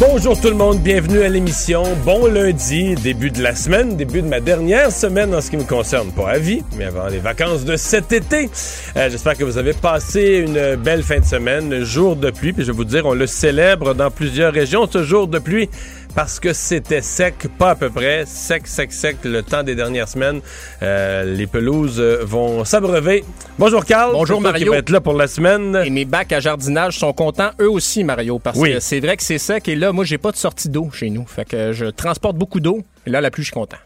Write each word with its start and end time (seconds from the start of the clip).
Bonjour 0.00 0.40
tout 0.40 0.48
le 0.48 0.54
monde, 0.54 0.78
bienvenue 0.78 1.20
à 1.20 1.28
l'émission. 1.28 1.82
Bon 2.06 2.26
lundi, 2.26 2.94
début 2.94 3.30
de 3.30 3.42
la 3.42 3.54
semaine, 3.54 3.98
début 3.98 4.22
de 4.22 4.26
ma 4.26 4.40
dernière 4.40 4.90
semaine 4.90 5.34
en 5.34 5.42
ce 5.42 5.50
qui 5.50 5.58
me 5.58 5.62
concerne, 5.64 6.10
pas 6.10 6.30
à 6.30 6.38
vie, 6.38 6.62
mais 6.78 6.86
avant 6.86 7.06
les 7.08 7.18
vacances 7.18 7.66
de 7.66 7.76
cet 7.76 8.10
été. 8.10 8.48
Euh, 8.96 9.10
J'espère 9.10 9.36
que 9.36 9.44
vous 9.44 9.58
avez 9.58 9.74
passé 9.74 10.42
une 10.46 10.76
belle 10.76 11.02
fin 11.02 11.18
de 11.20 11.26
semaine, 11.26 11.84
jour 11.84 12.16
de 12.16 12.30
pluie, 12.30 12.54
puis 12.54 12.62
je 12.62 12.68
vais 12.72 12.76
vous 12.76 12.86
dire, 12.86 13.04
on 13.04 13.12
le 13.12 13.26
célèbre 13.26 13.92
dans 13.92 14.10
plusieurs 14.10 14.54
régions, 14.54 14.88
ce 14.90 15.02
jour 15.02 15.28
de 15.28 15.38
pluie 15.38 15.68
parce 16.14 16.40
que 16.40 16.52
c'était 16.52 17.02
sec, 17.02 17.34
pas 17.58 17.70
à 17.70 17.74
peu 17.74 17.90
près, 17.90 18.24
sec, 18.26 18.66
sec, 18.66 18.92
sec 18.92 19.16
le 19.24 19.42
temps 19.42 19.62
des 19.62 19.74
dernières 19.74 20.08
semaines. 20.08 20.40
Euh, 20.82 21.24
les 21.24 21.46
pelouses 21.46 22.00
vont 22.00 22.64
s'abreuver. 22.64 23.24
Bonjour 23.58 23.84
Carl. 23.84 24.12
Bonjour 24.12 24.40
Mario. 24.40 24.64
Qui 24.64 24.68
va 24.70 24.76
être 24.78 24.90
là 24.90 25.00
pour 25.00 25.14
la 25.14 25.26
semaine. 25.26 25.80
Et 25.84 25.90
mes 25.90 26.04
bacs 26.04 26.32
à 26.32 26.40
jardinage 26.40 26.98
sont 26.98 27.12
contents 27.12 27.50
eux 27.60 27.70
aussi 27.70 28.04
Mario 28.04 28.38
parce 28.38 28.58
Oui. 28.58 28.72
que 28.74 28.80
c'est 28.80 29.00
vrai 29.00 29.16
que 29.16 29.22
c'est 29.22 29.38
sec 29.38 29.68
et 29.68 29.76
là 29.76 29.92
moi 29.92 30.04
j'ai 30.04 30.18
pas 30.18 30.32
de 30.32 30.36
sortie 30.36 30.68
d'eau 30.68 30.90
chez 30.92 31.10
nous. 31.10 31.26
Fait 31.26 31.44
que 31.44 31.72
je 31.72 31.86
transporte 31.86 32.36
beaucoup 32.36 32.60
d'eau 32.60 32.82
et 33.06 33.10
là 33.10 33.20
la 33.20 33.30
pluie 33.30 33.42
je 33.44 33.48
suis 33.48 33.54
content. 33.54 33.76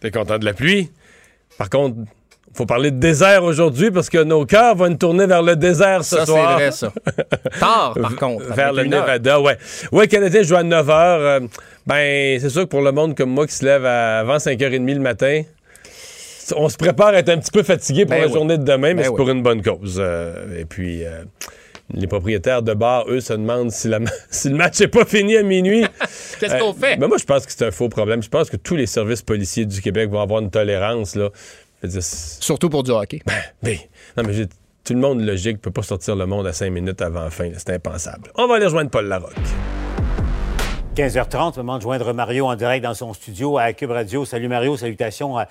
T'es 0.00 0.10
content 0.10 0.38
de 0.38 0.44
la 0.44 0.52
pluie? 0.52 0.90
Par 1.58 1.70
contre, 1.70 1.96
faut 2.54 2.66
parler 2.66 2.90
de 2.90 2.98
désert 2.98 3.42
aujourd'hui 3.44 3.90
parce 3.90 4.08
que 4.08 4.22
nos 4.22 4.46
cœurs 4.46 4.76
vont 4.76 4.88
nous 4.88 4.96
tourner 4.96 5.26
vers 5.26 5.42
le 5.42 5.56
désert 5.56 6.04
ce 6.04 6.16
Ça 6.16 6.26
c'est 6.26 6.32
soir. 6.32 6.52
vrai 6.54 6.70
ça. 6.70 6.92
Tard 7.58 7.94
par 8.00 8.16
contre. 8.16 8.44
Vers 8.54 8.72
le 8.72 8.84
une 8.84 8.94
heure. 8.94 9.02
Nevada, 9.06 9.40
ouais. 9.40 9.56
Ouais, 9.92 10.06
Canadien 10.08 10.42
joue 10.42 10.56
à 10.56 10.62
9 10.62 10.86
h. 10.86 11.48
ben, 11.86 12.40
c'est 12.40 12.48
sûr 12.50 12.62
que 12.62 12.68
pour 12.68 12.82
le 12.82 12.92
monde 12.92 13.16
comme 13.16 13.30
moi 13.30 13.46
qui 13.46 13.54
se 13.54 13.64
lève 13.64 13.84
avant 13.84 14.36
5h30 14.36 14.94
le 14.94 15.00
matin, 15.00 15.42
on 16.56 16.68
se 16.68 16.76
prépare 16.76 17.08
à 17.08 17.18
être 17.18 17.30
un 17.30 17.38
petit 17.38 17.50
peu 17.50 17.62
fatigué 17.62 18.02
pour 18.04 18.10
Ben 18.16 18.20
la 18.22 18.26
oui. 18.26 18.32
journée 18.32 18.58
de 18.58 18.64
demain, 18.64 18.88
mais 18.88 18.94
Ben 18.94 19.02
c'est 19.04 19.08
oui. 19.10 19.16
pour 19.16 19.30
une 19.30 19.42
bonne 19.42 19.62
cause. 19.62 19.96
Euh, 19.98 20.60
et 20.60 20.64
puis, 20.66 21.04
euh, 21.04 21.22
les 21.94 22.06
propriétaires 22.06 22.62
de 22.62 22.74
bars, 22.74 23.04
eux, 23.08 23.20
se 23.20 23.32
demandent 23.32 23.70
si, 23.72 23.88
la- 23.88 23.98
si 24.30 24.50
le 24.50 24.56
match 24.56 24.78
n'est 24.80 24.88
pas 24.88 25.04
fini 25.06 25.36
à 25.38 25.42
minuit. 25.42 25.84
Qu'est-ce 26.40 26.56
qu'on 26.58 26.70
Euh, 26.70 26.74
fait? 26.78 26.96
ben 26.98 27.06
moi, 27.08 27.16
je 27.18 27.24
pense 27.24 27.46
que 27.46 27.52
c'est 27.52 27.64
un 27.66 27.70
faux 27.70 27.88
problème. 27.88 28.22
Je 28.22 28.28
pense 28.28 28.50
que 28.50 28.56
tous 28.58 28.76
les 28.76 28.86
services 28.86 29.22
policiers 29.22 29.64
du 29.64 29.80
Québec 29.80 30.10
vont 30.10 30.20
avoir 30.20 30.40
une 30.42 30.50
tolérance. 30.50 31.16
Là. 31.16 31.30
Dire, 31.86 32.02
Surtout 32.02 32.68
pour 32.68 32.82
du 32.82 32.90
hockey. 32.90 33.20
ben, 33.62 33.76
non, 34.16 34.24
mais 34.26 34.46
tout 34.84 34.92
le 34.92 35.00
monde 35.00 35.20
logique 35.22 35.60
peut 35.60 35.70
pas 35.70 35.82
sortir 35.82 36.16
le 36.16 36.26
monde 36.26 36.46
à 36.46 36.52
cinq 36.52 36.70
minutes 36.70 37.00
avant 37.02 37.24
la 37.24 37.30
fin. 37.30 37.50
C'est 37.56 37.70
impensable. 37.70 38.30
On 38.36 38.46
va 38.46 38.56
aller 38.56 38.66
rejoindre 38.66 38.90
Paul 38.90 39.06
Larocque. 39.06 39.32
15h30, 40.94 41.56
moment 41.56 41.78
de 41.78 41.82
joindre 41.82 42.12
Mario 42.12 42.46
en 42.46 42.54
direct 42.54 42.84
dans 42.84 42.94
son 42.94 43.12
studio 43.14 43.58
à 43.58 43.72
Cube 43.72 43.90
Radio. 43.90 44.24
Salut 44.24 44.46
Mario, 44.46 44.76
salutations 44.76 45.36
à, 45.36 45.48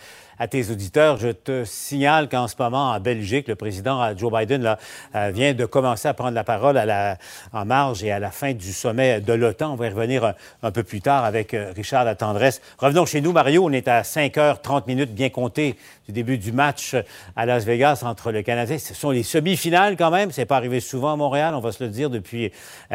tes 0.47 0.71
auditeurs. 0.71 1.17
Je 1.17 1.29
te 1.29 1.65
signale 1.65 2.29
qu'en 2.29 2.47
ce 2.47 2.55
moment, 2.57 2.91
en 2.91 2.99
Belgique, 3.01 3.49
le 3.49 3.55
président 3.55 4.01
euh, 4.01 4.13
Joe 4.15 4.31
Biden 4.31 4.77
euh, 5.15 5.31
vient 5.33 5.53
de 5.53 5.65
commencer 5.65 6.07
à 6.07 6.13
prendre 6.13 6.33
la 6.33 6.45
parole 6.45 6.77
à 6.77 6.85
la, 6.85 7.17
en 7.51 7.65
marge 7.65 8.05
et 8.05 8.11
à 8.11 8.19
la 8.19 8.31
fin 8.31 8.53
du 8.53 8.71
sommet 8.71 9.19
de 9.19 9.33
l'OTAN. 9.33 9.73
On 9.73 9.75
va 9.75 9.87
y 9.87 9.89
revenir 9.89 10.33
un, 10.63 10.71
peu 10.71 10.83
plus 10.83 11.01
tard 11.01 11.25
avec 11.25 11.53
euh, 11.53 11.73
Richard 11.75 12.05
Latendresse. 12.05 12.61
Revenons 12.77 13.05
chez 13.05 13.19
nous, 13.19 13.33
Mario. 13.33 13.65
On 13.65 13.71
est 13.73 13.89
à 13.89 14.03
5h30 14.03 14.87
minutes 14.87 15.13
bien 15.13 15.29
comptées 15.29 15.75
du 16.07 16.13
début 16.13 16.37
du 16.37 16.53
match 16.53 16.95
à 17.35 17.45
Las 17.45 17.65
Vegas 17.65 18.03
entre 18.05 18.31
le 18.31 18.43
Canadien. 18.43 18.77
Ce 18.77 18.93
sont 18.93 19.11
les 19.11 19.23
semi-finales 19.23 19.97
quand 19.97 20.11
même. 20.11 20.31
C'est 20.31 20.45
pas 20.45 20.57
arrivé 20.57 20.79
souvent 20.79 21.11
à 21.11 21.15
Montréal, 21.17 21.53
on 21.53 21.59
va 21.59 21.73
se 21.73 21.83
le 21.83 21.89
dire 21.89 22.09
depuis, 22.09 22.51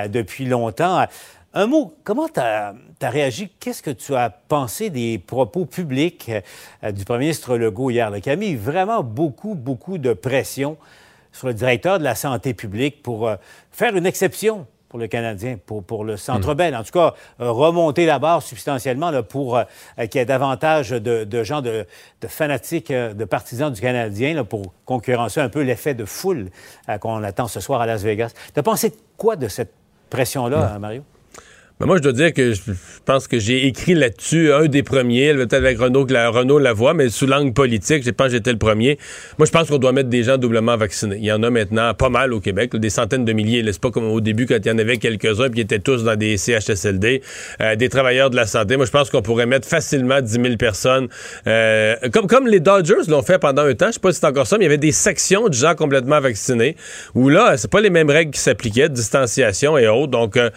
depuis 0.08 0.46
longtemps. 0.46 1.06
Un 1.54 1.66
mot, 1.66 1.94
comment 2.04 2.28
tu 2.28 2.40
as, 2.40 2.74
réagi? 3.00 3.50
Qu'est-ce 3.58 3.82
que 3.82 3.90
tu 3.90 4.14
as 4.14 4.28
pensé 4.28 4.90
des 4.90 5.18
propos 5.18 5.64
publics 5.64 6.30
euh, 6.82 6.92
du 6.92 7.06
premier 7.06 7.20
ministre 7.20 7.56
Legault 7.56 7.90
hier, 7.90 8.10
là, 8.10 8.20
qui 8.20 8.28
a 8.28 8.36
mis 8.36 8.54
vraiment 8.54 9.02
beaucoup, 9.02 9.54
beaucoup 9.54 9.96
de 9.96 10.12
pression 10.12 10.76
sur 11.32 11.46
le 11.46 11.54
directeur 11.54 11.98
de 11.98 12.04
la 12.04 12.14
santé 12.14 12.52
publique 12.52 13.02
pour 13.02 13.28
euh, 13.28 13.36
faire 13.70 13.96
une 13.96 14.04
exception 14.04 14.66
pour 14.90 14.98
le 14.98 15.06
Canadien, 15.06 15.58
pour, 15.64 15.82
pour 15.82 16.04
le 16.04 16.16
Centre 16.18 16.54
Bell. 16.54 16.76
En 16.76 16.82
tout 16.82 16.92
cas, 16.92 17.14
euh, 17.40 17.50
remonter 17.50 18.04
la 18.04 18.18
barre 18.18 18.42
substantiellement 18.42 19.10
là, 19.10 19.22
pour 19.22 19.56
euh, 19.56 19.64
qu'il 19.96 20.16
y 20.16 20.18
ait 20.18 20.26
davantage 20.26 20.90
de, 20.90 21.24
de 21.24 21.44
gens, 21.44 21.62
de, 21.62 21.86
de 22.20 22.26
fanatiques, 22.28 22.92
de 22.92 23.24
partisans 23.24 23.72
du 23.72 23.80
Canadien 23.80 24.34
là, 24.34 24.44
pour 24.44 24.74
concurrencer 24.84 25.40
un 25.40 25.48
peu 25.48 25.62
l'effet 25.62 25.94
de 25.94 26.04
foule 26.04 26.50
qu'on 27.00 27.22
attend 27.22 27.48
ce 27.48 27.60
soir 27.60 27.80
à 27.80 27.86
Las 27.86 28.02
Vegas. 28.02 28.32
Tu 28.52 28.60
as 28.60 28.62
pensé 28.62 28.94
quoi 29.16 29.36
de 29.36 29.48
cette 29.48 29.72
pression-là, 30.10 30.72
hein, 30.74 30.78
Mario? 30.78 31.02
Ben 31.80 31.86
moi, 31.86 31.96
je 31.98 32.02
dois 32.02 32.10
dire 32.10 32.32
que 32.34 32.54
je 32.54 32.60
pense 33.04 33.28
que 33.28 33.38
j'ai 33.38 33.68
écrit 33.68 33.94
là-dessus 33.94 34.52
un 34.52 34.66
des 34.66 34.82
premiers, 34.82 35.32
peut-être 35.32 35.54
avec 35.54 35.78
Renaud, 35.78 36.04
la, 36.06 36.28
Renaud 36.28 36.58
Lavoie, 36.58 36.92
mais 36.92 37.08
sous 37.08 37.24
l'angle 37.24 37.52
politique, 37.52 38.02
je 38.04 38.10
pense 38.10 38.26
que 38.26 38.32
j'étais 38.32 38.50
le 38.50 38.58
premier. 38.58 38.98
Moi, 39.38 39.46
je 39.46 39.52
pense 39.52 39.68
qu'on 39.68 39.78
doit 39.78 39.92
mettre 39.92 40.08
des 40.08 40.24
gens 40.24 40.38
doublement 40.38 40.76
vaccinés. 40.76 41.18
Il 41.20 41.24
y 41.24 41.30
en 41.30 41.40
a 41.44 41.50
maintenant 41.50 41.94
pas 41.94 42.08
mal 42.08 42.32
au 42.32 42.40
Québec, 42.40 42.74
des 42.74 42.90
centaines 42.90 43.24
de 43.24 43.32
milliers. 43.32 43.62
C'est 43.64 43.80
pas 43.80 43.92
comme 43.92 44.10
au 44.10 44.20
début 44.20 44.46
quand 44.46 44.56
il 44.56 44.66
y 44.66 44.72
en 44.72 44.78
avait 44.78 44.96
quelques-uns 44.96 45.50
puis 45.50 45.60
ils 45.60 45.62
étaient 45.62 45.78
tous 45.78 46.02
dans 46.02 46.16
des 46.16 46.36
CHSLD, 46.36 47.22
euh, 47.60 47.76
des 47.76 47.88
travailleurs 47.88 48.30
de 48.30 48.36
la 48.36 48.46
santé. 48.46 48.76
Moi, 48.76 48.86
je 48.86 48.90
pense 48.90 49.08
qu'on 49.08 49.22
pourrait 49.22 49.46
mettre 49.46 49.68
facilement 49.68 50.20
10 50.20 50.32
000 50.32 50.56
personnes. 50.56 51.06
euh, 51.46 51.94
comme, 52.12 52.26
comme 52.26 52.48
les 52.48 52.58
Dodgers 52.58 53.06
l'ont 53.06 53.22
fait 53.22 53.38
pendant 53.38 53.62
un 53.62 53.74
temps, 53.74 53.86
je 53.86 53.92
sais 53.92 54.00
pas 54.00 54.10
si 54.10 54.18
c'est 54.18 54.26
encore 54.26 54.48
ça, 54.48 54.58
mais 54.58 54.64
il 54.64 54.66
y 54.66 54.70
avait 54.70 54.78
des 54.78 54.90
sections 54.90 55.46
de 55.48 55.54
gens 55.54 55.76
complètement 55.76 56.18
vaccinés 56.18 56.74
où 57.14 57.28
là, 57.28 57.56
c'est 57.56 57.70
pas 57.70 57.80
les 57.80 57.90
mêmes 57.90 58.10
règles 58.10 58.32
qui 58.32 58.40
s'appliquaient, 58.40 58.88
distanciation 58.88 59.78
et 59.78 59.86
autres. 59.86 60.10
Donc, 60.10 60.36
euh, 60.36 60.50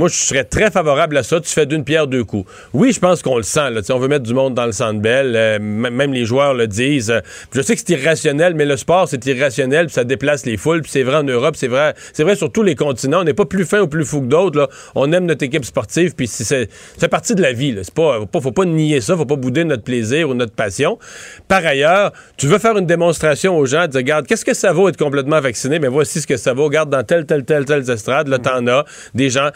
moi, 0.00 0.08
je 0.08 0.14
serais 0.14 0.44
très 0.44 0.70
favorable 0.70 1.18
à 1.18 1.22
ça. 1.22 1.40
Tu 1.40 1.50
fais 1.50 1.66
d'une 1.66 1.84
pierre 1.84 2.06
deux 2.06 2.24
coups. 2.24 2.50
Oui, 2.72 2.90
je 2.90 2.98
pense 2.98 3.20
qu'on 3.20 3.36
le 3.36 3.42
sent. 3.42 3.68
Là. 3.68 3.82
On 3.90 3.98
veut 3.98 4.08
mettre 4.08 4.24
du 4.24 4.32
monde 4.32 4.54
dans 4.54 4.64
le 4.64 4.72
centre 4.72 4.98
belle. 4.98 5.34
Euh, 5.36 5.58
même 5.60 6.14
les 6.14 6.24
joueurs 6.24 6.54
le 6.54 6.66
disent. 6.66 7.10
Euh, 7.10 7.20
je 7.52 7.60
sais 7.60 7.76
que 7.76 7.82
c'est 7.84 7.92
irrationnel, 7.92 8.54
mais 8.54 8.64
le 8.64 8.78
sport, 8.78 9.06
c'est 9.08 9.26
irrationnel. 9.26 9.90
Ça 9.90 10.04
déplace 10.04 10.46
les 10.46 10.56
foules. 10.56 10.80
Puis 10.80 10.90
c'est 10.90 11.02
vrai 11.02 11.16
en 11.16 11.22
Europe. 11.22 11.54
C'est 11.54 11.68
vrai, 11.68 11.92
c'est 12.14 12.22
vrai 12.22 12.34
sur 12.34 12.50
tous 12.50 12.62
les 12.62 12.76
continents. 12.76 13.20
On 13.20 13.24
n'est 13.24 13.34
pas 13.34 13.44
plus 13.44 13.66
fin 13.66 13.80
ou 13.80 13.88
plus 13.88 14.06
fou 14.06 14.22
que 14.22 14.28
d'autres. 14.28 14.70
On 14.94 15.12
aime 15.12 15.26
notre 15.26 15.44
équipe 15.44 15.66
sportive. 15.66 16.14
Puis 16.14 16.28
c'est, 16.28 16.70
partie 17.10 17.34
de 17.34 17.42
la 17.42 17.52
vie. 17.52 17.72
Là. 17.72 17.82
C'est 17.84 17.92
pas, 17.92 18.20
faut 18.40 18.52
pas, 18.52 18.64
nier 18.64 19.02
ça. 19.02 19.18
Faut 19.18 19.26
pas 19.26 19.36
bouder 19.36 19.64
notre 19.64 19.84
plaisir 19.84 20.30
ou 20.30 20.34
notre 20.34 20.54
passion. 20.54 20.98
Par 21.46 21.66
ailleurs, 21.66 22.14
tu 22.38 22.46
veux 22.46 22.58
faire 22.58 22.78
une 22.78 22.86
démonstration 22.86 23.58
aux 23.58 23.66
gens. 23.66 23.86
Dire, 23.86 23.98
regarde, 23.98 24.26
qu'est-ce 24.26 24.46
que 24.46 24.54
ça 24.54 24.72
vaut 24.72 24.88
être 24.88 24.96
complètement 24.96 25.42
vacciné? 25.42 25.78
Mais 25.78 25.88
voici 25.88 26.22
ce 26.22 26.26
que 26.26 26.38
ça 26.38 26.54
vaut. 26.54 26.64
Regarde 26.64 26.88
dans 26.88 27.04
telle, 27.04 27.26
telle, 27.26 27.44
telle, 27.44 27.66
telle 27.66 27.90
estrade. 27.90 28.28
Là, 28.28 28.38
t'en 28.38 28.66
as 28.66 28.86
des 29.14 29.28
gens. 29.28 29.50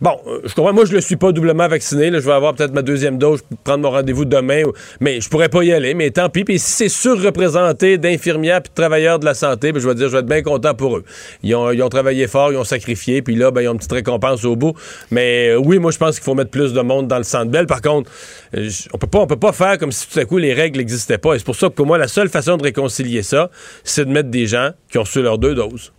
Bon, 0.00 0.16
euh, 0.26 0.40
je 0.44 0.54
comprends. 0.54 0.72
Moi, 0.72 0.84
je 0.84 0.92
le 0.92 1.00
suis 1.00 1.16
pas 1.16 1.32
doublement 1.32 1.68
vacciné. 1.68 2.10
Je 2.12 2.18
vais 2.18 2.32
avoir 2.32 2.54
peut-être 2.54 2.72
ma 2.72 2.82
deuxième 2.82 3.18
dose. 3.18 3.40
Je 3.40 3.44
peux 3.44 3.62
prendre 3.62 3.82
mon 3.82 3.90
rendez-vous 3.90 4.24
demain. 4.24 4.62
Mais 5.00 5.20
je 5.20 5.28
pourrais 5.28 5.48
pas 5.48 5.62
y 5.62 5.72
aller. 5.72 5.94
Mais 5.94 6.10
tant 6.10 6.28
pis. 6.28 6.44
Puis 6.44 6.58
si 6.58 6.72
c'est 6.72 6.88
surreprésenté 6.88 7.98
d'infirmières 7.98 8.62
puis 8.62 8.70
de 8.70 8.74
travailleurs 8.74 9.18
de 9.18 9.24
la 9.24 9.34
santé, 9.34 9.72
ben, 9.72 9.80
je 9.80 9.88
vais 9.88 9.94
dire, 9.94 10.08
je 10.08 10.12
vais 10.12 10.20
être 10.20 10.26
bien 10.26 10.42
content 10.42 10.74
pour 10.74 10.96
eux. 10.96 11.04
Ils 11.42 11.54
ont, 11.54 11.88
travaillé 11.88 12.26
fort, 12.26 12.52
ils 12.52 12.56
ont 12.56 12.64
sacrifié. 12.64 13.22
Puis 13.22 13.34
là, 13.34 13.50
ben, 13.50 13.62
ils 13.62 13.68
ont 13.68 13.72
une 13.72 13.78
petite 13.78 13.92
récompense 13.92 14.44
au 14.44 14.56
bout. 14.56 14.74
Mais 15.10 15.50
euh, 15.50 15.56
oui, 15.56 15.78
moi, 15.78 15.90
je 15.90 15.98
pense 15.98 16.16
qu'il 16.16 16.24
faut 16.24 16.34
mettre 16.34 16.50
plus 16.50 16.72
de 16.72 16.80
monde 16.80 17.08
dans 17.08 17.18
le 17.18 17.24
centre 17.24 17.50
belle. 17.50 17.66
Par 17.66 17.82
contre, 17.82 18.10
euh, 18.56 18.68
on 18.92 18.98
peut 18.98 19.06
pas, 19.06 19.20
on 19.20 19.26
peut 19.26 19.36
pas 19.36 19.52
faire 19.52 19.78
comme 19.78 19.92
si 19.92 20.08
tout 20.08 20.18
à 20.18 20.24
coup 20.24 20.38
les 20.38 20.54
règles 20.54 20.78
n'existaient 20.78 21.18
pas. 21.18 21.34
Et 21.34 21.38
c'est 21.38 21.44
pour 21.44 21.56
ça 21.56 21.68
que 21.68 21.74
pour 21.74 21.86
moi, 21.86 21.98
la 21.98 22.08
seule 22.08 22.28
façon 22.28 22.56
de 22.56 22.62
réconcilier 22.62 23.22
ça, 23.22 23.50
c'est 23.82 24.04
de 24.04 24.10
mettre 24.10 24.30
des 24.30 24.46
gens 24.46 24.70
qui 24.90 24.98
ont 24.98 25.02
reçu 25.02 25.22
leurs 25.22 25.38
deux 25.38 25.54
doses. 25.54 25.92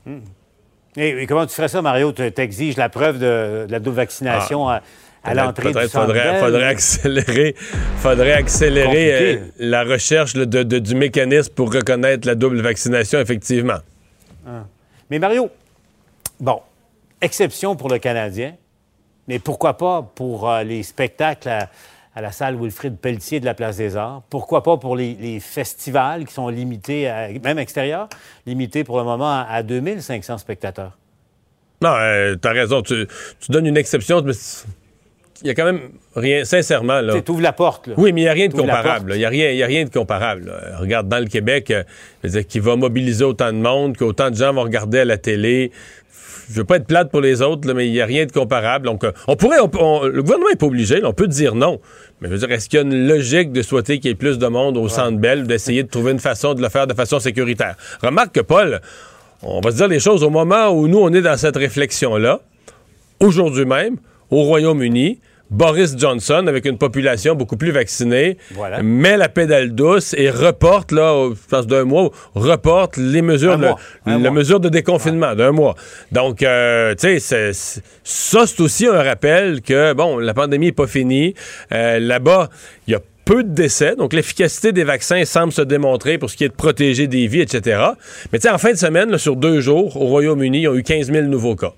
Et, 0.98 1.10
et 1.24 1.28
comment 1.28 1.46
tu 1.46 1.54
ferais 1.56 1.68
ça, 1.68 1.82
Mario? 1.82 2.12
Tu 2.12 2.24
exiges 2.24 2.78
la 2.78 2.90
preuve 2.90 3.16
de, 3.20 3.66
de 3.68 3.72
la 3.72 3.80
double 3.80 3.98
vaccination 3.98 4.70
à, 4.70 4.82
à 5.24 5.34
l'entrée 5.34 5.68
du 5.70 5.74
Peut-être 5.74 5.92
faudrait, 5.92 6.40
faudrait 6.40 6.64
accélérer, 6.68 7.56
faudrait 7.98 8.34
accélérer 8.34 9.34
euh, 9.36 9.46
la 9.60 9.84
recherche 9.84 10.36
là, 10.36 10.46
de- 10.46 10.64
de- 10.64 10.80
du 10.80 10.96
mécanisme 10.96 11.52
pour 11.54 11.74
reconnaître 11.74 12.28
la 12.28 12.36
double 12.36 12.62
vaccination, 12.62 13.20
effectivement. 13.20 13.80
Mais 15.10 15.20
Mario, 15.20 15.50
bon, 16.40 16.62
exception 17.22 17.76
pour 17.76 17.90
le 17.90 17.98
Canadien, 18.00 18.54
mais 19.28 19.40
pourquoi 19.40 19.78
pas 19.78 20.02
pour 20.16 20.50
euh, 20.50 20.64
les 20.64 20.84
spectacles 20.84 21.50
à, 21.50 21.70
à 22.16 22.22
la 22.22 22.32
salle 22.32 22.56
Wilfrid 22.56 22.98
Pelletier 22.98 23.40
de 23.40 23.46
la 23.46 23.54
Place 23.54 23.78
des 23.78 23.98
Arts? 23.98 24.24
Pourquoi 24.30 24.64
pas 24.64 24.78
pour 24.78 24.96
les, 24.96 25.16
les 25.20 25.40
festivals 25.40 26.26
qui 26.26 26.34
sont 26.34 26.48
limités, 26.50 27.08
à- 27.10 27.28
même 27.44 27.60
extérieurs, 27.60 28.08
limités 28.46 28.84
pour 28.84 28.98
le 28.98 29.04
moment 29.04 29.30
à, 29.30 29.46
à 29.50 29.64
2500 29.64 30.38
spectateurs? 30.38 30.98
Non, 31.82 31.94
euh, 31.94 32.36
t'as 32.36 32.54
raison. 32.54 32.82
Tu, 32.82 33.06
tu 33.40 33.52
donnes 33.52 33.66
une 33.66 33.78
exception, 33.78 34.22
mais 34.22 34.32
il 35.42 35.48
y 35.48 35.50
a 35.50 35.54
quand 35.54 35.66
même 35.66 35.82
rien, 36.16 36.46
sincèrement. 36.46 37.02
Là. 37.02 37.20
Tu 37.22 37.32
ouvres 37.32 37.42
la 37.42 37.52
porte. 37.52 37.88
Là. 37.88 37.96
Oui, 37.98 38.14
mais 38.14 38.22
il 38.22 38.24
n'y 38.24 38.30
a 38.30 38.34
rien 38.34 38.48
de 38.48 38.54
comparable. 38.54 39.12
Il 39.14 39.18
n'y 39.18 39.26
a, 39.26 39.30
rien, 39.30 39.64
a 39.64 39.68
rien 39.68 39.84
de 39.84 39.90
comparable. 39.90 40.54
Regarde, 40.80 41.10
dans 41.10 41.20
le 41.20 41.26
Québec, 41.26 41.72
euh, 41.72 42.42
qui 42.44 42.60
va 42.60 42.78
mobiliser 42.78 43.26
autant 43.26 43.52
de 43.52 43.58
monde, 43.58 43.98
qu'autant 43.98 44.32
de 44.32 44.36
gens 44.36 44.54
vont 44.54 44.64
regarder 44.64 45.00
à 45.00 45.06
la 45.06 45.18
télé. 45.18 45.72
Je 46.50 46.56
veux 46.56 46.64
pas 46.64 46.78
être 46.78 46.88
plate 46.88 47.12
pour 47.12 47.22
les 47.22 47.42
autres, 47.42 47.72
mais 47.74 47.88
il 47.88 47.92
n'y 47.92 48.02
a 48.02 48.06
rien 48.06 48.26
de 48.26 48.32
comparable. 48.32 48.86
Donc, 48.86 49.04
euh, 49.04 49.12
on 49.28 49.36
pourrait, 49.36 49.58
le 49.58 50.22
gouvernement 50.22 50.50
n'est 50.50 50.56
pas 50.56 50.66
obligé, 50.66 51.04
on 51.04 51.14
peut 51.14 51.28
dire 51.28 51.56
non. 51.56 51.80
Mais 52.22 52.28
je 52.28 52.34
veux 52.34 52.40
dire, 52.40 52.52
est-ce 52.52 52.70
qu'il 52.70 52.78
y 52.78 52.82
a 52.82 52.86
une 52.86 53.08
logique 53.08 53.52
de 53.52 53.62
souhaiter 53.62 54.00
qu'il 54.00 54.10
y 54.10 54.12
ait 54.12 54.16
plus 54.16 54.38
de 54.38 54.48
monde 54.48 54.78
au 54.78 54.88
Centre 54.88 55.18
Bell, 55.18 55.48
d'essayer 55.48 55.84
de 55.84 55.90
trouver 55.90 56.12
une 56.12 56.20
façon 56.20 56.54
de 56.54 56.62
le 56.62 56.70
faire 56.70 56.88
de 56.88 56.94
façon 56.94 57.20
sécuritaire? 57.20 57.76
Remarque 58.02 58.34
que, 58.34 58.42
Paul, 58.42 58.82
on 59.42 59.60
va 59.60 59.72
se 59.72 59.78
dire 59.78 59.88
les 59.88 60.00
choses 60.00 60.24
au 60.24 60.30
moment 60.30 60.70
où 60.70 60.88
nous, 60.88 61.00
on 61.00 61.12
est 61.14 61.22
dans 61.22 61.38
cette 61.38 61.58
réflexion-là, 61.58 62.42
aujourd'hui 63.20 63.66
même, 63.66 63.98
au 64.30 64.44
Royaume-Uni, 64.44 65.20
Boris 65.52 65.96
Johnson, 65.98 66.46
avec 66.48 66.66
une 66.66 66.78
population 66.78 67.36
beaucoup 67.36 67.58
plus 67.58 67.72
vaccinée, 67.72 68.38
met 68.84 69.18
la 69.18 69.30
pédale 69.30 69.74
douce 69.74 70.14
et 70.18 70.30
reporte, 70.30 70.92
là, 70.92 71.30
je 71.30 71.50
pense 71.50 71.68
d'un 71.68 71.84
mois, 71.84 72.10
reporte 72.34 72.98
les 72.98 73.22
mesures, 73.22 73.58
de, 73.58 73.70
la 74.06 74.32
mesure 74.32 74.60
de 74.60 74.70
déconfinement 74.70 75.36
d'un 75.36 75.52
mois. 75.52 75.76
Donc, 76.12 76.42
euh, 76.42 76.96
tu 76.96 77.20
sais, 77.20 77.54
ça, 77.54 78.48
c'est 78.48 78.60
aussi 78.60 78.88
un 78.88 79.02
rappel 79.04 79.62
que, 79.62 79.94
bon, 79.94 80.18
la 80.18 80.34
pandémie 80.34 80.68
n'est 80.68 80.72
pas 80.72 80.88
finie. 80.88 81.36
Euh, 81.72 82.00
là-bas, 82.00 82.50
il 82.88 82.92
y 82.92 82.96
a 82.96 83.02
peu 83.26 83.44
de 83.44 83.50
décès. 83.50 83.96
Donc, 83.96 84.14
l'efficacité 84.14 84.72
des 84.72 84.84
vaccins 84.84 85.26
semble 85.26 85.52
se 85.52 85.62
démontrer 85.62 86.18
pour 86.18 86.30
ce 86.30 86.38
qui 86.38 86.44
est 86.44 86.50
de 86.50 86.54
protéger 86.54 87.08
des 87.08 87.28
vies, 87.28 87.42
etc. 87.42 87.82
Mais 88.32 88.40
tu 88.40 88.48
sais, 88.48 88.54
en 88.54 88.58
fin 88.58 88.72
de 88.72 88.78
semaine, 88.78 89.18
sur 89.18 89.36
deux 89.36 89.60
jours, 89.62 90.00
au 90.00 90.06
Royaume-Uni, 90.06 90.62
ils 90.62 90.68
ont 90.68 90.76
eu 90.76 90.84
15 90.84 91.12
000 91.12 91.26
nouveaux 91.28 91.56
cas. 91.56 91.74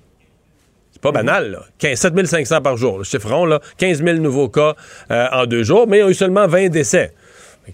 C'est 0.97 1.01
pas 1.03 1.11
banal, 1.11 1.51
là. 1.51 1.59
15, 1.77 1.99
7500 1.99 2.61
par 2.63 2.75
jour, 2.75 2.97
le 2.97 3.03
chiffron, 3.03 3.45
là. 3.45 3.61
15 3.77 4.03
000 4.03 4.17
nouveaux 4.17 4.49
cas 4.49 4.73
euh, 5.11 5.27
en 5.31 5.45
deux 5.45 5.61
jours, 5.61 5.85
mais 5.87 5.97
il 5.97 5.99
y 5.99 6.03
a 6.03 6.09
eu 6.09 6.15
seulement 6.15 6.47
20 6.47 6.69
décès. 6.69 7.13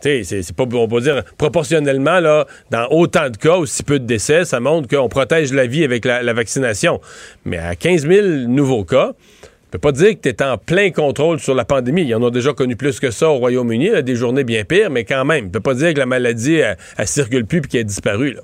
C'est 0.01 0.53
pas, 0.53 0.65
on 0.65 0.87
peut 0.89 0.99
dire, 0.99 1.23
proportionnellement, 1.37 2.19
là, 2.19 2.45
dans 2.69 2.85
autant 2.89 3.29
de 3.29 3.37
cas, 3.37 3.55
aussi 3.55 3.81
peu 3.83 3.97
de 3.97 4.05
décès, 4.05 4.43
ça 4.43 4.59
montre 4.59 4.89
qu'on 4.89 5.07
protège 5.07 5.53
la 5.53 5.65
vie 5.67 5.85
avec 5.85 6.03
la, 6.03 6.33
vaccination. 6.33 6.99
Mais 7.45 7.59
à 7.59 7.77
15 7.77 8.07
000 8.07 8.27
nouveaux 8.49 8.83
cas, 8.83 9.13
on 9.13 9.69
peut 9.71 9.79
pas 9.79 9.93
dire 9.93 10.09
que 10.15 10.19
tu 10.19 10.29
es 10.29 10.43
en 10.43 10.57
plein 10.57 10.91
contrôle 10.91 11.39
sur 11.39 11.55
la 11.55 11.63
pandémie. 11.63 12.01
Il 12.01 12.09
y 12.09 12.15
en 12.15 12.23
a 12.23 12.29
déjà 12.29 12.51
connu 12.51 12.75
plus 12.75 12.99
que 12.99 13.09
ça 13.09 13.29
au 13.29 13.35
Royaume-Uni, 13.35 14.03
des 14.03 14.15
journées 14.17 14.43
bien 14.43 14.65
pires, 14.65 14.89
mais 14.89 15.05
quand 15.05 15.23
même, 15.23 15.45
on 15.45 15.49
peut 15.49 15.61
pas 15.61 15.75
dire 15.75 15.93
que 15.93 15.99
la 15.99 16.05
maladie, 16.05 16.55
elle, 16.55 17.07
circule 17.07 17.45
plus 17.45 17.59
et 17.59 17.61
qu'elle 17.61 17.81
a 17.81 17.85
disparu. 17.85 18.33
Là. 18.33 18.41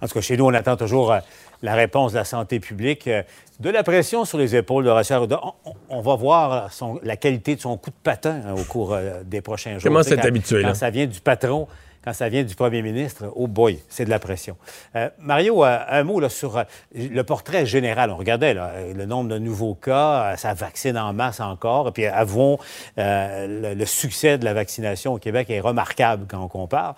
En 0.00 0.08
tout 0.08 0.14
cas, 0.14 0.20
chez 0.22 0.38
nous, 0.38 0.46
on 0.46 0.54
attend 0.54 0.78
toujours... 0.78 1.12
Euh, 1.12 1.18
la 1.62 1.74
réponse 1.74 2.12
de 2.12 2.18
la 2.18 2.24
santé 2.24 2.60
publique. 2.60 3.08
Euh, 3.08 3.22
de 3.60 3.70
la 3.70 3.82
pression 3.82 4.26
sur 4.26 4.36
les 4.36 4.54
épaules 4.54 4.84
de 4.84 4.90
Horacio 4.90 5.16
Arruda. 5.16 5.40
On, 5.88 6.02
va 6.02 6.14
voir 6.14 6.70
la 7.02 7.16
qualité 7.16 7.56
de 7.56 7.60
son 7.62 7.78
coup 7.78 7.88
de 7.88 7.96
patin 8.02 8.42
hein, 8.46 8.54
au 8.54 8.64
cours 8.64 8.92
euh, 8.92 9.22
des 9.24 9.40
prochains 9.40 9.72
jours. 9.78 9.82
Comment 9.82 10.02
c'est 10.02 10.22
habitué, 10.22 10.60
là? 10.60 10.68
Quand 10.68 10.74
ça 10.74 10.90
vient 10.90 11.06
du 11.06 11.20
patron, 11.20 11.66
quand 12.04 12.12
ça 12.12 12.28
vient 12.28 12.44
du 12.44 12.54
premier 12.54 12.82
ministre, 12.82 13.32
oh 13.34 13.46
boy, 13.46 13.80
c'est 13.88 14.04
de 14.04 14.10
la 14.10 14.18
pression. 14.18 14.58
Euh, 14.94 15.08
Mario, 15.18 15.64
un 15.64 16.04
mot 16.04 16.20
là, 16.20 16.28
sur 16.28 16.62
le 16.94 17.22
portrait 17.22 17.64
général. 17.64 18.10
On 18.10 18.16
regardait 18.16 18.54
le 18.54 19.06
nombre 19.06 19.30
de 19.30 19.38
nouveaux 19.38 19.74
cas, 19.74 20.36
ça 20.36 20.52
vaccine 20.52 20.98
en 20.98 21.14
masse 21.14 21.40
encore. 21.40 21.88
Et 21.88 21.92
puis 21.92 22.06
avouons, 22.06 22.58
le, 22.98 23.74
le, 23.74 23.86
succès 23.86 24.36
de 24.36 24.44
la 24.44 24.52
vaccination 24.52 25.14
au 25.14 25.18
Québec 25.18 25.48
est 25.48 25.60
remarquable 25.60 26.26
quand 26.28 26.44
on 26.44 26.48
compare. 26.48 26.94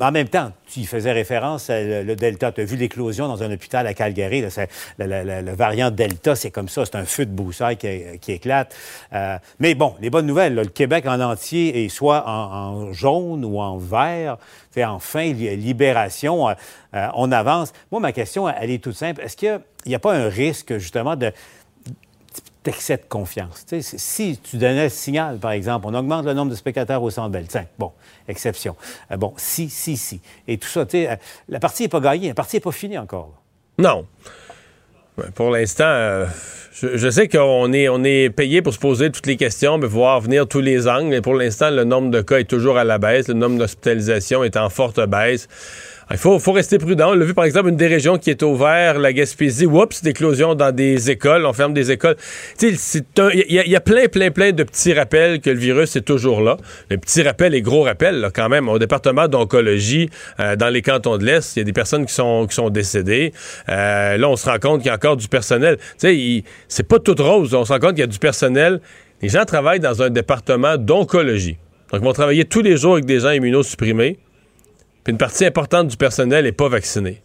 En 0.00 0.12
même 0.12 0.28
temps, 0.28 0.52
tu 0.66 0.84
faisais 0.84 1.12
référence, 1.12 1.68
le, 1.68 2.14
Delta. 2.14 2.52
Tu 2.52 2.62
as 2.62 2.64
vu 2.64 2.76
l'éclosion 2.76 3.28
dans 3.28 3.42
un 3.42 3.52
hôpital 3.52 3.86
à 3.86 3.92
Calgary. 3.92 4.42
le, 4.98 5.54
variant 5.54 5.90
Delta, 5.90 6.34
c'est 6.34 6.50
comme 6.50 6.68
ça. 6.68 6.86
C'est 6.86 6.96
un 6.96 7.04
feu 7.04 7.26
de 7.26 7.32
broussailles 7.32 7.76
qui, 7.76 8.32
éclate. 8.32 8.74
Euh, 9.12 9.36
mais 9.58 9.74
bon, 9.74 9.94
les 10.00 10.08
bonnes 10.08 10.26
nouvelles, 10.26 10.54
le 10.54 10.64
Québec 10.64 11.04
en 11.06 11.20
entier 11.20 11.84
est 11.84 11.88
soit 11.90 12.26
en, 12.26 12.92
jaune 12.92 13.44
ou 13.44 13.60
en 13.60 13.76
vert. 13.76 14.38
Enfin 14.78 15.32
libération. 15.32 16.48
Euh, 16.48 16.54
euh, 16.94 17.08
on 17.14 17.30
avance. 17.30 17.72
Moi, 17.90 18.00
ma 18.00 18.12
question, 18.12 18.48
elle 18.48 18.70
est 18.70 18.82
toute 18.82 18.96
simple. 18.96 19.20
Est-ce 19.20 19.36
qu'il 19.36 19.60
n'y 19.86 19.94
a, 19.94 19.98
pas 19.98 20.14
un 20.14 20.28
risque, 20.28 20.78
justement, 20.78 21.16
de 21.16 21.32
d'excès 22.64 22.98
de 22.98 23.02
confiance. 23.08 23.64
si 23.80 24.38
tu 24.42 24.56
donnais 24.56 24.84
le 24.84 24.88
signal, 24.90 25.38
par 25.38 25.52
exemple, 25.52 25.86
on 25.88 25.94
augmente 25.94 26.26
le 26.26 26.34
nombre 26.34 26.50
de 26.50 26.56
spectateurs 26.56 27.02
au 27.02 27.10
Centre 27.10 27.30
Bell, 27.30 27.46
tiens, 27.48 27.66
bon, 27.78 27.92
exception. 28.28 28.76
Euh, 29.10 29.16
bon, 29.16 29.32
si, 29.36 29.70
si, 29.70 29.96
si. 29.96 30.20
Et 30.46 30.58
tout 30.58 30.68
ça, 30.68 30.84
tu 30.84 30.98
sais, 30.98 31.10
euh, 31.10 31.16
la 31.48 31.58
partie 31.58 31.84
n'est 31.84 31.88
pas 31.88 32.00
gagnée, 32.00 32.28
la 32.28 32.34
partie 32.34 32.56
n'est 32.56 32.60
pas 32.60 32.72
finie 32.72 32.98
encore. 32.98 33.32
Non. 33.78 34.06
Pour 35.34 35.50
l'instant, 35.50 35.84
euh, 35.84 36.26
je, 36.72 37.10
sais 37.10 37.28
qu'on 37.28 37.72
est, 37.72 37.88
on 37.88 38.04
est 38.04 38.30
payé 38.30 38.62
pour 38.62 38.72
se 38.72 38.78
poser 38.78 39.10
toutes 39.10 39.26
les 39.26 39.36
questions, 39.36 39.78
mais 39.78 39.86
voir 39.86 40.20
venir 40.20 40.46
tous 40.46 40.60
les 40.60 40.88
angles. 40.88 41.08
Mais 41.08 41.20
pour 41.20 41.34
l'instant, 41.34 41.70
le 41.70 41.84
nombre 41.84 42.10
de 42.10 42.20
cas 42.20 42.38
est 42.38 42.44
toujours 42.44 42.78
à 42.78 42.84
la 42.84 42.98
baisse. 42.98 43.28
Le 43.28 43.34
nombre 43.34 43.58
d'hospitalisations 43.58 44.44
est 44.44 44.56
en 44.56 44.70
forte 44.70 45.00
baisse. 45.06 45.48
Il 46.12 46.18
faut, 46.18 46.38
rester 46.52 46.78
prudent. 46.78 47.12
On 47.12 47.14
l'a 47.14 47.24
vu, 47.24 47.34
par 47.34 47.44
exemple, 47.44 47.68
une 47.68 47.76
des 47.76 47.86
régions 47.86 48.18
qui 48.18 48.30
est 48.30 48.42
ouverte, 48.42 48.98
la 48.98 49.12
Gaspésie. 49.12 49.66
Oups, 49.66 50.02
d'éclosion 50.02 50.56
dans 50.56 50.74
des 50.74 51.08
écoles. 51.08 51.46
On 51.46 51.52
ferme 51.52 51.72
des 51.72 51.92
écoles. 51.92 52.16
Il 52.60 52.74
y, 53.48 53.76
a 53.76 53.80
plein, 53.80 54.08
plein, 54.08 54.32
plein 54.32 54.50
de 54.50 54.64
petits 54.64 54.92
rappels 54.92 55.40
que 55.40 55.50
le 55.50 55.58
virus 55.58 55.94
est 55.94 56.00
toujours 56.00 56.40
là. 56.40 56.56
Les 56.90 56.98
petits 56.98 57.22
rappels 57.22 57.54
et 57.54 57.62
gros 57.62 57.82
rappels, 57.82 58.28
quand 58.34 58.48
même. 58.48 58.68
Au 58.68 58.80
département 58.80 59.28
d'oncologie, 59.28 60.10
euh, 60.40 60.56
dans 60.56 60.68
les 60.68 60.82
cantons 60.82 61.16
de 61.16 61.24
l'Est, 61.24 61.54
il 61.54 61.60
y 61.60 61.62
a 61.62 61.64
des 61.64 61.72
personnes 61.72 62.04
qui 62.06 62.14
sont, 62.14 62.44
qui 62.48 62.56
sont 62.56 62.70
décédées. 62.70 63.32
Euh, 63.68 64.16
là, 64.16 64.28
on 64.28 64.34
se 64.34 64.50
rend 64.50 64.58
compte 64.58 64.80
qu'il 64.80 64.88
y 64.88 64.90
a 64.90 64.96
encore 64.96 65.16
du 65.16 65.28
personnel. 65.28 65.76
Tu 66.00 66.08
sais, 66.08 66.44
c'est 66.66 66.88
pas 66.88 66.98
tout 66.98 67.14
rose. 67.20 67.54
On 67.54 67.64
se 67.64 67.72
rend 67.72 67.78
compte 67.78 67.92
qu'il 67.92 68.00
y 68.00 68.02
a 68.02 68.08
du 68.08 68.18
personnel. 68.18 68.80
Les 69.22 69.28
gens 69.28 69.44
travaillent 69.44 69.78
dans 69.78 70.02
un 70.02 70.10
département 70.10 70.76
d'oncologie. 70.76 71.56
Donc, 71.92 72.00
ils 72.02 72.04
vont 72.04 72.12
travailler 72.12 72.46
tous 72.46 72.62
les 72.62 72.76
jours 72.76 72.94
avec 72.94 73.04
des 73.04 73.20
gens 73.20 73.30
immunosupprimés. 73.30 74.18
Puis 75.04 75.12
une 75.12 75.18
partie 75.18 75.44
importante 75.44 75.88
du 75.88 75.96
personnel 75.96 76.44
n'est 76.44 76.52
pas 76.52 76.68
vaccinée. 76.68 77.22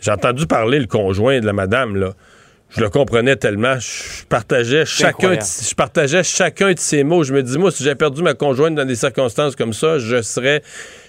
J'ai 0.00 0.10
entendu 0.10 0.46
parler 0.46 0.78
le 0.78 0.86
conjoint 0.86 1.40
de 1.40 1.46
la 1.46 1.52
madame, 1.52 1.96
là. 1.96 2.12
Je 2.70 2.80
le 2.80 2.90
comprenais 2.90 3.36
tellement. 3.36 3.78
Je 3.78 4.24
partageais 4.28 4.84
chacun, 4.84 5.36
de, 5.36 5.40
je 5.40 5.74
partageais 5.74 6.24
chacun 6.24 6.72
de 6.72 6.78
ses 6.78 7.04
mots. 7.04 7.22
Je 7.22 7.32
me 7.32 7.42
dis, 7.42 7.56
moi, 7.56 7.70
si 7.70 7.84
j'ai 7.84 7.94
perdu 7.94 8.22
ma 8.22 8.34
conjointe 8.34 8.74
dans 8.74 8.84
des 8.84 8.96
circonstances 8.96 9.54
comme 9.54 9.72
ça, 9.72 9.98
je 9.98 10.22
serais, 10.22 10.60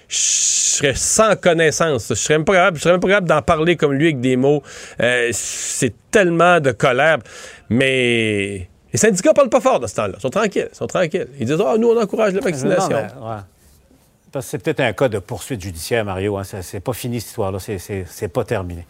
je 0.07 0.17
serais 0.17 0.93
sans 0.93 1.35
connaissance. 1.35 2.07
Je 2.09 2.13
serais 2.13 2.35
même 2.35 2.45
pas 2.45 2.53
capable, 2.53 2.77
je 2.77 2.83
serais 2.83 2.93
même 2.93 3.01
pas 3.01 3.07
capable 3.07 3.27
d'en 3.27 3.41
parler 3.41 3.77
comme 3.77 3.93
lui 3.93 4.05
avec 4.05 4.19
des 4.19 4.35
mots. 4.35 4.61
Euh, 5.01 5.29
c'est 5.31 5.93
tellement 6.11 6.59
de 6.59 6.71
colère. 6.71 7.17
Mais 7.69 8.69
les 8.93 8.99
syndicats 8.99 9.33
parlent 9.33 9.49
pas 9.49 9.61
fort 9.61 9.79
de 9.79 9.87
ce 9.87 9.95
temps-là. 9.95 10.13
Ils 10.17 10.21
sont 10.21 10.29
tranquilles. 10.29 10.69
Ils 10.71 10.75
sont 10.77 10.87
tranquilles. 10.87 11.27
Ils 11.39 11.47
disent, 11.47 11.57
ah, 11.65 11.77
nous, 11.79 11.89
on 11.89 11.99
encourage 11.99 12.33
la 12.33 12.41
vaccination 12.41 12.97
c'est 14.41 14.59
peut-être 14.59 14.79
un 14.79 14.93
cas 14.93 15.09
de 15.09 15.19
poursuite 15.19 15.61
judiciaire, 15.61 16.05
Mario. 16.05 16.37
Hein. 16.37 16.43
C'est 16.43 16.79
pas 16.79 16.93
fini 16.93 17.19
cette 17.19 17.29
histoire-là. 17.29 17.59
C'est 17.59 18.27
pas 18.27 18.43
terminé. 18.43 18.85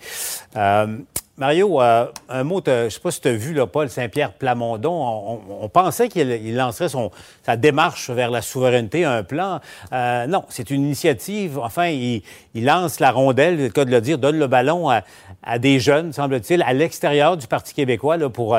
Euh, 0.56 0.98
Mario, 1.38 1.82
euh, 1.82 2.08
un 2.30 2.44
mot, 2.46 2.62
je 2.66 2.86
ne 2.86 2.90
sais 2.90 3.00
pas 3.02 3.12
si 3.12 3.20
tu 3.20 3.28
as 3.28 3.34
vu 3.34 3.54
là, 3.54 3.68
Paul 3.68 3.90
Saint-Pierre 3.90 4.32
Plamondon. 4.34 5.42
On, 5.60 5.68
pensait 5.68 6.08
qu'il 6.08 6.56
lancerait 6.56 6.88
son, 6.88 7.12
sa 7.46 7.58
démarche 7.58 8.10
vers 8.10 8.32
la 8.32 8.42
souveraineté, 8.42 9.04
un 9.04 9.24
plan. 9.24 9.60
Euh, 9.92 10.28
non, 10.28 10.46
c'est 10.48 10.70
une 10.70 10.84
initiative. 10.84 11.60
Enfin, 11.60 11.88
il, 11.88 12.22
lance 12.56 13.02
la 13.02 13.12
rondelle, 13.12 13.58
le 13.58 13.70
cas 13.70 13.84
de 13.84 13.92
le 13.92 14.00
dire, 14.00 14.18
donne 14.18 14.40
le 14.40 14.48
ballon 14.48 14.90
à, 14.90 15.60
des 15.60 15.80
jeunes, 15.82 16.14
semble-t-il, 16.14 16.64
à 16.64 16.72
l'extérieur 16.72 17.36
du 17.36 17.48
Parti 17.48 17.74
québécois, 17.74 18.18
pour, 18.30 18.58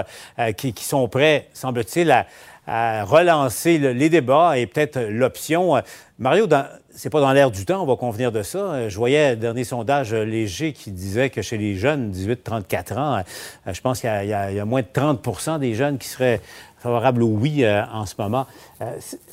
qui, 0.57 0.75
qui, 0.75 0.85
sont 0.85 1.09
prêts, 1.09 1.49
semble-t-il, 1.55 2.11
à, 2.11 2.26
à 2.66 3.04
relancer 3.04 3.78
les 3.78 4.08
débats 4.08 4.58
et 4.58 4.66
peut-être 4.66 5.00
l'option. 5.00 5.76
Euh, 5.76 5.80
Mario, 6.18 6.46
c'est 6.90 7.11
pas 7.11 7.20
dans 7.20 7.32
l'air 7.32 7.50
du 7.50 7.64
temps, 7.64 7.82
on 7.82 7.87
va 7.87 7.96
convenir 7.96 8.32
de 8.32 8.42
ça. 8.42 8.58
Euh, 8.58 8.88
je 8.88 8.96
voyais 8.96 9.28
un 9.28 9.37
dernier 9.37 9.64
sondage 9.64 10.14
léger 10.14 10.73
qui 10.73 10.90
disait 10.90 11.30
que 11.30 11.42
chez 11.42 11.58
les 11.58 11.76
jeunes, 11.76 12.11
18-34 12.11 12.99
ans, 12.99 13.16
euh, 13.18 13.73
je 13.73 13.80
pense 13.80 14.00
qu'il 14.00 14.11
y, 14.11 14.32
a 14.32 14.64
moins 14.64 14.82
de 14.82 14.88
30% 14.92 15.58
des 15.58 15.75
jeunes 15.75 15.99
qui 15.99 16.08
seraient 16.08 16.40
favorables 16.78 17.23
au 17.23 17.28
oui 17.28 17.64
en 17.66 18.06
ce 18.06 18.14
moment. 18.18 18.46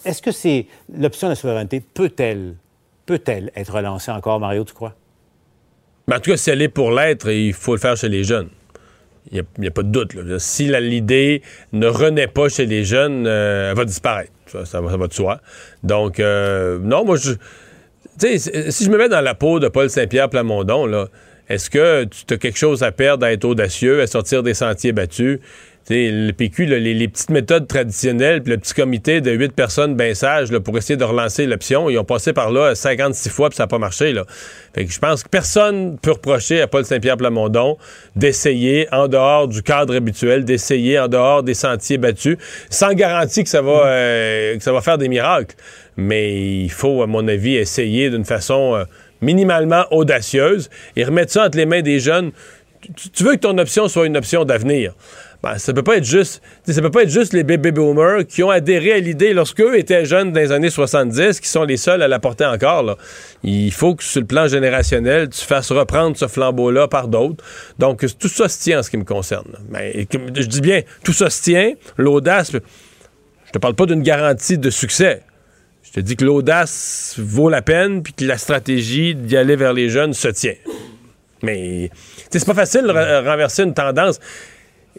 Est-ce 0.06 0.22
que 0.22 0.32
c'est 0.32 0.66
l'option 0.98 1.28
de 1.28 1.34
la 1.34 1.36
souveraineté 1.36 1.82
peut-elle 1.82 2.56
peut-elle 3.06 3.52
être 3.56 3.74
relancée 3.74 4.12
encore, 4.12 4.40
Mario, 4.40 4.64
tu 4.64 4.74
crois? 4.74 4.94
Mais 6.08 6.16
en 6.16 6.20
tout 6.20 6.32
cas, 6.32 6.44
elle 6.48 6.70
pour 6.70 6.92
l'être, 6.92 7.30
il 7.30 7.54
faut 7.54 7.74
le 7.74 7.80
faire 7.80 7.96
chez 7.96 8.10
les 8.10 8.24
jeunes. 8.24 8.50
Il 9.32 9.44
n'y 9.58 9.68
a, 9.68 9.72
pas 9.72 9.84
de 9.84 9.90
doute. 9.90 10.16
Si 10.38 10.68
l'idée 10.68 11.42
ne 11.72 11.88
renaît 11.88 12.28
pas 12.28 12.50
chez 12.50 12.66
les 12.66 12.84
jeunes, 12.84 13.26
euh, 13.26 13.72
elle 13.72 13.78
va 13.78 13.86
disparaître. 13.86 14.32
Ça, 14.66 14.82
va, 14.82 15.08
de 15.08 15.14
soi. 15.14 15.40
Donc, 15.84 16.20
euh, 16.20 16.78
non, 16.82 17.06
moi, 17.06 17.16
je. 17.18 17.32
Si 18.20 18.84
je 18.86 18.90
me 18.90 18.98
mets 18.98 19.10
dans 19.10 19.22
la 19.22 19.34
peau 19.34 19.60
de 19.60 19.68
Paul 19.70 19.90
Saint-Pierre 19.90 20.30
Plamondon, 20.30 21.08
est-ce 21.50 21.70
que 21.70 22.06
tu 22.06 22.34
as 22.34 22.38
quelque 22.38 22.60
chose 22.60 22.84
à 22.84 22.92
perdre 22.92 23.26
à 23.26 23.34
être 23.34 23.46
audacieux, 23.46 24.02
à 24.02 24.08
sortir 24.08 24.44
des 24.44 24.54
sentiers 24.54 24.92
battus? 24.92 25.40
Le 25.90 26.32
PQ, 26.32 26.66
les, 26.66 27.08
petites 27.08 27.30
méthodes 27.30 27.68
traditionnelles, 27.68 28.42
puis 28.42 28.54
le 28.54 28.58
petit 28.58 28.74
comité 28.74 29.22
de 29.22 29.32
huit 29.32 29.54
personnes 29.54 29.96
bien 29.96 30.14
sages 30.14 30.58
pour 30.60 30.78
essayer 30.78 30.96
de 30.96 31.04
relancer 31.04 31.46
l'option, 31.46 31.90
ils 31.90 31.98
ont 31.98 32.06
passé 32.06 32.32
par 32.32 32.52
là 32.52 32.74
56 32.74 33.30
fois, 33.30 33.50
puis 33.50 33.58
ça 33.58 33.64
n'a 33.64 33.68
pas 33.68 33.80
marché. 33.80 34.14
Fait 34.74 34.86
que 34.86 34.92
je 34.92 35.00
pense 35.00 35.24
que 35.24 35.30
personne 35.30 35.98
peut 36.02 36.12
reprocher 36.12 36.62
à 36.62 36.68
Paul 36.68 36.86
Saint-Pierre 36.86 37.18
Plamondon 37.18 37.78
d'essayer 38.16 38.88
en 38.94 39.08
dehors 39.08 39.48
du 39.48 39.62
cadre 39.62 39.96
habituel, 39.96 40.46
d'essayer 40.46 41.00
en 41.00 41.08
dehors 41.08 41.44
des 41.44 41.54
sentiers 41.54 41.98
battus, 41.98 42.38
sans 42.70 42.94
garantie 42.94 43.44
que 43.44 43.50
ça 43.50 43.62
va, 43.62 43.88
euh, 43.88 44.58
ça 44.60 44.72
va 44.72 44.82
faire 44.82 44.98
des 44.98 45.10
miracles. 45.10 45.56
Mais 45.98 46.64
il 46.64 46.72
faut, 46.72 47.04
à 47.04 47.08
mon 47.08 47.28
avis, 47.28 47.56
essayer 47.56 48.10
d'une 48.10 48.26
façon 48.26 48.76
euh, 48.76 48.86
minimalement 49.22 49.86
audacieuse 49.92 50.70
et 50.96 51.04
remettre 51.04 51.32
ça 51.32 51.46
entre 51.46 51.58
les 51.58 51.66
mains 51.66 51.82
des 51.82 52.00
jeunes. 52.00 52.32
tu 53.14 53.24
veux 53.24 53.34
que 53.34 53.42
ton 53.42 53.58
option 53.58 53.88
soit 53.88 54.06
une 54.06 54.18
option 54.18 54.46
d'avenir 54.46 54.94
ben, 55.44 55.58
ça 55.58 55.74
peut 55.74 55.84
pas 55.84 55.98
être 55.98 56.06
juste 56.06 56.42
ça 56.66 56.82
peut 56.82 56.90
pas 56.90 57.04
être 57.04 57.10
juste 57.10 57.34
les 57.34 57.44
baby 57.44 57.72
boomers 57.72 58.26
qui 58.26 58.44
ont 58.44 58.50
adhéré 58.50 58.94
à 58.94 59.00
l'idée 59.00 59.34
lorsqu'eux 59.34 59.78
étaient 59.78 60.06
jeunes 60.06 60.32
dans 60.32 60.40
les 60.40 60.54
années 60.54 60.70
70 60.70 61.42
qui 61.42 61.50
sont 61.50 61.66
les 61.66 61.76
seuls 61.76 62.02
à 62.02 62.08
la 62.08 62.20
porter 62.20 62.46
encore 62.46 62.98
il 63.44 63.74
faut 63.74 63.94
que 63.96 64.06
sur 64.06 64.22
le 64.22 64.26
plan 64.26 64.48
générationnel 64.48 65.28
tu 65.28 65.44
fasses 65.44 65.70
reprendre 65.74 66.16
ce 66.16 66.28
flambeau 66.28 66.72
là 66.72 66.88
par 66.88 67.10
d'autres. 67.10 67.44
Donc 67.78 68.06
tout 68.18 68.30
ça 68.30 68.48
se 68.48 68.62
tient 68.62 68.80
en 68.80 68.84
ce 68.84 68.90
qui 68.90 68.96
me 68.96 69.04
concerne 69.04 69.58
mais 69.70 70.08
je 70.14 70.48
dis 70.48 70.62
bien 70.62 70.82
tout 71.04 71.14
ça 71.14 71.30
se 71.30 71.44
tient. 71.44 71.74
L'audace 71.98 72.54
je 72.54 73.52
te 73.52 73.60
parle 73.60 73.76
pas 73.76 73.86
d'une 73.86 74.02
garantie 74.02 74.58
de 74.58 74.70
succès. 74.70 75.24
Je 75.84 75.92
te 75.92 76.00
dis 76.00 76.16
que 76.16 76.24
l'audace 76.24 77.16
vaut 77.18 77.50
la 77.50 77.62
peine 77.62 78.02
puis 78.02 78.14
que 78.14 78.24
la 78.24 78.38
stratégie 78.38 79.14
d'y 79.14 79.36
aller 79.36 79.58
vers 79.58 79.74
les 79.74 79.90
jeunes 79.90 80.14
se 80.14 80.30
tient. 80.30 80.56
Mais 81.44 81.92
c'est 82.32 82.46
pas 82.46 82.54
facile 82.54 82.84
de 82.84 82.92
renverser 83.28 83.64
une 83.64 83.74
tendance 83.74 84.20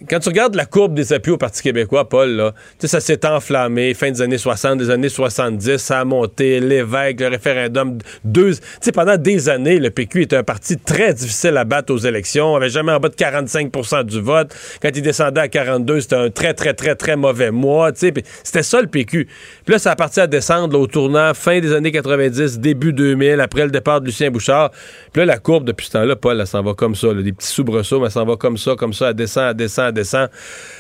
quand 0.09 0.19
tu 0.19 0.29
regardes 0.29 0.55
la 0.57 0.67
courbe 0.67 0.95
des 0.95 1.13
appuis 1.13 1.33
au 1.33 1.39
Parti 1.39 1.63
québécois, 1.63 2.09
Paul, 2.09 2.31
là, 2.31 2.55
ça 2.81 3.01
s'est 3.01 3.25
enflammé, 3.27 3.95
fin 3.95 4.11
des 4.11 4.23
années 4.23 4.39
60, 4.39 4.79
des 4.79 4.91
années 4.91 5.09
70, 5.09 5.77
ça 5.77 6.01
a 6.01 6.05
monté, 6.05 6.59
l'évêque, 6.61 7.21
le 7.21 7.29
référendum, 7.29 7.99
deux... 8.25 8.53
pendant 8.93 9.17
des 9.17 9.49
années, 9.49 9.79
le 9.79 9.91
PQ 9.91 10.23
était 10.23 10.37
un 10.37 10.43
parti 10.43 10.77
très 10.77 11.15
difficile 11.15 11.57
à 11.57 11.65
battre 11.65 11.93
aux 11.93 11.99
élections, 11.99 12.57
avait 12.57 12.71
jamais 12.71 12.93
en 12.93 12.99
bas 12.99 13.09
de 13.09 13.15
45% 13.15 14.05
du 14.05 14.21
vote. 14.21 14.55
Quand 14.83 14.91
il 14.95 15.03
descendait 15.03 15.41
à 15.41 15.49
42, 15.49 16.01
c'était 16.01 16.17
un 16.17 16.31
très, 16.31 16.55
très, 16.55 16.75
très, 16.75 16.97
très 16.97 17.17
mauvais 17.17 17.53
mois, 17.53 17.93
c'était 17.95 18.63
ça 18.63 18.81
le 18.81 18.89
PQ. 18.89 19.27
Puis 19.65 19.73
là, 19.73 19.79
ça 19.79 19.93
a 19.93 19.97
parti 19.97 20.21
à 20.21 20.27
descendre 20.27 20.79
au 20.79 20.87
tournant 20.87 21.33
fin 21.35 21.61
des 21.61 21.73
années 21.73 21.93
90, 21.93 22.59
début 22.59 22.93
2000, 22.93 23.41
après 23.41 23.65
le 23.65 23.71
départ 23.71 24.01
de 24.01 24.07
Lucien 24.07 24.31
Bouchard. 24.31 24.71
Puis 25.13 25.21
là, 25.21 25.27
la 25.27 25.39
courbe, 25.39 25.65
depuis 25.65 25.87
ce 25.87 25.93
temps-là, 25.93 26.17
Paul, 26.17 26.41
elle 26.41 26.47
s'en 26.47 26.63
va 26.63 26.75
comme 26.75 26.95
ça, 26.95 27.15
des 27.15 27.33
petits 27.33 27.47
soubresauts, 27.47 28.01
mais 28.01 28.07
elle 28.07 28.13
s'en 28.13 28.25
va 28.25 28.37
comme 28.37 28.59
ça, 28.59 28.75
comme 28.75 28.93
ça, 28.93 29.11
elle 29.11 29.15
descend, 29.15 29.51
elle 29.51 29.57
descend, 29.57 29.84
descend. 29.93 30.29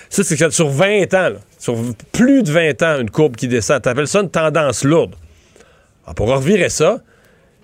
Ça, 0.08 0.22
c'est 0.22 0.52
sur 0.52 0.68
20 0.68 1.14
ans, 1.14 1.30
sur 1.58 1.76
plus 2.12 2.42
de 2.42 2.50
20 2.50 2.82
ans, 2.82 3.00
une 3.00 3.10
courbe 3.10 3.36
qui 3.36 3.48
descend. 3.48 3.82
T'appelles 3.82 4.08
ça 4.08 4.20
une 4.20 4.30
tendance 4.30 4.84
lourde. 4.84 5.14
Alors, 6.04 6.14
pour 6.14 6.28
revirer 6.28 6.68
ça, 6.68 7.00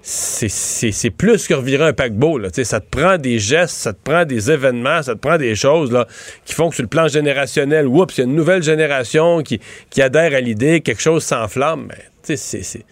c'est 0.02 1.10
plus 1.10 1.46
que 1.46 1.54
revirer 1.54 1.88
un 1.88 1.92
paquebot. 1.92 2.38
Là. 2.38 2.48
Ça 2.52 2.80
te 2.80 2.88
prend 2.88 3.18
des 3.18 3.38
gestes, 3.38 3.76
ça 3.76 3.92
te 3.92 3.98
prend 4.02 4.24
des 4.24 4.50
événements, 4.50 5.02
ça 5.02 5.14
te 5.14 5.20
prend 5.20 5.36
des 5.36 5.54
choses 5.54 5.92
là, 5.92 6.06
qui 6.44 6.54
font 6.54 6.70
que 6.70 6.74
sur 6.74 6.82
le 6.82 6.88
plan 6.88 7.08
générationnel, 7.08 7.86
oups, 7.86 8.16
il 8.16 8.20
y 8.20 8.22
a 8.22 8.24
une 8.24 8.34
nouvelle 8.34 8.62
génération 8.62 9.42
qui, 9.42 9.60
qui 9.90 10.00
adhère 10.00 10.34
à 10.34 10.40
l'idée, 10.40 10.80
quelque 10.80 11.02
chose 11.02 11.22
s'enflamme. 11.22 11.90
C'est 12.22 12.84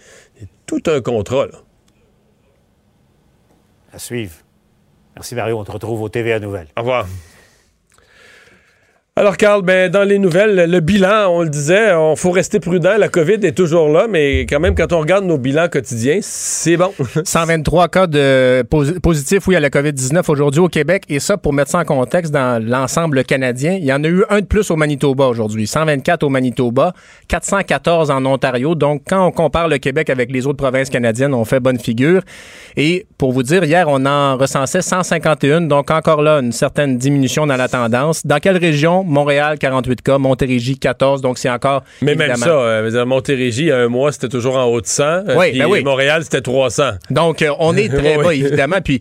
tout 0.66 0.82
un 0.86 1.00
contrat. 1.00 1.46
Là. 1.46 1.58
À 3.92 3.98
suivre. 3.98 4.34
Merci 5.16 5.34
Mario, 5.34 5.58
on 5.58 5.64
te 5.64 5.72
retrouve 5.72 6.02
au 6.02 6.08
TVA 6.08 6.38
Nouvelles. 6.38 6.68
Au 6.76 6.80
revoir. 6.80 7.06
Alors, 9.18 9.36
Carl, 9.36 9.62
ben, 9.62 9.90
dans 9.90 10.04
les 10.04 10.20
nouvelles, 10.20 10.70
le 10.70 10.78
bilan, 10.78 11.26
on 11.30 11.42
le 11.42 11.48
disait, 11.48 11.92
on 11.92 12.14
faut 12.14 12.30
rester 12.30 12.60
prudent. 12.60 12.96
La 12.96 13.08
COVID 13.08 13.44
est 13.44 13.56
toujours 13.56 13.88
là, 13.88 14.06
mais 14.08 14.42
quand 14.42 14.60
même, 14.60 14.76
quand 14.76 14.92
on 14.92 15.00
regarde 15.00 15.24
nos 15.24 15.38
bilans 15.38 15.66
quotidiens, 15.66 16.20
c'est 16.22 16.76
bon. 16.76 16.92
123 17.24 17.88
cas 17.88 18.06
de 18.06 18.62
positifs, 19.02 19.48
oui, 19.48 19.56
à 19.56 19.60
la 19.60 19.70
COVID-19 19.70 20.22
aujourd'hui 20.30 20.60
au 20.60 20.68
Québec. 20.68 21.02
Et 21.08 21.18
ça, 21.18 21.36
pour 21.36 21.52
mettre 21.52 21.72
ça 21.72 21.80
en 21.80 21.84
contexte 21.84 22.32
dans 22.32 22.64
l'ensemble 22.64 23.24
canadien, 23.24 23.72
il 23.72 23.84
y 23.84 23.92
en 23.92 24.04
a 24.04 24.06
eu 24.06 24.22
un 24.30 24.38
de 24.38 24.46
plus 24.46 24.70
au 24.70 24.76
Manitoba 24.76 25.26
aujourd'hui. 25.26 25.66
124 25.66 26.22
au 26.22 26.28
Manitoba, 26.28 26.92
414 27.26 28.12
en 28.12 28.24
Ontario. 28.24 28.76
Donc, 28.76 29.02
quand 29.08 29.26
on 29.26 29.32
compare 29.32 29.66
le 29.66 29.78
Québec 29.78 30.10
avec 30.10 30.30
les 30.30 30.46
autres 30.46 30.58
provinces 30.58 30.90
canadiennes, 30.90 31.34
on 31.34 31.44
fait 31.44 31.58
bonne 31.58 31.80
figure. 31.80 32.22
Et 32.76 33.04
pour 33.18 33.32
vous 33.32 33.42
dire, 33.42 33.64
hier, 33.64 33.86
on 33.88 34.06
en 34.06 34.36
recensait 34.36 34.80
151. 34.80 35.62
Donc, 35.62 35.90
encore 35.90 36.22
là, 36.22 36.38
une 36.38 36.52
certaine 36.52 36.98
diminution 36.98 37.48
dans 37.48 37.56
la 37.56 37.66
tendance. 37.66 38.24
Dans 38.24 38.38
quelle 38.38 38.58
région? 38.58 39.06
Montréal, 39.08 39.58
48 39.58 40.02
cas. 40.02 40.18
Montérégie, 40.18 40.78
14. 40.78 41.20
Donc, 41.20 41.38
c'est 41.38 41.50
encore. 41.50 41.82
Mais 42.02 42.14
même 42.14 42.36
ça, 42.36 42.50
euh, 42.50 43.04
Montérégie, 43.04 43.62
il 43.62 43.68
y 43.68 43.72
a 43.72 43.78
un 43.78 43.88
mois, 43.88 44.12
c'était 44.12 44.28
toujours 44.28 44.56
en 44.56 44.64
haut 44.64 44.80
de 44.80 44.86
100. 44.86 45.02
Euh, 45.02 45.22
oui, 45.36 45.58
ben 45.58 45.66
oui. 45.66 45.82
Montréal, 45.82 46.22
c'était 46.24 46.40
300. 46.40 46.92
Donc, 47.10 47.42
euh, 47.42 47.50
on 47.58 47.76
est 47.76 47.88
très 47.94 48.16
bas, 48.16 48.34
évidemment. 48.34 48.80
Puis, 48.82 49.00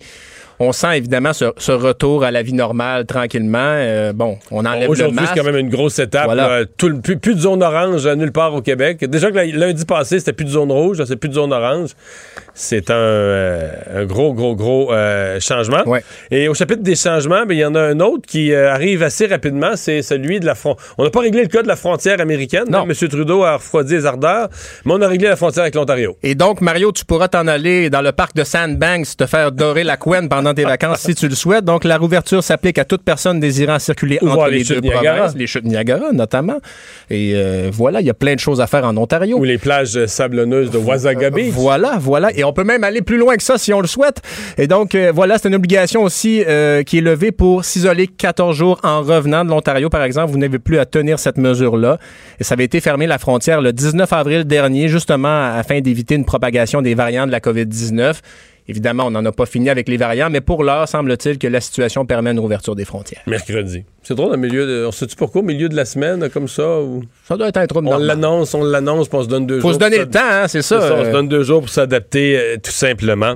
on 0.59 0.71
sent 0.71 0.97
évidemment 0.97 1.33
ce, 1.33 1.71
retour 1.71 2.23
à 2.23 2.31
la 2.31 2.41
vie 2.41 2.53
normale 2.53 3.05
tranquillement. 3.05 3.57
Euh, 3.61 4.13
bon, 4.13 4.37
on 4.51 4.65
enlève 4.65 4.89
Aujourd'hui, 4.89 5.15
le 5.15 5.21
masque. 5.21 5.33
c'est 5.35 5.39
quand 5.39 5.45
même 5.45 5.57
une 5.57 5.69
grosse 5.69 5.99
étape. 5.99 6.29
tout 6.77 6.99
plus, 7.01 7.35
de 7.35 7.39
zone 7.39 7.61
orange 7.61 8.07
nulle 8.07 8.31
part 8.31 8.53
au 8.53 8.61
Québec. 8.61 9.05
Déjà 9.05 9.31
que 9.31 9.37
lundi 9.37 9.85
passé, 9.85 10.19
c'était 10.19 10.33
plus 10.33 10.45
de 10.45 10.51
zone 10.51 10.71
rouge, 10.71 11.03
c'est 11.05 11.15
plus 11.15 11.29
de 11.29 11.35
zone 11.35 11.53
orange. 11.53 11.91
C'est 12.53 12.89
un, 12.89 12.95
euh, 12.95 14.05
gros, 14.05 14.33
gros, 14.33 14.55
gros 14.55 14.91
euh, 14.91 15.39
changement. 15.39 15.83
Et 16.31 16.47
au 16.47 16.55
chapitre 16.55 16.81
des 16.81 16.95
changements, 16.95 17.45
ben, 17.45 17.53
il 17.53 17.59
y 17.59 17.65
en 17.65 17.75
a 17.75 17.81
un 17.81 17.99
autre 17.99 18.25
qui 18.27 18.53
arrive 18.53 19.03
assez 19.03 19.27
rapidement, 19.27 19.75
c'est 19.75 20.01
celui 20.01 20.39
de 20.39 20.45
la 20.45 20.55
frontière. 20.55 20.95
On 20.97 21.03
n'a 21.03 21.11
pas 21.11 21.21
réglé 21.21 21.43
le 21.43 21.49
cas 21.49 21.61
de 21.61 21.67
la 21.67 21.75
frontière 21.75 22.19
américaine. 22.19 22.65
Non. 22.69 22.87
M. 22.89 22.93
Trudeau 22.93 23.43
a 23.43 23.57
refroidi 23.57 23.93
les 23.93 24.05
ardeurs, 24.05 24.49
mais 24.85 24.93
on 24.93 25.01
a 25.01 25.07
réglé 25.07 25.27
la 25.27 25.35
frontière 25.35 25.63
avec 25.63 25.75
l'Ontario. 25.75 26.17
Et 26.23 26.33
donc, 26.35 26.61
Mario, 26.61 26.91
tu 26.91 27.05
pourras 27.05 27.27
t'en 27.27 27.47
aller 27.47 27.89
dans 27.89 28.01
le 28.01 28.11
parc 28.11 28.35
de 28.35 28.43
Sandbanks, 28.43 29.15
te 29.17 29.25
faire 29.25 29.51
dorer 29.51 29.83
la 29.83 29.97
couenne 29.97 30.29
pendant 30.29 30.46
tes 30.53 30.63
vacances 30.63 30.99
si 30.99 31.15
tu 31.15 31.27
le 31.27 31.35
souhaites. 31.35 31.65
Donc, 31.65 31.83
la 31.83 31.97
rouverture 31.97 32.43
s'applique 32.43 32.77
à 32.77 32.85
toute 32.85 33.03
personne 33.03 33.39
désirant 33.39 33.79
circuler 33.79 34.19
entre 34.21 34.47
les, 34.47 34.63
deux 34.63 34.81
provinces, 34.81 35.35
les 35.35 35.47
chutes 35.47 35.65
Niagara 35.65 36.11
notamment. 36.11 36.57
Et 37.09 37.33
euh, 37.35 37.69
voilà, 37.71 38.01
il 38.01 38.07
y 38.07 38.09
a 38.09 38.13
plein 38.13 38.35
de 38.35 38.39
choses 38.39 38.61
à 38.61 38.67
faire 38.67 38.85
en 38.85 38.95
Ontario. 38.97 39.37
Ou 39.37 39.43
les 39.43 39.57
plages 39.57 40.05
sablonneuses 40.05 40.71
de 40.71 40.77
Wasaga 40.77 41.29
Beach. 41.29 41.53
Voilà, 41.53 41.97
voilà. 41.99 42.35
Et 42.35 42.43
on 42.43 42.53
peut 42.53 42.63
même 42.63 42.83
aller 42.83 43.01
plus 43.01 43.17
loin 43.17 43.35
que 43.35 43.43
ça 43.43 43.57
si 43.57 43.73
on 43.73 43.81
le 43.81 43.87
souhaite. 43.87 44.21
Et 44.57 44.67
donc, 44.67 44.95
euh, 44.95 45.11
voilà, 45.13 45.37
c'est 45.37 45.47
une 45.47 45.55
obligation 45.55 46.03
aussi 46.03 46.43
euh, 46.47 46.83
qui 46.83 46.99
est 46.99 47.01
levée 47.01 47.31
pour 47.31 47.65
s'isoler 47.65 48.07
14 48.07 48.55
jours 48.55 48.79
en 48.83 49.01
revenant 49.01 49.45
de 49.45 49.49
l'Ontario, 49.49 49.89
par 49.89 50.03
exemple. 50.03 50.31
Vous 50.31 50.37
n'avez 50.37 50.59
plus 50.59 50.79
à 50.79 50.85
tenir 50.85 51.19
cette 51.19 51.37
mesure-là. 51.37 51.97
Et 52.39 52.43
ça 52.43 52.53
avait 52.53 52.65
été 52.65 52.79
fermé 52.81 53.07
la 53.07 53.17
frontière 53.17 53.61
le 53.61 53.73
19 53.73 54.11
avril 54.13 54.43
dernier, 54.45 54.87
justement 54.87 55.53
afin 55.53 55.81
d'éviter 55.81 56.15
une 56.15 56.25
propagation 56.25 56.81
des 56.81 56.95
variants 56.95 57.27
de 57.27 57.31
la 57.31 57.39
COVID-19. 57.39 58.15
Évidemment, 58.67 59.05
on 59.05 59.12
n'en 59.12 59.24
a 59.25 59.31
pas 59.31 59.45
fini 59.45 59.69
avec 59.69 59.88
les 59.88 59.97
variants, 59.97 60.29
mais 60.29 60.41
pour 60.41 60.63
l'heure, 60.63 60.88
semble-t-il 60.88 61.38
que 61.38 61.47
la 61.47 61.62
situation 61.62 62.05
permet 62.05 62.31
une 62.31 62.39
ouverture 62.39 62.75
des 62.75 62.86
frontières. 62.86 63.21
Mercredi. 63.27 63.86
C'est 64.07 64.15
drôle, 64.15 64.35
au 64.35 64.37
milieu 64.37 64.65
de. 64.65 64.85
On 64.85 64.91
sait-tu 64.93 65.17
pourquoi, 65.17 65.41
au 65.41 65.43
milieu 65.43 65.67
de 65.67 65.75
la 65.75 65.83
semaine, 65.83 66.29
comme 66.29 66.47
ça? 66.47 66.79
Ou... 66.79 67.03
Ça 67.27 67.35
doit 67.35 67.49
être 67.49 67.57
un 67.57 67.67
On 67.85 67.97
l'annonce, 67.97 68.53
on 68.53 68.63
l'annonce, 68.63 69.09
puis 69.09 69.17
on 69.17 69.23
se 69.23 69.27
donne 69.27 69.45
deux 69.45 69.59
jours. 69.59 69.69
Faut 69.69 69.73
se 69.73 69.79
donner 69.79 69.97
le 69.97 70.09
temps, 70.09 70.19
hein, 70.23 70.47
c'est 70.47 70.61
ça. 70.61 70.79
On 70.97 71.03
se 71.03 71.11
donne 71.11 71.27
deux 71.27 71.43
jours 71.43 71.59
pour 71.59 71.69
s'adapter, 71.69 72.37
euh, 72.37 72.55
tout 72.55 72.71
simplement. 72.71 73.35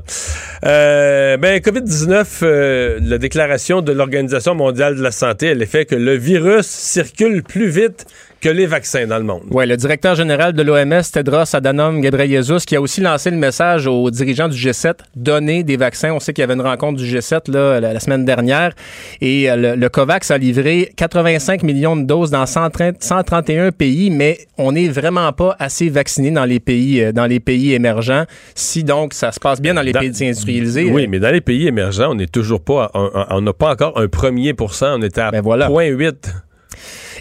Euh, 0.63 1.35
ben, 1.35 1.59
COVID-19, 1.59 2.39
euh, 2.43 2.99
la 3.01 3.17
déclaration 3.17 3.81
de 3.81 3.91
l'Organisation 3.91 4.55
mondiale 4.55 4.95
de 4.95 5.01
la 5.01 5.11
santé, 5.11 5.47
elle 5.47 5.61
est 5.61 5.65
fait 5.65 5.83
que 5.83 5.95
le 5.95 6.15
virus 6.15 6.67
circule 6.67 7.43
plus 7.43 7.67
vite 7.67 8.05
que 8.41 8.49
les 8.49 8.65
vaccins 8.65 9.05
dans 9.05 9.19
le 9.19 9.23
monde. 9.23 9.43
Oui, 9.51 9.67
le 9.67 9.77
directeur 9.77 10.15
général 10.15 10.53
de 10.53 10.63
l'OMS, 10.63 11.03
Tedros 11.13 11.55
Adhanom 11.55 11.99
Ghebreyesus, 11.99 12.65
qui 12.65 12.75
a 12.75 12.81
aussi 12.81 12.99
lancé 12.99 13.29
le 13.29 13.37
message 13.37 13.85
aux 13.85 14.09
dirigeants 14.09 14.49
du 14.49 14.57
G7, 14.57 14.95
donner 15.15 15.63
des 15.63 15.77
vaccins. 15.77 16.11
On 16.11 16.19
sait 16.19 16.33
qu'il 16.33 16.41
y 16.41 16.43
avait 16.43 16.55
une 16.55 16.61
rencontre 16.61 16.97
du 16.97 17.05
G7 17.05 17.51
là, 17.51 17.79
la, 17.79 17.99
semaine 17.99 18.25
dernière 18.25 18.73
et 19.21 19.49
euh, 19.49 19.75
le, 19.75 19.89
COVAX 19.89 20.31
a 20.31 20.39
livré 20.39 20.60
85 20.95 21.63
millions 21.63 21.95
de 21.95 22.03
doses 22.03 22.31
dans 22.31 22.45
131 22.45 23.71
pays, 23.71 24.09
mais 24.09 24.39
on 24.57 24.71
n'est 24.71 24.87
vraiment 24.87 25.31
pas 25.33 25.55
assez 25.59 25.89
vacciné 25.89 26.31
dans 26.31 26.45
les 26.45 26.59
pays 26.59 27.01
euh, 27.01 27.11
dans 27.11 27.25
les 27.25 27.39
pays 27.39 27.73
émergents. 27.73 28.25
Si 28.55 28.83
donc 28.83 29.13
ça 29.13 29.31
se 29.31 29.39
passe 29.39 29.61
bien 29.61 29.73
dans 29.73 29.81
les 29.81 29.93
pays 29.93 30.09
industrialisés. 30.21 30.89
Oui, 30.91 31.05
euh, 31.05 31.07
mais 31.09 31.19
dans 31.19 31.31
les 31.31 31.41
pays 31.41 31.67
émergents, 31.67 32.11
on 32.11 32.15
n'est 32.15 32.27
toujours 32.27 32.61
pas, 32.61 32.91
on 32.93 33.41
n'a 33.41 33.53
pas 33.53 33.71
encore 33.71 33.97
un 33.99 34.07
premier 34.07 34.53
pourcent. 34.53 34.97
On 34.97 35.01
était 35.01 35.21
à 35.21 35.31
ben 35.31 35.41
voilà. 35.41 35.69
0.8. 35.69 36.15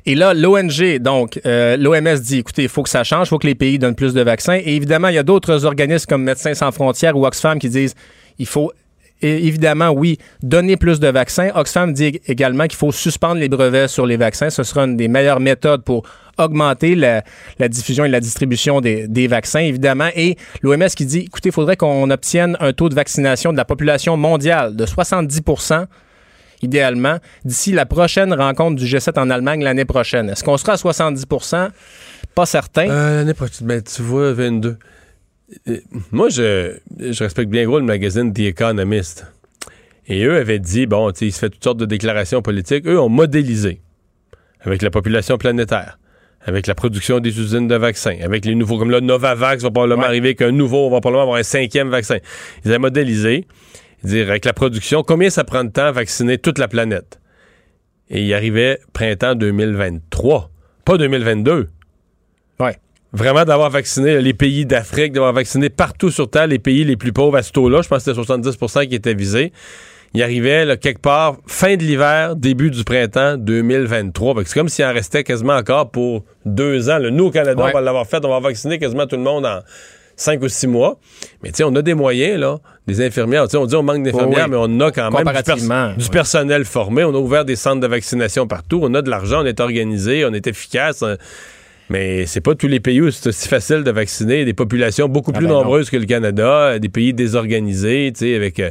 Et 0.06 0.14
là, 0.14 0.32
l'ONG, 0.35 0.99
donc, 0.99 1.40
euh, 1.44 1.76
l'OMS 1.76 2.18
dit, 2.20 2.38
écoutez, 2.38 2.62
il 2.62 2.68
faut 2.68 2.82
que 2.82 2.88
ça 2.88 3.04
change, 3.04 3.26
il 3.26 3.30
faut 3.30 3.38
que 3.38 3.47
les 3.47 3.54
pays 3.54 3.78
donnent 3.78 3.94
plus 3.94 4.14
de 4.14 4.23
vaccins. 4.23 4.59
Et 4.64 4.75
évidemment, 4.76 5.09
il 5.09 5.14
y 5.14 5.18
a 5.18 5.23
d'autres 5.23 5.64
organismes 5.66 6.06
comme 6.09 6.23
Médecins 6.23 6.54
sans 6.54 6.73
frontières 6.73 7.16
ou 7.16 7.26
Oxfam 7.26 7.59
qui 7.59 7.68
disent, 7.68 7.94
il 8.38 8.47
faut 8.47 8.73
évidemment, 9.23 9.91
oui, 9.91 10.19
donner 10.43 10.77
plus 10.77 11.00
de 11.00 11.09
vaccins. 11.09 11.50
Oxfam 11.55 11.93
dit 11.93 12.21
également 12.27 12.67
qu'il 12.67 12.79
faut 12.79 12.93
suspendre 12.93 13.41
les 13.41 13.49
brevets 13.49 13.89
sur 13.89 14.07
les 14.07 14.17
vaccins. 14.17 14.50
Ce 14.50 14.62
sera 14.62 14.85
une 14.85 14.97
des 14.97 15.09
meilleures 15.09 15.41
méthodes 15.41 15.83
pour 15.83 16.05
augmenter 16.39 16.95
la, 16.95 17.23
diffusion 17.69 18.05
et 18.05 18.09
la 18.09 18.21
distribution 18.21 18.81
des, 18.81 19.27
vaccins, 19.29 19.61
évidemment. 19.61 20.09
Et 20.17 20.37
l'OMS 20.62 20.89
qui 20.97 21.07
dit, 21.07 21.21
écoutez, 21.21 21.50
il 21.50 21.53
faudrait 21.53 21.77
qu'on 21.77 22.11
obtienne 22.11 22.57
un 22.61 22.73
taux 22.73 22.89
de 22.89 22.95
vaccination 22.95 23.53
de 23.53 23.57
la 23.57 23.65
population 23.65 24.17
mondiale 24.17 24.77
de 24.77 24.87
70% 24.87 25.87
idéalement, 26.62 27.17
d'ici 27.45 27.73
la 27.73 27.87
prochaine 27.87 28.35
rencontre 28.35 28.77
du 28.77 28.85
G7 28.85 29.19
en 29.19 29.31
Allemagne 29.31 29.65
l'année 29.65 29.87
prochaine. 29.87 30.29
Est-ce 30.29 30.45
qu'on 30.45 30.59
sera 30.59 30.73
à 30.73 30.77
70% 30.77 31.71
Pas 32.35 32.47
certain. 32.47 32.91
Euh, 32.91 33.17
l'année 33.17 33.33
prochaine, 33.33 33.67
ben, 33.67 33.83
tu 33.83 34.03
vois, 34.03 34.35
22. 34.35 34.77
Euh, 35.69 35.78
moi, 36.12 36.28
je, 36.28 36.76
je 36.99 37.25
respecte 37.25 37.50
bien 37.50 37.64
gros 37.64 37.78
le 37.78 37.85
magazine 37.85 38.33
The 38.33 38.40
Economist. 38.40 39.26
Et 40.07 40.25
eux 40.25 40.37
avaient 40.37 40.59
dit, 40.59 40.87
bon, 40.87 41.11
il 41.11 41.33
se 41.33 41.38
fait 41.38 41.50
toutes 41.50 41.62
sortes 41.62 41.78
de 41.78 41.87
déclarations 41.87 42.42
politiques. 42.42 42.87
Eux 42.87 42.99
ont 42.99 43.09
modélisé 43.09 43.80
avec 44.61 44.83
la 44.83 44.90
population 44.90 45.38
planétaire, 45.38 45.99
avec 46.42 46.66
la 46.66 46.75
production 46.75 47.21
des 47.21 47.38
usines 47.38 47.69
de 47.69 47.76
vaccins, 47.76 48.16
avec 48.23 48.45
les 48.45 48.54
nouveaux, 48.54 48.78
comme 48.78 48.90
là, 48.90 49.00
Novavax 49.00 49.62
va 49.62 49.71
probablement 49.71 50.02
arriver 50.02 50.35
qu'un 50.35 50.52
nouveau, 50.52 50.87
on 50.87 50.90
va 50.90 51.00
probablement 51.00 51.23
avoir 51.23 51.38
un 51.38 51.42
cinquième 51.42 51.88
vaccin. 51.88 52.19
Ils 52.64 52.71
avaient 52.71 52.78
modélisé, 52.78 53.47
dire 54.02 54.28
avec 54.30 54.45
la 54.45 54.52
production, 54.52 55.02
combien 55.02 55.30
ça 55.30 55.45
prend 55.45 55.64
de 55.64 55.71
temps 55.71 55.87
à 55.87 55.92
vacciner 55.92 56.38
toute 56.38 56.59
la 56.59 56.69
planète? 56.69 57.21
Et 58.09 58.23
il 58.25 58.35
arrivait 58.35 58.80
printemps 58.92 59.35
2023, 59.35 60.50
pas 60.85 60.99
2022. 60.99 61.69
Ouais. 62.59 62.76
Vraiment 63.12 63.45
d'avoir 63.45 63.71
vacciné 63.71 64.21
les 64.21 64.35
pays 64.35 64.67
d'Afrique, 64.67 65.12
d'avoir 65.12 65.33
vacciné 65.33 65.69
partout 65.69 66.11
sur 66.11 66.31
Terre 66.31 66.47
les 66.47 66.59
pays 66.59 66.85
les 66.85 66.97
plus 66.97 67.12
pauvres 67.12 67.37
à 67.37 67.43
ce 67.43 67.52
taux-là. 67.52 67.83
Je 67.83 67.88
pense 67.88 68.05
que 68.05 68.14
c'était 68.14 68.21
70% 68.21 68.88
qui 68.88 68.95
étaient 68.95 69.14
visés 69.14 69.52
il 70.12 70.23
arrivait 70.23 70.64
là, 70.64 70.76
quelque 70.76 71.00
part 71.00 71.37
fin 71.47 71.76
de 71.76 71.83
l'hiver, 71.83 72.35
début 72.35 72.71
du 72.71 72.83
printemps 72.85 73.37
2023. 73.37 74.35
C'est 74.45 74.55
comme 74.55 74.69
s'il 74.69 74.85
en 74.85 74.93
restait 74.93 75.23
quasiment 75.23 75.55
encore 75.55 75.90
pour 75.90 76.25
deux 76.45 76.90
ans. 76.90 76.99
Le 76.99 77.11
Nous, 77.11 77.26
au 77.26 77.31
Canada, 77.31 77.62
on 77.64 77.71
va 77.71 77.81
l'avoir 77.81 78.07
fait. 78.07 78.25
On 78.25 78.29
va 78.29 78.40
vacciner 78.40 78.79
quasiment 78.79 79.07
tout 79.07 79.17
le 79.17 79.23
monde 79.23 79.47
en 79.47 79.61
cinq 80.17 80.43
ou 80.43 80.49
six 80.49 80.67
mois. 80.67 80.99
Mais 81.43 81.50
tu 81.50 81.59
sais, 81.59 81.64
on 81.64 81.75
a 81.76 81.83
des 81.83 81.95
moyens, 81.95 82.40
là, 82.40 82.59
des 82.88 83.05
infirmières. 83.05 83.47
on 83.55 83.67
dit 83.67 83.76
on 83.76 83.83
manque 83.83 84.02
d'infirmières, 84.02 84.49
mais 84.49 84.57
on 84.59 84.81
a 84.81 84.90
quand 84.90 85.11
même 85.12 85.97
du, 85.97 86.09
personnel 86.09 86.64
formé. 86.64 87.05
On 87.05 87.14
a 87.14 87.19
ouvert 87.19 87.45
des 87.45 87.57
centres 87.57 87.81
de 87.81 87.87
vaccination 87.87 88.49
partout. 88.49 88.81
On 88.83 88.93
a 88.95 89.02
de 89.02 89.11
l'argent, 89.11 89.43
on 89.43 89.47
est 89.47 89.61
organisé, 89.61 90.25
on 90.25 90.33
est 90.33 90.47
efficace. 90.49 91.05
Mais 91.90 92.25
c'est 92.26 92.40
pas 92.40 92.54
tous 92.54 92.68
les 92.68 92.80
pays 92.80 93.00
où 93.00 93.11
c'est 93.11 93.28
aussi 93.28 93.49
facile 93.49 93.82
de 93.85 93.90
vacciner. 93.90 94.44
Des 94.44 94.54
populations 94.54 95.09
beaucoup 95.09 95.32
ah 95.35 95.38
plus 95.38 95.47
ben 95.47 95.54
nombreuses 95.54 95.90
que 95.90 95.97
le 95.97 96.06
Canada, 96.06 96.78
des 96.78 96.88
pays 96.88 97.12
désorganisés, 97.12 98.12
tu 98.14 98.26
sais, 98.26 98.35
avec... 98.37 98.61
Euh, 98.61 98.70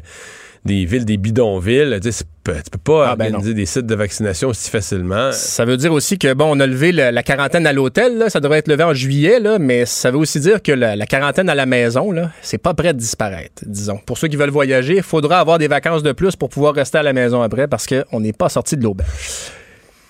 des 0.66 0.86
villes, 0.86 1.06
des 1.06 1.18
bidonvilles. 1.18 2.00
Tu, 2.02 2.10
peux, 2.44 2.54
peux 2.72 2.78
pas 2.78 3.12
ah, 3.12 3.16
ben 3.16 3.26
organiser 3.26 3.54
des 3.54 3.66
sites 3.66 3.86
de 3.86 3.96
vaccination 3.96 4.50
aussi 4.50 4.70
facilement. 4.70 5.32
Ça 5.32 5.66
veut 5.66 5.78
dire 5.78 5.94
aussi 5.94 6.18
que, 6.18 6.34
bon, 6.34 6.56
on 6.56 6.60
a 6.60 6.68
levé 6.68 6.92
la, 6.92 7.24
quarantaine 7.24 7.66
à 7.66 7.74
l'hôtel, 7.74 8.26
ça 8.30 8.40
devrait 8.40 8.60
être 8.60 8.68
levé 8.68 8.84
en 8.84 8.94
juillet, 8.94 9.40
là, 9.40 9.60
mais 9.60 9.86
ça 9.86 10.12
veut 10.12 10.18
aussi 10.18 10.40
dire 10.40 10.62
que 10.62 10.72
la, 10.72 11.06
quarantaine 11.06 11.50
à 11.50 11.56
la 11.56 11.66
maison, 11.66 12.12
là, 12.12 12.32
c'est 12.42 12.58
pas 12.58 12.74
prêt 12.74 12.94
de 12.94 13.00
disparaître, 13.00 13.64
disons. 13.66 14.00
Pour 14.06 14.18
ceux 14.18 14.28
qui 14.28 14.36
veulent 14.36 14.50
voyager, 14.50 14.98
il 14.98 15.04
faudra 15.04 15.40
avoir 15.40 15.58
des 15.58 15.68
vacances 15.68 16.04
de 16.04 16.12
plus 16.12 16.36
pour 16.36 16.50
pouvoir 16.50 16.74
rester 16.74 16.98
à 16.98 17.04
la 17.04 17.14
maison 17.14 17.42
après 17.42 17.68
parce 17.68 17.88
qu'on 17.88 18.20
n'est 18.20 18.34
pas 18.34 18.50
sorti 18.50 18.78
de 18.78 18.84
l'auberge. 18.84 19.10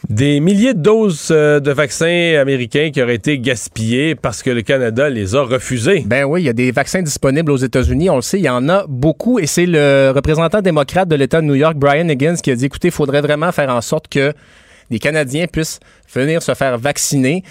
Des 0.10 0.40
milliers 0.40 0.74
de 0.74 0.80
doses 0.80 1.28
euh, 1.30 1.60
de 1.60 1.70
vaccins 1.70 2.36
américains 2.42 2.90
qui 2.92 3.00
auraient 3.00 3.14
été 3.14 3.38
gaspillés 3.38 4.16
parce 4.16 4.42
que 4.42 4.50
le 4.50 4.64
Canada 4.64 5.08
les 5.08 5.36
a 5.36 5.44
refusés. 5.44 6.04
Ben 6.04 6.24
oui, 6.24 6.42
il 6.42 6.46
y 6.46 6.50
a 6.50 6.54
des 6.54 6.72
vaccins 6.72 7.04
disponibles 7.04 7.52
aux 7.52 7.58
États-Unis, 7.58 8.10
on 8.10 8.16
le 8.16 8.24
sait, 8.24 8.40
il 8.40 8.46
y 8.46 8.50
en 8.50 8.68
a 8.70 8.86
beaucoup 8.88 9.38
et 9.38 9.46
c'est 9.46 9.68
le 9.68 10.12
représentant 10.16 10.64
démocrate 10.64 11.08
de 11.10 11.16
l'État 11.16 11.42
de 11.42 11.46
New 11.46 11.54
York, 11.54 11.76
Brian 11.78 12.10
Higgins, 12.10 12.38
qui 12.42 12.50
a 12.50 12.56
dit 12.56 12.66
écoutez, 12.66 12.88
il 12.88 12.92
faudrait 12.92 13.22
vraiment 13.22 13.52
faire 13.52 13.70
en 13.70 13.82
sorte 13.82 14.08
que 14.08 14.34
les 14.90 14.98
Canadiens 14.98 15.46
puissent 15.46 15.80
venir 16.12 16.42
se 16.42 16.56
faire 16.56 16.80
vacciner 16.80 17.44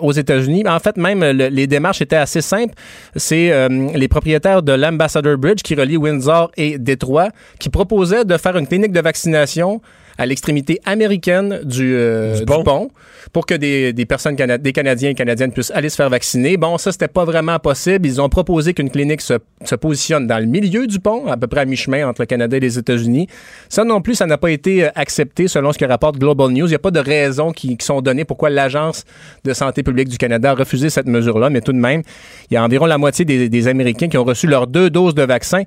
aux 0.00 0.12
États-Unis. 0.12 0.64
En 0.66 0.80
fait, 0.80 0.96
même 0.96 1.22
les 1.22 1.68
démarches 1.68 2.02
étaient 2.02 2.16
assez 2.16 2.40
simples. 2.40 2.74
C'est 3.14 3.52
euh, 3.52 3.68
les 3.94 4.08
propriétaires 4.08 4.64
de 4.64 4.72
l'Ambassador 4.72 5.38
Bridge 5.38 5.62
qui 5.62 5.76
relie 5.76 5.96
Windsor 5.96 6.50
et 6.56 6.76
Détroit 6.78 7.28
qui 7.60 7.68
proposaient 7.68 8.24
de 8.24 8.36
faire 8.36 8.56
une 8.56 8.66
clinique 8.66 8.90
de 8.90 9.00
vaccination 9.00 9.80
à 10.18 10.26
l'extrémité 10.26 10.80
américaine 10.84 11.60
du, 11.64 11.94
euh, 11.94 12.44
pont. 12.44 12.90
Pour 13.32 13.46
que 13.46 13.54
des, 13.54 13.92
des 13.92 14.06
personnes, 14.06 14.36
des 14.36 14.72
Canadiens 14.72 15.10
et 15.10 15.14
Canadiennes 15.14 15.52
puissent 15.52 15.70
aller 15.72 15.88
se 15.88 15.96
faire 15.96 16.10
vacciner. 16.10 16.56
Bon, 16.56 16.78
ça, 16.78 16.92
c'était 16.92 17.08
pas 17.08 17.24
vraiment 17.24 17.58
possible. 17.58 18.06
Ils 18.06 18.20
ont 18.20 18.28
proposé 18.28 18.74
qu'une 18.74 18.90
clinique 18.90 19.20
se, 19.20 19.34
se, 19.64 19.74
positionne 19.74 20.26
dans 20.26 20.38
le 20.38 20.46
milieu 20.46 20.86
du 20.86 21.00
pont, 21.00 21.26
à 21.26 21.36
peu 21.36 21.46
près 21.46 21.60
à 21.60 21.64
mi-chemin 21.64 22.06
entre 22.08 22.22
le 22.22 22.26
Canada 22.26 22.56
et 22.56 22.60
les 22.60 22.78
États-Unis. 22.78 23.28
Ça 23.68 23.84
non 23.84 24.00
plus, 24.00 24.14
ça 24.14 24.26
n'a 24.26 24.38
pas 24.38 24.50
été 24.50 24.84
euh, 24.84 24.90
accepté 24.94 25.48
selon 25.48 25.72
ce 25.72 25.78
que 25.78 25.84
rapporte 25.84 26.18
Global 26.18 26.50
News. 26.50 26.66
Il 26.66 26.70
n'y 26.70 26.74
a 26.74 26.78
pas 26.78 26.90
de 26.90 27.00
raisons 27.00 27.52
qui, 27.52 27.76
qui 27.76 27.84
sont 27.84 28.00
données 28.00 28.24
pourquoi 28.24 28.50
l'Agence 28.50 29.04
de 29.44 29.52
santé 29.52 29.82
publique 29.82 30.08
du 30.08 30.18
Canada 30.18 30.50
a 30.50 30.54
refusé 30.54 30.90
cette 30.90 31.06
mesure-là, 31.06 31.50
mais 31.50 31.60
tout 31.60 31.72
de 31.72 31.78
même, 31.78 32.02
il 32.50 32.54
y 32.54 32.56
a 32.56 32.64
environ 32.64 32.86
la 32.86 32.98
moitié 32.98 33.24
des, 33.24 33.48
des 33.48 33.68
Américains 33.68 34.08
qui 34.08 34.18
ont 34.18 34.24
reçu 34.24 34.46
leurs 34.46 34.66
deux 34.66 34.90
doses 34.90 35.14
de 35.14 35.22
vaccin 35.22 35.62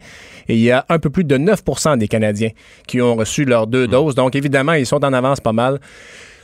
et 0.50 0.56
il 0.56 0.62
y 0.62 0.72
a 0.72 0.86
un 0.90 1.00
peu 1.00 1.10
plus 1.10 1.24
de 1.24 1.38
9% 1.38 1.98
des 1.98 2.08
Canadiens 2.08 2.52
qui 2.88 3.02
ont 3.02 3.16
reçu 3.16 3.46
leurs 3.46 3.68
deux 3.68 3.88
hmm. 3.88 3.92
doses. 3.92 4.16
Donc, 4.16 4.36
évidemment, 4.36 4.74
ils 4.74 4.86
sont 4.86 5.04
en 5.04 5.14
avance 5.14 5.40
pas 5.40 5.54
mal. 5.54 5.80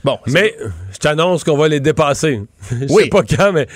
Bon, 0.03 0.19
mais 0.27 0.55
je 0.91 0.97
t'annonce 0.97 1.43
qu'on 1.43 1.57
va 1.57 1.67
les 1.67 1.79
dépasser. 1.79 2.41
je 2.71 2.87
sais 2.87 3.07
pas 3.09 3.23
quand, 3.23 3.53
mais 3.53 3.67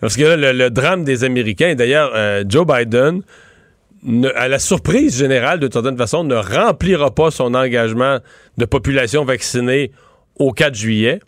parce 0.00 0.16
que 0.16 0.22
là, 0.22 0.52
le, 0.52 0.70
drame 0.70 1.04
des 1.04 1.24
Américains, 1.24 1.74
d'ailleurs, 1.74 2.12
euh, 2.14 2.44
Joe 2.48 2.66
Biden, 2.66 3.22
à 4.36 4.48
la 4.48 4.58
surprise 4.58 5.18
générale, 5.18 5.58
de 5.60 5.68
toute 5.68 5.96
façon, 5.96 6.24
ne 6.24 6.36
remplira 6.36 7.14
pas 7.14 7.30
son 7.30 7.54
engagement 7.54 8.18
de 8.56 8.64
population 8.64 9.24
vaccinée 9.24 9.90
au 10.36 10.52
4 10.52 10.74
juillet. 10.74 11.20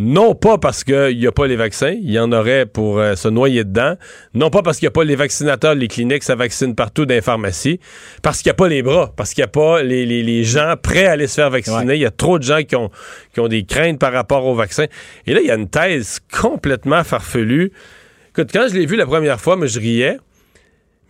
Non 0.00 0.36
pas 0.36 0.58
parce 0.58 0.84
qu'il 0.84 1.18
n'y 1.18 1.26
a 1.26 1.32
pas 1.32 1.48
les 1.48 1.56
vaccins, 1.56 1.90
il 1.90 2.12
y 2.12 2.20
en 2.20 2.30
aurait 2.30 2.66
pour 2.66 3.00
euh, 3.00 3.16
se 3.16 3.26
noyer 3.26 3.64
dedans. 3.64 3.96
Non 4.32 4.48
pas 4.48 4.62
parce 4.62 4.78
qu'il 4.78 4.86
n'y 4.86 4.90
a 4.90 4.92
pas 4.92 5.02
les 5.02 5.16
vaccinateurs, 5.16 5.74
les 5.74 5.88
cliniques, 5.88 6.22
ça 6.22 6.36
vaccine 6.36 6.76
partout 6.76 7.04
dans 7.04 7.14
les 7.14 7.20
pharmacies. 7.20 7.80
Parce 8.22 8.40
qu'il 8.40 8.48
n'y 8.48 8.52
a 8.52 8.54
pas 8.54 8.68
les 8.68 8.82
bras, 8.82 9.12
parce 9.16 9.34
qu'il 9.34 9.42
n'y 9.42 9.46
a 9.46 9.48
pas 9.48 9.82
les, 9.82 10.44
gens 10.44 10.74
prêts 10.80 11.06
à 11.06 11.12
aller 11.12 11.26
se 11.26 11.34
faire 11.34 11.50
vacciner. 11.50 11.96
Il 11.96 12.00
y 12.00 12.06
a 12.06 12.12
trop 12.12 12.38
de 12.38 12.44
gens 12.44 12.62
qui 12.62 12.76
ont, 12.76 12.92
qui 13.34 13.40
ont 13.40 13.48
des 13.48 13.64
craintes 13.64 13.98
par 13.98 14.12
rapport 14.12 14.46
aux 14.46 14.54
vaccins. 14.54 14.86
Et 15.26 15.34
là, 15.34 15.40
il 15.40 15.48
y 15.48 15.50
a 15.50 15.56
une 15.56 15.68
thèse 15.68 16.20
complètement 16.32 17.02
farfelue. 17.02 17.72
Écoute, 18.28 18.50
quand 18.52 18.68
je 18.68 18.74
l'ai 18.74 18.86
vu 18.86 18.94
la 18.94 19.06
première 19.06 19.40
fois, 19.40 19.56
moi, 19.56 19.66
je 19.66 19.80
riais. 19.80 20.18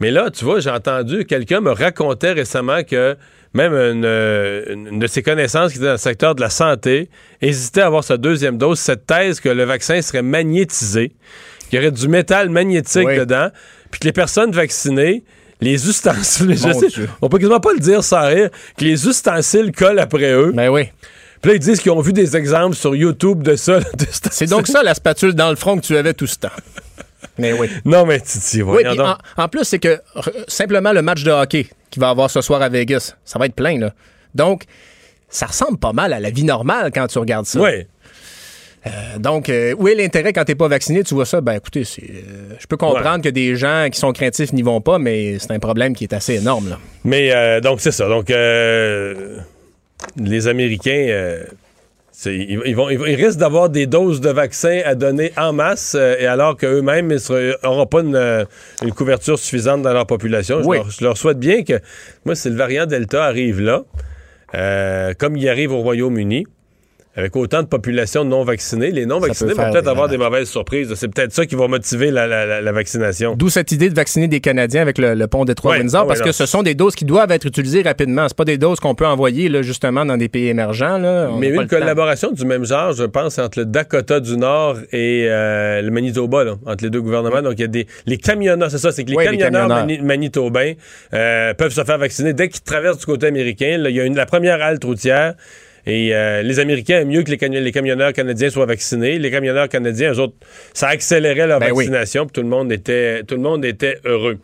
Mais 0.00 0.10
là, 0.10 0.30
tu 0.30 0.46
vois, 0.46 0.60
j'ai 0.60 0.70
entendu, 0.70 1.26
quelqu'un 1.26 1.60
me 1.60 1.72
racontait 1.72 2.32
récemment 2.32 2.82
que 2.84 3.16
même 3.54 3.72
une, 3.72 4.98
de 4.98 5.06
ses 5.06 5.22
connaissances 5.22 5.72
qui 5.72 5.78
était 5.78 5.86
dans 5.86 5.92
le 5.92 5.98
secteur 5.98 6.34
de 6.34 6.40
la 6.40 6.50
santé 6.50 7.08
hésitait 7.40 7.80
à 7.80 7.86
avoir 7.86 8.04
sa 8.04 8.16
deuxième 8.16 8.58
dose, 8.58 8.78
cette 8.78 9.06
thèse 9.06 9.40
que 9.40 9.48
le 9.48 9.64
vaccin 9.64 10.00
serait 10.02 10.22
magnétisé, 10.22 11.12
qu'il 11.68 11.78
y 11.78 11.82
aurait 11.82 11.90
du 11.90 12.08
métal 12.08 12.50
magnétique 12.50 13.08
dedans, 13.08 13.48
puis 13.90 14.00
que 14.00 14.04
les 14.06 14.12
personnes 14.12 14.52
vaccinées, 14.52 15.24
les 15.60 15.88
ustensiles, 15.88 16.50
je 16.56 16.72
sais, 16.72 17.02
on 17.20 17.28
peut 17.28 17.38
quasiment 17.38 17.60
pas 17.60 17.72
le 17.72 17.80
dire 17.80 18.04
sans 18.04 18.26
rire, 18.26 18.50
que 18.76 18.84
les 18.84 19.06
ustensiles 19.06 19.72
collent 19.72 19.98
après 19.98 20.32
eux. 20.32 20.52
Ben 20.52 20.68
oui. 20.68 20.84
Puis 21.40 21.50
là, 21.50 21.56
ils 21.56 21.60
disent 21.60 21.80
qu'ils 21.80 21.92
ont 21.92 22.00
vu 22.00 22.12
des 22.12 22.36
exemples 22.36 22.74
sur 22.74 22.96
YouTube 22.96 23.42
de 23.42 23.54
ça. 23.54 23.78
C'est 24.30 24.50
donc 24.50 24.66
ça 24.66 24.82
la 24.82 24.94
spatule 24.94 25.34
dans 25.34 25.50
le 25.50 25.56
front 25.56 25.76
que 25.76 25.82
tu 25.86 25.96
avais 25.96 26.14
tout 26.14 26.26
ce 26.26 26.36
temps. 26.36 26.48
Mais 27.38 27.52
oui. 27.52 27.68
Non, 27.84 28.04
mais 28.04 28.20
Titi, 28.20 28.62
oui, 28.62 28.82
en, 28.86 29.16
en, 29.42 29.48
plus, 29.48 29.64
c'est 29.64 29.78
que 29.78 30.00
simplement 30.48 30.92
le 30.92 31.02
match 31.02 31.22
de 31.22 31.30
hockey 31.30 31.66
qu'il 31.90 32.00
va 32.00 32.10
avoir 32.10 32.30
ce 32.30 32.40
soir 32.40 32.62
à 32.62 32.68
Vegas, 32.68 33.14
ça 33.24 33.38
va 33.38 33.46
être 33.46 33.54
plein, 33.54 33.78
là. 33.78 33.92
Donc, 34.34 34.64
ça 35.28 35.46
ressemble 35.46 35.78
pas 35.78 35.92
mal 35.92 36.12
à 36.12 36.20
la 36.20 36.30
vie 36.30 36.44
normale 36.44 36.90
quand 36.92 37.06
tu 37.06 37.18
regardes 37.18 37.46
ça. 37.46 37.60
Oui. 37.60 37.86
Euh, 38.86 39.18
donc, 39.18 39.48
euh, 39.48 39.74
où 39.76 39.88
est 39.88 39.94
l'intérêt 39.94 40.32
quand 40.32 40.44
t'es 40.44 40.54
pas 40.54 40.68
vacciné? 40.68 41.02
Tu 41.02 41.14
vois 41.14 41.26
ça? 41.26 41.40
Ben 41.40 41.54
écoutez, 41.54 41.82
euh, 41.82 42.54
je 42.58 42.66
peux 42.66 42.76
comprendre 42.76 43.22
que 43.22 43.28
des 43.28 43.56
gens 43.56 43.88
qui 43.90 43.98
sont 43.98 44.12
craintifs 44.12 44.52
n'y 44.52 44.62
vont 44.62 44.80
pas, 44.80 44.98
mais 44.98 45.38
c'est 45.38 45.50
un 45.50 45.58
problème 45.58 45.94
qui 45.94 46.04
est 46.04 46.12
assez 46.14 46.34
énorme. 46.36 46.70
Là. 46.70 46.78
Mais 47.04 47.60
donc, 47.60 47.80
c'est 47.80 47.90
ça. 47.90 48.08
Donc, 48.08 48.28
les 50.16 50.48
Américains 50.48 51.36
ils, 52.26 52.74
vont, 52.74 52.90
ils, 52.90 53.14
risquent 53.14 53.38
d'avoir 53.38 53.68
des 53.68 53.86
doses 53.86 54.20
de 54.20 54.30
vaccins 54.30 54.80
à 54.84 54.94
donner 54.94 55.32
en 55.36 55.52
masse, 55.52 55.94
euh, 55.98 56.16
et 56.18 56.26
alors 56.26 56.56
qu'eux-mêmes 56.56 57.16
n'auront 57.62 57.86
pas 57.86 58.02
euh, 58.02 58.44
une, 58.82 58.92
couverture 58.92 59.38
suffisante 59.38 59.82
dans 59.82 59.92
leur 59.92 60.06
population. 60.06 60.60
Je, 60.62 61.04
leur, 61.04 61.16
souhaite 61.16 61.38
bien 61.38 61.62
que, 61.62 61.80
moi, 62.24 62.34
si 62.34 62.50
le 62.50 62.56
variant 62.56 62.86
Delta 62.86 63.24
arrive 63.24 63.60
là, 63.60 63.84
euh, 64.54 65.14
comme 65.16 65.36
il 65.36 65.48
arrive 65.48 65.72
au 65.72 65.80
Royaume-Uni, 65.80 66.46
avec 67.16 67.34
autant 67.34 67.62
de 67.62 67.66
population 67.66 68.24
non 68.24 68.44
vaccinée, 68.44 68.90
les 68.90 69.04
non 69.04 69.18
vaccinés 69.18 69.52
vont 69.52 69.72
peut-être 69.72 69.88
avoir 69.88 70.08
des 70.08 70.18
mauvaises 70.18 70.48
surprises. 70.48 70.92
C'est 70.94 71.08
peut-être 71.08 71.32
ça 71.32 71.46
qui 71.46 71.56
va 71.56 71.66
motiver 71.66 72.10
la, 72.10 72.72
vaccination. 72.72 73.34
D'où 73.36 73.48
cette 73.48 73.72
idée 73.72 73.90
de 73.90 73.94
vacciner 73.94 74.28
des 74.28 74.40
Canadiens 74.40 74.82
avec 74.82 74.98
le, 74.98 75.26
pont 75.26 75.44
des 75.44 75.54
trois 75.54 75.76
windsor 75.76 76.06
parce 76.06 76.22
que 76.22 76.32
ce 76.32 76.46
sont 76.46 76.62
des 76.62 76.74
doses 76.74 76.94
qui 76.94 77.04
doivent 77.04 77.32
être 77.32 77.46
utilisées 77.46 77.82
rapidement. 77.82 78.26
C'est 78.28 78.36
pas 78.36 78.44
des 78.44 78.58
doses 78.58 78.78
qu'on 78.80 78.94
peut 78.94 79.06
envoyer 79.06 79.48
là, 79.48 79.62
justement 79.62 80.04
dans 80.04 80.16
des 80.16 80.28
pays 80.28 80.48
émergents. 80.48 80.98
Là. 80.98 81.30
Mais 81.38 81.48
une 81.48 81.66
collaboration 81.66 82.30
du 82.30 82.44
même 82.44 82.64
genre, 82.64 82.92
je 82.92 83.04
pense, 83.04 83.38
entre 83.38 83.60
le 83.60 83.64
Dakota 83.64 84.20
du 84.20 84.36
Nord 84.36 84.78
et 84.92 85.26
euh, 85.28 85.82
le 85.82 85.90
Manitoba, 85.90 86.56
entre 86.66 86.84
les 86.84 86.90
deux 86.90 87.00
gouvernements. 87.00 87.42
Donc, 87.42 87.54
il 87.56 87.62
y 87.62 87.64
a 87.64 87.68
des. 87.68 87.86
Les 88.06 88.18
camionneurs, 88.18 88.70
c'est 88.70 88.78
ça, 88.78 88.92
c'est 88.92 89.04
que 89.04 89.10
les 89.10 89.16
camionneurs, 89.16 89.86
manitobains 90.02 90.74
euh, 91.14 91.54
peuvent 91.54 91.72
se 91.72 91.82
faire 91.82 91.98
vacciner 91.98 92.32
dès 92.32 92.48
qu'ils 92.48 92.62
traversent 92.62 92.98
du 92.98 93.06
côté 93.06 93.26
américain. 93.26 93.82
il 93.84 93.94
y 93.94 94.00
a 94.00 94.04
une, 94.04 94.16
la 94.16 94.26
première 94.26 94.62
halte 94.62 94.84
routière 94.84 95.34
Et 95.88 96.14
euh, 96.14 96.42
les 96.42 96.58
Américains 96.60 97.00
aiment 97.00 97.08
mieux 97.08 97.22
que 97.22 97.30
les, 97.30 97.72
camionneurs 97.72 98.12
canadiens 98.12 98.50
soient 98.50 98.66
vaccinés. 98.66 99.18
Les 99.18 99.30
camionneurs 99.30 99.70
canadiens, 99.70 100.12
eux 100.12 100.18
autres, 100.20 100.34
ça 100.74 100.88
accélérait 100.88 101.46
leur 101.46 101.60
ben 101.60 101.72
vaccination, 101.72 102.26
puis 102.26 102.32
tout 102.34 102.42
le 102.42 102.48
monde 102.48 102.70
était, 102.70 103.22
tout 103.24 103.36
le 103.36 103.40
monde 103.40 103.64
était 103.64 103.98
heureux. 104.04 104.36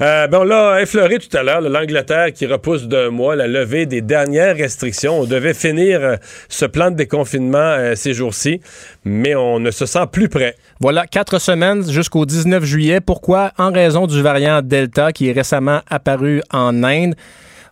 Euh, 0.00 0.26
ben 0.26 0.38
on 0.38 0.44
l'a 0.44 0.80
effleuré 0.80 1.18
tout 1.18 1.36
à 1.36 1.42
l'heure, 1.42 1.60
l'Angleterre 1.60 2.32
qui 2.32 2.46
repousse 2.46 2.88
d'un 2.88 3.10
mois 3.10 3.36
la 3.36 3.46
levée 3.46 3.84
des 3.84 4.00
dernières 4.00 4.56
restrictions. 4.56 5.20
On 5.20 5.24
devait 5.26 5.52
finir 5.52 6.00
euh, 6.02 6.16
ce 6.48 6.64
plan 6.64 6.90
de 6.90 6.96
déconfinement 6.96 7.76
ces 7.94 8.14
jours-ci, 8.14 8.62
mais 9.04 9.34
on 9.34 9.60
ne 9.60 9.70
se 9.70 9.84
sent 9.84 10.06
plus 10.10 10.30
prêt. 10.30 10.56
Voilà, 10.80 11.06
quatre 11.06 11.38
semaines 11.38 11.86
jusqu'au 11.90 12.24
19 12.24 12.64
juillet. 12.64 13.00
Pourquoi? 13.02 13.52
En 13.58 13.70
raison 13.70 14.06
du 14.06 14.22
variant 14.22 14.62
Delta 14.62 15.12
qui 15.12 15.28
est 15.28 15.32
récemment 15.32 15.82
apparu 15.90 16.40
en 16.50 16.82
Inde. 16.82 17.14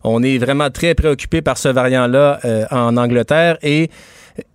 On 0.04 0.22
est 0.22 0.38
vraiment 0.38 0.70
très 0.70 0.94
préoccupé 0.94 1.40
par 1.40 1.56
ce 1.56 1.68
variant-là 1.68 2.38
euh, 2.44 2.66
en 2.70 2.96
Angleterre 2.96 3.56
et 3.62 3.90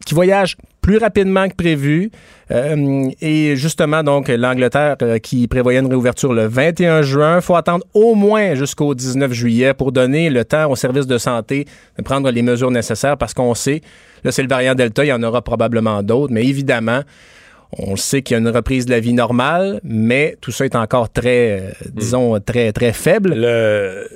qui 0.05 0.13
voyage 0.13 0.57
plus 0.81 0.97
rapidement 0.97 1.47
que 1.49 1.55
prévu. 1.55 2.11
Euh, 2.51 3.09
et 3.21 3.55
justement, 3.55 4.03
donc, 4.03 4.27
l'Angleterre 4.27 4.95
euh, 5.01 5.17
qui 5.19 5.47
prévoyait 5.47 5.79
une 5.79 5.87
réouverture 5.87 6.33
le 6.33 6.47
21 6.47 7.01
juin, 7.01 7.37
il 7.37 7.41
faut 7.41 7.55
attendre 7.55 7.85
au 7.93 8.15
moins 8.15 8.55
jusqu'au 8.55 8.93
19 8.93 9.31
juillet 9.33 9.73
pour 9.73 9.91
donner 9.91 10.29
le 10.29 10.45
temps 10.45 10.69
aux 10.69 10.75
services 10.75 11.07
de 11.07 11.17
santé 11.17 11.65
de 11.97 12.03
prendre 12.03 12.29
les 12.29 12.41
mesures 12.41 12.71
nécessaires 12.71 13.17
parce 13.17 13.33
qu'on 13.33 13.53
sait, 13.55 13.81
là, 14.23 14.31
c'est 14.31 14.43
le 14.43 14.49
variant 14.49 14.75
Delta, 14.75 15.03
il 15.03 15.09
y 15.09 15.13
en 15.13 15.23
aura 15.23 15.41
probablement 15.41 16.03
d'autres, 16.03 16.33
mais 16.33 16.45
évidemment, 16.45 17.01
on 17.77 17.95
sait 17.95 18.21
qu'il 18.23 18.33
y 18.33 18.37
a 18.37 18.39
une 18.39 18.49
reprise 18.49 18.85
de 18.85 18.91
la 18.91 18.99
vie 18.99 19.13
normale, 19.13 19.79
mais 19.83 20.37
tout 20.41 20.51
ça 20.51 20.65
est 20.65 20.75
encore 20.75 21.11
très, 21.11 21.75
disons, 21.93 22.39
très, 22.39 22.71
très 22.71 22.93
faible. 22.93 23.33
Le 23.35 24.07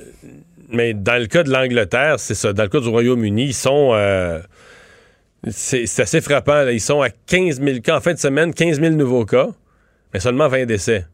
mais 0.73 0.93
dans 0.93 1.19
le 1.19 1.27
cas 1.27 1.43
de 1.43 1.51
l'Angleterre, 1.51 2.19
c'est 2.19 2.35
ça. 2.35 2.53
Dans 2.53 2.63
le 2.63 2.69
cas 2.69 2.79
du 2.79 2.89
Royaume-Uni, 2.89 3.45
ils 3.45 3.53
sont. 3.53 3.91
Euh, 3.93 4.41
c'est 5.49 5.99
assez 5.99 6.21
frappant. 6.21 6.67
Ils 6.67 6.81
sont 6.81 7.01
à 7.01 7.09
15 7.09 7.61
000 7.61 7.79
cas. 7.81 7.97
En 7.97 8.01
fin 8.01 8.13
de 8.13 8.19
semaine, 8.19 8.53
15 8.53 8.79
000 8.79 8.95
nouveaux 8.95 9.25
cas, 9.25 9.49
mais 10.13 10.19
seulement 10.19 10.47
20 10.47 10.65
décès. 10.65 11.05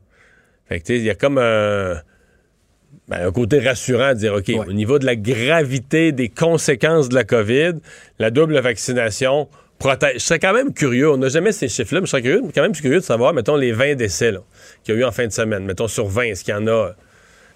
Fait 0.67 0.79
que, 0.79 0.93
il 0.93 1.03
y 1.03 1.09
a 1.09 1.15
comme 1.15 1.39
un, 1.39 1.99
ben, 3.07 3.27
un 3.27 3.31
côté 3.31 3.59
rassurant 3.59 4.09
de 4.09 4.19
dire, 4.19 4.33
OK, 4.35 4.51
au 4.67 4.71
niveau 4.71 4.99
de 4.99 5.05
la 5.05 5.15
gravité 5.15 6.11
des 6.11 6.29
conséquences 6.29 7.09
de 7.09 7.15
la 7.15 7.23
COVID, 7.23 7.73
la 8.19 8.29
double 8.29 8.59
vaccination 8.59 9.49
protège. 9.79 10.15
Je 10.15 10.19
serais 10.19 10.39
quand 10.39 10.53
même 10.53 10.73
curieux. 10.73 11.09
On 11.09 11.17
n'a 11.17 11.29
jamais 11.29 11.51
ces 11.51 11.67
chiffres-là, 11.67 12.01
mais 12.01 12.05
je 12.05 12.11
serais 12.11 12.21
curieux, 12.21 12.43
quand 12.53 12.61
même 12.61 12.75
curieux 12.75 12.99
de 12.99 13.03
savoir, 13.03 13.33
mettons, 13.33 13.55
les 13.55 13.71
20 13.71 13.95
décès 13.95 14.33
qu'il 14.83 14.93
y 14.93 14.97
a 14.97 15.01
eu 15.01 15.03
en 15.05 15.11
fin 15.11 15.25
de 15.25 15.31
semaine. 15.31 15.65
Mettons, 15.65 15.87
sur 15.87 16.07
20, 16.07 16.23
est-ce 16.23 16.43
qu'il 16.43 16.53
y 16.53 16.57
en 16.57 16.67
a 16.67 16.91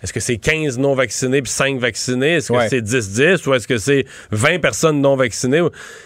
est-ce 0.03 0.11
que 0.11 0.19
c'est 0.19 0.37
15 0.37 0.79
non 0.79 0.95
vaccinés 0.95 1.41
puis 1.41 1.51
5 1.51 1.79
vaccinés? 1.79 2.35
Est-ce 2.35 2.51
que 2.51 2.67
c'est 2.67 2.81
10-10 2.81 3.47
ou 3.47 3.53
est-ce 3.53 3.67
que 3.67 3.77
c'est 3.77 4.05
20 4.31 4.59
personnes 4.59 5.01
non 5.01 5.15
vaccinées? 5.15 5.61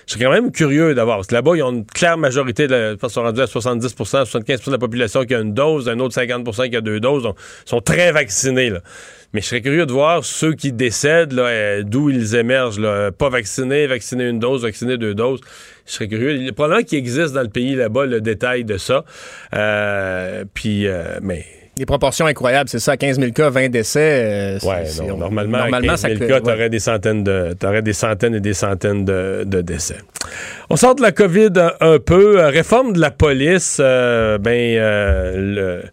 Je 0.06 0.14
suis 0.14 0.24
quand 0.24 0.32
même 0.32 0.52
curieux 0.52 0.94
d'avoir. 0.94 1.18
Parce 1.18 1.28
que 1.28 1.34
là-bas, 1.34 1.56
ils 1.56 1.64
ont 1.64 1.72
une 1.72 1.86
claire 1.86 2.18
majorité, 2.18 2.68
de 2.68 2.98
ils 3.02 3.10
sont 3.10 3.24
rendus 3.24 3.42
à 3.42 3.48
70 3.48 3.96
75 3.98 4.62
de 4.62 4.72
la 4.72 4.78
population 4.78 5.26
qui 5.26 5.34
a 5.34 5.40
une 5.40 5.54
dose, 5.54 5.90
un 5.90 6.00
autre 6.00 6.16
50% 6.16 6.70
qui 6.70 6.76
a 6.76 6.82
deux 6.82 7.00
doses. 7.00 7.24
Donc, 7.24 7.38
ils 7.66 7.70
sont 7.70 7.82
très 7.82 8.12
vaccinés. 8.12 8.70
Là. 8.70 8.82
Mais 9.34 9.42
je 9.42 9.48
serais 9.48 9.62
curieux 9.62 9.86
de 9.86 9.92
voir 9.92 10.24
ceux 10.24 10.54
qui 10.54 10.72
décèdent, 10.72 11.34
euh, 11.38 11.84
d'où 11.84 12.10
ils 12.10 12.36
émergent. 12.36 12.80
Pas 13.18 13.30
vaccinés, 13.30 13.88
vaccinés 13.88 14.30
une 14.30 14.40
dose, 14.40 14.64
vaccinés 14.64 14.98
deux 14.98 15.16
doses. 15.16 15.42
Je 15.86 15.92
serais 15.94 16.08
curieux. 16.08 16.52
Probablement 16.54 16.84
qu'il 16.84 16.98
existe 16.98 17.34
dans 17.34 17.42
le 17.42 17.50
pays 17.50 17.76
là-bas 17.76 18.06
le 18.06 18.22
détail 18.22 18.64
de 18.64 18.78
ça. 18.78 19.04
Euh, 19.54 20.46
puis, 20.54 20.88
euh, 20.88 21.20
mais 21.22 21.46
des 21.78 21.86
proportions 21.86 22.26
incroyables, 22.26 22.70
c'est 22.70 22.80
ça, 22.80 22.98
15 22.98 23.20
000 23.20 23.32
cas, 23.32 23.50
20 23.50 23.70
décès. 23.70 24.00
Euh, 24.24 24.60
oui, 24.64 25.08
normalement, 25.08 25.58
normalement, 25.58 25.94
15 25.94 26.18
000 26.18 26.28
cas, 26.28 26.42
t'aurais 26.42 26.70
des 26.70 26.80
centaines 26.80 27.24
de, 27.24 27.56
aurais 27.64 27.82
des 27.82 27.94
centaines 27.94 28.36
et 28.36 28.40
des 28.40 28.54
centaines 28.54 29.06
de, 29.06 29.62
décès. 29.62 29.98
On 30.70 30.76
sort 30.76 30.96
de 30.96 31.02
la 31.02 31.12
COVID 31.12 31.54
un, 31.80 32.00
peu. 32.00 32.40
Euh, 32.40 32.50
réforme 32.50 32.94
de 32.94 33.00
la 33.00 33.12
police, 33.12 33.78
euh, 33.80 34.38
ben, 34.38 34.78
le, 35.36 35.84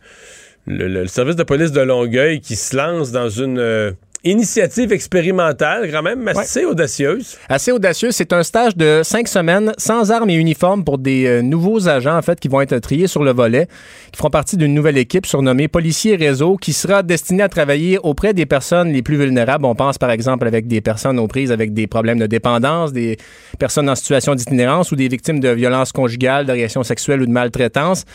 le, 0.66 1.06
service 1.06 1.36
de 1.36 1.42
police 1.42 1.72
de 1.72 1.80
Longueuil 1.80 2.40
qui 2.40 2.56
se 2.56 2.76
lance 2.76 3.12
dans 3.12 3.28
une 3.28 3.94
Initiative 4.26 4.90
expérimentale, 4.90 5.90
quand 5.92 6.02
même 6.02 6.26
assez 6.28 6.64
audacieuse. 6.64 7.36
Assez 7.46 7.72
audacieuse. 7.72 8.14
C'est 8.14 8.32
un 8.32 8.42
stage 8.42 8.74
de 8.74 9.02
cinq 9.04 9.28
semaines 9.28 9.74
sans 9.76 10.10
armes 10.10 10.30
et 10.30 10.34
uniformes 10.34 10.82
pour 10.82 10.96
des 10.96 11.26
euh, 11.26 11.42
nouveaux 11.42 11.88
agents, 11.88 12.16
en 12.16 12.22
fait, 12.22 12.40
qui 12.40 12.48
vont 12.48 12.62
être 12.62 12.78
triés 12.78 13.06
sur 13.06 13.22
le 13.22 13.32
volet, 13.32 13.68
qui 14.12 14.16
feront 14.16 14.30
partie 14.30 14.56
d'une 14.56 14.72
nouvelle 14.72 14.96
équipe 14.96 15.26
surnommée 15.26 15.68
Policiers 15.68 16.16
Réseau, 16.16 16.56
qui 16.56 16.72
sera 16.72 17.02
destinée 17.02 17.42
à 17.42 17.50
travailler 17.50 17.98
auprès 17.98 18.32
des 18.32 18.46
personnes 18.46 18.90
les 18.94 19.02
plus 19.02 19.18
vulnérables. 19.18 19.66
On 19.66 19.74
pense, 19.74 19.98
par 19.98 20.10
exemple, 20.10 20.46
avec 20.46 20.66
des 20.66 20.80
personnes 20.80 21.18
aux 21.18 21.28
prises 21.28 21.52
avec 21.52 21.74
des 21.74 21.86
problèmes 21.86 22.18
de 22.18 22.26
dépendance, 22.26 22.94
des 22.94 23.18
personnes 23.58 23.90
en 23.90 23.94
situation 23.94 24.34
d'itinérance 24.34 24.90
ou 24.90 24.96
des 24.96 25.08
victimes 25.08 25.40
de 25.40 25.50
violences 25.50 25.92
conjugales, 25.92 26.46
d'agressions 26.46 26.82
sexuelles 26.82 27.20
ou 27.20 27.26
de 27.26 27.30
maltraitance. 27.30 28.06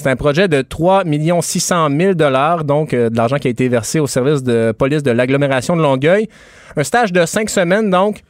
C'est 0.00 0.08
un 0.08 0.16
projet 0.16 0.46
de 0.46 0.62
3 0.62 1.02
600 1.40 1.88
000 1.90 2.14
donc 2.62 2.94
euh, 2.94 3.10
de 3.10 3.16
l'argent 3.16 3.36
qui 3.36 3.48
a 3.48 3.50
été 3.50 3.68
versé 3.68 3.98
au 3.98 4.06
service 4.06 4.44
de 4.44 4.70
police 4.70 5.02
de 5.02 5.10
l'agglomération 5.10 5.76
de 5.76 5.82
Longueuil. 5.82 6.28
Un 6.76 6.84
stage 6.84 7.12
de 7.12 7.26
cinq 7.26 7.50
semaines, 7.50 7.90
donc, 7.90 8.22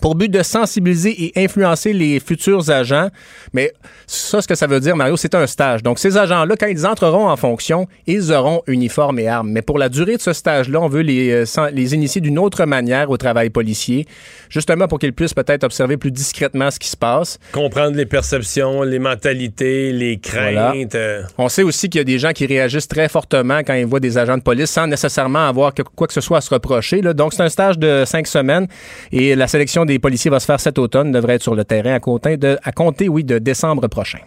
pour 0.00 0.14
but 0.14 0.28
de 0.28 0.42
sensibiliser 0.42 1.24
et 1.24 1.44
influencer 1.44 1.92
les 1.92 2.20
futurs 2.20 2.70
agents. 2.70 3.08
Mais 3.52 3.72
ça, 4.06 4.40
ce 4.40 4.48
que 4.48 4.54
ça 4.54 4.66
veut 4.66 4.80
dire, 4.80 4.96
Mario, 4.96 5.16
c'est 5.16 5.34
un 5.34 5.46
stage. 5.46 5.82
Donc, 5.82 5.98
ces 5.98 6.16
agents-là, 6.16 6.56
quand 6.56 6.66
ils 6.66 6.86
entreront 6.86 7.28
en 7.28 7.36
fonction, 7.36 7.86
ils 8.06 8.32
auront 8.32 8.62
uniforme 8.66 9.18
et 9.18 9.28
armes. 9.28 9.50
Mais 9.50 9.62
pour 9.62 9.78
la 9.78 9.88
durée 9.88 10.16
de 10.16 10.22
ce 10.22 10.32
stage-là, 10.32 10.80
on 10.80 10.88
veut 10.88 11.02
les, 11.02 11.30
euh, 11.30 11.70
les 11.72 11.94
initier 11.94 12.20
d'une 12.20 12.38
autre 12.38 12.64
manière 12.64 13.10
au 13.10 13.16
travail 13.16 13.50
policier, 13.50 14.06
justement 14.48 14.88
pour 14.88 14.98
qu'ils 14.98 15.12
puissent 15.12 15.34
peut-être 15.34 15.64
observer 15.64 15.96
plus 15.96 16.10
discrètement 16.10 16.70
ce 16.70 16.78
qui 16.78 16.88
se 16.88 16.96
passe. 16.96 17.38
Comprendre 17.52 17.96
les 17.96 18.06
perceptions, 18.06 18.82
les 18.82 18.98
mentalités, 18.98 19.92
les 19.92 20.18
craintes. 20.18 20.94
Euh. 20.94 21.22
On 21.36 21.48
sait 21.48 21.62
aussi 21.62 21.88
qu'il 21.88 21.98
y 21.98 22.02
a 22.02 22.04
des 22.04 22.18
gens 22.18 22.32
qui 22.32 22.46
réagissent 22.46 22.88
très 22.88 23.08
fortement 23.08 23.58
quand 23.58 23.74
ils 23.74 23.86
voient 23.86 24.00
des 24.00 24.18
agents 24.18 24.36
de 24.36 24.42
police 24.42 24.70
sans 24.70 24.86
nécessairement 24.86 25.48
avoir 25.48 25.72
quoi 25.96 26.06
que 26.06 26.12
ce 26.12 26.20
soit 26.20 26.38
à 26.38 26.40
se 26.40 26.52
reprocher. 26.52 27.02
Là. 27.02 27.12
Donc, 27.12 27.34
c'est 27.34 27.42
un 27.42 27.48
stage 27.48 27.78
de 27.78 28.04
cinq 28.06 28.26
semaines 28.26 28.66
et 29.12 29.34
la 29.34 29.46
sélection 29.46 29.84
des 29.88 29.98
policiers 29.98 30.30
va 30.30 30.38
se 30.38 30.46
faire 30.46 30.60
cet 30.60 30.78
automne, 30.78 31.10
devrait 31.10 31.34
être 31.34 31.42
sur 31.42 31.54
le 31.54 31.64
terrain 31.64 31.94
à 31.94 32.00
compter, 32.00 32.36
de, 32.36 32.56
à 32.62 32.72
compter 32.72 33.08
oui, 33.08 33.24
de 33.24 33.38
décembre 33.38 33.88
prochain. 33.88 34.20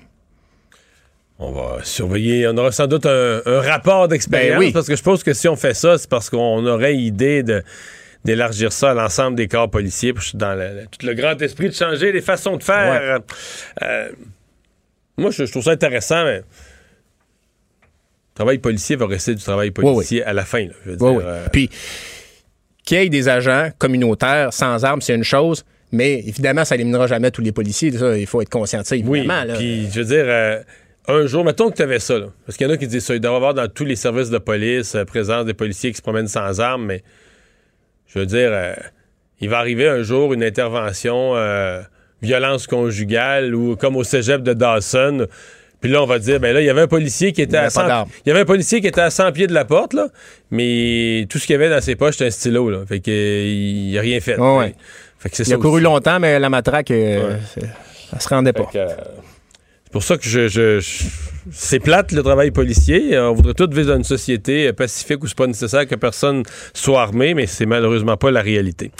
On 1.40 1.52
va 1.52 1.84
surveiller. 1.84 2.48
On 2.48 2.58
aura 2.58 2.72
sans 2.72 2.88
doute 2.88 3.06
un, 3.06 3.42
rapport 3.62 4.08
d'expérience 4.08 4.60
ben 4.60 4.74
parce 4.74 4.88
que 4.88 4.96
je 4.96 5.02
pense 5.02 5.24
que 5.24 5.34
si 5.34 5.48
on 5.48 5.56
fait 5.56 5.74
ça, 5.74 5.98
c'est 5.98 6.10
parce 6.10 6.30
qu'on 6.30 6.66
aurait 6.68 6.96
idée 6.96 7.42
de 7.42 7.64
d'élargir 8.24 8.72
ça 8.72 8.92
à 8.92 8.94
l'ensemble 8.94 9.36
des 9.36 9.48
corps 9.48 9.72
policiers. 9.72 10.14
Dans 10.36 10.56
tout 10.92 11.08
le 11.08 11.14
grand 11.16 11.42
esprit 11.42 11.70
de 11.70 11.74
changer 11.74 12.12
les 12.12 12.22
façons 12.22 12.58
de 12.58 12.64
faire. 12.64 13.20
Euh, 13.82 14.10
moi, 15.18 15.32
je, 15.32 15.44
trouve 15.44 15.64
ça 15.64 15.72
intéressant, 15.72 16.24
mais 16.26 16.38
le 16.38 16.44
travail 18.36 18.60
policier 18.60 18.96
va 18.96 19.08
rester 19.08 19.34
du 19.34 19.44
travail 19.44 19.72
policier 19.72 20.24
à 20.24 20.34
la 20.34 20.46
fin. 20.46 20.68
je 20.86 20.92
veux 20.92 20.98
dire, 20.98 21.22
euh, 21.26 21.48
Puis, 21.52 21.72
qu'il 22.86 22.98
y 22.98 23.02
ait 23.02 23.10
des 23.10 23.30
agents 23.30 23.70
communautaires 23.78 24.54
sans 24.54 24.84
armes, 24.84 25.02
c'est 25.02 25.16
une 25.16 25.24
chose. 25.24 25.64
Mais 25.92 26.20
évidemment, 26.20 26.64
ça 26.64 26.76
éliminera 26.76 27.08
jamais 27.08 27.32
tous 27.32 27.42
les 27.42 27.52
policiers. 27.52 27.90
il 27.90 28.28
faut 28.28 28.42
être 28.42 28.50
conscient 28.50 28.82
de 28.82 28.86
ça, 28.86 28.96
évidemment. 28.96 29.44
Oui, 29.48 29.54
puis 29.58 29.88
je 29.92 30.00
veux 30.00 30.06
dire, 30.06 30.26
euh, 30.26 30.60
un 31.08 31.26
jour, 31.26 31.44
mettons 31.44 31.70
que 31.70 31.76
tu 31.76 31.82
avais 31.82 32.00
ça, 32.00 32.16
parce 32.46 32.58
qu'il 32.58 32.66
y 32.66 32.70
en 32.70 32.74
a 32.74 32.78
qui 32.78 32.88
disent 32.88 33.04
ça, 33.04 33.14
il 33.14 33.20
doit 33.20 33.34
y 33.34 33.36
avoir 33.36 33.54
dans 33.54 33.68
tous 33.68 33.84
les 33.84 33.98
services 33.98 34.30
de 34.30 34.38
police 34.38 34.96
euh, 34.96 35.04
présence 35.04 35.46
des 35.46 35.54
policiers 35.54 35.92
qui 35.92 35.98
se 35.98 36.02
promènent 36.02 36.30
sans 36.30 36.62
armes, 36.62 36.86
mais 36.86 37.04
je 38.08 38.20
veux 38.20 38.26
dire, 38.26 38.50
euh, 38.54 38.74
il 39.42 39.50
va 39.50 39.58
arriver 39.58 39.88
un 39.88 40.02
jour 40.04 40.34
une 40.34 40.44
intervention 40.44 41.34
violence 42.22 42.68
conjugale 42.68 43.56
ou 43.56 43.76
comme 43.76 43.96
au 43.96 44.04
cégep 44.04 44.44
de 44.44 44.54
Dawson 44.54 45.26
puis 45.82 45.90
là, 45.92 46.04
on 46.04 46.06
va 46.06 46.20
dire, 46.20 46.40
ben 46.40 46.54
là, 46.54 46.62
il 46.62 46.66
y 46.66 46.70
avait 46.70 46.82
un 46.82 46.88
policier 46.88 47.34
qui 47.34 47.42
était 47.42 47.58
à 47.58 47.70
100, 47.72 47.82
il 48.26 48.30
y 48.30 48.32
avait 48.32 48.42
un 48.42 48.46
policier 48.46 48.82
qui 48.82 48.88
était 48.88 49.02
à 49.02 49.10
100 49.10 49.32
pieds 49.32 49.48
de 49.48 49.54
la 49.54 49.66
porte, 49.66 49.94
là, 49.94 50.08
mais 50.52 51.26
tout 51.28 51.40
ce 51.40 51.48
qu'il 51.48 51.54
y 51.54 51.56
avait 51.56 51.70
dans 51.70 51.82
ses 51.82 51.96
poches, 51.96 52.14
c'était 52.14 52.28
un 52.28 52.32
stylo, 52.32 52.70
là. 52.70 52.86
Fait 52.88 53.00
qu'il 53.00 53.98
a 53.98 54.02
rien 54.02 54.20
fait. 54.20 54.38
Fait 55.18 55.30
que 55.30 55.44
il 55.44 55.54
a 55.54 55.58
couru 55.58 55.82
longtemps, 55.82 56.20
mais 56.20 56.40
la 56.40 56.50
matraque, 56.50 56.92
euh, 56.92 57.38
ça 58.12 58.20
se 58.20 58.30
rendait 58.30 58.54
pas. 58.54 58.70
Euh, 58.76 58.88
c'est 59.84 59.92
pour 59.92 60.04
ça 60.04 60.18
que 60.18 60.24
je 60.24 60.80
c'est 61.50 61.80
plate 61.80 62.12
le 62.12 62.22
travail 62.22 62.52
policier. 62.52 63.18
On 63.18 63.34
voudrait 63.34 63.54
tout 63.54 63.68
vivre 63.72 63.88
dans 63.88 63.98
une 63.98 64.04
société 64.04 64.72
pacifique 64.74 65.24
où 65.24 65.28
c'est 65.28 65.38
pas 65.38 65.48
nécessaire 65.48 65.88
que 65.88 65.96
personne 65.96 66.44
soit 66.74 67.02
armé, 67.02 67.34
mais 67.34 67.48
c'est 67.48 67.66
malheureusement 67.66 68.18
pas 68.18 68.30
la 68.30 68.42
réalité. 68.42 68.92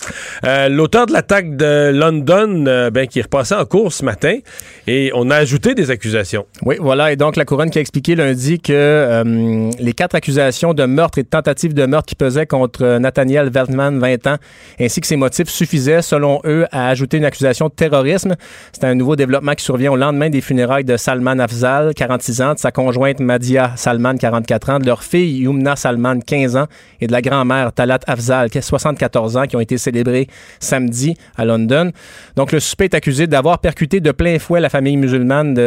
Euh, 0.44 0.68
l'auteur 0.68 1.06
de 1.06 1.12
l'attaque 1.12 1.56
de 1.56 1.90
London, 1.94 2.64
euh, 2.66 2.90
ben, 2.90 3.06
qui 3.06 3.20
est 3.20 3.22
repassé 3.22 3.54
en 3.54 3.64
cours 3.64 3.92
ce 3.92 4.04
matin, 4.04 4.38
et 4.86 5.12
on 5.14 5.30
a 5.30 5.36
ajouté 5.36 5.74
des 5.74 5.90
accusations. 5.90 6.46
Oui, 6.62 6.76
voilà. 6.80 7.12
Et 7.12 7.16
donc 7.16 7.36
la 7.36 7.44
couronne 7.44 7.70
qui 7.70 7.78
a 7.78 7.80
expliqué 7.80 8.16
lundi 8.16 8.58
que 8.58 8.72
euh, 8.72 9.70
les 9.78 9.92
quatre 9.92 10.14
accusations 10.14 10.74
de 10.74 10.84
meurtre 10.84 11.18
et 11.18 11.22
de 11.22 11.28
tentative 11.28 11.74
de 11.74 11.86
meurtre 11.86 12.06
qui 12.06 12.16
pesaient 12.16 12.46
contre 12.46 12.98
Nathaniel 12.98 13.50
Vertman, 13.50 13.98
20 14.00 14.26
ans, 14.26 14.36
ainsi 14.80 15.00
que 15.00 15.06
ses 15.06 15.16
motifs 15.16 15.48
suffisaient, 15.48 16.02
selon 16.02 16.40
eux, 16.44 16.66
à 16.72 16.88
ajouter 16.88 17.18
une 17.18 17.24
accusation 17.24 17.68
de 17.68 17.72
terrorisme. 17.72 18.34
C'est 18.72 18.84
un 18.84 18.94
nouveau 18.94 19.14
développement 19.14 19.54
qui 19.54 19.64
survient 19.64 19.92
au 19.92 19.96
lendemain 19.96 20.30
des 20.30 20.40
funérailles 20.40 20.84
de 20.84 20.96
Salman 20.96 21.38
Afzal, 21.38 21.94
46 21.94 22.31
36 22.32 22.42
ans, 22.42 22.54
de 22.54 22.58
sa 22.58 22.70
conjointe 22.70 23.20
Madia 23.20 23.72
Salman, 23.76 24.16
44 24.16 24.70
ans, 24.70 24.78
de 24.78 24.86
leur 24.86 25.02
fille 25.02 25.42
Yumna 25.42 25.76
Salman, 25.76 26.20
15 26.20 26.56
ans, 26.56 26.66
et 27.00 27.06
de 27.06 27.12
la 27.12 27.20
grand-mère 27.20 27.72
Talat 27.72 28.00
Afzal, 28.06 28.48
74 28.52 29.36
ans, 29.36 29.46
qui 29.46 29.56
ont 29.56 29.60
été 29.60 29.78
célébrés 29.78 30.28
samedi 30.60 31.16
à 31.36 31.44
London. 31.44 31.92
Donc, 32.36 32.52
le 32.52 32.60
suspect 32.60 32.86
est 32.86 32.94
accusé 32.94 33.26
d'avoir 33.26 33.58
percuté 33.58 34.00
de 34.00 34.12
plein 34.12 34.38
fouet 34.38 34.60
la 34.60 34.68
famille 34.68 34.96
musulmane 34.96 35.58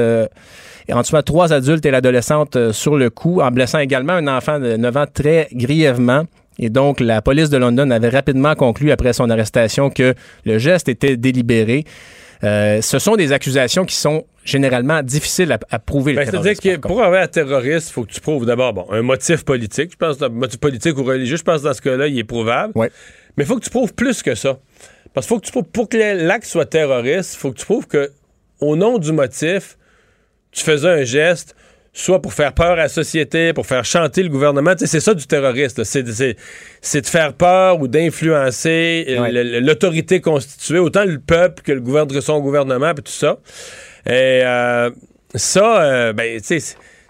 en 0.91 1.03
tuant 1.03 1.21
trois 1.23 1.53
adultes 1.53 1.85
et 1.85 1.91
l'adolescente 1.91 2.55
euh, 2.55 2.71
sur 2.71 2.95
le 2.95 3.09
coup, 3.09 3.41
en 3.41 3.49
blessant 3.49 3.79
également 3.79 4.13
un 4.13 4.27
enfant 4.27 4.59
de 4.59 4.77
9 4.77 4.97
ans 4.97 5.05
très 5.11 5.47
grièvement. 5.51 6.25
Et 6.59 6.69
donc, 6.69 6.99
la 6.99 7.23
police 7.23 7.49
de 7.49 7.57
London 7.57 7.89
avait 7.89 8.09
rapidement 8.09 8.53
conclu 8.55 8.91
après 8.91 9.11
son 9.11 9.29
arrestation 9.31 9.89
que 9.89 10.13
le 10.45 10.57
geste 10.59 10.87
était 10.87 11.17
délibéré. 11.17 11.85
Euh, 12.43 12.81
ce 12.81 12.99
sont 12.99 13.15
des 13.15 13.31
accusations 13.31 13.83
qui 13.83 13.95
sont 13.95 14.25
généralement 14.45 15.01
difficiles 15.01 15.57
à, 15.69 15.79
prouver. 15.79 16.13
Ben, 16.13 16.25
C'est-à-dire 16.25 16.57
que 16.57 16.77
pour 16.77 17.03
avoir 17.03 17.23
un 17.23 17.27
terroriste, 17.27 17.89
il 17.89 17.93
faut 17.93 18.03
que 18.05 18.11
tu 18.11 18.21
prouves 18.21 18.45
d'abord 18.45 18.73
bon, 18.73 18.85
un 18.91 19.01
motif 19.01 19.43
politique. 19.43 19.91
Je 19.91 19.97
pense 19.97 20.21
un 20.21 20.29
motif 20.29 20.59
politique 20.59 20.97
ou 20.97 21.03
religieux, 21.03 21.37
je 21.37 21.43
pense 21.43 21.61
que 21.61 21.67
dans 21.67 21.73
ce 21.73 21.81
cas-là, 21.81 22.07
il 22.07 22.17
est 22.17 22.23
prouvable. 22.23 22.71
Ouais. 22.75 22.91
Mais 23.35 23.43
il 23.43 23.47
faut 23.47 23.57
que 23.57 23.63
tu 23.63 23.71
prouves 23.71 23.93
plus 23.93 24.21
que 24.21 24.35
ça. 24.35 24.59
Parce 25.13 25.25
qu'il 25.25 25.35
faut 25.35 25.39
que 25.39 25.45
tu 25.45 25.51
prouves, 25.51 25.65
pour 25.65 25.89
que 25.89 25.97
l'acte 25.97 26.45
soit 26.45 26.65
terroriste, 26.65 27.33
il 27.33 27.37
faut 27.37 27.51
que 27.51 27.57
tu 27.57 27.65
prouves 27.65 27.87
que, 27.87 28.11
au 28.61 28.75
nom 28.75 28.99
du 28.99 29.11
motif, 29.11 29.77
tu 30.51 30.63
faisais 30.63 30.89
un 30.89 31.03
geste, 31.03 31.55
soit 31.91 32.21
pour 32.21 32.33
faire 32.33 32.53
peur 32.53 32.71
à 32.71 32.75
la 32.75 32.89
société, 32.89 33.51
pour 33.53 33.65
faire 33.65 33.83
chanter 33.83 34.21
le 34.21 34.29
gouvernement. 34.29 34.73
c'est 34.77 34.99
ça 34.99 35.13
du 35.13 35.25
terroriste. 35.25 35.83
C'est 35.83 36.03
de 36.03 37.07
faire 37.07 37.33
peur 37.33 37.81
ou 37.81 37.87
d'influencer 37.87 39.05
euh, 39.09 39.61
l'autorité 39.61 40.21
constituée, 40.21 40.79
autant 40.79 41.05
le 41.05 41.19
peuple 41.19 41.63
que 41.63 41.71
le 41.71 41.81
gouvernement, 41.81 42.21
son 42.21 42.41
gouvernement, 42.41 42.91
et 42.91 42.95
tout 42.95 43.11
ça. 43.11 43.39
Et 44.07 44.41
euh, 44.43 44.91
ça, 45.33 45.81
euh, 45.81 46.13
ben, 46.13 46.39
tu 46.41 46.59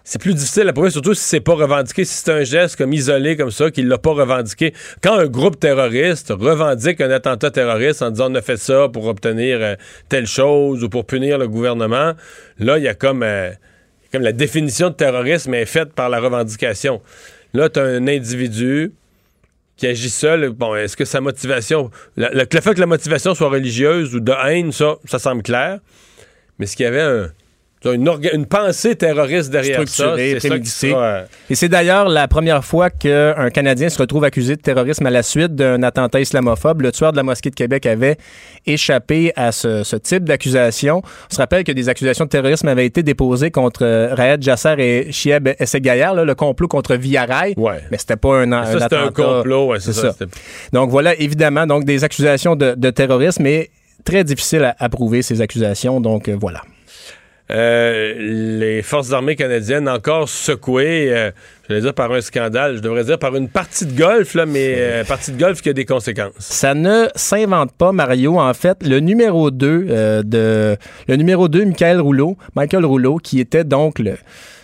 c'est 0.07 0.21
plus 0.21 0.35
difficile 0.35 0.69
à 0.69 0.73
prouver, 0.73 0.91
surtout 0.91 1.15
si 1.15 1.23
c'est 1.23 1.39
pas 1.39 1.55
revendiqué, 1.55 2.05
si 2.05 2.13
c'est 2.13 2.31
un 2.31 2.43
geste 2.43 2.75
comme 2.75 2.93
isolé 2.93 3.35
comme 3.35 3.49
ça, 3.49 3.71
qu'il 3.71 3.87
l'a 3.87 3.97
pas 3.97 4.11
revendiqué. 4.11 4.71
Quand 5.01 5.15
un 5.15 5.25
groupe 5.25 5.59
terroriste 5.59 6.29
revendique 6.29 7.01
un 7.01 7.09
attentat 7.09 7.49
terroriste 7.49 8.03
en 8.03 8.11
disant 8.11 8.31
on 8.31 8.35
a 8.35 8.43
fait 8.43 8.57
ça 8.57 8.87
pour 8.87 9.07
obtenir 9.07 9.57
euh, 9.59 9.75
telle 10.07 10.27
chose 10.27 10.83
ou 10.83 10.89
pour 10.89 11.05
punir 11.05 11.39
le 11.39 11.47
gouvernement, 11.47 12.13
là, 12.59 12.77
il 12.77 12.83
y 12.83 12.87
a 12.87 12.93
comme, 12.93 13.25
comme 14.11 14.21
la 14.21 14.31
définition 14.31 14.91
de 14.91 14.95
terrorisme 14.95 15.55
est 15.55 15.65
faite 15.65 15.93
par 15.93 16.09
la 16.09 16.19
revendication. 16.19 17.01
Là, 17.55 17.69
tu 17.69 17.79
as 17.79 17.83
un 17.83 18.07
individu 18.07 18.93
qui 19.77 19.87
agit 19.87 20.09
seul. 20.09 20.49
Bon, 20.49 20.75
est-ce 20.75 20.95
que 20.95 21.05
sa 21.05 21.21
motivation. 21.21 21.89
Le, 22.15 22.27
le 22.33 22.61
fait 22.61 22.73
que 22.75 22.79
la 22.79 22.85
motivation 22.85 23.33
soit 23.33 23.49
religieuse 23.49 24.15
ou 24.15 24.19
de 24.19 24.31
haine, 24.31 24.71
ça, 24.71 24.97
ça 25.05 25.19
semble 25.19 25.43
clair. 25.43 25.79
Mais 26.59 26.65
est-ce 26.65 26.75
qu'il 26.75 26.85
y 26.85 26.87
avait 26.87 27.01
un 27.01 27.29
une, 27.93 28.45
pensée 28.45 28.95
terroriste 28.95 29.51
derrière 29.51 29.87
ça. 29.87 30.15
Et 30.17 31.55
c'est 31.55 31.69
d'ailleurs 31.69 32.09
la 32.09 32.27
première 32.27 32.63
fois 32.63 32.89
qu'un 32.89 33.49
Canadien 33.49 33.89
se 33.89 33.99
retrouve 33.99 34.23
accusé 34.23 34.55
de 34.55 34.61
terrorisme 34.61 35.05
à 35.05 35.09
la 35.09 35.23
suite 35.23 35.55
d'un 35.55 35.83
attentat 35.83 36.21
islamophobe. 36.21 36.81
Le 36.81 36.91
tueur 36.91 37.11
de 37.11 37.17
la 37.17 37.23
mosquée 37.23 37.49
de 37.49 37.55
Québec 37.55 37.85
avait 37.85 38.17
échappé 38.65 39.31
à 39.35 39.51
ce, 39.51 39.95
type 39.97 40.23
d'accusation. 40.23 41.01
On 41.31 41.33
se 41.33 41.39
rappelle 41.39 41.63
que 41.63 41.71
des 41.71 41.89
accusations 41.89 42.25
de 42.25 42.29
terrorisme 42.29 42.67
avaient 42.67 42.85
été 42.85 43.03
déposées 43.03 43.51
contre 43.51 43.83
euh, 43.83 44.13
Raed 44.13 44.41
Jasser 44.41 44.75
et 44.77 45.11
Chieb 45.11 45.49
Essegayar, 45.59 46.15
le 46.15 46.35
complot 46.35 46.67
contre 46.67 46.95
Villaray. 46.95 47.53
Ouais. 47.57 47.79
Mais 47.91 47.97
c'était 47.97 48.17
pas 48.17 48.35
un, 48.35 48.51
un, 48.51 48.65
C'était 48.65 48.95
un 48.95 49.11
complot, 49.11 49.67
ouais, 49.67 49.79
c'est 49.79 49.93
ça. 49.93 50.13
Donc 50.73 50.89
voilà, 50.89 51.15
évidemment, 51.19 51.65
donc 51.65 51.85
des 51.85 52.03
accusations 52.03 52.55
de, 52.55 52.89
terrorisme, 52.89 53.43
mais 53.43 53.69
très 54.03 54.23
difficile 54.23 54.73
à, 54.77 54.89
prouver 54.89 55.21
ces 55.21 55.41
accusations. 55.41 56.01
Donc 56.01 56.27
euh, 56.27 56.37
voilà. 56.39 56.61
Euh, 57.51 58.15
les 58.57 58.81
forces 58.81 59.11
armées 59.11 59.35
canadiennes 59.35 59.87
encore 59.87 60.27
secouées, 60.27 61.13
euh, 61.13 61.29
je 61.69 61.75
vais 61.75 61.81
dire 61.81 61.93
par 61.93 62.11
un 62.11 62.21
scandale, 62.21 62.77
je 62.77 62.81
devrais 62.81 63.03
dire 63.03 63.19
par 63.19 63.35
une 63.35 63.49
partie 63.49 63.85
de 63.85 63.95
golf, 63.95 64.33
là, 64.33 64.47
mais 64.47 64.73
euh, 64.77 65.03
partie 65.03 65.31
de 65.31 65.37
golf 65.37 65.61
qui 65.61 65.69
a 65.69 65.73
des 65.73 65.85
conséquences. 65.85 66.33
Ça 66.39 66.73
ne 66.73 67.07
s'invente 67.13 67.71
pas, 67.73 67.91
Mario. 67.91 68.39
En 68.39 68.53
fait, 68.55 68.83
le 68.83 68.99
numéro 68.99 69.51
2 69.51 70.23
de 70.23 70.75
le 71.07 71.15
numéro 71.15 71.47
2, 71.47 71.65
Michael 71.65 72.01
Rouleau, 72.01 72.35
Michael 72.55 72.83
Rouleau, 72.83 73.17
qui 73.17 73.39
était 73.39 73.63
donc 73.63 73.99
le 73.99 74.15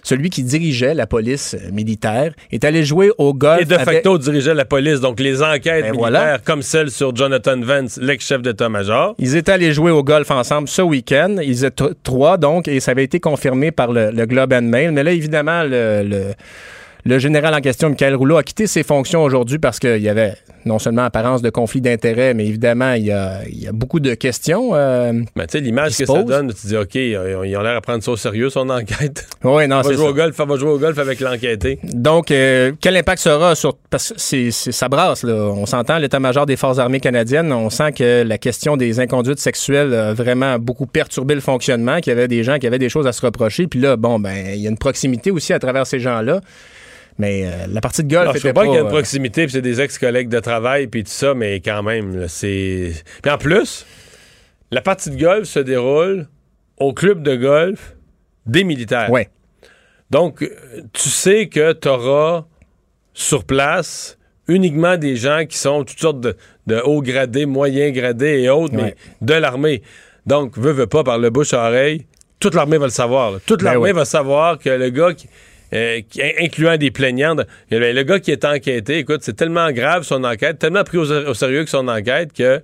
celui 0.04 0.30
qui 0.30 0.44
dirigeait 0.44 0.94
la 0.94 1.08
police 1.08 1.56
militaire, 1.72 2.34
est 2.52 2.64
allé 2.64 2.84
jouer 2.84 3.12
au 3.18 3.34
golf. 3.34 3.62
Et 3.62 3.66
de 3.66 3.78
facto 3.78 4.18
dirigeait 4.18 4.54
la 4.54 4.66
police, 4.66 5.00
donc 5.00 5.20
les 5.20 5.42
enquêtes 5.42 5.86
ben 5.86 5.92
militaires, 5.92 6.42
comme 6.44 6.62
celle 6.62 6.92
sur 6.92 7.16
Jonathan 7.16 7.60
Vance, 7.60 7.98
l'ex-chef 8.02 8.42
d'état-major. 8.42 9.16
Ils 9.20 9.36
étaient 9.36 9.52
allés 9.52 9.74
jouer 9.74 9.92
au 9.92 10.04
golf 10.04 10.30
ensemble 10.32 10.68
ce 10.68 10.82
week-end. 10.82 11.38
Ils 11.42 11.66
étaient 11.66 11.86
trois, 12.04 12.38
donc, 12.38 12.68
et 12.68 12.80
ça 12.80 12.92
avait 12.92 13.04
été 13.04 13.20
confirmé 13.20 13.72
par 13.72 13.92
le, 13.92 14.12
Globe 14.26 14.54
and 14.54 14.64
Mail. 14.64 14.92
Mais 14.92 15.04
là, 15.04 15.12
évidemment, 15.12 15.64
le 15.64 16.04
le 16.04 16.34
général 17.20 17.54
en 17.54 17.62
question, 17.62 17.90
Michael 17.90 18.16
Rouleau, 18.16 18.38
a 18.38 18.44
quitté 18.44 18.68
ses 18.68 18.84
fonctions 18.84 19.24
aujourd'hui 19.24 19.60
parce 19.60 19.80
qu'il 19.80 20.02
y 20.02 20.10
avait 20.10 20.34
non 20.66 20.80
seulement 20.80 21.04
apparence 21.04 21.42
de 21.42 21.50
conflit 21.50 21.82
d'intérêts, 21.82 22.34
mais 22.34 22.46
évidemment, 22.46 22.94
il 22.94 23.06
y 23.06 23.12
a, 23.12 23.42
beaucoup 23.74 24.00
de 24.00 24.14
questions. 24.14 24.72
Euh, 24.74 25.14
tu 25.14 25.44
sais, 25.50 25.60
l'image 25.60 25.98
que 25.98 26.06
ça 26.06 26.24
donne, 26.24 26.54
tu 26.54 26.68
dis, 26.68 26.78
OK, 26.78 26.96
ils 26.96 27.18
ont 27.18 27.62
l'air 27.62 27.78
à 27.78 27.82
prendre 27.82 28.04
ça 28.04 28.12
au 28.12 28.18
sérieux, 28.18 28.50
son 28.50 28.70
enquête. 28.70 29.28
Oui, 29.44 29.68
non, 29.68 29.82
c'est 29.84 29.96
jouer 29.96 30.08
au 30.08 30.14
golf, 30.14 30.38
va 30.38 30.56
jouer 30.56 30.70
au 30.70 30.78
golf 30.78 30.98
avec 31.00 31.20
l'enquêté. 31.20 31.80
Donc, 31.84 32.30
euh, 32.32 32.72
quel 32.80 32.96
impact 32.96 33.22
sera 33.22 33.56
sur... 33.56 33.76
Parce 33.90 34.10
que 34.10 34.16
c'est, 34.18 34.52
ça 34.52 34.88
brasse, 34.88 35.24
là. 35.24 35.34
On 35.34 35.66
s'entend, 35.66 35.98
l'état-major 35.98 36.46
des 36.46 36.56
Forces 36.56 36.78
armées 36.78 37.00
canadiennes, 37.00 37.52
on 37.52 37.70
sent 37.70 37.92
que 37.94 38.24
la 38.24 38.38
question 38.38 38.78
des 38.78 39.00
inconduites 39.00 39.40
sexuelles 39.40 39.94
a 39.94 40.14
vraiment 40.14 40.60
beaucoup 40.60 40.86
perturbé 40.86 41.34
le 41.34 41.42
fonctionnement, 41.42 42.00
qu'il 42.00 42.12
y 42.12 42.16
avait 42.16 42.28
des 42.28 42.44
gens 42.44 42.60
qui 42.60 42.68
avaient 42.68 42.80
des 42.80 42.90
choses 42.90 43.08
à 43.08 43.14
se 43.14 43.26
reprocher. 43.26 43.68
Puis 43.68 43.80
là, 43.80 43.98
bon, 43.98 44.20
ben, 44.20 44.54
il 44.54 44.62
y 44.62 44.68
a 44.68 44.70
une 44.70 44.78
proximité 44.78 45.32
aussi 45.32 45.54
à 45.54 45.60
travers 45.60 45.88
ces 45.88 46.00
gens-là. 46.00 46.42
Mais 47.18 47.46
euh, 47.46 47.68
la 47.68 47.82
partie 47.82 48.04
de 48.04 48.14
golf, 48.14 48.34
je 48.34 48.40
sais 48.40 48.54
pas, 48.54 48.64
qu'il 48.64 48.74
y 48.74 48.78
a 48.78 48.82
une 48.82 48.88
euh, 48.88 48.90
proximité, 48.90 49.44
puis 49.44 49.52
c'est 49.52 49.62
des 49.62 49.82
ex-collègues 49.82 50.30
de 50.30 50.40
travail, 50.40 50.88
puis 50.88 51.04
tout 51.04 51.12
ça, 51.12 51.34
mais 51.34 51.60
quand 51.60 51.84
même, 51.84 52.28
c'est. 52.28 52.94
Puis 53.22 53.32
en 53.32 53.38
plus, 53.38 53.86
la 54.72 54.82
partie 54.82 55.10
de 55.12 55.20
golf 55.20 55.48
se 55.48 55.60
déroule 55.60 56.28
au 56.78 56.94
club 56.94 57.22
de 57.22 57.36
golf 57.36 57.96
des 58.46 58.64
militaires. 58.64 59.12
Ouais. 59.12 59.30
Donc, 60.10 60.50
tu 60.94 61.10
sais 61.10 61.48
que 61.48 61.74
tu 61.74 61.88
auras 61.88 62.46
sur 63.14 63.44
place 63.44 64.18
uniquement 64.48 64.98
des 64.98 65.16
gens 65.16 65.46
qui 65.48 65.58
sont 65.58 65.84
toutes 65.84 66.00
sortes 66.00 66.20
de, 66.20 66.36
de 66.68 66.80
hauts 66.84 67.02
gradés, 67.02 67.46
moyens 67.46 67.94
gradés 67.94 68.42
et 68.42 68.50
autres, 68.50 68.74
mais 68.74 68.96
de 69.22 69.34
l'armée. 69.34 69.82
Donc, 70.26 70.58
veut, 70.58 70.72
veut 70.72 70.88
pas, 70.88 71.04
par 71.04 71.18
le 71.18 71.30
bouche 71.30 71.54
à 71.54 71.68
oreille, 71.68 72.06
toute 72.40 72.56
l'armée 72.56 72.78
va 72.78 72.86
le 72.86 72.92
savoir. 72.92 73.40
Toute 73.46 73.64
ben 73.64 73.72
l'armée 73.72 73.94
va 73.94 74.06
savoir 74.06 74.58
que 74.58 74.70
le 74.70 74.90
gars 74.90 75.14
qui 75.14 75.28
euh, 75.74 76.02
incluant 76.40 76.78
des 76.78 76.92
plaignantes. 76.92 77.42
Le 77.70 78.04
gars 78.04 78.20
qui 78.20 78.32
est 78.32 78.46
enquêté, 78.46 79.00
écoute, 79.00 79.22
c'est 79.22 79.36
tellement 79.36 79.72
grave 79.72 80.04
son 80.04 80.24
enquête, 80.24 80.60
tellement 80.60 80.84
pris 80.84 80.98
au, 80.98 81.34
sérieux 81.34 81.64
que 81.64 81.70
son 81.70 81.88
enquête 81.88 82.34
que 82.34 82.62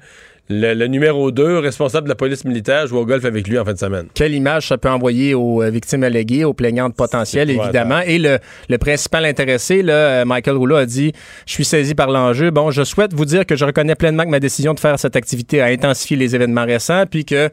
le, 0.50 0.88
numéro 0.88 1.32
2, 1.32 1.60
responsable 1.60 2.06
de 2.06 2.10
la 2.10 2.16
police 2.16 2.46
militaire, 2.46 2.88
joue 2.88 2.98
au 2.98 3.06
golf 3.06 3.26
avec 3.26 3.48
lui 3.48 3.60
en 3.60 3.66
fin 3.66 3.74
de 3.74 3.78
semaine. 3.78 4.08
Quelle 4.14 4.34
image 4.34 4.68
ça 4.68 4.78
peut 4.78 4.90
envoyer 4.90 5.34
aux 5.34 5.62
euh, 5.62 5.70
victimes 5.70 6.04
alléguées, 6.04 6.46
aux 6.46 6.54
plaignantes 6.54 6.96
potentielles, 6.96 7.50
évidemment. 7.50 8.00
Et 8.00 8.18
le, 8.18 8.78
principal 8.78 9.26
intéressé, 9.26 9.82
là, 9.82 9.94
euh, 9.94 10.26
Michael 10.26 10.56
Rouleau, 10.56 10.76
a 10.76 10.86
dit 10.86 11.12
Je 11.46 11.54
suis 11.54 11.66
saisi 11.66 11.96
par 11.96 12.10
l'enjeu. 12.10 12.52
Bon, 12.52 12.72
je 12.72 12.84
souhaite 12.84 13.14
vous 13.14 13.26
dire 13.26 13.46
que 13.46 13.56
je 13.56 13.66
reconnais 13.66 13.96
pleinement 13.96 14.24
que 14.24 14.30
ma 14.30 14.40
décision 14.40 14.74
de 14.74 14.80
faire 14.80 14.98
cette 15.00 15.16
activité 15.16 15.62
a 15.62 15.66
intensifié 15.66 16.16
les 16.16 16.36
événements 16.36 16.66
récents, 16.66 17.06
puis 17.10 17.26
que, 17.26 17.50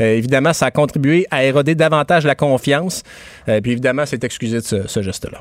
euh, 0.00 0.16
évidemment, 0.16 0.52
ça 0.52 0.66
a 0.66 0.70
contribué 0.70 1.26
à 1.30 1.44
éroder 1.44 1.74
davantage 1.74 2.24
la 2.24 2.34
confiance. 2.34 3.02
puis, 3.46 3.72
évidemment, 3.72 4.04
c'est 4.06 4.22
excusé 4.22 4.58
de 4.58 4.86
ce 4.86 5.02
geste-là. 5.02 5.38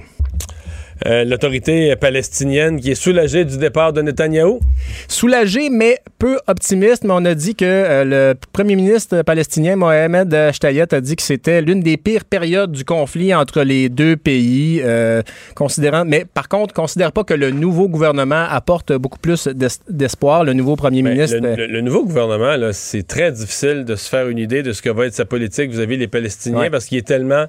Euh, 1.05 1.23
l'autorité 1.23 1.95
palestinienne 1.95 2.79
qui 2.79 2.91
est 2.91 2.95
soulagée 2.95 3.45
du 3.45 3.57
départ 3.57 3.93
de 3.93 4.01
Netanyahou? 4.01 4.60
Soulagée, 5.07 5.69
mais 5.69 5.99
peu 6.17 6.39
optimiste. 6.47 7.03
Mais 7.03 7.13
on 7.13 7.25
a 7.25 7.36
dit 7.36 7.55
que 7.55 7.65
euh, 7.65 8.03
le 8.03 8.36
premier 8.51 8.75
ministre 8.75 9.21
palestinien, 9.21 9.75
Mohamed 9.75 10.51
Shtayet, 10.53 10.93
a 10.93 11.01
dit 11.01 11.15
que 11.15 11.21
c'était 11.21 11.62
l'une 11.62 11.81
des 11.81 11.97
pires 11.97 12.25
périodes 12.25 12.71
du 12.71 12.83
conflit 12.83 13.33
entre 13.33 13.62
les 13.62 13.89
deux 13.89 14.15
pays, 14.15 14.81
euh, 14.83 15.21
considérant, 15.55 16.03
mais 16.05 16.25
par 16.25 16.49
contre, 16.49 16.73
considère 16.73 17.12
pas 17.12 17.23
que 17.23 17.33
le 17.33 17.51
nouveau 17.51 17.88
gouvernement 17.88 18.45
apporte 18.49 18.93
beaucoup 18.93 19.19
plus 19.19 19.47
d'espoir. 19.89 20.43
Le 20.43 20.53
nouveau 20.53 20.75
premier 20.75 21.03
ben, 21.03 21.13
ministre. 21.13 21.38
Le, 21.41 21.81
nouveau 21.81 22.05
gouvernement, 22.05 22.55
c'est 22.71 23.05
très 23.05 23.31
difficile 23.31 23.86
de 23.86 23.95
se 23.95 24.10
faire 24.10 24.27
une 24.29 24.38
idée 24.38 24.63
de 24.63 24.71
ce 24.71 24.81
que 24.81 24.89
va 24.89 25.05
être 25.05 25.13
sa 25.13 25.25
politique 25.25 25.71
vis-à-vis 25.71 25.97
des 25.97 26.07
Palestiniens 26.07 26.69
parce 26.69 26.86
qu'il 26.86 26.97
est 26.97 27.07
tellement 27.07 27.45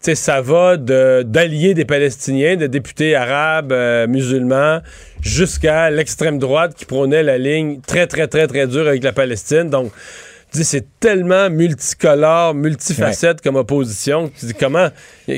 ça 0.00 0.40
va 0.40 0.76
d'alliés 0.76 1.74
des 1.74 1.84
Palestiniens, 1.84 2.56
de 2.56 2.66
députés 2.66 3.14
arabes, 3.16 3.72
euh, 3.72 4.06
musulmans, 4.06 4.80
jusqu'à 5.20 5.90
l'extrême 5.90 6.38
droite 6.38 6.74
qui 6.76 6.84
prônait 6.84 7.22
la 7.22 7.38
ligne 7.38 7.80
très, 7.80 8.06
très, 8.06 8.28
très, 8.28 8.46
très 8.46 8.66
dure 8.66 8.86
avec 8.86 9.02
la 9.02 9.12
Palestine. 9.12 9.68
Donc, 9.68 9.90
dis, 10.52 10.64
c'est 10.64 10.86
tellement 11.00 11.50
multicolore, 11.50 12.54
multifacette 12.54 13.40
comme 13.40 13.56
opposition. 13.56 14.30
Tu 14.38 14.46
dis, 14.46 14.54
comment, 14.54 14.88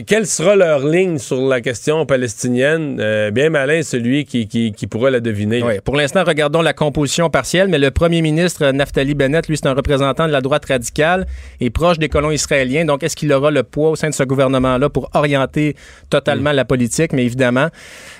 quelle 0.06 0.26
sera 0.26 0.54
leur 0.54 0.86
ligne 0.86 1.18
sur 1.18 1.40
la 1.48 1.60
question 1.60 2.04
palestinienne? 2.04 2.98
Euh, 3.00 3.30
bien 3.30 3.48
malin 3.48 3.82
celui 3.82 4.26
qui, 4.26 4.46
qui, 4.46 4.72
qui 4.72 4.86
pourra 4.86 5.10
la 5.10 5.20
deviner. 5.20 5.62
Oui. 5.62 5.74
Pour 5.82 5.96
l'instant, 5.96 6.24
regardons 6.24 6.60
la 6.60 6.74
composition 6.74 7.30
partielle, 7.30 7.68
mais 7.68 7.78
le 7.78 7.90
premier 7.90 8.20
ministre 8.20 8.70
Naftali 8.70 9.14
Bennett, 9.14 9.48
lui, 9.48 9.56
c'est 9.56 9.66
un 9.66 9.72
représentant 9.74 10.26
de 10.26 10.32
la 10.32 10.42
droite 10.42 10.66
radicale 10.66 11.26
et 11.60 11.70
proche 11.70 11.98
des 11.98 12.08
colons 12.08 12.30
israéliens. 12.30 12.84
Donc, 12.84 13.02
est-ce 13.02 13.16
qu'il 13.16 13.32
aura 13.32 13.50
le 13.50 13.62
poids 13.62 13.90
au 13.90 13.96
sein 13.96 14.10
de 14.10 14.14
ce 14.14 14.24
gouvernement-là 14.24 14.90
pour 14.90 15.10
orienter 15.14 15.74
totalement 16.10 16.52
la 16.52 16.66
politique? 16.66 17.12
Mais 17.14 17.24
évidemment, 17.24 17.68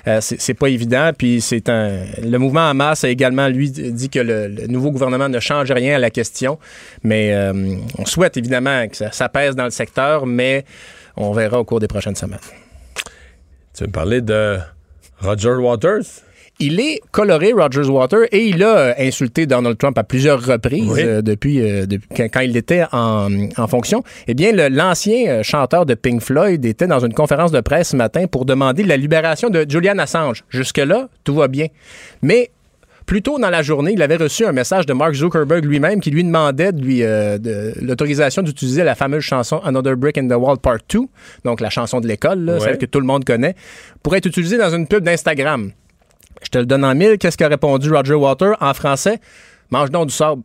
euh, 0.07 0.19
c'est 0.21 0.53
pas 0.55 0.69
évident. 0.69 1.11
Puis 1.15 1.39
c'est 1.39 1.69
un. 1.69 1.99
Le 2.23 2.37
mouvement 2.37 2.67
Hamas 2.67 3.03
a 3.03 3.09
également, 3.09 3.47
lui, 3.47 3.69
dit 3.69 4.09
que 4.09 4.19
le, 4.19 4.47
le 4.47 4.67
nouveau 4.67 4.89
gouvernement 4.89 5.29
ne 5.29 5.39
change 5.39 5.71
rien 5.71 5.95
à 5.95 5.99
la 5.99 6.09
question. 6.09 6.57
Mais 7.03 7.31
euh, 7.33 7.75
on 7.99 8.05
souhaite 8.05 8.37
évidemment 8.37 8.87
que 8.87 8.97
ça, 8.97 9.11
ça 9.11 9.29
pèse 9.29 9.55
dans 9.55 9.65
le 9.65 9.69
secteur, 9.69 10.25
mais 10.25 10.65
on 11.17 11.31
verra 11.33 11.59
au 11.59 11.63
cours 11.65 11.79
des 11.79 11.87
prochaines 11.87 12.15
semaines. 12.15 12.39
Tu 13.73 13.83
veux 13.83 13.87
me 13.87 13.91
parler 13.91 14.21
de 14.21 14.57
Roger 15.21 15.53
Waters? 15.55 16.03
Il 16.61 16.81
est 16.81 16.99
coloré, 17.11 17.53
Rogers 17.53 17.89
Water, 17.89 18.23
et 18.33 18.47
il 18.47 18.61
a 18.63 18.77
euh, 18.77 18.93
insulté 18.97 19.45
Donald 19.45 19.77
Trump 19.77 19.97
à 19.97 20.03
plusieurs 20.03 20.45
reprises 20.45 20.89
Oui. 20.91 21.01
euh, 21.01 21.21
depuis, 21.21 21.61
euh, 21.61 21.85
depuis 21.85 22.09
quand, 22.13 22.25
quand 22.25 22.39
il 22.41 22.57
était 22.57 22.83
en, 22.91 23.29
en 23.55 23.67
fonction. 23.67 24.03
Eh 24.27 24.33
bien, 24.33 24.51
l'ancien 24.69 25.41
chanteur 25.41 25.85
de 25.85 25.93
Pink 25.93 26.21
Floyd 26.21 26.65
était 26.65 26.85
dans 26.87 26.99
une 26.99 27.13
conférence 27.13 27.53
de 27.53 27.61
presse 27.61 27.91
ce 27.91 27.95
matin 27.95 28.27
pour 28.27 28.43
demander 28.43 28.83
la 28.83 28.97
libération 28.97 29.49
de 29.49 29.65
Julian 29.69 29.97
Assange. 29.99 30.43
Jusque-là, 30.49 31.07
tout 31.23 31.33
va 31.33 31.47
bien. 31.47 31.67
Mais 32.21 32.49
plus 33.09 33.23
tôt 33.23 33.39
dans 33.39 33.49
la 33.49 33.63
journée, 33.63 33.93
il 33.93 34.01
avait 34.03 34.17
reçu 34.17 34.45
un 34.45 34.51
message 34.51 34.85
de 34.85 34.93
Mark 34.93 35.15
Zuckerberg 35.15 35.65
lui-même 35.65 35.99
qui 35.99 36.11
lui 36.11 36.23
demandait 36.23 36.71
de 36.71 36.79
lui 36.79 37.01
euh, 37.01 37.39
de 37.39 37.73
l'autorisation 37.81 38.43
d'utiliser 38.43 38.83
la 38.83 38.93
fameuse 38.93 39.23
chanson 39.23 39.59
Another 39.65 39.97
Brick 39.97 40.19
in 40.19 40.27
the 40.27 40.33
Wall 40.39 40.59
Part 40.59 40.77
2, 40.87 40.99
donc 41.43 41.59
la 41.59 41.71
chanson 41.71 42.01
de 42.01 42.07
l'école, 42.07 42.39
là, 42.45 42.53
Ouais. 42.53 42.59
celle 42.59 42.77
que 42.77 42.85
tout 42.85 42.99
le 42.99 43.07
monde 43.07 43.25
connaît, 43.25 43.55
pour 44.03 44.15
être 44.15 44.27
utilisée 44.27 44.59
dans 44.59 44.69
une 44.69 44.85
pub 44.85 45.03
d'Instagram. 45.03 45.71
Je 46.43 46.49
te 46.49 46.59
le 46.59 46.67
donne 46.67 46.85
en 46.85 46.93
mille. 46.93 47.17
Qu'est-ce 47.17 47.35
qu'a 47.35 47.47
répondu 47.47 47.91
Roger 47.91 48.13
Water 48.13 48.55
en 48.61 48.75
français? 48.75 49.19
Mange 49.71 49.89
donc 49.89 50.09
du 50.09 50.13
sable. 50.13 50.43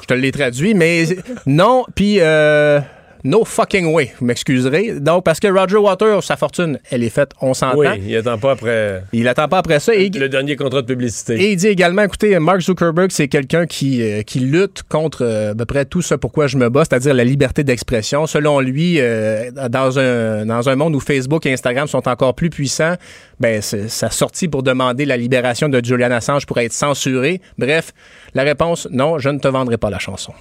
Je 0.00 0.06
te 0.06 0.14
l'ai 0.14 0.32
traduit, 0.32 0.72
mais 0.72 1.04
non, 1.44 1.84
puis 1.94 2.16
euh, 2.20 2.80
no 3.24 3.44
fucking 3.44 3.92
way. 3.92 4.12
Vous 4.18 4.26
m'excuserez. 4.26 5.00
Donc, 5.00 5.24
parce 5.24 5.40
que 5.40 5.48
Roger 5.48 5.76
Water, 5.76 6.22
sa 6.22 6.36
fortune, 6.36 6.78
elle 6.90 7.02
est 7.02 7.10
faite, 7.10 7.32
on 7.40 7.54
s'entend. 7.54 7.78
Oui, 7.78 7.86
il 8.06 8.16
attend 8.16 8.38
pas 8.38 8.52
après 8.52 9.02
Il 9.12 9.28
attend 9.28 9.48
pas 9.48 9.58
après 9.58 9.80
ça. 9.80 9.94
Et, 9.94 10.10
le 10.10 10.28
dernier 10.28 10.56
contrat 10.56 10.82
de 10.82 10.86
publicité. 10.86 11.34
et 11.34 11.52
il 11.52 11.56
dit 11.56 11.68
également, 11.68 12.02
écoutez, 12.02 12.38
Mark 12.38 12.60
Zuckerberg, 12.60 13.10
c'est 13.10 13.28
quelqu'un 13.28 13.66
qui, 13.66 14.02
euh, 14.02 14.22
qui 14.22 14.40
lutte 14.40 14.82
contre 14.88 15.24
euh, 15.24 15.52
à 15.52 15.54
peu 15.54 15.64
près 15.64 15.84
tout 15.84 16.02
ce 16.02 16.14
pourquoi 16.14 16.46
je 16.46 16.56
me 16.56 16.68
bats, 16.68 16.84
c'est-à-dire 16.84 17.14
la 17.14 17.24
liberté 17.24 17.64
d'expression. 17.64 18.26
Selon 18.26 18.60
lui, 18.60 18.96
euh, 18.98 19.50
dans, 19.68 19.98
un, 19.98 20.46
dans 20.46 20.68
un 20.68 20.76
monde 20.76 20.94
où 20.94 21.00
Facebook 21.00 21.46
et 21.46 21.52
Instagram 21.52 21.86
sont 21.86 22.08
encore 22.08 22.34
plus 22.34 22.50
puissants, 22.50 22.94
ben, 23.38 23.62
sa 23.62 24.10
sortie 24.10 24.48
pour 24.48 24.62
demander 24.62 25.04
la 25.04 25.16
libération 25.16 25.68
de 25.68 25.84
Julian 25.84 26.10
Assange 26.10 26.46
pourrait 26.46 26.66
être 26.66 26.72
censurée. 26.72 27.40
Bref, 27.58 27.92
la 28.34 28.42
réponse, 28.42 28.88
non, 28.90 29.18
je 29.18 29.30
ne 29.30 29.38
te 29.38 29.48
vendrai 29.48 29.78
pas 29.78 29.90
la 29.90 29.98
chanson. 29.98 30.32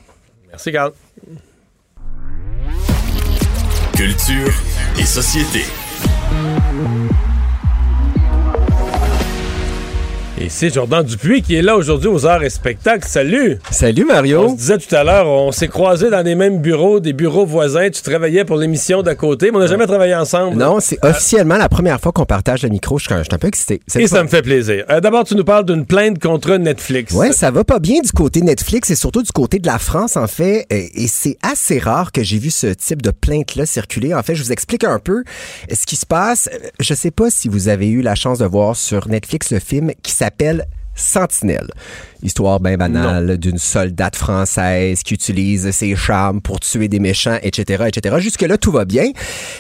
Merci, 0.50 0.72
Carl. 0.72 0.92
Culture 4.00 4.54
et 4.98 5.06
société. 5.06 5.66
Et 10.42 10.48
c'est 10.48 10.74
Jordan 10.74 11.04
Dupuis 11.04 11.42
qui 11.42 11.56
est 11.56 11.62
là 11.62 11.76
aujourd'hui 11.76 12.08
aux 12.08 12.26
arts 12.26 12.44
et 12.44 12.50
spectacles. 12.50 13.06
Salut! 13.06 13.60
Salut 13.72 14.06
On 14.10 14.14
Mario. 14.14 14.50
se 14.52 14.56
disait 14.56 14.78
tout 14.78 14.96
à 14.96 15.04
l'heure, 15.04 15.28
on 15.28 15.52
s'est 15.52 15.68
croisés 15.68 16.10
dans 16.10 16.22
les 16.26 16.34
mêmes 16.36 16.62
bureaux, 16.62 17.02
des 17.02 17.12
bureaux 17.12 17.46
voisins. 17.46 17.90
Tu 17.90 18.02
travaillais 18.02 18.46
pour 18.46 18.56
l'émission 18.56 19.04
d'à 19.04 19.16
côté, 19.16 19.52
mais 19.52 19.58
on 19.58 19.60
n'a 19.60 19.68
jamais 19.68 19.86
travaillé 19.86 20.16
ensemble. 20.16 20.56
Non, 20.56 20.80
c'est 20.80 20.98
officiellement 21.04 21.58
la 21.58 21.68
première 21.68 22.00
fois 22.00 22.14
qu'on 22.14 22.24
partage 22.24 22.64
le 22.64 22.70
micro. 22.70 22.98
Je 22.98 23.04
suis 23.04 23.14
un 23.14 23.38
peu 23.38 23.48
excité. 23.50 23.82
Et 23.98 24.08
ça 24.08 24.24
me 24.24 24.30
fait 24.30 24.42
plaisir. 24.42 24.86
Euh, 24.90 25.02
D'abord, 25.02 25.26
tu 25.26 25.36
nous 25.36 25.44
parles 25.44 25.66
d'une 25.66 25.86
plainte 25.86 26.20
contre 26.20 26.56
Netflix. 26.56 27.14
Ouais, 27.14 27.34
ça 27.34 27.52
va 27.52 27.66
pas 27.66 27.80
bien 27.80 28.00
du 28.00 28.12
côté 28.14 28.42
Netflix 28.42 28.90
et 28.92 28.96
surtout 28.96 29.24
du 29.24 29.34
côté 29.34 29.60
de 29.60 29.68
la 29.68 29.78
France, 29.78 30.16
en 30.16 30.28
fait. 30.28 30.66
Et 30.70 31.04
et 31.04 31.08
c'est 31.08 31.38
assez 31.44 31.80
rare 31.80 32.14
que 32.14 32.24
j'ai 32.24 32.38
vu 32.38 32.50
ce 32.50 32.68
type 32.68 33.02
de 33.02 33.12
plainte-là 33.12 33.66
circuler. 33.66 34.14
En 34.14 34.24
fait, 34.24 34.36
je 34.36 34.44
vous 34.44 34.54
explique 34.54 34.86
un 34.86 35.00
peu 35.00 35.26
ce 35.70 35.86
qui 35.86 35.98
se 35.98 36.06
passe. 36.06 36.50
Je 36.80 36.94
sais 36.94 37.12
pas 37.12 37.30
si 37.30 37.50
vous 37.50 37.68
avez 37.68 37.90
eu 37.90 38.02
la 38.02 38.16
chance 38.16 38.40
de 38.40 38.46
voir 38.46 38.78
sur 38.78 39.10
Netflix 39.10 39.52
le 39.52 39.60
film 39.60 39.92
qui 40.02 40.14
s'appelle 40.14 40.29
Sentinelle. 40.96 41.70
Histoire 42.22 42.60
bien 42.60 42.76
banale 42.76 43.38
d'une 43.38 43.58
soldate 43.58 44.16
française 44.18 45.02
qui 45.04 45.14
utilise 45.14 45.72
ses 45.72 45.96
charmes 45.96 46.42
pour 46.42 46.60
tuer 46.60 46.90
des 46.90 47.00
méchants, 47.00 47.38
etc., 47.42 47.86
etc. 47.88 48.18
Jusque-là, 48.20 48.58
tout 48.58 48.72
va 48.72 48.84
bien. 48.84 49.12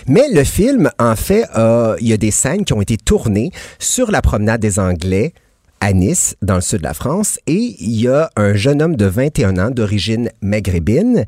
Mais 0.07 0.27
le 0.33 0.43
film, 0.43 0.91
en 0.99 1.15
fait, 1.15 1.45
il 1.55 2.07
y 2.07 2.13
a 2.13 2.17
des 2.17 2.31
scènes 2.31 2.65
qui 2.65 2.73
ont 2.73 2.81
été 2.81 2.97
tournées 2.97 3.51
sur 3.79 4.11
la 4.11 4.21
promenade 4.21 4.59
des 4.59 4.79
Anglais 4.79 5.33
à 5.81 5.93
Nice, 5.93 6.35
dans 6.41 6.55
le 6.55 6.61
sud 6.61 6.79
de 6.79 6.83
la 6.83 6.93
France, 6.93 7.39
et 7.47 7.75
il 7.79 8.01
y 8.01 8.07
a 8.07 8.29
un 8.35 8.53
jeune 8.53 8.81
homme 8.81 8.95
de 8.95 9.05
21 9.05 9.57
ans 9.57 9.71
d'origine 9.71 10.29
maghrébine 10.41 11.25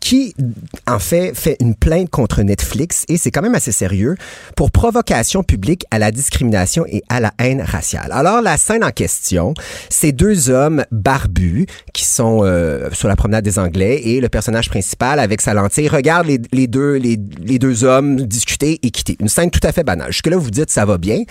qui, 0.00 0.34
en 0.86 0.98
fait, 0.98 1.32
fait 1.34 1.56
une 1.60 1.74
plainte 1.74 2.10
contre 2.10 2.42
Netflix, 2.42 3.04
et 3.08 3.16
c'est 3.16 3.30
quand 3.30 3.42
même 3.42 3.54
assez 3.54 3.72
sérieux, 3.72 4.14
pour 4.54 4.70
provocation 4.70 5.42
publique 5.42 5.84
à 5.90 5.98
la 5.98 6.12
discrimination 6.12 6.84
et 6.86 7.02
à 7.08 7.18
la 7.18 7.32
haine 7.38 7.60
raciale. 7.60 8.12
Alors, 8.12 8.40
la 8.40 8.56
scène 8.56 8.84
en 8.84 8.90
question, 8.90 9.54
c'est 9.88 10.12
deux 10.12 10.50
hommes 10.50 10.84
barbus 10.92 11.66
qui 11.92 12.04
sont 12.04 12.40
euh, 12.42 12.88
sur 12.92 13.08
la 13.08 13.16
promenade 13.16 13.44
des 13.44 13.58
Anglais, 13.58 14.00
et 14.04 14.20
le 14.20 14.28
personnage 14.28 14.68
principal, 14.68 15.18
avec 15.18 15.40
sa 15.40 15.54
lentille, 15.54 15.88
regarde 15.88 16.26
les, 16.26 16.66
deux, 16.66 16.94
les, 16.94 17.18
les 17.42 17.58
deux 17.58 17.82
hommes 17.82 18.16
discuter 18.16 18.78
et 18.82 18.90
quitter. 18.90 19.16
Une 19.20 19.28
scène 19.28 19.50
tout 19.50 19.60
à 19.62 19.72
fait 19.72 19.84
banale. 19.84 20.12
Jusque-là, 20.12 20.36
vous 20.36 20.50
dites, 20.50 20.70
ça 20.70 20.84
va 20.84 20.98
bien. 20.98 21.22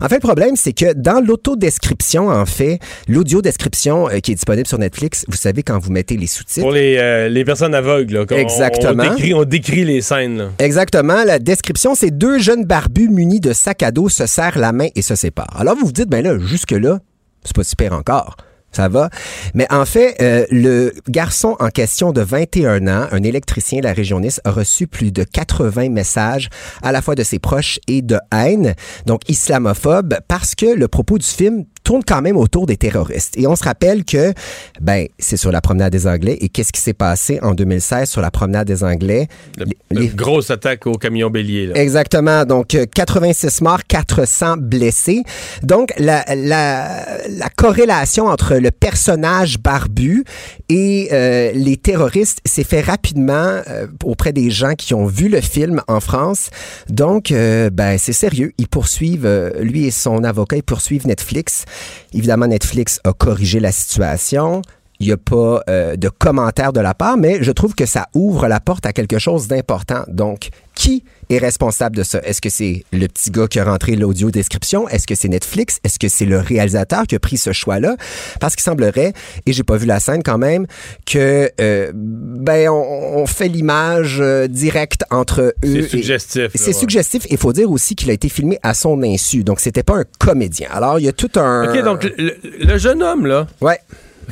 En 0.00 0.08
fait, 0.08 0.16
le 0.16 0.20
problème, 0.20 0.56
c'est 0.56 0.72
que 0.72 0.92
dans 0.92 1.24
l'autodescription, 1.24 2.09
en 2.18 2.46
fait, 2.46 2.78
l'audio-description 3.08 4.08
euh, 4.08 4.18
qui 4.18 4.32
est 4.32 4.34
disponible 4.34 4.66
sur 4.66 4.78
Netflix, 4.78 5.24
vous 5.28 5.36
savez, 5.36 5.62
quand 5.62 5.78
vous 5.78 5.90
mettez 5.90 6.16
les 6.16 6.26
sous-titres, 6.26 6.60
Pour 6.62 6.72
les, 6.72 6.96
euh, 6.98 7.28
les 7.28 7.44
personnes 7.44 7.74
aveugles. 7.74 8.14
là, 8.14 8.36
Exactement. 8.38 9.04
On 9.04 9.14
décrit, 9.14 9.34
on 9.34 9.44
décrit 9.44 9.84
les 9.84 10.00
scènes. 10.00 10.38
là. 10.38 10.48
Exactement. 10.58 11.24
La 11.24 11.38
description, 11.38 11.94
c'est 11.94 12.10
deux 12.10 12.38
jeunes 12.38 12.64
barbus 12.64 13.08
munis 13.08 13.40
de 13.40 13.52
sacs 13.52 13.82
à 13.82 13.90
dos 13.90 14.08
se 14.08 14.26
serrent 14.26 14.58
la 14.58 14.72
main 14.72 14.88
et 14.94 15.02
se 15.02 15.14
séparent. 15.14 15.56
Alors, 15.58 15.76
vous 15.76 15.86
vous 15.86 15.92
dites, 15.92 16.08
ben 16.08 16.24
là, 16.24 16.38
jusque-là, 16.38 16.98
c'est 17.44 17.54
pas 17.56 17.64
super 17.64 17.92
encore. 17.92 18.36
Ça 18.72 18.88
va. 18.88 19.10
Mais 19.54 19.66
en 19.72 19.84
fait, 19.84 20.14
euh, 20.22 20.46
le 20.52 20.92
garçon 21.08 21.56
en 21.58 21.70
question 21.70 22.12
de 22.12 22.20
21 22.20 22.86
ans, 22.86 23.08
un 23.10 23.22
électricien 23.24 23.80
de 23.80 23.84
la 23.84 23.92
région 23.92 24.20
Nice, 24.20 24.40
a 24.44 24.52
reçu 24.52 24.86
plus 24.86 25.10
de 25.10 25.24
80 25.24 25.88
messages 25.88 26.48
à 26.80 26.92
la 26.92 27.02
fois 27.02 27.16
de 27.16 27.24
ses 27.24 27.40
proches 27.40 27.80
et 27.88 28.00
de 28.00 28.16
haine, 28.32 28.74
donc 29.06 29.28
islamophobe, 29.28 30.14
parce 30.28 30.54
que 30.54 30.66
le 30.66 30.86
propos 30.86 31.18
du 31.18 31.26
film 31.26 31.64
tourne 31.84 32.02
quand 32.06 32.22
même 32.22 32.36
autour 32.36 32.66
des 32.66 32.76
terroristes. 32.76 33.36
Et 33.38 33.46
on 33.46 33.56
se 33.56 33.64
rappelle 33.64 34.04
que, 34.04 34.32
ben, 34.80 35.06
c'est 35.18 35.36
sur 35.36 35.50
la 35.52 35.60
promenade 35.60 35.92
des 35.92 36.06
Anglais. 36.06 36.38
Et 36.40 36.48
qu'est-ce 36.48 36.72
qui 36.72 36.80
s'est 36.80 36.92
passé 36.92 37.38
en 37.42 37.54
2016 37.54 38.08
sur 38.08 38.20
la 38.20 38.30
promenade 38.30 38.66
des 38.66 38.84
Anglais? 38.84 39.28
Le- 39.58 39.64
Les- 39.90 40.08
le 40.08 40.14
grosse 40.14 40.50
attaque 40.50 40.86
au 40.86 40.92
camion 40.92 41.30
bélier. 41.30 41.66
là. 41.66 41.76
Exactement. 41.76 42.44
Donc, 42.44 42.74
euh, 42.74 42.86
86 42.92 43.60
morts, 43.62 43.80
400 43.88 44.56
blessés. 44.58 45.22
Donc, 45.62 45.92
la, 45.98 46.24
la, 46.34 47.06
la 47.28 47.48
corrélation 47.50 48.26
entre 48.26 48.56
le 48.56 48.70
personnage 48.70 49.58
barbu 49.58 50.24
et 50.68 51.08
euh, 51.12 51.50
les 51.54 51.76
terroristes 51.76 52.40
s'est 52.44 52.64
fait 52.64 52.80
rapidement 52.82 53.60
euh, 53.68 53.86
auprès 54.04 54.32
des 54.32 54.50
gens 54.50 54.74
qui 54.74 54.94
ont 54.94 55.06
vu 55.06 55.28
le 55.28 55.40
film 55.40 55.82
en 55.88 56.00
France. 56.00 56.50
Donc, 56.88 57.32
euh, 57.32 57.70
ben, 57.70 57.98
c'est 57.98 58.12
sérieux. 58.12 58.52
Ils 58.58 58.68
poursuivent, 58.68 59.26
euh, 59.26 59.50
lui 59.60 59.86
et 59.86 59.90
son 59.90 60.22
avocat, 60.24 60.56
ils 60.56 60.62
poursuivent 60.62 61.06
Netflix. 61.06 61.64
Évidemment, 62.12 62.46
Netflix 62.46 63.00
a 63.04 63.12
corrigé 63.12 63.60
la 63.60 63.72
situation. 63.72 64.62
Il 65.00 65.06
n'y 65.06 65.12
a 65.12 65.16
pas 65.16 65.62
euh, 65.68 65.96
de 65.96 66.10
commentaire 66.10 66.72
de 66.74 66.80
la 66.80 66.92
part, 66.92 67.16
mais 67.16 67.42
je 67.42 67.52
trouve 67.52 67.74
que 67.74 67.86
ça 67.86 68.08
ouvre 68.14 68.46
la 68.48 68.60
porte 68.60 68.84
à 68.84 68.92
quelque 68.92 69.18
chose 69.18 69.48
d'important. 69.48 70.04
Donc, 70.08 70.50
qui 70.74 71.04
est 71.30 71.38
responsable 71.38 71.96
de 71.96 72.02
ça? 72.02 72.20
Est-ce 72.22 72.40
que 72.42 72.50
c'est 72.50 72.84
le 72.92 73.06
petit 73.06 73.30
gars 73.30 73.46
qui 73.46 73.58
a 73.60 73.64
rentré 73.64 73.96
l'audio 73.96 74.30
description? 74.30 74.88
Est-ce 74.88 75.06
que 75.06 75.14
c'est 75.14 75.28
Netflix? 75.28 75.78
Est-ce 75.84 75.98
que 75.98 76.08
c'est 76.08 76.26
le 76.26 76.38
réalisateur 76.38 77.06
qui 77.06 77.14
a 77.14 77.18
pris 77.18 77.38
ce 77.38 77.52
choix-là? 77.52 77.96
Parce 78.40 78.56
qu'il 78.56 78.62
semblerait, 78.62 79.14
et 79.46 79.52
j'ai 79.52 79.62
pas 79.62 79.76
vu 79.76 79.86
la 79.86 80.00
scène 80.00 80.22
quand 80.22 80.38
même, 80.38 80.66
que 81.06 81.50
euh, 81.60 81.92
ben 81.94 82.68
on, 82.68 83.20
on 83.22 83.26
fait 83.26 83.48
l'image 83.48 84.18
euh, 84.20 84.48
directe 84.48 85.04
entre 85.10 85.40
eux. 85.40 85.54
C'est 85.62 85.88
suggestif. 85.88 86.48
c'est 86.54 86.72
suggestif. 86.74 87.26
Il 87.30 87.38
faut 87.38 87.54
dire 87.54 87.70
aussi 87.70 87.94
qu'il 87.94 88.10
a 88.10 88.12
été 88.12 88.28
filmé 88.28 88.58
à 88.62 88.74
son 88.74 89.02
insu. 89.02 89.44
Donc, 89.44 89.60
c'était 89.60 89.82
pas 89.82 89.96
un 89.96 90.04
comédien. 90.18 90.68
Alors, 90.70 90.98
il 90.98 91.06
y 91.06 91.08
a 91.08 91.12
tout 91.12 91.30
un... 91.36 91.70
OK, 91.70 91.82
donc 91.84 92.04
le, 92.04 92.36
le 92.60 92.78
jeune 92.78 93.02
homme, 93.02 93.26
là. 93.26 93.46
Ouais. 93.62 93.78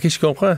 OK, 0.04 0.08
je 0.08 0.18
comprends. 0.18 0.56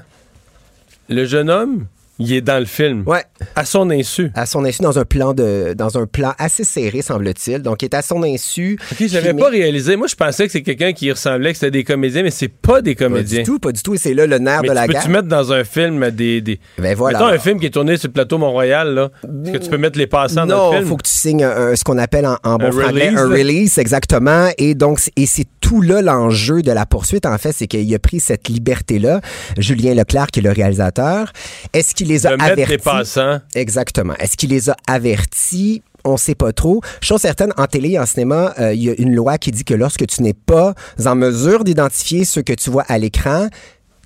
Le 1.09 1.25
jeune 1.25 1.51
homme 1.51 1.87
Il 2.23 2.33
est 2.35 2.43
dans 2.43 2.59
le 2.59 2.67
film. 2.67 3.03
Ouais. 3.07 3.25
À 3.57 3.65
son 3.65 3.89
insu. 3.91 4.31
À 4.35 4.45
son 4.45 4.63
insu, 4.67 4.83
dans 4.83 4.99
un 4.99 5.07
plan 5.07 5.33
de, 5.33 5.73
dans 5.75 5.97
un 5.97 6.05
plan 6.07 6.35
assez 6.39 6.65
serré, 6.65 7.01
semble-t-il. 7.01 7.61
Donc, 7.63 7.81
il 7.81 7.87
est 7.87 7.95
à 7.95 8.03
son 8.03 8.23
insu. 8.23 8.79
OK, 8.93 9.07
j'avais 9.09 9.33
pas 9.33 9.49
réalisé. 9.49 9.97
Moi, 9.97 10.07
je 10.07 10.15
pensais 10.17 10.45
que 10.45 10.53
c'est 10.53 10.61
quelqu'un 10.63 10.93
qui 10.93 11.11
ressemblait, 11.11 11.53
que 11.53 11.59
c'était 11.59 11.71
des 11.71 11.83
comédiens, 11.83 12.23
mais 12.23 12.31
c'est 12.31 12.49
pas 12.49 12.83
des 12.83 12.95
Pas 12.95 13.07
comédiens. 13.07 13.39
du 13.39 13.45
tout, 13.47 13.59
pas 13.59 13.73
du 13.73 13.83
tout. 13.83 13.95
Et 13.95 13.97
c'est 13.99 14.13
là 14.13 14.27
le 14.27 14.37
nerf 14.39 14.61
Mais 14.61 14.69
de 14.69 14.75
la 14.75 14.83
tu 14.87 14.93
guerre. 14.93 15.01
peux-tu 15.01 15.13
mettre 15.15 15.29
dans 15.29 15.51
un 15.55 15.65
film 15.65 16.11
des. 16.11 16.43
des... 16.43 16.61
Ben 16.79 16.95
voilà. 16.95 17.19
Mettons 17.21 17.31
un 17.33 17.39
film 17.39 17.59
qui 17.59 17.65
est 17.67 17.71
tourné 17.71 17.97
sur 17.97 18.09
le 18.09 18.13
plateau 18.13 18.37
Mont-Royal, 18.37 18.93
là. 18.95 19.11
Est-ce 19.47 19.53
que 19.53 19.59
tu 19.65 19.71
peux 19.71 19.79
mettre 19.79 19.99
les 19.99 20.07
passants 20.07 20.45
dans 20.45 20.57
Non, 20.67 20.71
le 20.73 20.77
il 20.77 20.79
film? 20.81 20.89
faut 20.91 20.97
que 20.99 21.05
tu 21.09 21.13
signes 21.13 21.45
un- 21.45 21.75
ce 21.75 21.83
qu'on 21.85 21.97
appelle 21.97 22.27
en, 22.27 22.37
en 22.45 22.59
bon 22.59 22.67
Un 22.67 22.87
release, 22.89 23.17
un 23.17 23.29
là. 23.31 23.35
release, 23.35 23.79
exactement. 23.79 24.51
Et 24.59 24.75
donc, 24.75 25.01
et 25.17 25.25
c'est 25.25 25.47
tout 25.61 25.83
là 25.83 26.03
l'enjeu 26.03 26.63
de 26.63 26.73
la 26.73 26.87
poursuite, 26.87 27.27
en 27.27 27.37
fait, 27.39 27.53
c'est 27.53 27.67
qu'il 27.67 27.95
a 27.95 27.99
pris 27.99 28.21
cette 28.21 28.49
liberté-là. 28.49 29.21
Julien 29.59 29.95
Leclerc, 29.95 30.29
qui 30.29 30.41
est 30.41 30.43
le 30.43 30.53
réalisateur, 30.53 31.33
est-ce 31.73 31.95
qu'il 31.95 32.09
les 32.09 32.27
a 32.27 32.37
De 32.37 32.43
avertis? 32.43 32.79
passants. 32.79 33.41
Exactement. 33.55 34.15
Est-ce 34.19 34.37
qu'il 34.37 34.51
les 34.51 34.71
a 34.71 34.77
avertis? 34.87 35.83
On 36.05 36.17
sait 36.17 36.35
pas 36.35 36.53
trop. 36.53 36.81
Chose 37.03 37.21
certaine, 37.21 37.53
en 37.59 37.67
télé 37.67 37.91
et 37.91 37.99
en 37.99 38.07
cinéma, 38.07 38.55
euh, 38.59 38.73
il 38.73 38.83
y 38.85 38.89
a 38.91 38.95
une 38.97 39.15
loi 39.15 39.37
qui 39.37 39.51
dit 39.51 39.65
que 39.65 39.75
lorsque 39.75 40.07
tu 40.07 40.23
n'es 40.23 40.33
pas 40.33 40.73
en 41.05 41.15
mesure 41.15 41.63
d'identifier 41.63 42.25
ce 42.25 42.41
que 42.41 42.55
tu 42.55 42.71
vois 42.71 42.85
à 42.89 42.97
l'écran, 42.97 43.49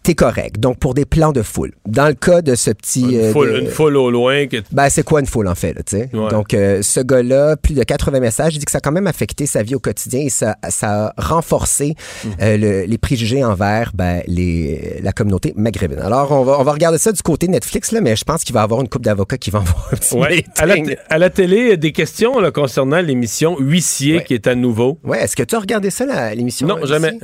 t'es 0.04 0.14
correct. 0.14 0.60
Donc, 0.60 0.78
pour 0.78 0.94
des 0.94 1.04
plans 1.04 1.32
de 1.32 1.42
foule. 1.42 1.72
Dans 1.86 2.06
le 2.06 2.14
cas 2.14 2.42
de 2.42 2.54
ce 2.54 2.70
petit... 2.70 3.00
Une 3.02 3.14
euh, 3.16 3.32
foule, 3.32 3.52
de- 3.54 3.58
une 3.60 3.66
foule 3.68 3.96
au 3.96 4.10
loin. 4.10 4.46
Que... 4.46 4.58
ben, 4.70 4.88
c'est 4.88 5.02
quoi 5.02 5.18
une 5.20 5.26
foule, 5.26 5.48
en 5.48 5.54
fait, 5.56 5.72
là, 5.72 5.82
tu 5.84 5.96
sais? 5.96 6.10
Ouais. 6.12 6.28
Donc, 6.30 6.54
euh, 6.54 6.82
ce 6.82 7.00
gars-là, 7.00 7.56
plus 7.56 7.74
de 7.74 7.82
80 7.82 8.20
messages, 8.20 8.54
il 8.54 8.58
dit 8.60 8.64
que 8.66 8.70
ça 8.70 8.78
a 8.78 8.80
quand 8.80 8.92
même 8.92 9.06
affecté 9.08 9.46
sa 9.46 9.62
vie 9.62 9.74
au 9.74 9.80
quotidien 9.80 10.20
et 10.20 10.28
ça, 10.28 10.56
ça 10.68 11.06
a 11.06 11.14
renforcé 11.16 11.94
Mm. 12.24 12.28
euh, 12.42 12.56
le- 12.56 12.84
les 12.84 12.98
préjugés 12.98 13.42
envers 13.42 13.90
ben, 13.94 14.22
les, 14.26 15.00
la 15.02 15.12
communauté 15.12 15.52
maghrébine. 15.56 15.98
Alors, 15.98 16.30
on 16.32 16.44
va, 16.44 16.60
on 16.60 16.62
va 16.62 16.72
regarder 16.72 16.98
ça 16.98 17.10
du 17.10 17.22
côté 17.22 17.48
Netflix, 17.48 17.90
là, 17.90 18.00
mais 18.00 18.14
je 18.14 18.24
pense 18.24 18.44
qu'il 18.44 18.54
va 18.54 18.60
y 18.60 18.64
avoir 18.64 18.80
une 18.82 18.88
couple 18.88 19.04
d'avocats 19.06 19.38
qui 19.38 19.50
vont 19.50 19.58
avoir 19.60 19.88
un 19.92 19.96
petit 19.96 20.14
Ouais. 20.14 20.44
À, 20.58 20.66
la, 20.66 20.74
à 21.08 21.18
la 21.18 21.30
télé, 21.30 21.76
des 21.76 21.92
questions 21.92 22.38
là, 22.40 22.50
concernant 22.50 23.00
l'émission 23.00 23.56
Huissier 23.58 24.18
Ouais. 24.18 24.24
qui 24.24 24.34
est 24.34 24.46
à 24.46 24.54
nouveau. 24.54 24.98
Ouais, 25.02 25.22
est-ce 25.22 25.34
que 25.34 25.42
tu 25.42 25.54
as 25.54 25.60
regardé 25.60 25.88
ça, 25.90 26.34
l'émission? 26.34 26.66
Non, 26.66 26.84
jamais. 26.84 27.18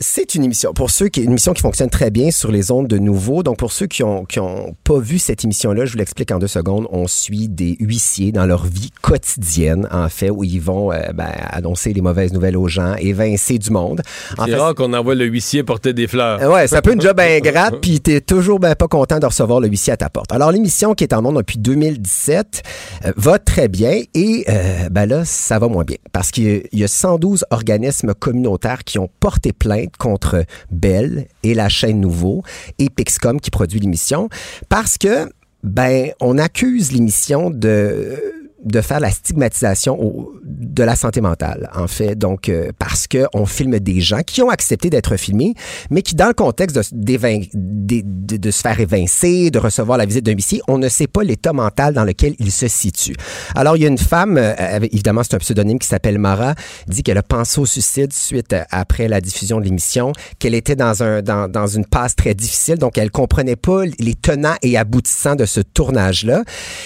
C'est 0.00 0.34
une 0.34 0.44
émission, 0.44 0.72
pour 0.72 0.90
ceux 0.90 1.08
qui, 1.08 1.22
une 1.22 1.30
émission 1.30 1.52
qui 1.52 1.62
fonctionne 1.62 1.90
très 1.90 2.10
bien 2.10 2.30
sur 2.30 2.50
les 2.50 2.70
ondes 2.70 2.88
de 2.88 2.98
nouveau. 2.98 3.42
Donc, 3.42 3.58
pour 3.58 3.72
ceux 3.72 3.86
qui 3.86 4.02
ont, 4.02 4.24
qui 4.24 4.40
ont 4.40 4.74
pas 4.84 4.98
vu 4.98 5.18
cette 5.18 5.44
émission-là, 5.44 5.84
je 5.84 5.92
vous 5.92 5.98
l'explique 5.98 6.30
en 6.32 6.38
deux 6.38 6.48
secondes. 6.48 6.86
On 6.90 7.06
suit 7.06 7.48
des 7.48 7.76
huissiers 7.80 8.32
dans 8.32 8.46
leur 8.46 8.66
vie 8.66 8.90
quotidienne, 9.02 9.88
en 9.92 10.08
fait, 10.08 10.30
où 10.30 10.42
ils 10.44 10.60
vont 10.60 10.92
euh, 10.92 11.12
ben, 11.14 11.30
annoncer 11.50 11.92
les 11.92 12.00
mauvaises 12.00 12.32
nouvelles 12.32 12.56
aux 12.56 12.68
gens, 12.68 12.94
évincer 12.96 13.58
du 13.58 13.70
monde. 13.70 14.02
C'est 14.46 14.54
rare 14.56 14.74
qu'on 14.74 14.92
envoie 14.92 15.14
le 15.14 15.24
huissier 15.26 15.62
porter 15.62 15.92
des 15.92 16.06
fleurs. 16.08 16.40
Ouais, 16.52 16.66
c'est 16.66 16.76
un 16.76 16.82
peu 16.82 16.92
une 16.92 17.00
job 17.00 17.18
ingrate, 17.20 17.76
puis 17.80 18.00
t'es 18.00 18.20
toujours 18.20 18.58
ben, 18.58 18.74
pas 18.74 18.88
content 18.88 19.18
de 19.18 19.26
recevoir 19.26 19.60
le 19.60 19.68
huissier 19.68 19.92
à 19.92 19.96
ta 19.96 20.10
porte. 20.10 20.32
Alors, 20.32 20.50
l'émission 20.50 20.94
qui 20.94 21.04
est 21.04 21.12
en 21.12 21.22
monde 21.22 21.36
depuis 21.36 21.58
2017 21.58 22.62
euh, 23.04 23.12
va 23.16 23.38
très 23.38 23.68
bien 23.68 24.02
et 24.14 24.44
euh, 24.48 24.88
ben 24.90 25.06
là, 25.06 25.24
ça 25.24 25.58
va 25.58 25.68
moins 25.68 25.84
bien 25.84 25.96
parce 26.12 26.30
qu'il 26.30 26.44
y 26.44 26.56
a- 26.56 26.60
il 26.72 26.78
y 26.80 26.84
a 26.84 26.88
112 26.88 27.44
organismes 27.50 28.14
communautaires 28.14 28.84
qui 28.84 28.98
ont 28.98 29.08
porté 29.20 29.52
plainte 29.52 29.83
contre 29.98 30.44
Bell 30.70 31.26
et 31.42 31.54
la 31.54 31.68
chaîne 31.68 32.00
Nouveau 32.00 32.42
et 32.78 32.90
Pixcom 32.90 33.40
qui 33.40 33.50
produit 33.50 33.80
l'émission 33.80 34.28
parce 34.68 34.98
que 34.98 35.30
ben 35.62 36.10
on 36.20 36.38
accuse 36.38 36.92
l'émission 36.92 37.50
de 37.50 38.43
de 38.64 38.80
faire 38.80 39.00
la 39.00 39.10
stigmatisation 39.10 40.00
au- 40.02 40.32
de 40.44 40.82
la 40.82 40.96
santé 40.96 41.20
mentale, 41.20 41.70
en 41.74 41.86
fait. 41.86 42.14
Donc, 42.16 42.48
euh, 42.48 42.70
parce 42.78 43.06
que 43.06 43.26
on 43.34 43.46
filme 43.46 43.78
des 43.78 44.00
gens 44.00 44.22
qui 44.26 44.42
ont 44.42 44.48
accepté 44.50 44.90
d'être 44.90 45.16
filmés, 45.16 45.54
mais 45.90 46.02
qui, 46.02 46.14
dans 46.14 46.26
le 46.28 46.34
contexte 46.34 46.76
de, 46.76 46.82
d'é- 46.92 48.02
de, 48.04 48.36
de 48.36 48.50
se 48.50 48.60
faire 48.60 48.78
évincer, 48.80 49.50
de 49.50 49.58
recevoir 49.58 49.98
la 49.98 50.06
visite 50.06 50.24
d'un 50.24 50.32
huissier, 50.32 50.62
on 50.68 50.78
ne 50.78 50.88
sait 50.88 51.06
pas 51.06 51.22
l'état 51.22 51.52
mental 51.52 51.94
dans 51.94 52.04
lequel 52.04 52.34
il 52.38 52.50
se 52.50 52.68
situe. 52.68 53.14
Alors, 53.54 53.76
il 53.76 53.82
y 53.82 53.84
a 53.84 53.88
une 53.88 53.98
femme, 53.98 54.36
euh, 54.38 54.80
évidemment, 54.92 55.22
c'est 55.22 55.34
un 55.34 55.38
pseudonyme 55.38 55.78
qui 55.78 55.86
s'appelle 55.88 56.18
Mara, 56.18 56.54
dit 56.88 57.02
qu'elle 57.02 57.18
a 57.18 57.22
pensé 57.22 57.60
au 57.60 57.66
suicide 57.66 58.12
suite 58.12 58.52
à- 58.52 58.66
après 58.70 59.08
la 59.08 59.20
diffusion 59.20 59.58
de 59.60 59.64
l'émission, 59.64 60.12
qu'elle 60.38 60.54
était 60.54 60.76
dans, 60.76 61.02
un, 61.02 61.22
dans, 61.22 61.48
dans 61.48 61.66
une 61.66 61.84
passe 61.86 62.16
très 62.16 62.34
difficile, 62.34 62.76
donc 62.78 62.98
elle 62.98 63.10
comprenait 63.10 63.56
pas 63.56 63.84
les 63.98 64.14
tenants 64.14 64.56
et 64.62 64.76
aboutissants 64.76 65.36
de 65.36 65.44
ce 65.44 65.60
tournage-là. 65.60 66.42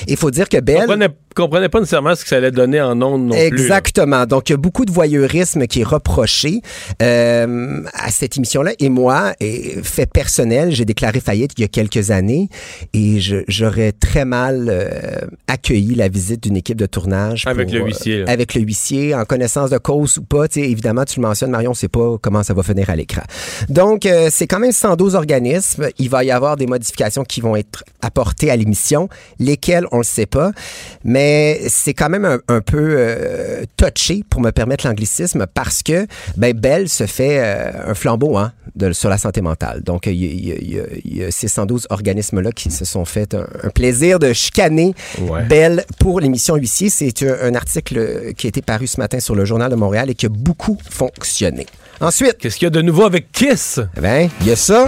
Il 0.06 0.16
faut 0.16 0.30
dire 0.30 0.48
que 0.48 0.58
Belle... 0.60 0.86
comprenais 1.39 1.68
pas 1.68 1.80
nécessairement 1.80 2.14
ce 2.14 2.22
que 2.22 2.28
ça 2.28 2.36
allait 2.36 2.51
donner 2.51 2.80
en 2.80 3.01
ondes 3.01 3.26
non 3.26 3.34
plus. 3.34 3.47
Exactement. 3.47 4.26
Donc, 4.26 4.49
il 4.49 4.53
y 4.53 4.55
a 4.55 4.59
beaucoup 4.59 4.84
de 4.84 4.91
voyeurisme 4.91 5.66
qui 5.66 5.80
est 5.80 5.84
reproché 5.84 6.61
euh, 7.01 7.82
à 7.95 8.11
cette 8.11 8.36
émission-là. 8.36 8.72
Et 8.80 8.89
moi, 8.89 9.32
et 9.41 9.76
fait 9.82 10.11
personnel, 10.11 10.72
j'ai 10.72 10.84
déclaré 10.84 11.20
faillite 11.20 11.53
il 11.57 11.62
y 11.62 11.64
a 11.64 11.68
quelques 11.68 12.11
années 12.11 12.49
et 12.93 13.18
j'aurais 13.49 13.93
très 13.93 14.24
mal 14.24 14.68
euh, 14.68 15.20
accueilli 15.47 15.95
la 15.95 16.09
visite 16.09 16.43
d'une 16.43 16.57
équipe 16.57 16.78
de 16.78 16.86
tournage. 16.86 17.45
Avec 17.47 17.68
pour, 17.68 17.76
le 17.76 17.82
euh, 17.82 17.86
huissier, 17.86 18.24
avec 18.26 18.55
le 18.55 18.62
huissier, 18.62 19.14
en 19.14 19.24
connaissance 19.24 19.70
de 19.70 19.78
cause 19.78 20.18
ou 20.18 20.22
pas. 20.22 20.47
Évidemment, 20.57 21.05
tu 21.05 21.20
le 21.20 21.26
mentionnes, 21.26 21.51
Marion, 21.51 21.70
on 21.70 21.74
sait 21.74 21.89
pas 21.89 22.16
comment 22.20 22.43
ça 22.43 22.55
va 22.55 22.62
finir 22.62 22.91
à 22.91 22.97
l'écran. 22.97 23.22
Donc, 23.68 24.07
euh, 24.07 24.28
c'est 24.30 24.47
quand 24.47 24.59
même 24.59 24.72
112 24.72 25.14
organismes. 25.14 25.89
Il 25.99 26.11
va 26.11 26.24
y 26.24 26.30
avoir 26.30 26.57
des 26.57 26.66
modifications 26.66 27.24
qui 27.24 27.41
vont 27.41 27.55
être 27.55 27.84
apportées 28.03 28.51
à 28.51 28.57
l'émission, 28.57 29.09
lesquelles, 29.39 29.86
on 29.93 29.99
ne 29.99 30.03
le 30.03 30.07
sait 30.07 30.26
pas. 30.26 30.53
Mais 31.05 31.27
c'est 31.68 31.94
quand 31.94 32.08
même 32.08 32.24
un, 32.24 32.38
un 32.48 32.60
peu 32.60 32.94
euh, 32.98 33.64
touché, 33.76 34.22
pour 34.28 34.40
me 34.40 34.50
permettre 34.50 34.86
l'anglicisme, 34.86 35.46
parce 35.52 35.82
que 35.82 36.06
ben, 36.36 36.52
Bell 36.52 36.88
se 36.88 37.06
fait 37.06 37.38
euh, 37.40 37.90
un 37.90 37.94
flambeau 37.94 38.36
hein, 38.36 38.52
de, 38.76 38.92
sur 38.92 39.08
la 39.08 39.18
santé 39.18 39.40
mentale. 39.40 39.82
Donc, 39.82 40.06
il 40.06 40.12
y, 40.14 40.52
a- 40.52 40.56
y 40.92 41.28
y 41.28 41.32
ces 41.32 41.48
112 41.48 41.86
organismes-là 41.90 42.52
qui 42.52 42.70
se 42.70 42.84
sont 42.84 43.04
fait 43.04 43.34
un, 43.34 43.46
un 43.62 43.70
plaisir 43.70 44.18
de 44.18 44.32
chicaner 44.32 44.94
Ouais. 45.20 45.44
Belle 45.44 45.84
pour 45.98 46.20
l'émission 46.20 46.56
Huissier. 46.56 46.90
C'est 46.90 47.22
un, 47.22 47.36
un 47.50 47.54
article 47.54 48.32
qui 48.36 48.46
a 48.46 48.48
été 48.48 48.62
paru 48.62 48.86
ce 48.86 48.98
matin 49.00 49.20
sur 49.20 49.34
le 49.34 49.44
Journal 49.44 49.70
de 49.70 49.76
Montréal 49.76 50.10
et 50.10 50.14
qui 50.14 50.26
a 50.26 50.28
beaucoup 50.30 50.78
fonctionné. 50.90 51.66
Ensuite, 52.00 52.38
Qu'est-ce 52.38 52.56
qu'il 52.56 52.66
y 52.66 52.68
a 52.68 52.70
de 52.70 52.82
nouveau 52.82 53.04
avec 53.04 53.32
Kiss? 53.32 53.80
eh 53.96 54.00
ben, 54.00 54.28
il 54.40 54.46
y 54.46 54.50
a 54.52 54.56
ça. 54.56 54.86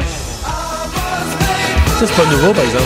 Ça, 2.00 2.06
c'est 2.06 2.16
pas 2.16 2.30
nouveau, 2.30 2.54
par 2.54 2.64
exemple. 2.64 2.84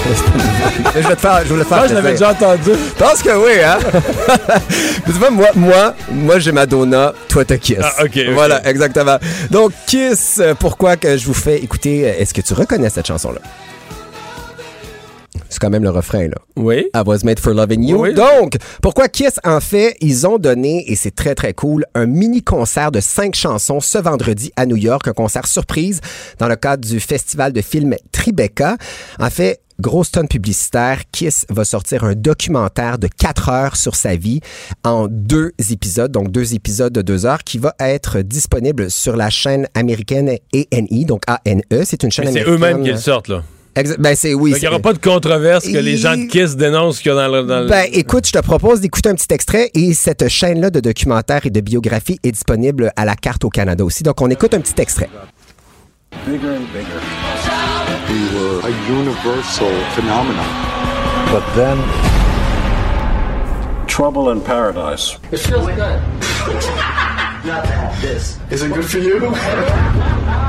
je 0.97 1.07
vais 1.07 1.15
te 1.15 1.21
faire, 1.21 1.43
je 1.49 1.55
le 1.55 1.63
faire. 1.63 1.79
Ah, 1.83 1.87
je 1.87 1.95
l'avais 1.95 2.11
déjà 2.11 2.33
entendu. 2.33 2.73
Je 2.73 2.99
pense 2.99 3.23
que 3.23 3.31
oui, 3.31 3.63
hein? 3.65 3.79
Mais 5.07 5.13
tu 5.13 5.19
vois, 5.21 5.31
moi, 5.31 5.47
moi, 5.55 5.95
moi 6.11 6.41
j'ai 6.41 6.51
Madonna, 6.51 7.13
toi 7.29 7.45
t'as 7.45 7.59
Kiss. 7.59 7.79
Ah, 7.81 8.03
ok, 8.03 8.11
ok. 8.17 8.33
Voilà, 8.35 8.69
exactement. 8.69 9.19
Donc, 9.53 9.71
Kiss, 9.87 10.43
pourquoi 10.59 10.97
que 10.97 11.17
je 11.17 11.27
vous 11.27 11.35
fais 11.35 11.63
écouter, 11.63 12.01
est-ce 12.01 12.35
que 12.35 12.41
tu 12.41 12.55
reconnais 12.55 12.91
cette 12.91 13.07
chanson-là? 13.07 13.41
C'est 15.49 15.59
quand 15.61 15.71
même 15.71 15.83
le 15.83 15.91
refrain, 15.91 16.29
là. 16.29 16.37
Oui. 16.57 16.87
I 16.95 17.03
was 17.05 17.19
made 17.25 17.39
for 17.39 17.53
loving 17.55 17.83
you. 17.83 18.01
Oui. 18.01 18.15
Donc, 18.15 18.57
pourquoi 18.83 19.09
Kiss, 19.09 19.39
en 19.45 19.61
fait, 19.61 19.97
ils 20.01 20.27
ont 20.27 20.39
donné, 20.39 20.85
et 20.91 20.97
c'est 20.97 21.15
très, 21.15 21.35
très 21.35 21.53
cool, 21.55 21.85
un 21.95 22.07
mini-concert 22.07 22.91
de 22.93 23.01
cinq 23.01 23.35
chansons 23.35 23.81
ce 23.81 23.99
vendredi 23.99 24.53
à 24.57 24.67
New 24.67 24.77
York, 24.77 25.07
un 25.09 25.13
concert 25.13 25.47
surprise 25.47 26.01
dans 26.39 26.49
le 26.49 26.57
cadre 26.57 26.87
du 26.89 27.01
festival 27.01 27.53
de 27.53 27.61
films 27.61 27.95
Tribeca. 28.13 28.77
En 29.19 29.31
fait, 29.31 29.61
Grosse 29.81 30.13
tonne 30.13 30.29
publicitaire, 30.29 31.01
Kiss 31.11 31.47
va 31.51 31.65
sortir 31.65 32.05
un 32.05 32.15
documentaire 32.15 32.97
de 32.97 33.09
quatre 33.09 33.49
heures 33.49 33.75
sur 33.75 33.97
sa 33.97 34.15
vie 34.15 34.39
en 34.85 35.09
deux 35.11 35.51
épisodes, 35.69 36.13
donc 36.13 36.31
deux 36.31 36.55
épisodes 36.55 36.93
de 36.93 37.03
deux 37.03 37.27
heures, 37.27 37.43
qui 37.43 37.59
va 37.59 37.75
être 37.81 38.21
disponible 38.21 38.89
sur 38.89 39.17
la 39.17 39.31
chaîne 39.31 39.67
américaine 39.75 40.37
ANE, 40.55 41.05
donc 41.07 41.23
ANE. 41.27 41.63
C'est 41.85 42.05
une 42.05 42.13
chaîne 42.13 42.27
Mais 42.27 42.33
c'est 42.33 42.41
américaine. 42.43 42.55
eux-mêmes 42.55 42.85
qui 42.85 42.91
le 42.93 42.99
sortent, 42.99 43.27
là. 43.27 43.43
Exa- 43.77 43.97
ben, 43.99 44.15
c'est, 44.15 44.35
oui. 44.35 44.53
Qu'il 44.53 44.63
n'y 44.63 44.69
aura 44.69 44.79
pas 44.79 44.93
de 44.93 44.99
controverse 44.99 45.65
que 45.67 45.77
les 45.79 45.97
gens 45.97 46.17
de 46.17 46.27
Kiss 46.27 46.55
dénoncent 46.57 46.99
qu'il 47.01 47.09
y 47.13 47.13
a 47.13 47.15
dans 47.17 47.29
le. 47.29 47.43
Dans 47.45 47.61
le- 47.61 47.67
Ben, 47.69 47.87
écoute, 47.93 48.27
je 48.27 48.33
te 48.33 48.39
propose 48.39 48.81
d'écouter 48.81 49.09
un 49.09 49.15
petit 49.15 49.33
extrait 49.35 49.71
et 49.75 49.95
cette 49.95 50.29
chaîne-là 50.29 50.71
de 50.71 50.81
documentaires 50.81 51.45
et 51.45 51.51
de 51.51 51.61
biographies 51.61 52.19
est 52.23 52.31
disponible 52.33 52.93
à 52.97 53.05
la 53.05 53.17
carte 53.17 53.45
au 53.45 53.51
Canada 53.51 53.85
aussi. 53.85 54.03
Donc, 54.05 54.21
on 54.21 54.29
écoute 54.31 54.55
un 54.55 54.61
petit 54.61 54.81
extrait. 54.81 55.11
bigger 56.27 56.47
and 56.47 56.67
bigger. 56.73 57.01
We 58.09 58.21
were 58.35 58.61
a 58.65 58.71
universal 58.89 59.69
phenomenon. 59.97 60.45
But 61.33 61.43
then, 61.57 61.79
trouble 63.89 64.31
in 64.31 64.41
paradise. 64.41 65.19
It 65.33 65.39
feels 65.41 65.67
good. 65.67 66.01
Not 67.45 67.63
that. 67.65 67.93
This. 68.01 68.39
Is 68.51 68.63
it 68.63 68.73
good 68.73 68.85
for 68.85 68.99
you? 68.99 69.21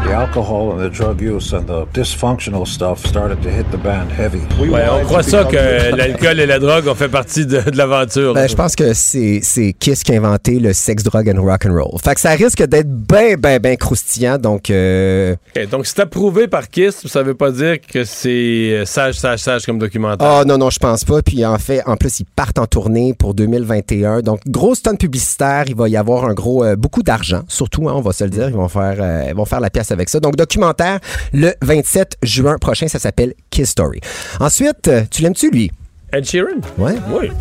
the 0.06 0.12
alcohol 0.14 0.72
and 0.74 0.80
the 0.80 0.90
drug 0.90 1.20
use 1.20 1.52
and 1.52 1.66
the 1.66 1.86
dysfunctional 1.94 2.66
stuff 2.68 3.04
started 3.08 3.42
to 3.42 3.50
hit 3.50 3.66
the 3.72 3.78
band 3.78 4.12
heavy. 4.12 4.42
We 4.62 4.70
Ouais, 4.70 4.84
on 4.88 5.04
croit 5.04 5.24
to 5.24 5.30
ça 5.32 5.44
que 5.46 5.56
the- 5.58 5.96
l'alcool 5.98 6.40
et 6.40 6.46
la 6.46 6.60
drogue 6.60 6.88
ont 6.88 6.94
fait 6.96 7.10
partie 7.10 7.46
de, 7.48 7.60
de 7.60 7.76
l'aventure. 7.76 8.34
Ben, 8.36 8.48
je 8.48 8.54
pense 8.56 8.76
que 8.76 8.94
c'est, 8.94 9.40
c'est 9.42 9.74
Kiss 9.74 10.04
qui 10.04 10.14
a 10.14 10.18
inventé 10.18 10.60
le 10.60 10.74
sex, 10.74 11.02
drug 11.04 11.28
and 11.36 11.42
rock 11.42 11.66
and 11.66 11.74
roll. 11.74 12.00
Fait 12.04 12.14
que 12.14 12.22
ça 12.22 12.30
risque 12.32 12.64
d'être 12.68 12.88
bien, 12.90 13.36
bien, 13.36 13.58
bien 13.60 13.76
croustillant. 13.76 14.38
Donc, 14.38 14.70
euh, 14.70 15.36
donc, 15.72 15.88
c'est 15.88 16.00
approuvé 16.02 16.48
par 16.48 16.70
Kiss, 16.70 17.08
ça 17.08 17.24
veut 17.24 17.34
pas 17.36 17.50
dire 17.52 17.78
que 17.82 18.04
c'est 18.04 18.30
euh, 18.74 18.86
sage, 18.86 19.16
sage, 19.16 19.40
sage 19.40 19.66
comme 19.66 19.80
documentaire. 19.80 20.28
Ah 20.28 20.44
non, 20.46 20.58
non, 20.60 20.70
je 20.70 20.78
pense 20.80 21.04
pas. 21.04 21.22
Puis 21.24 21.44
en 21.46 21.58
fait, 21.58 21.82
en 21.88 21.98
plus, 21.98 22.20
ils 22.20 22.26
partent 22.26 22.60
en 22.60 22.68
tournée 22.68 23.16
pour 23.18 23.34
2021. 23.34 24.20
Donc, 24.22 24.40
grosse 24.48 24.84
tonne 24.84 24.98
publicitaire. 24.98 25.64
Il 25.68 25.76
va 25.76 25.90
y 25.90 25.98
avoir 25.98 26.26
un 26.26 26.34
gros 26.36 26.64
euh, 26.64 26.76
beaucoup 26.86 27.02
d'argent, 27.02 27.42
surtout, 27.48 27.90
hein, 27.90 27.94
on 27.96 28.02
va 28.02 28.14
se 28.14 28.24
le 28.24 28.30
dire. 28.30 28.48
Ils 28.48 28.54
vont 28.56 28.68
faire, 28.68 28.98
euh, 29.00 29.24
ils 29.28 29.34
vont 29.34 29.46
faire 29.46 29.60
la 29.60 29.72
pièce 29.72 29.90
avec 29.90 30.08
ça. 30.08 30.20
Donc, 30.20 30.36
documentaire 30.36 31.00
le 31.34 31.52
27 31.64 32.18
juin 32.22 32.60
prochain. 32.60 32.88
Ça 32.88 33.00
s'appelle 33.00 33.34
Kiss 33.50 33.72
Story. 33.72 34.02
Ensuite, 34.40 34.88
euh, 34.88 35.02
tu 35.10 35.24
l'aimes-tu, 35.24 35.50
lui? 35.50 35.72
Ed 36.16 36.26
Sheeran? 36.26 36.62
Ouais. 36.78 36.94
Oui. 37.12 37.32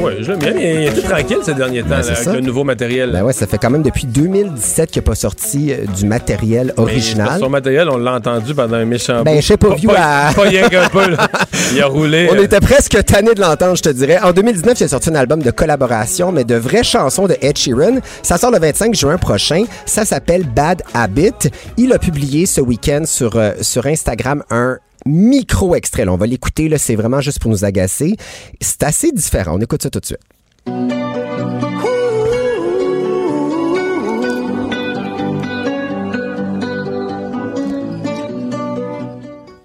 Oui, 0.00 0.12
je 0.20 0.30
l'aime 0.30 0.38
bien. 0.38 0.52
Il 0.52 0.86
est 0.86 0.92
tout 0.92 1.00
tranquille 1.00 1.38
ces 1.42 1.54
derniers 1.54 1.82
temps 1.82 1.88
Ben, 1.88 2.00
là, 2.00 2.06
avec 2.06 2.16
ça. 2.18 2.32
le 2.32 2.40
nouveau 2.40 2.62
matériel. 2.62 3.10
Ben 3.12 3.22
ouais, 3.24 3.32
ça 3.32 3.46
fait 3.46 3.58
quand 3.58 3.70
même 3.70 3.82
depuis 3.82 4.06
2017 4.06 4.90
qu'il 4.90 5.00
n'a 5.02 5.06
pas 5.06 5.14
sorti 5.16 5.72
euh, 5.72 5.84
du 5.96 6.06
matériel 6.06 6.72
Mais 6.76 6.82
original. 6.82 7.40
Son 7.40 7.48
matériel, 7.48 7.88
on 7.88 7.96
l'a 7.96 8.14
entendu 8.14 8.54
pendant 8.54 8.76
un 8.76 8.84
méchant 8.84 9.22
Ben, 9.24 9.40
je 9.40 9.46
sais 9.46 9.56
pas, 9.56 9.74
pas, 9.74 10.28
à- 10.28 10.32
pas 10.34 10.42
rien 10.42 10.68
qu'un 10.68 10.88
peu. 10.88 11.08
là. 11.10 11.28
Il 11.72 11.82
a 11.82 11.86
roulé. 11.86 12.28
On 12.30 12.36
euh, 12.36 12.42
était 12.44 12.60
presque 12.60 13.02
tanné 13.04 13.34
de 13.34 13.40
l'entendre, 13.40 13.76
je 13.76 13.82
te 13.82 13.88
dirais. 13.88 14.18
En 14.22 14.32
2019, 14.32 14.78
il 14.80 14.84
a 14.84 14.88
sorti 14.88 15.10
un 15.10 15.14
album 15.16 15.42
de 15.42 15.50
collaboration, 15.50 16.30
mais 16.30 16.44
de 16.44 16.54
vraies 16.54 16.84
chansons 16.84 17.26
de 17.26 17.36
Ed 17.40 17.56
Sheeran. 17.58 17.98
Ça 18.22 18.36
sort 18.38 18.50
le 18.52 18.58
25 18.60 18.94
juin 18.94 19.16
prochain. 19.16 19.64
Ça 19.86 20.04
s'appelle 20.04 20.44
Bad 20.44 20.82
Habit. 20.94 21.50
Il 21.76 21.92
a 21.92 21.98
publié 21.98 22.46
ce 22.46 22.60
week-end 22.60 23.02
sur, 23.06 23.36
euh, 23.36 23.52
sur 23.62 23.86
Instagram 23.86 24.42
un 24.50 24.78
micro-extrait. 25.08 26.04
Là, 26.04 26.12
On 26.12 26.16
va 26.16 26.26
l'écouter, 26.26 26.68
là, 26.68 26.78
c'est 26.78 26.96
vraiment 26.96 27.20
juste 27.20 27.40
pour 27.40 27.50
nous 27.50 27.64
agacer. 27.64 28.16
C'est 28.60 28.82
assez 28.82 29.10
différent. 29.12 29.56
On 29.56 29.60
écoute 29.60 29.82
ça 29.82 29.90
tout 29.90 30.00
de 30.00 30.06
suite. 30.06 30.20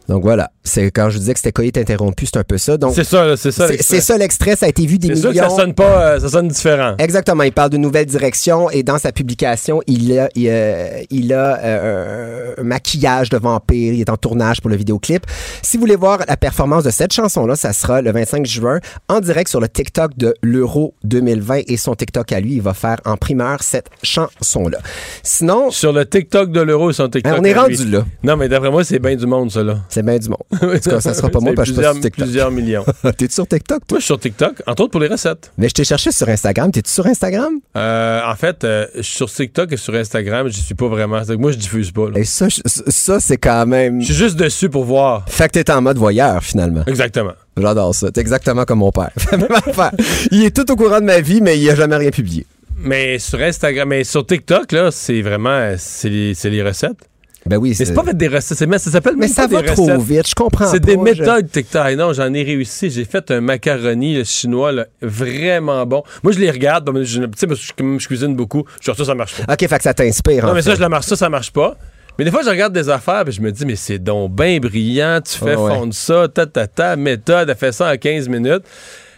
Donc 0.09 0.21
voilà, 0.21 0.51
c'est 0.63 0.91
quand 0.91 1.09
je 1.09 1.17
disais 1.17 1.33
que 1.33 1.39
c'était 1.39 1.51
coït 1.51 1.77
interrompu, 1.77 2.25
c'est 2.25 2.37
un 2.37 2.43
peu 2.43 2.57
ça. 2.57 2.77
Donc 2.77 2.93
C'est 2.95 3.03
ça, 3.03 3.25
là, 3.25 3.37
c'est 3.37 3.51
ça. 3.51 3.67
c'est 3.79 4.01
ça 4.01 4.17
l'extrait, 4.17 4.55
ça 4.55 4.65
a 4.65 4.69
été 4.69 4.85
vu 4.85 4.97
des 4.97 5.09
C'est 5.09 5.15
sûr 5.21 5.29
millions. 5.31 5.43
que 5.43 5.49
ça 5.49 5.55
sonne 5.57 5.73
pas, 5.73 6.01
euh, 6.13 6.19
ça 6.19 6.29
sonne 6.29 6.47
différent. 6.47 6.95
Exactement, 6.99 7.43
il 7.43 7.51
parle 7.51 7.69
de 7.69 7.77
nouvelle 7.77 8.05
direction 8.05 8.69
et 8.69 8.83
dans 8.83 8.97
sa 8.97 9.11
publication, 9.11 9.81
il 9.87 10.17
a, 10.17 10.29
il, 10.35 10.47
euh, 10.49 11.01
il 11.09 11.33
a 11.33 11.57
euh, 11.63 12.53
un 12.57 12.63
maquillage 12.63 13.29
de 13.29 13.37
vampire, 13.37 13.93
il 13.93 14.01
est 14.01 14.09
en 14.09 14.17
tournage 14.17 14.61
pour 14.61 14.69
le 14.69 14.75
vidéoclip. 14.75 15.25
Si 15.61 15.77
vous 15.77 15.81
voulez 15.81 15.95
voir 15.95 16.19
la 16.27 16.37
performance 16.37 16.83
de 16.83 16.89
cette 16.91 17.13
chanson-là, 17.13 17.55
ça 17.55 17.73
sera 17.73 18.01
le 18.01 18.11
25 18.11 18.45
juin 18.45 18.79
en 19.09 19.19
direct 19.19 19.49
sur 19.49 19.59
le 19.59 19.67
TikTok 19.67 20.17
de 20.17 20.33
l'Euro 20.41 20.93
2020 21.03 21.61
et 21.67 21.77
son 21.77 21.95
TikTok 21.95 22.31
à 22.31 22.39
lui, 22.39 22.53
il 22.53 22.61
va 22.61 22.73
faire 22.73 22.97
en 23.05 23.17
primeur 23.17 23.63
cette 23.63 23.87
chanson-là. 24.01 24.77
Sinon, 25.23 25.71
Sur 25.71 25.93
le 25.93 26.05
TikTok 26.05 26.51
de 26.51 26.61
l'euro, 26.61 26.91
son 26.91 27.09
TikTok. 27.09 27.33
on 27.39 27.43
est 27.43 27.53
à 27.53 27.67
lui. 27.67 27.75
rendu 27.77 27.91
là. 27.91 28.05
Non, 28.23 28.37
mais 28.37 28.47
d'après 28.49 28.71
moi, 28.71 28.83
c'est 28.83 28.99
bien 28.99 29.15
du 29.15 29.25
monde, 29.25 29.51
ça, 29.51 29.63
là. 29.63 29.79
C'est 29.89 30.03
bien 30.03 30.17
du 30.17 30.29
monde. 30.29 30.37
En 30.61 30.79
tout 30.79 30.89
cas, 30.89 31.01
ça 31.01 31.13
sera 31.13 31.29
pas 31.29 31.39
moi 31.39 31.53
parce 31.55 31.69
que 31.71 31.75
je 31.75 31.81
suis 31.81 31.91
plusieurs, 31.91 31.93
sur 31.93 32.01
TikTok. 32.01 32.23
plusieurs 32.25 32.51
millions. 32.51 32.85
T'es 33.17 33.27
sur 33.29 33.47
TikTok, 33.47 33.79
toi? 33.87 33.95
Moi, 33.95 33.99
je 33.99 34.03
suis 34.03 34.07
sur 34.07 34.19
TikTok, 34.19 34.61
entre 34.67 34.83
autres 34.83 34.91
pour 34.91 35.01
les 35.01 35.07
recettes. 35.07 35.51
Mais 35.57 35.69
je 35.69 35.73
t'ai 35.73 35.83
cherché 35.83 36.11
sur 36.11 36.27
Instagram. 36.29 36.71
T'es-tu 36.71 36.91
sur 36.91 37.05
Instagram? 37.05 37.53
Euh, 37.75 38.21
en 38.25 38.35
fait, 38.35 38.63
euh, 38.63 38.85
je 38.95 39.01
suis 39.01 39.15
sur 39.17 39.31
TikTok 39.31 39.71
et 39.71 39.77
sur 39.77 39.93
Instagram, 39.95 40.47
je 40.47 40.59
suis 40.59 40.75
pas 40.75 40.87
vraiment. 40.87 41.21
Moi, 41.37 41.51
je 41.51 41.57
diffuse 41.57 41.91
pas. 41.91 42.09
là. 42.09 42.19
Et 42.19 42.23
ça, 42.25 42.47
je- 42.49 42.61
ça 42.65 43.19
c'est 43.19 43.37
quand 43.37 43.65
même... 43.65 43.99
Je 44.01 44.05
suis 44.05 44.13
juste 44.15 44.35
dessus 44.35 44.69
pour 44.69 44.85
voir. 44.85 45.23
Fait 45.27 45.47
que 45.51 45.59
t'es 45.59 45.71
en 45.71 45.81
mode 45.81 45.97
voyeur, 45.97 46.43
finalement. 46.43 46.83
Exactement. 46.87 47.33
J'adore 47.57 47.93
ça. 47.93 48.11
T'es 48.11 48.21
exactement 48.21 48.65
comme 48.65 48.79
mon 48.79 48.91
père. 48.91 49.11
Il 50.31 50.43
est 50.43 50.55
tout 50.55 50.69
au 50.71 50.75
courant 50.75 50.99
de 50.99 51.05
ma 51.05 51.19
vie, 51.21 51.41
mais 51.41 51.57
il 51.59 51.69
a 51.69 51.75
jamais 51.75 51.95
rien 51.97 52.09
publié. 52.09 52.45
Mais 52.77 53.19
sur 53.19 53.39
Instagram, 53.39 53.89
mais 53.89 54.03
sur 54.03 54.25
TikTok, 54.25 54.71
là, 54.71 54.89
c'est 54.91 55.21
vraiment. 55.21 55.49
euh, 55.51 55.75
C'est 55.77 56.09
les, 56.09 56.33
c'est 56.33 56.49
les 56.49 56.63
recettes. 56.63 56.97
Ben 57.45 57.57
oui, 57.57 57.75
Mais 57.77 57.85
c'est 57.85 57.93
pas 57.93 58.03
fait 58.03 58.15
des 58.15 58.27
recettes, 58.29 58.57
c'est- 58.57 58.65
mais 58.65 58.77
ça 58.79 58.89
s'appelle 58.89 59.15
Mais 59.17 59.27
ça 59.27 59.47
va 59.47 59.61
des 59.61 59.67
trop 59.67 59.83
recettes. 59.85 60.01
vite, 60.01 60.27
je 60.29 60.33
comprends 60.35 60.65
C'est 60.71 60.79
des 60.79 60.93
je- 60.93 60.97
méthodes 60.97 61.51
TikTok. 61.51 61.87
Et 61.89 61.95
non, 61.95 62.13
j'en 62.13 62.33
ai 62.33 62.43
réussi. 62.43 62.89
J'ai 62.89 63.03
fait 63.05 63.29
un 63.31 63.41
macaroni 63.41 64.23
chinois 64.23 64.71
là, 64.71 64.85
vraiment 65.01 65.85
bon. 65.85 66.03
Moi, 66.23 66.31
je 66.33 66.39
les 66.39 66.49
regarde. 66.51 66.89
ben, 66.89 67.03
je- 67.03 67.21
je, 67.21 67.55
je 67.99 68.07
cuisine 68.07 68.35
beaucoup. 68.35 68.63
Je 68.81 68.91
suis 68.91 68.97
ça, 68.97 69.05
ça 69.05 69.15
marche 69.15 69.35
pas. 69.41 69.53
OK, 69.53 69.59
fait 69.67 69.77
que 69.77 69.83
ça 69.83 69.93
t'inspire, 69.93 70.45
Non, 70.45 70.53
mais 70.53 70.61
fait. 70.61 70.69
ça, 70.69 70.75
je 70.75 70.79
la 70.81 70.89
marche, 70.89 71.05
ça, 71.05 71.15
ça 71.15 71.29
marche 71.29 71.51
pas. 71.51 71.75
Mais 72.17 72.25
des 72.25 72.31
fois, 72.31 72.41
je 72.43 72.49
regarde 72.49 72.73
des 72.73 72.89
affaires 72.89 73.23
et 73.27 73.31
je 73.31 73.41
me 73.41 73.51
dis, 73.51 73.65
mais 73.65 73.75
c'est 73.75 73.97
donc 73.99 74.35
bien 74.35 74.59
brillant. 74.59 75.19
Tu 75.21 75.37
fais 75.37 75.55
ouais. 75.55 75.75
fondre 75.75 75.93
ça, 75.93 76.27
ta, 76.27 76.45
ta, 76.45 76.67
ta, 76.67 76.95
méthode, 76.95 77.49
elle 77.49 77.55
fait 77.55 77.71
ça 77.71 77.91
en 77.91 77.97
15 77.97 78.29
minutes. 78.29 78.63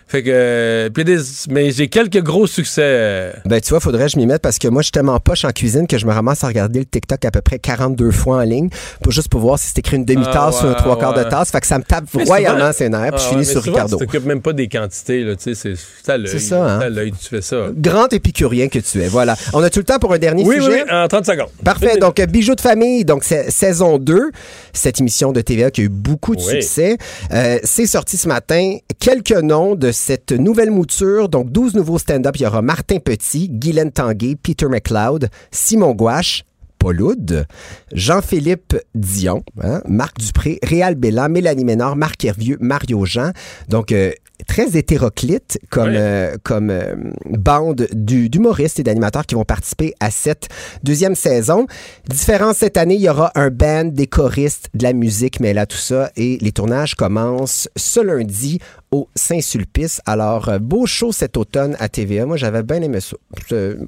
Fait 0.07 0.21
que. 0.21 0.29
euh, 0.31 0.89
puis 0.89 1.03
des, 1.03 1.17
mais 1.49 1.71
j'ai 1.71 1.87
quelques 1.87 2.21
gros 2.21 2.45
succès. 2.47 2.81
euh, 2.83 3.33
Ben, 3.45 3.59
tu 3.59 3.69
vois, 3.69 3.79
faudrait 3.79 4.05
que 4.05 4.11
je 4.11 4.17
m'y 4.17 4.25
mette 4.27 4.41
parce 4.41 4.59
que 4.59 4.67
moi, 4.67 4.81
je 4.81 4.85
suis 4.85 4.91
tellement 4.91 5.19
poche 5.19 5.45
en 5.45 5.49
cuisine 5.51 5.87
que 5.87 5.97
je 5.97 6.05
me 6.05 6.11
ramasse 6.13 6.43
à 6.43 6.47
regarder 6.47 6.79
le 6.79 6.85
TikTok 6.85 7.25
à 7.25 7.31
peu 7.31 7.41
près 7.41 7.57
42 7.59 8.11
fois 8.11 8.37
en 8.37 8.41
ligne 8.41 8.69
pour 9.01 9.11
juste 9.11 9.29
pour 9.29 9.41
voir 9.41 9.57
si 9.57 9.67
c'est 9.67 9.79
écrit 9.79 9.97
une 9.97 10.05
demi-tasse 10.05 10.57
Ah, 10.61 10.65
ou 10.65 10.69
un 10.69 10.73
trois 10.75 10.99
quarts 10.99 11.17
ouais. 11.17 11.23
de 11.25 11.29
tasse. 11.29 11.49
Fait 11.51 11.59
que 11.59 11.67
ça 11.67 11.79
me 11.79 11.83
tape 11.83 12.05
Mais 12.15 12.23
royalement 12.23 12.71
ses 12.71 12.87
nerfs, 12.89 13.11
puis 13.13 13.19
je 13.21 13.25
Ah, 13.25 13.29
finis 13.29 13.39
ouais, 13.39 13.43
sur 13.45 13.63
souvent, 13.63 13.73
Ricardo. 13.77 13.97
Tu 13.97 14.05
t'occupes 14.05 14.25
même 14.25 14.41
pas 14.41 14.53
des 14.53 14.67
quantités, 14.67 15.23
là. 15.23 15.35
Tu 15.35 15.55
sais, 15.55 15.73
c'est 15.75 16.11
à 16.11 16.17
l'œil. 16.17 16.29
C'est 16.31 16.39
ça, 16.39 16.63
hein? 16.63 16.89
l'œil, 16.89 17.11
tu 17.11 17.27
fais 17.27 17.41
ça. 17.41 17.67
Grand 17.75 18.11
épicurien 18.13 18.67
que 18.67 18.79
tu 18.79 19.01
es. 19.01 19.07
Voilà. 19.07 19.35
On 19.53 19.63
a 19.63 19.69
tout 19.71 19.79
le 19.79 19.85
temps 19.85 19.97
pour 19.99 20.13
un 20.13 20.19
dernier 20.19 20.43
Oui, 20.43 20.57
oui, 20.59 20.63
sujet? 20.65 20.83
oui, 20.85 20.91
en 20.91 21.07
30 21.07 21.25
secondes. 21.25 21.49
Parfait. 21.63 21.97
Donc, 21.97 22.19
euh, 22.19 22.25
Bijoux 22.27 22.55
de 22.55 22.61
famille, 22.61 23.05
donc 23.05 23.23
saison 23.23 23.97
2, 23.97 24.29
cette 24.71 24.99
émission 24.99 25.31
de 25.31 25.41
TVA 25.41 25.71
qui 25.71 25.81
a 25.81 25.83
eu 25.85 25.89
beaucoup 25.89 26.35
de 26.35 26.41
Oui. 26.41 26.61
succès. 26.61 26.97
Euh, 27.33 27.57
c'est 27.63 27.87
sorti 27.87 28.17
ce 28.17 28.27
matin. 28.27 28.77
Quelques 28.99 29.31
noms 29.31 29.73
de 29.75 29.91
cette 30.05 30.33
nouvelle 30.33 30.69
mouture. 30.69 31.29
Donc, 31.29 31.51
12 31.51 31.73
nouveaux 31.73 31.97
stand-up. 31.97 32.35
Il 32.35 32.43
y 32.43 32.45
aura 32.45 32.61
Martin 32.61 32.99
Petit, 32.99 33.49
Guylaine 33.49 33.91
Tanguay, 33.91 34.35
Peter 34.35 34.67
McLeod, 34.67 35.29
Simon 35.49 35.95
Gouache, 35.95 36.43
Paul 36.77 37.01
Oud, 37.01 37.47
Jean-Philippe 37.91 38.75
Dion, 38.93 39.43
hein, 39.63 39.81
Marc 39.87 40.19
Dupré, 40.19 40.59
Réal 40.61 40.93
Bellan, 40.93 41.29
Mélanie 41.29 41.65
Ménard, 41.65 41.95
Marc 41.95 42.23
Hervieux, 42.23 42.57
Mario 42.59 43.03
Jean. 43.05 43.31
Donc, 43.67 43.91
euh, 43.91 44.11
très 44.47 44.77
hétéroclite 44.77 45.59
comme, 45.69 45.89
Oui. 45.89 45.95
euh, 45.97 46.35
comme 46.43 46.69
euh, 46.69 46.95
bande 47.29 47.87
du- 47.93 48.29
d'humoristes 48.29 48.79
et 48.79 48.83
d'animateurs 48.83 49.25
qui 49.25 49.35
vont 49.35 49.45
participer 49.45 49.93
à 49.99 50.11
cette 50.11 50.47
deuxième 50.83 51.15
saison. 51.15 51.67
Différence 52.09 52.57
cette 52.57 52.77
année, 52.77 52.95
il 52.95 53.01
y 53.01 53.09
aura 53.09 53.31
un 53.35 53.49
band, 53.49 53.85
des 53.85 54.07
choristes, 54.07 54.69
de 54.73 54.83
la 54.83 54.93
musique, 54.93 55.39
mais 55.39 55.53
là 55.53 55.65
tout 55.65 55.77
ça. 55.77 56.11
Et 56.17 56.37
les 56.41 56.51
tournages 56.51 56.95
commencent 56.95 57.69
ce 57.75 57.99
lundi 57.99 58.59
au 58.91 59.07
Saint-Sulpice. 59.15 60.01
Alors, 60.05 60.49
euh, 60.49 60.59
beau 60.59 60.85
show 60.85 61.11
cet 61.11 61.37
automne 61.37 61.75
à 61.79 61.89
TVA. 61.89 62.25
Moi, 62.25 62.37
j'avais 62.37 62.63
bien 62.63 62.81
aimé 62.81 62.99
ça. 63.01 63.15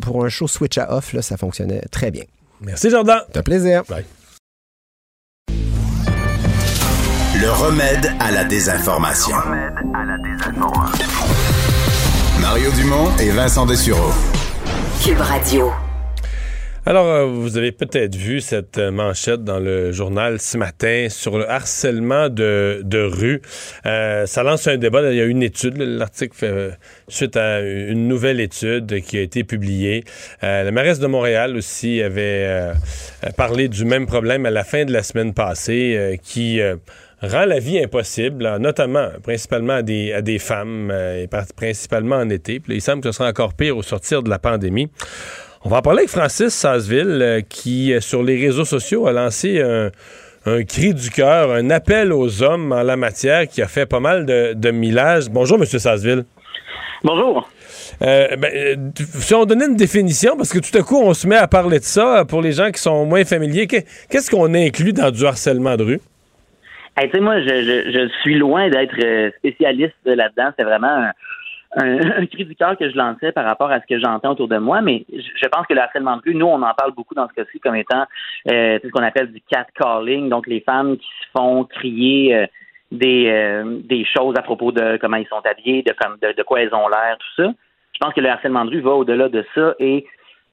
Pour 0.01 0.25
un 0.25 0.29
show 0.29 0.47
switch 0.47 0.77
à 0.77 0.93
off, 0.95 1.13
là, 1.13 1.21
ça 1.21 1.37
fonctionnait 1.37 1.81
très 1.91 2.11
bien. 2.11 2.23
Merci, 2.61 2.89
Jordan. 2.89 3.19
C'est 3.31 3.37
un 3.39 3.43
plaisir. 3.43 3.83
Bye. 3.87 4.05
Le 7.39 7.51
remède 7.51 8.11
à 8.19 8.31
la 8.31 8.43
désinformation. 8.45 9.35
Mario 12.41 12.71
Dumont 12.71 13.15
et 13.19 13.29
Vincent 13.29 13.65
Dessureau. 13.65 14.11
Cube 15.03 15.19
Radio. 15.19 15.71
Alors, 16.85 17.05
euh, 17.05 17.25
vous 17.25 17.57
avez 17.57 17.71
peut-être 17.71 18.15
vu 18.15 18.39
cette 18.39 18.77
euh, 18.77 18.91
manchette 18.91 19.43
dans 19.43 19.59
le 19.59 19.91
journal 19.91 20.39
ce 20.39 20.57
matin 20.57 21.07
sur 21.09 21.37
le 21.37 21.49
harcèlement 21.49 22.29
de, 22.29 22.81
de 22.83 22.99
rue. 22.99 23.41
Euh, 23.85 24.25
ça 24.25 24.41
lance 24.41 24.67
un 24.67 24.77
débat. 24.77 25.11
Il 25.11 25.17
y 25.17 25.21
a 25.21 25.25
une 25.25 25.43
étude. 25.43 25.77
L'article 25.77 26.35
fait 26.35 26.71
suite 27.07 27.35
à 27.35 27.59
une 27.59 28.07
nouvelle 28.07 28.39
étude 28.39 29.01
qui 29.01 29.17
a 29.17 29.21
été 29.21 29.43
publiée. 29.43 30.05
Euh, 30.43 30.63
la 30.63 30.71
mairesse 30.71 30.99
de 30.99 31.07
Montréal 31.07 31.57
aussi 31.57 32.01
avait 32.01 32.45
euh, 32.47 32.73
parlé 33.35 33.67
du 33.67 33.83
même 33.85 34.07
problème 34.07 34.45
à 34.45 34.51
la 34.51 34.63
fin 34.63 34.85
de 34.85 34.93
la 34.93 35.03
semaine 35.03 35.33
passée 35.33 35.95
euh, 35.97 36.15
qui... 36.15 36.61
rend 37.21 37.45
la 37.45 37.59
vie 37.59 37.79
impossible, 37.79 38.57
notamment, 38.59 39.07
principalement 39.23 39.73
à 39.73 39.81
des, 39.81 40.13
à 40.13 40.21
des 40.21 40.39
femmes, 40.39 40.89
euh, 40.91 41.23
et 41.23 41.29
principalement 41.55 42.17
en 42.17 42.29
été. 42.29 42.59
Puis 42.59 42.73
là, 42.73 42.75
il 42.77 42.81
semble 42.81 43.01
que 43.01 43.11
ce 43.11 43.17
sera 43.17 43.29
encore 43.29 43.53
pire 43.53 43.75
au 43.77 43.83
sortir 43.83 44.21
de 44.23 44.29
la 44.29 44.39
pandémie. 44.39 44.89
On 45.63 45.69
va 45.69 45.77
en 45.77 45.81
parler 45.81 45.99
avec 45.99 46.09
Francis 46.11 46.49
Sasseville, 46.49 47.19
euh, 47.21 47.41
qui, 47.41 47.93
euh, 47.93 47.99
sur 48.01 48.21
les 48.23 48.39
réseaux 48.39 48.65
sociaux, 48.65 49.07
a 49.07 49.11
lancé 49.11 49.59
un, 49.61 49.89
un 50.45 50.63
cri 50.63 50.93
du 50.93 51.09
cœur, 51.09 51.51
un 51.51 51.69
appel 51.71 52.13
aux 52.13 52.43
hommes 52.43 52.71
en 52.71 52.83
la 52.83 52.95
matière 52.95 53.47
qui 53.47 53.61
a 53.61 53.67
fait 53.67 53.85
pas 53.85 53.99
mal 53.99 54.25
de, 54.25 54.53
de 54.53 54.71
millage. 54.71 55.29
Bonjour, 55.29 55.57
M. 55.57 55.65
Sasseville. 55.65 56.23
Bonjour. 57.03 57.49
Euh, 58.03 58.35
ben, 58.37 58.91
si 59.19 59.33
on 59.33 59.45
donnait 59.45 59.65
une 59.65 59.75
définition, 59.75 60.37
parce 60.37 60.51
que 60.53 60.59
tout 60.59 60.77
à 60.77 60.83
coup, 60.83 60.99
on 61.01 61.13
se 61.15 61.25
met 61.27 61.35
à 61.35 61.47
parler 61.47 61.79
de 61.79 61.83
ça 61.83 62.25
pour 62.27 62.41
les 62.41 62.51
gens 62.51 62.69
qui 62.71 62.79
sont 62.81 63.05
moins 63.05 63.25
familiers, 63.25 63.65
que- 63.65 63.77
qu'est-ce 64.09 64.29
qu'on 64.29 64.53
inclut 64.53 64.93
dans 64.93 65.09
du 65.09 65.25
harcèlement 65.25 65.75
de 65.75 65.83
rue? 65.83 65.99
Hey, 66.99 67.09
tu 67.09 67.17
sais, 67.17 67.21
moi, 67.21 67.39
je, 67.41 67.47
je, 67.47 67.91
je 67.91 68.07
suis 68.21 68.35
loin 68.35 68.69
d'être 68.69 68.97
euh, 69.03 69.29
spécialiste 69.37 69.93
là-dedans. 70.03 70.49
C'est 70.57 70.63
vraiment 70.63 70.87
un, 70.87 71.11
un, 71.75 71.99
un 72.21 72.25
cri 72.25 72.45
du 72.45 72.55
cœur 72.55 72.77
que 72.77 72.89
je 72.89 72.95
lançais 72.95 73.31
par 73.31 73.45
rapport 73.45 73.71
à 73.71 73.79
ce 73.79 73.85
que 73.85 73.99
j'entends 73.99 74.31
autour 74.31 74.47
de 74.47 74.57
moi. 74.57 74.81
Mais 74.81 75.05
je, 75.11 75.47
pense 75.47 75.67
que 75.67 75.73
le 75.73 75.81
harcèlement 75.81 76.17
de 76.17 76.21
rue, 76.23 76.35
nous, 76.35 76.47
on 76.47 76.61
en 76.61 76.73
parle 76.73 76.93
beaucoup 76.93 77.15
dans 77.15 77.27
ce 77.27 77.33
cas-ci 77.33 77.59
comme 77.59 77.75
étant 77.75 78.05
euh, 78.49 78.79
ce 78.83 78.87
qu'on 78.89 79.03
appelle 79.03 79.31
du 79.31 79.41
catcalling, 79.41 80.29
donc 80.29 80.47
les 80.47 80.61
femmes 80.61 80.97
qui 80.97 81.07
se 81.07 81.27
font 81.37 81.65
crier 81.65 82.35
euh, 82.35 82.45
des, 82.91 83.27
euh, 83.27 83.79
des 83.83 84.05
choses 84.05 84.35
à 84.37 84.41
propos 84.41 84.71
de 84.71 84.97
comment 84.97 85.17
ils 85.17 85.27
sont 85.27 85.41
habillés, 85.45 85.83
de, 85.83 85.93
comme, 85.93 86.17
de, 86.21 86.33
de 86.35 86.43
quoi 86.43 86.61
ils 86.61 86.73
ont 86.73 86.87
l'air, 86.87 87.17
tout 87.19 87.43
ça. 87.43 87.51
Je 87.93 87.99
pense 87.99 88.13
que 88.13 88.21
le 88.21 88.29
harcèlement 88.29 88.65
de 88.65 88.71
rue 88.71 88.81
va 88.81 88.91
au-delà 88.91 89.29
de 89.29 89.45
ça 89.53 89.75
et 89.79 90.05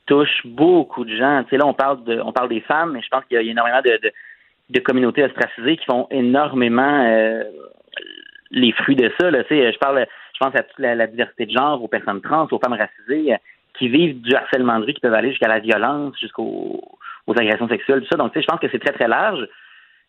touche 0.07 0.42
beaucoup 0.45 1.05
de 1.05 1.16
gens. 1.16 1.42
Tu 1.45 1.51
sais, 1.51 1.57
là, 1.57 1.66
on 1.66 1.74
parle 1.74 2.05
de, 2.05 2.20
on 2.20 2.32
parle 2.32 2.49
des 2.49 2.61
femmes, 2.61 2.92
mais 2.92 3.03
je 3.03 3.09
pense 3.09 3.24
qu'il 3.24 3.36
y 3.36 3.38
a 3.38 3.42
énormément 3.42 3.80
de, 3.82 3.99
de 4.03 4.12
de 4.71 4.81
communautés 4.81 5.25
ostracisées 5.25 5.77
qui 5.77 5.85
font 5.85 6.07
énormément 6.11 7.05
euh, 7.07 7.45
les 8.51 8.73
fruits 8.73 8.97
de 8.97 9.11
ça. 9.21 9.31
Là. 9.31 9.45
Tu 9.45 9.55
sais, 9.57 9.73
Je 9.73 9.79
parle, 9.79 10.07
je 10.35 10.39
pense 10.45 10.55
à 10.55 10.62
toute 10.62 10.79
la, 10.79 10.95
la 10.95 11.07
diversité 11.07 11.47
de 11.47 11.51
genre, 11.53 11.83
aux 11.83 11.89
personnes 11.89 12.21
trans, 12.21 12.47
aux 12.51 12.59
femmes 12.59 12.75
racisées. 12.79 13.35
qui 13.79 13.89
vivent 13.89 14.21
du 14.21 14.35
harcèlement 14.35 14.79
de 14.79 14.85
rue, 14.87 14.95
qui 14.95 15.01
peuvent 15.01 15.15
aller 15.15 15.31
jusqu'à 15.31 15.49
la 15.49 15.59
violence, 15.61 16.15
jusqu'aux 16.21 16.81
aux 17.27 17.33
agressions 17.41 17.69
sexuelles, 17.69 18.01
tout 18.03 18.09
ça. 18.11 18.17
Donc, 18.19 18.33
tu 18.33 18.39
sais, 18.39 18.43
je 18.43 18.47
pense 18.47 18.61
que 18.61 18.69
c'est 18.71 18.79
très, 18.79 18.93
très 18.93 19.09
large. 19.09 19.47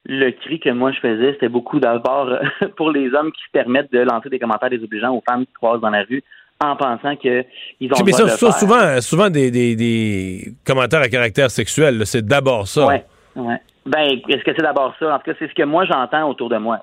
Le 0.07 0.29
cri 0.31 0.59
que 0.59 0.69
moi 0.69 0.91
je 0.91 0.99
faisais, 0.99 1.31
c'était 1.33 1.49
beaucoup 1.49 1.79
d'abord 1.79 2.29
pour 2.77 2.91
les 2.91 3.11
hommes 3.13 3.31
qui 3.31 3.41
se 3.41 3.49
permettent 3.51 3.91
de 3.91 3.99
lancer 4.01 4.29
des 4.29 4.37
commentaires 4.37 4.69
désobligeants 4.69 5.15
aux 5.15 5.23
femmes 5.27 5.45
qui 5.47 5.53
croisent 5.53 5.81
dans 5.81 5.89
la 5.89 6.03
rue 6.03 6.21
en 6.63 6.75
pensant 6.75 7.15
qu'ils 7.15 7.43
ont 7.91 8.03
mais 8.05 8.11
ça, 8.11 8.23
de 8.25 8.29
ça, 8.29 8.51
souvent, 8.51 9.01
souvent 9.01 9.29
des, 9.31 9.49
des- 9.49 9.75
des 9.75 10.53
commentaires 10.65 11.01
à 11.01 11.07
caractère 11.09 11.49
sexuel, 11.49 12.05
c'est 12.05 12.23
d'abord 12.25 12.67
ça. 12.67 12.85
Ouais, 12.85 13.03
ouais. 13.35 13.57
Ben, 13.85 14.19
est-ce 14.29 14.43
que 14.43 14.51
c'est 14.55 14.61
d'abord 14.63 14.93
ça? 14.99 15.13
En 15.15 15.19
tout 15.19 15.25
cas, 15.31 15.37
c'est 15.39 15.47
ce 15.49 15.53
que 15.53 15.63
moi 15.63 15.85
j'entends 15.85 16.29
autour 16.29 16.49
de 16.49 16.57
moi. 16.57 16.79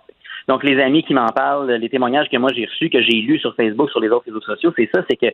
Donc, 0.48 0.64
les 0.64 0.80
amis 0.82 1.03
qui 1.05 1.14
m'en 1.14 1.26
parlent, 1.28 1.70
les 1.72 1.88
témoignages 1.88 2.28
que 2.30 2.36
moi 2.36 2.50
j'ai 2.55 2.64
reçus, 2.66 2.90
que 2.90 3.00
j'ai 3.03 3.20
lus 3.20 3.38
sur 3.38 3.55
Facebook, 3.55 3.90
sur 3.90 4.00
les 4.00 4.09
autres 4.09 4.26
réseaux 4.26 4.40
sociaux, 4.40 4.72
c'est 4.76 4.88
ça, 4.94 5.03
c'est 5.09 5.16
que 5.16 5.26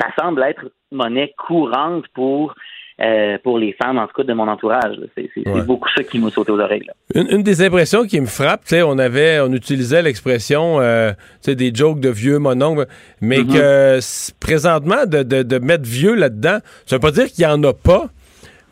ça 0.00 0.08
semble 0.18 0.42
être 0.42 0.64
monnaie 0.90 1.32
courante 1.36 2.04
pour 2.14 2.54
euh, 3.00 3.38
pour 3.42 3.58
les 3.58 3.72
femmes, 3.72 3.98
en 3.98 4.06
tout 4.06 4.12
cas 4.14 4.22
de 4.22 4.32
mon 4.34 4.46
entourage. 4.46 4.94
C'est 5.16 5.30
Ouais. 5.48 5.62
beaucoup 5.64 5.88
ça 5.96 6.04
qui 6.04 6.18
m'a 6.20 6.30
sauté 6.30 6.52
aux 6.52 6.60
oreilles. 6.60 6.86
Une, 7.14 7.26
une 7.30 7.42
des 7.42 7.64
impressions 7.64 8.04
qui 8.04 8.20
me 8.20 8.26
frappe, 8.26 8.60
tu 8.62 8.68
sais, 8.76 8.82
on 8.82 8.98
avait, 8.98 9.40
on 9.40 9.50
utilisait 9.52 10.02
l'expression, 10.02 10.78
euh, 10.80 11.12
des 11.46 11.74
jokes 11.74 12.00
de 12.00 12.10
vieux 12.10 12.38
mononcles, 12.38 12.86
mais 13.20 13.38
Mm-hmm. 13.40 13.52
que 13.54 14.38
présentement, 14.40 15.06
de, 15.06 15.22
de- 15.22 15.42
de 15.42 15.58
mettre 15.58 15.84
vieux 15.84 16.14
là-dedans, 16.14 16.58
ça 16.86 16.96
veut 16.96 17.00
pas 17.00 17.10
dire 17.10 17.26
qu'il 17.26 17.44
y 17.44 17.46
en 17.46 17.62
a 17.64 17.72
pas, 17.72 18.04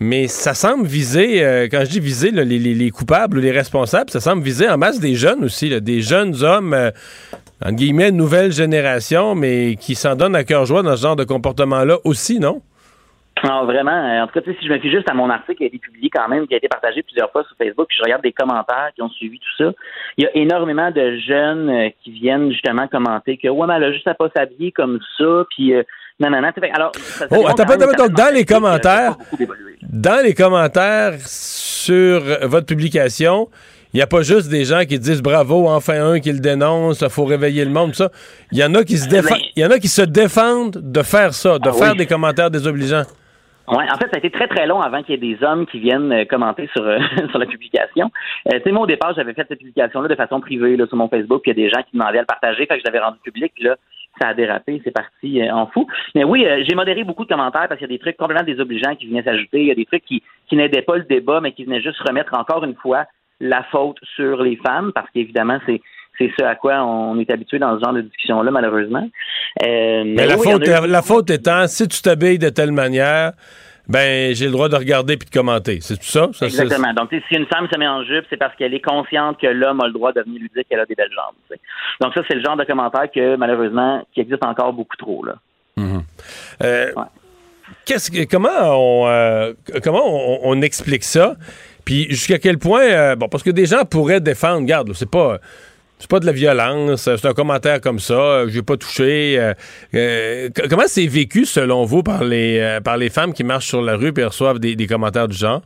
mais 0.01 0.27
ça 0.29 0.55
semble 0.55 0.87
viser, 0.87 1.45
euh, 1.45 1.69
quand 1.71 1.81
je 1.85 1.91
dis 1.91 2.01
viser, 2.01 2.31
les, 2.31 2.45
les- 2.45 2.75
les 2.75 2.91
coupables 2.91 3.39
ou 3.39 3.41
les 3.41 3.51
responsables, 3.53 4.11
ça 4.11 4.21
semble 4.21 4.43
viser 4.43 4.69
en 4.69 4.79
masse 4.79 4.99
des 5.01 5.15
jeunes 5.15 5.45
aussi, 5.45 5.69
des 5.81 6.01
jeunes 6.01 6.43
hommes, 6.43 6.73
euh, 6.75 6.91
entre 7.63 7.75
guillemets, 7.77 8.11
nouvelle 8.11 8.53
génération, 8.53 9.35
mais 9.35 9.77
qui 9.77 9.95
s'en 9.95 10.17
donnent 10.17 10.37
à 10.37 10.45
cœur 10.45 10.65
joie 10.65 10.83
dans 10.83 10.97
ce 10.97 11.03
genre 11.03 11.17
de 11.17 11.25
comportement-là 11.25 11.99
aussi, 12.05 12.41
non? 12.41 12.63
Non, 13.43 13.65
vraiment. 13.65 13.91
euh, 13.93 14.23
En 14.23 14.27
tout 14.27 14.39
cas, 14.39 14.53
si 14.59 14.67
je 14.67 14.71
me 14.73 14.79
fie 14.79 14.91
juste 14.91 15.09
à 15.11 15.15
mon 15.15 15.31
article 15.31 15.57
qui 15.59 15.65
a 15.65 15.67
été 15.69 15.79
publié 15.79 16.11
quand 16.11 16.29
même, 16.29 16.47
qui 16.47 16.53
a 16.53 16.59
été 16.59 16.69
partagé 16.69 17.03
plusieurs 17.03 17.31
fois 17.33 17.43
sur 17.45 17.57
Facebook, 17.57 17.87
puis 17.89 17.97
je 17.99 18.03
regarde 18.05 18.23
des 18.23 18.33
commentaires 18.33 18.91
qui 18.95 19.01
ont 19.03 19.09
suivi 19.09 19.39
tout 19.39 19.65
ça, 19.65 19.73
il 20.19 20.25
y 20.25 20.27
a 20.27 20.31
énormément 20.37 20.91
de 20.91 21.17
jeunes 21.27 21.71
euh, 21.71 21.89
qui 22.03 22.11
viennent 22.11 22.51
justement 22.53 22.87
commenter 22.89 23.39
que 23.39 23.49
ouais, 23.49 23.67
mais 23.67 23.75
elle 23.77 23.95
juste 23.95 24.09
à 24.09 24.15
pas 24.15 24.29
s'habiller 24.37 24.73
comme 24.73 24.99
ça, 25.17 25.45
puis 25.51 25.73
non, 26.21 26.31
non, 26.31 26.41
non. 26.43 26.51
Alors, 26.75 26.93
ça- 26.95 27.27
ça 27.29 27.37
Oh, 27.39 27.47
attends, 27.49 27.63
attends, 27.65 27.91
une 27.91 27.97
donc, 27.97 28.13
dans 28.13 28.33
les 28.35 28.45
commentaires- 28.45 29.17
dans 29.83 30.23
les 30.23 30.35
commentaires 30.35 31.15
sur 31.21 32.23
votre 32.43 32.67
publication, 32.67 33.49
il 33.93 33.97
n'y 33.97 34.03
a 34.03 34.07
pas 34.07 34.23
juste 34.23 34.49
des 34.51 34.65
gens 34.65 34.85
qui 34.85 34.99
disent 34.99 35.23
bravo, 35.23 35.69
enfin 35.69 36.13
un 36.13 36.21
qui 36.21 36.31
le 36.33 36.39
dénonce, 36.41 37.01
il 37.01 37.09
faut 37.11 37.25
réveiller 37.25 37.65
le 37.65 37.71
monde, 37.71 37.91
tout 37.91 37.97
ça. 37.97 38.11
Il 38.53 38.59
y 38.59 38.65
en 38.65 38.75
a 38.75 38.85
qui 38.85 38.99
se 38.99 39.09
défendent, 39.09 39.39
il 39.57 39.63
y 39.63 39.67
en 39.67 39.71
a 39.71 39.79
qui 39.79 39.89
se 39.89 40.03
défendent 40.03 40.77
de 40.81 41.03
faire 41.03 41.35
ça, 41.35 41.59
de 41.59 41.69
Ah 41.69 41.73
faire 41.73 41.93
oui. 41.93 41.99
des 41.99 42.07
commentaires 42.07 42.51
désobligeants. 42.51 43.03
Ouais, 43.69 43.85
en 43.93 43.97
fait, 43.99 44.07
ça 44.07 44.17
a 44.17 44.19
été 44.19 44.31
très 44.31 44.49
très 44.49 44.67
long 44.67 44.81
avant 44.81 45.01
qu'il 45.03 45.15
y 45.15 45.19
ait 45.31 45.37
des 45.37 45.45
hommes 45.45 45.65
qui 45.65 45.79
viennent 45.79 46.11
euh, 46.13 46.25
commenter 46.25 46.69
sur 46.75 46.83
euh, 46.85 46.99
sur 47.31 47.39
la 47.39 47.47
publication. 47.47 48.11
Euh, 48.53 48.57
tu 48.59 48.63
sais, 48.65 48.73
moi 48.73 48.83
au 48.83 48.87
départ, 48.87 49.15
j'avais 49.15 49.33
fait 49.33 49.45
cette 49.49 49.59
publication-là 49.59 50.09
de 50.09 50.15
façon 50.17 50.41
privée 50.41 50.77
là, 50.77 50.87
sur 50.89 50.97
mon 50.97 51.09
Facebook, 51.09 51.43
puis 51.43 51.53
il 51.53 51.59
y 51.59 51.63
a 51.63 51.65
des 51.67 51.71
gens 51.71 51.81
qui 51.83 51.93
demandaient 51.97 52.19
à 52.19 52.23
le 52.23 52.27
partager, 52.27 52.67
fait 52.67 52.75
que 52.75 52.81
je 52.81 52.85
l'avais 52.85 52.99
rendu 52.99 53.19
public, 53.23 53.53
puis 53.55 53.65
là, 53.65 53.77
ça 54.21 54.29
a 54.29 54.35
dérapé, 54.35 54.81
c'est 54.85 54.91
parti 54.91 55.41
euh, 55.43 55.53
en 55.53 55.67
fou. 55.67 55.87
Mais 56.15 56.25
oui, 56.25 56.45
euh, 56.47 56.63
j'ai 56.69 56.75
modéré 56.75 57.05
beaucoup 57.05 57.25
de 57.25 57.29
commentaires 57.29 57.67
parce 57.69 57.79
qu'il 57.79 57.91
y 57.91 57.95
a 57.95 57.97
des 57.97 58.01
trucs 58.01 58.17
complètement 58.17 58.45
désobligeants 58.47 58.95
qui 58.97 59.07
venaient 59.09 59.23
s'ajouter, 59.23 59.61
il 59.61 59.67
y 59.67 59.71
a 59.71 59.75
des 59.75 59.87
trucs 59.87 60.05
qui 60.05 60.23
qui 60.49 60.57
n'aidaient 60.57 60.83
pas 60.83 60.97
le 60.97 61.05
débat, 61.05 61.41
mais 61.41 61.53
qui 61.53 61.65
venaient 61.65 61.81
juste 61.81 62.01
remettre 62.01 62.35
encore 62.35 62.65
une 62.65 62.75
fois 62.75 63.05
la 63.41 63.63
faute 63.71 63.97
sur 64.17 64.43
les 64.43 64.57
femmes, 64.57 64.93
parce 64.95 65.09
qu'évidemment, 65.15 65.59
c'est 65.67 65.81
c'est 66.19 66.31
ce 66.39 66.45
à 66.45 66.55
quoi 66.55 66.85
on 66.85 67.19
est 67.19 67.31
habitué 67.31 67.59
dans 67.59 67.79
ce 67.79 67.83
genre 67.85 67.95
de 67.95 68.03
discussion-là, 68.03 68.51
malheureusement. 68.51 69.09
Euh, 69.65 70.03
Mais 70.05 70.27
la, 70.27 70.37
oui, 70.37 70.51
faute, 70.51 70.67
eu- 70.69 70.87
la 70.89 71.01
faute 71.03 71.31
étant, 71.31 71.67
si 71.67 71.89
tu 71.89 72.03
t'habilles 72.03 72.39
de 72.39 72.51
telle 72.51 72.73
manière, 72.73 73.33
ben 73.89 74.35
j'ai 74.35 74.47
le 74.47 74.53
droit 74.53 74.69
de 74.69 74.77
regarder 74.77 75.17
puis 75.17 75.29
de 75.29 75.35
commenter. 75.35 75.79
C'est 75.81 75.97
tout 75.97 76.05
ça? 76.05 76.29
Exactement. 76.43 76.93
Donc, 76.95 77.11
si 77.11 77.35
une 77.37 77.47
femme 77.47 77.67
se 77.73 77.79
met 77.79 77.89
en 77.89 78.05
jupe, 78.05 78.25
c'est 78.31 78.37
parce 78.37 78.55
qu'elle 78.57 78.75
est 78.75 78.81
consciente 78.81 79.39
que 79.41 79.47
l'homme 79.47 79.81
a 79.81 79.87
le 79.87 79.93
droit 79.93 80.13
de 80.13 80.21
venir 80.23 80.41
lui 80.41 80.51
dire 80.55 80.65
qu'elle 80.69 80.81
a 80.81 80.87
des 80.87 80.95
belles 80.95 81.11
jambes. 81.15 81.59
Donc, 82.01 82.15
ça, 82.15 82.23
c'est 82.29 82.35
le 82.35 82.43
genre 82.43 82.57
de 82.57 82.65
commentaire 82.65 83.11
que, 83.13 83.37
malheureusement, 83.37 84.07
qui 84.15 84.21
existe 84.21 84.45
encore 84.45 84.73
beaucoup 84.73 84.97
trop. 84.97 85.25
Là. 85.25 85.35
Euh, 86.63 86.93
Ouais. 86.95 87.03
qu'est-ce 87.87 88.11
que, 88.11 88.25
comment 88.31 88.49
on, 88.61 89.07
euh, 89.09 89.53
comment 89.83 90.03
on, 90.05 90.41
on 90.45 90.63
explique 90.63 91.05
ça? 91.05 91.37
Puis 91.85 92.07
jusqu'à 92.11 92.39
quel 92.39 92.59
point, 92.59 92.83
euh, 92.83 93.17
bon, 93.17 93.29
parce 93.29 93.43
que 93.43 93.51
des 93.51 93.67
gens 93.67 93.85
pourraient 93.85 94.21
défendre, 94.21 94.59
regarde, 94.61 94.93
c'est 94.93 95.11
pas, 95.11 95.39
c'est 96.01 96.11
pas 96.11 96.19
de 96.19 96.27
la 96.27 96.33
violence, 96.33 97.03
c'est 97.17 97.27
un 97.27 97.33
commentaire 97.35 97.81
comme 97.81 97.99
ça, 98.01 98.15
euh, 98.15 98.49
j'ai 98.49 98.63
pas 98.63 98.77
touché. 98.77 99.39
euh, 99.39 99.55
euh, 99.95 100.49
comment 100.69 100.83
c'est 100.87 101.07
vécu 101.07 101.45
selon 101.45 101.85
vous 101.85 102.03
par 102.03 102.25
les, 102.25 102.59
euh, 102.59 102.81
par 102.81 102.97
les 102.97 103.11
femmes 103.11 103.33
qui 103.33 103.45
marchent 103.45 103.69
sur 103.69 103.83
la 103.83 103.97
rue 103.97 104.13
et 104.17 104.25
reçoivent 104.25 104.59
des, 104.59 104.75
des 104.75 104.87
commentaires 104.89 105.29
du 105.29 105.37
genre? 105.37 105.61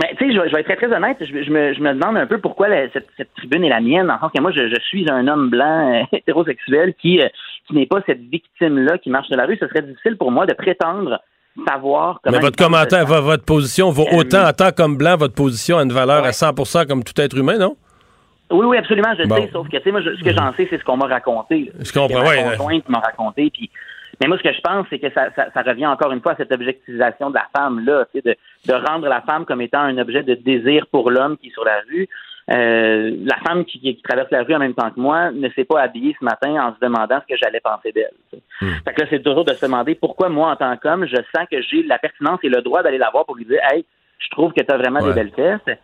Mais 0.00 0.14
tu 0.16 0.24
sais, 0.28 0.32
je, 0.34 0.40
vais- 0.40 0.48
je 0.48 0.54
vais 0.54 0.60
être 0.60 0.66
très, 0.66 0.76
très 0.76 0.96
honnête. 0.96 1.16
Je, 1.20 1.26
je 1.26 1.50
me, 1.50 1.74
je 1.74 1.80
me 1.80 1.92
demande 1.92 2.16
un 2.16 2.26
peu 2.26 2.38
pourquoi 2.38 2.68
la- 2.68 2.90
cette, 2.92 3.08
cette 3.18 3.34
tribune 3.36 3.64
est 3.64 3.68
la 3.68 3.80
mienne, 3.80 4.06
le 4.06 4.12
sens 4.20 4.30
que 4.34 4.40
moi, 4.40 4.50
je, 4.52 4.68
je 4.68 4.80
suis 4.88 5.04
un 5.10 5.26
homme 5.28 5.50
blanc 5.50 6.06
hétérosexuel 6.12 6.94
qui, 7.02 7.20
qui 7.66 7.74
n'est 7.74 7.86
pas 7.86 8.00
cette 8.06 8.20
victime-là 8.20 8.96
qui 8.98 9.10
marche 9.10 9.26
sur 9.26 9.36
la 9.36 9.44
rue. 9.46 9.58
Ce 9.60 9.66
serait 9.68 9.82
difficile 9.82 10.16
pour 10.16 10.30
moi 10.30 10.46
de 10.46 10.54
prétendre 10.54 11.20
savoir 11.68 12.20
comment... 12.22 12.36
Mais 12.36 12.40
votre 12.42 12.56
commentaire, 12.56 13.04
votre 13.04 13.44
position 13.44 13.90
vaut 13.90 14.06
autant 14.12 14.46
en 14.46 14.52
tant 14.52 14.70
qu'homme 14.70 14.96
blanc, 14.96 15.16
votre 15.16 15.34
position 15.34 15.76
a 15.78 15.82
une 15.82 15.92
valeur 15.92 16.22
Ouais. 16.22 16.28
à 16.28 16.32
100% 16.32 16.86
comme 16.86 17.02
tout 17.04 17.20
être 17.20 17.36
humain, 17.36 17.58
non? 17.58 17.76
Oui, 18.50 18.66
oui, 18.66 18.76
absolument, 18.76 19.14
je 19.18 19.24
Bon. 19.28 19.36
sais, 19.36 19.50
sauf 19.52 19.68
que, 19.68 19.76
tu 19.76 19.82
sais, 19.84 19.90
moi, 19.92 20.00
je- 20.00 20.14
ce 20.16 20.22
que 20.24 20.32
j'en 20.32 20.52
sais, 20.54 20.66
c'est 20.70 20.78
ce 20.78 20.84
qu'on 20.84 20.96
m'a 20.96 21.06
raconté. 21.06 21.70
Je 21.78 21.92
comprends, 21.92 22.26
ouais, 22.26 22.44
Ma 22.44 22.56
conjointe 22.56 22.88
m'a 22.88 22.98
raconté, 23.00 23.50
puis... 23.50 23.70
Mais 24.20 24.28
moi, 24.28 24.36
ce 24.36 24.42
que 24.42 24.52
je 24.52 24.60
pense, 24.60 24.86
c'est 24.90 24.98
que 24.98 25.10
ça, 25.14 25.28
ça, 25.34 25.46
ça 25.54 25.62
revient 25.62 25.86
encore 25.86 26.12
une 26.12 26.20
fois 26.20 26.32
à 26.32 26.36
cette 26.36 26.52
objectivisation 26.52 27.30
de 27.30 27.36
la 27.36 27.46
femme-là, 27.56 28.04
tu 28.12 28.20
sais, 28.20 28.28
de, 28.28 28.70
de 28.70 28.74
rendre 28.86 29.08
la 29.08 29.22
femme 29.22 29.46
comme 29.46 29.62
étant 29.62 29.80
un 29.80 29.96
objet 29.98 30.22
de 30.22 30.34
désir 30.34 30.86
pour 30.88 31.10
l'homme 31.10 31.38
qui 31.38 31.48
est 31.48 31.52
sur 31.52 31.64
la 31.64 31.80
rue. 31.90 32.06
Euh, 32.50 33.16
la 33.24 33.36
femme 33.46 33.64
qui, 33.64 33.78
qui 33.80 34.02
traverse 34.02 34.30
la 34.32 34.42
rue 34.42 34.54
en 34.54 34.58
même 34.58 34.74
temps 34.74 34.90
que 34.90 34.98
moi 34.98 35.30
ne 35.30 35.48
s'est 35.50 35.64
pas 35.64 35.80
habillée 35.80 36.16
ce 36.18 36.24
matin 36.24 36.50
en 36.60 36.74
se 36.74 36.80
demandant 36.80 37.20
ce 37.20 37.32
que 37.32 37.38
j'allais 37.40 37.60
penser 37.60 37.92
d'elle. 37.92 38.10
sais. 38.32 38.40
Fait 38.84 38.92
que 38.92 39.00
là, 39.02 39.06
c'est 39.08 39.22
toujours 39.22 39.44
de 39.44 39.52
se 39.54 39.64
demander 39.64 39.94
pourquoi 39.94 40.28
moi, 40.28 40.50
en 40.50 40.56
tant 40.56 40.76
qu'homme, 40.76 41.06
je 41.06 41.16
sens 41.34 41.46
que 41.50 41.62
j'ai 41.62 41.82
la 41.84 41.98
pertinence 41.98 42.40
et 42.42 42.48
le 42.48 42.60
droit 42.60 42.82
d'aller 42.82 42.98
la 42.98 43.08
voir 43.10 43.24
pour 43.24 43.36
lui 43.36 43.44
dire 43.44 43.60
Hey, 43.70 43.84
je 44.18 44.28
trouve 44.30 44.52
que 44.52 44.62
tu 44.62 44.70
as 44.74 44.76
vraiment 44.76 45.00
Ouais. 45.00 45.14
des 45.14 45.14
belles 45.14 45.30
fesses. 45.34 45.78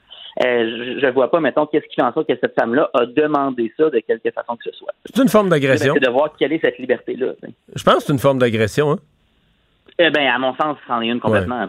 Euh, 0.44 0.96
je, 0.96 1.00
je 1.00 1.06
vois 1.12 1.30
pas, 1.30 1.40
mettons, 1.40 1.66
qu'est-ce 1.66 1.86
qui 1.86 1.94
fait 1.94 2.02
en 2.02 2.12
sorte 2.12 2.28
que 2.28 2.36
cette 2.40 2.54
femme-là 2.58 2.90
a 2.92 3.06
demandé 3.06 3.72
ça 3.76 3.88
de 3.88 4.00
quelque 4.00 4.30
façon 4.30 4.56
que 4.56 4.64
ce 4.70 4.76
soit. 4.76 4.92
C'est 5.06 5.22
une 5.22 5.28
forme 5.28 5.48
d'agression. 5.48 5.94
C'est 5.94 6.06
de 6.06 6.10
voir 6.10 6.30
quelle 6.38 6.52
est 6.52 6.60
cette 6.62 6.78
liberté-là. 6.78 7.32
Je 7.74 7.82
pense 7.82 7.96
que 7.96 8.02
c'est 8.02 8.12
une 8.12 8.18
forme 8.18 8.38
d'agression, 8.38 8.92
hein? 8.92 8.98
Eh 9.98 10.10
ben, 10.10 10.26
à 10.26 10.38
mon 10.38 10.54
sens, 10.56 10.76
c'en 10.86 11.00
est 11.00 11.06
une 11.06 11.20
complètement. 11.20 11.66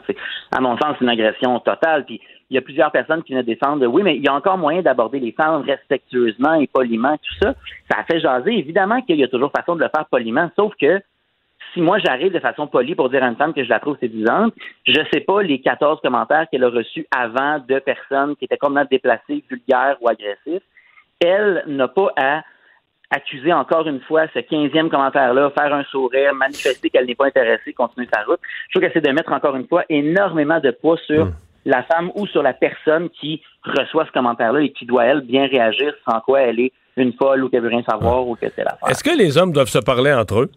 À 0.51 0.59
mon 0.59 0.77
sens, 0.77 0.95
c'est 0.99 1.05
une 1.05 1.09
agression 1.09 1.59
totale. 1.61 2.03
Puis 2.05 2.19
il 2.49 2.55
y 2.55 2.57
a 2.57 2.61
plusieurs 2.61 2.91
personnes 2.91 3.23
qui 3.23 3.31
venaient 3.31 3.43
défendre. 3.43 3.85
Oui, 3.87 4.03
mais 4.03 4.17
il 4.17 4.23
y 4.23 4.27
a 4.27 4.33
encore 4.33 4.57
moyen 4.57 4.81
d'aborder 4.81 5.19
les 5.19 5.31
femmes 5.31 5.61
respectueusement 5.61 6.55
et 6.55 6.67
poliment, 6.67 7.15
tout 7.17 7.35
ça. 7.41 7.53
Ça 7.89 7.99
a 7.99 8.03
fait 8.03 8.19
jaser. 8.19 8.57
Évidemment 8.57 9.01
qu'il 9.01 9.15
y 9.15 9.23
a 9.23 9.29
toujours 9.29 9.51
façon 9.55 9.75
de 9.75 9.81
le 9.81 9.89
faire 9.95 10.05
poliment, 10.07 10.51
sauf 10.57 10.73
que 10.79 10.99
si 11.77 11.81
moi 11.81 11.99
j'arrive 11.99 12.33
de 12.33 12.39
façon 12.39 12.67
polie 12.67 12.95
pour 12.95 13.09
dire 13.09 13.23
à 13.23 13.27
une 13.27 13.35
femme 13.35 13.53
que 13.53 13.63
je 13.63 13.69
la 13.69 13.79
trouve 13.79 13.97
séduisante, 13.99 14.53
je 14.85 14.99
sais 15.13 15.21
pas 15.21 15.41
les 15.43 15.61
14 15.61 16.01
commentaires 16.01 16.47
qu'elle 16.51 16.63
a 16.63 16.69
reçus 16.69 17.05
avant 17.15 17.59
de 17.59 17.79
personnes 17.79 18.35
qui 18.35 18.45
étaient 18.45 18.57
complètement 18.57 18.87
déplacées, 18.89 19.43
vulgaires 19.49 19.97
ou 20.01 20.09
agressifs. 20.09 20.63
Elle 21.23 21.63
n'a 21.67 21.87
pas 21.87 22.11
à 22.17 22.41
accuser 23.11 23.53
encore 23.53 23.87
une 23.87 24.01
fois 24.01 24.25
ce 24.33 24.39
15e 24.39 24.89
commentaire-là, 24.89 25.51
faire 25.51 25.73
un 25.73 25.83
sourire, 25.85 26.33
manifester 26.33 26.89
qu'elle 26.89 27.05
n'est 27.05 27.15
pas 27.15 27.27
intéressée, 27.27 27.73
continuer 27.73 28.07
sa 28.11 28.23
route. 28.23 28.39
Je 28.69 28.79
trouve 28.79 28.89
que 28.89 28.93
c'est 28.93 29.05
de 29.05 29.11
mettre 29.11 29.31
encore 29.31 29.55
une 29.55 29.67
fois 29.67 29.83
énormément 29.89 30.59
de 30.59 30.71
poids 30.71 30.97
sur 31.05 31.29
la 31.65 31.83
femme 31.83 32.11
ou 32.15 32.25
sur 32.27 32.41
la 32.41 32.53
personne 32.53 33.09
qui 33.09 33.41
reçoit 33.63 34.05
ce 34.05 34.11
commentaire-là 34.11 34.61
et 34.61 34.71
qui 34.71 34.85
doit, 34.85 35.05
elle, 35.05 35.21
bien 35.21 35.47
réagir, 35.47 35.93
sans 36.09 36.19
quoi 36.21 36.41
elle 36.41 36.59
est 36.59 36.71
une 36.97 37.13
folle 37.13 37.43
ou 37.43 37.49
qu'elle 37.49 37.61
veut 37.61 37.69
rien 37.69 37.83
savoir 37.87 38.27
ou 38.27 38.35
que 38.35 38.47
c'est 38.55 38.63
l'affaire. 38.63 38.89
Est-ce 38.89 39.03
que 39.03 39.15
les 39.15 39.37
hommes 39.37 39.51
doivent 39.51 39.69
se 39.69 39.79
parler 39.79 40.11
entre 40.11 40.41
eux? 40.41 40.51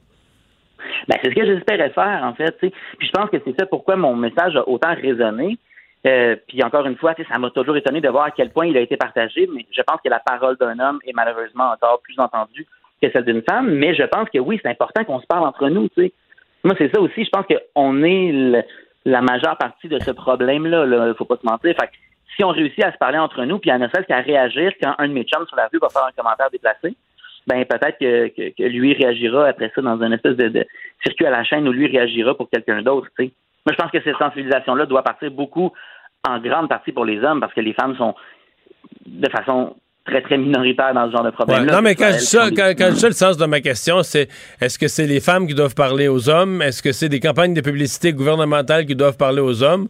Ben, 1.09 1.19
c'est 1.23 1.31
ce 1.31 1.35
que 1.35 1.47
j'espérais 1.47 1.91
faire, 1.91 2.21
en 2.25 2.35
fait. 2.35 2.57
Puis 2.59 2.73
je 3.01 3.11
pense 3.11 3.31
que 3.31 3.39
c'est 3.45 3.59
ça 3.59 3.67
pourquoi 3.67 3.97
mon 3.97 4.17
message 4.17 4.57
a 4.57 4.69
autant 4.69 4.95
résonné. 4.95 5.59
Euh, 6.07 6.37
puis 6.49 6.63
encore 6.63 6.87
une 6.87 6.97
fois, 6.97 7.15
ça 7.29 7.39
m'a 7.39 7.51
toujours 7.51 7.77
étonné 7.77 8.01
de 8.01 8.09
voir 8.09 8.25
à 8.25 8.31
quel 8.31 8.51
point 8.51 8.67
il 8.67 8.77
a 8.77 8.81
été 8.81 8.97
partagé, 8.97 9.49
mais 9.55 9.67
je 9.71 9.83
pense 9.83 10.01
que 10.03 10.09
la 10.09 10.21
parole 10.21 10.57
d'un 10.57 10.79
homme 10.79 10.99
est 11.07 11.13
malheureusement 11.13 11.71
encore 11.73 12.01
plus 12.03 12.19
entendue 12.19 12.67
que 13.03 13.11
celle 13.11 13.25
d'une 13.25 13.43
femme. 13.43 13.71
Mais 13.71 13.95
je 13.95 14.05
pense 14.05 14.29
que 14.31 14.39
oui, 14.39 14.59
c'est 14.63 14.71
important 14.71 15.05
qu'on 15.05 15.21
se 15.21 15.27
parle 15.27 15.47
entre 15.47 15.69
nous. 15.69 15.89
Moi, 16.65 16.75
c'est 16.79 16.93
ça 16.95 17.01
aussi. 17.01 17.25
Je 17.25 17.31
pense 17.31 17.45
qu'on 17.47 18.03
est 18.03 18.65
la 19.05 19.21
majeure 19.21 19.57
partie 19.57 19.89
de 19.89 19.99
ce 19.99 20.11
problème-là. 20.11 20.87
Là. 20.87 21.15
Faut 21.15 21.25
pas 21.25 21.37
se 21.37 21.47
mentir. 21.47 21.75
Fait 21.79 21.87
que 21.87 21.93
si 22.37 22.45
on 22.45 22.51
réussit 22.51 22.85
à 22.85 22.93
se 22.93 22.99
parler 22.99 23.19
entre 23.19 23.45
nous, 23.45 23.59
puis 23.59 23.71
à 23.71 23.79
ne 23.79 23.87
serait-ce 23.89 24.07
qu'à 24.07 24.21
réagir 24.21 24.73
quand 24.83 24.95
un 24.99 25.09
de 25.09 25.13
mes 25.13 25.25
chums 25.25 25.47
sur 25.47 25.57
la 25.57 25.69
rue 25.73 25.79
va 25.81 25.89
faire 25.89 26.05
un 26.05 26.13
commentaire 26.17 26.51
déplacé, 26.51 26.97
ben 27.51 27.65
peut-être 27.65 27.99
que, 27.99 28.29
que, 28.51 28.63
lui 28.63 28.95
réagira 28.95 29.49
après 29.49 29.73
ça 29.75 29.83
dans 29.83 30.01
un 30.01 30.13
espèce 30.13 30.37
de, 30.37 30.49
de 30.49 30.65
circuit 31.05 31.27
à 31.27 31.31
la 31.31 31.43
chaîne 31.43 31.67
où 31.67 31.73
lui 31.73 31.89
réagira 31.89 32.37
pour 32.37 32.49
quelqu'un 32.49 32.83
d'autre. 32.83 33.09
Moi, 33.19 33.31
je 33.73 33.75
pense 33.75 33.91
que 33.91 34.01
cette 34.03 34.17
sensibilisation-là 34.17 34.87
doit 34.87 35.03
partir 35.03 35.31
beaucoup 35.31 35.73
en 36.29 36.39
grande 36.39 36.69
partie 36.69 36.93
pour 36.93 37.05
les 37.05 37.23
hommes 37.25 37.41
parce 37.41 37.53
que 37.53 37.61
les 37.61 37.73
femmes 37.73 37.97
sont 37.97 38.15
de 39.05 39.29
façon 39.31 39.77
très, 40.05 40.23
très 40.23 40.39
minoritaire 40.39 40.95
dans 40.95 41.07
ce 41.07 41.13
genre 41.13 41.25
de 41.25 41.31
problème. 41.31 41.67
non, 41.67 41.83
mais 41.83 41.95
quand 41.95 42.11
je, 42.13 42.19
ça, 42.19 42.49
quand, 42.51 42.73
quand 42.77 42.91
je 42.91 42.97
dis 42.97 43.07
le 43.07 43.13
sens 43.13 43.37
de 43.37 43.47
ma 43.47 43.61
question, 43.61 44.03
c'est 44.03 44.29
est-ce 44.61 44.79
que 44.79 44.89
c'est 44.89 45.07
les 45.07 45.21
femmes 45.21 45.47
qui 45.47 45.55
doivent 45.55 45.75
parler 45.75 46.09
aux 46.09 46.29
hommes? 46.29 46.63
Est-ce 46.63 46.83
que 46.83 46.93
c'est 46.93 47.09
des 47.09 47.21
campagnes 47.21 47.55
de 47.55 47.61
publicité 47.61 48.13
gouvernementales 48.13 48.87
qui 48.87 48.95
doivent 48.95 49.17
parler 49.17 49.41
aux 49.41 49.63
hommes? 49.63 49.89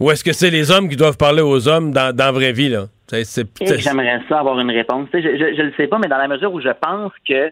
Ou 0.00 0.10
est-ce 0.10 0.24
que 0.24 0.32
c'est 0.32 0.50
les 0.50 0.70
hommes 0.70 0.88
qui 0.88 0.96
doivent 0.96 1.16
parler 1.16 1.42
aux 1.42 1.68
hommes 1.68 1.92
dans, 1.92 2.14
dans 2.14 2.26
la 2.26 2.32
vraie 2.32 2.52
vie, 2.52 2.68
là? 2.68 2.86
J'aimerais 3.12 4.22
ça 4.28 4.38
avoir 4.38 4.58
une 4.58 4.70
réponse. 4.70 5.08
Je, 5.12 5.20
je, 5.20 5.62
le 5.62 5.72
sais 5.76 5.86
pas, 5.86 5.98
mais 5.98 6.08
dans 6.08 6.16
la 6.16 6.28
mesure 6.28 6.52
où 6.52 6.60
je 6.60 6.70
pense 6.80 7.12
que 7.28 7.50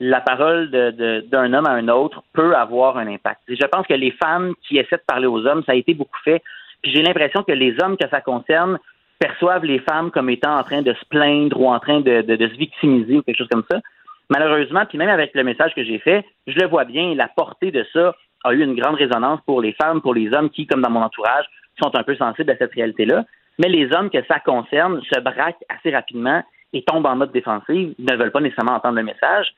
la 0.00 0.20
parole 0.20 0.70
d'un 0.70 0.90
de, 0.92 1.56
homme 1.56 1.66
à 1.66 1.70
un 1.70 1.88
autre 1.88 2.22
peut 2.32 2.54
avoir 2.54 2.98
un 2.98 3.06
impact. 3.06 3.40
Je 3.48 3.66
pense 3.66 3.86
que 3.86 3.94
les 3.94 4.10
femmes 4.10 4.52
qui 4.66 4.78
essaient 4.78 4.96
de 4.96 5.04
parler 5.06 5.26
aux 5.26 5.46
hommes, 5.46 5.62
ça 5.64 5.72
a 5.72 5.74
été 5.76 5.94
beaucoup 5.94 6.18
fait. 6.24 6.42
Puis 6.82 6.92
j'ai 6.92 7.02
l'impression 7.02 7.42
que 7.44 7.52
les 7.52 7.74
hommes 7.82 7.96
que 7.96 8.08
ça 8.08 8.20
concerne 8.20 8.78
perçoivent 9.18 9.64
les 9.64 9.78
femmes 9.80 10.10
comme 10.10 10.30
étant 10.30 10.56
en 10.56 10.62
train 10.62 10.82
de 10.82 10.92
se 10.92 11.04
plaindre 11.06 11.60
ou 11.60 11.68
en 11.68 11.78
train 11.78 12.00
de, 12.00 12.22
se 12.22 12.56
victimiser 12.56 13.16
ou 13.16 13.22
quelque 13.22 13.38
chose 13.38 13.48
comme 13.50 13.64
ça. 13.70 13.80
Malheureusement, 14.28 14.84
puis 14.86 14.98
même 14.98 15.08
avec 15.08 15.34
le 15.34 15.44
message 15.44 15.74
que 15.74 15.84
j'ai 15.84 15.98
fait, 15.98 16.24
je 16.46 16.58
le 16.58 16.66
vois 16.66 16.84
bien, 16.84 17.14
la 17.14 17.28
portée 17.28 17.70
de 17.70 17.84
ça 17.92 18.14
a 18.44 18.52
eu 18.52 18.62
une 18.62 18.74
grande 18.74 18.96
résonance 18.96 19.40
pour 19.46 19.60
les 19.60 19.72
femmes, 19.72 20.00
pour 20.00 20.14
les 20.14 20.32
hommes 20.32 20.50
qui, 20.50 20.66
comme 20.66 20.82
dans 20.82 20.90
mon 20.90 21.02
entourage, 21.02 21.46
sont 21.80 21.94
un 21.96 22.02
peu 22.02 22.16
sensibles 22.16 22.50
à 22.50 22.56
cette 22.56 22.72
réalité-là. 22.72 23.24
Mais 23.58 23.68
les 23.68 23.92
hommes 23.94 24.10
que 24.10 24.22
ça 24.26 24.40
concerne 24.40 25.00
se 25.02 25.20
braquent 25.20 25.64
assez 25.68 25.90
rapidement 25.90 26.42
et 26.72 26.82
tombent 26.82 27.06
en 27.06 27.16
mode 27.16 27.32
défensive, 27.32 27.94
ne 27.98 28.16
veulent 28.16 28.32
pas 28.32 28.40
nécessairement 28.40 28.74
entendre 28.74 28.96
le 28.96 29.04
message. 29.04 29.54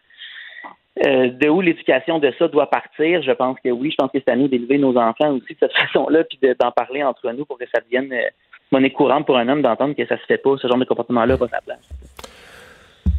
Euh, 1.07 1.31
de 1.31 1.49
où 1.49 1.61
l'éducation 1.61 2.19
de 2.19 2.33
ça 2.39 2.49
doit 2.49 2.69
partir, 2.69 3.23
je 3.23 3.31
pense 3.31 3.57
que 3.61 3.69
oui, 3.69 3.91
je 3.91 3.97
pense 3.97 4.11
que 4.11 4.19
c'est 4.19 4.33
à 4.33 4.37
nous 4.37 4.49
d'élever 4.49 4.79
nos 4.79 4.97
enfants 4.97 5.31
aussi 5.31 5.55
de 5.55 5.59
cette 5.61 5.73
façon-là, 5.77 6.25
puis 6.25 6.39
d'en 6.59 6.73
parler 6.73 7.03
entre 7.03 7.31
nous 7.33 7.45
pour 7.45 7.59
que 7.59 7.67
ça 7.73 7.81
devienne 7.81 8.13
euh, 8.13 8.29
monnaie 8.73 8.91
courante 8.91 9.27
pour 9.27 9.37
un 9.37 9.49
homme 9.49 9.63
d'entendre 9.63 9.95
que 9.95 10.07
ça 10.07 10.17
se 10.17 10.25
fait 10.27 10.39
pas, 10.39 10.57
ce 10.61 10.69
genre 10.69 10.79
de 10.79 10.85
comportement-là 10.85 11.37
pas 11.37 11.49
sa 11.49 11.61
place. 11.61 11.79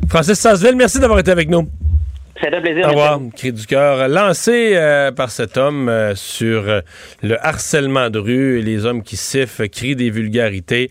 Francis 0.09 0.39
Sasseville, 0.39 0.75
merci 0.75 0.99
d'avoir 0.99 1.19
été 1.19 1.31
avec 1.31 1.49
nous. 1.49 1.67
C'est 2.41 2.53
un 2.53 2.61
plaisir. 2.61 2.85
Au 2.85 2.89
revoir. 2.89 3.19
Cri 3.35 3.51
du 3.51 3.65
cœur 3.65 4.07
lancé 4.07 4.73
euh, 4.75 5.11
par 5.11 5.29
cet 5.29 5.57
homme 5.57 5.89
euh, 5.89 6.15
sur 6.15 6.69
euh, 6.69 6.81
le 7.21 7.37
harcèlement 7.45 8.09
de 8.09 8.19
rue 8.19 8.59
et 8.59 8.61
les 8.61 8.85
hommes 8.85 9.03
qui 9.03 9.17
sifflent, 9.17 9.67
crient 9.69 9.95
des 9.95 10.09
vulgarités 10.09 10.89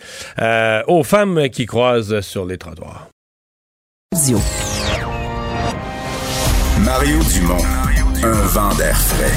aux 0.87 1.03
femmes 1.03 1.49
qui 1.49 1.67
croisent 1.67 2.21
sur 2.21 2.45
les 2.45 2.59
trottoirs. 2.59 3.09
Mario 6.85 7.19
Dumont, 7.33 7.57
un 8.23 8.47
vent 8.47 8.75
d'air 8.77 8.97
frais. 8.97 9.33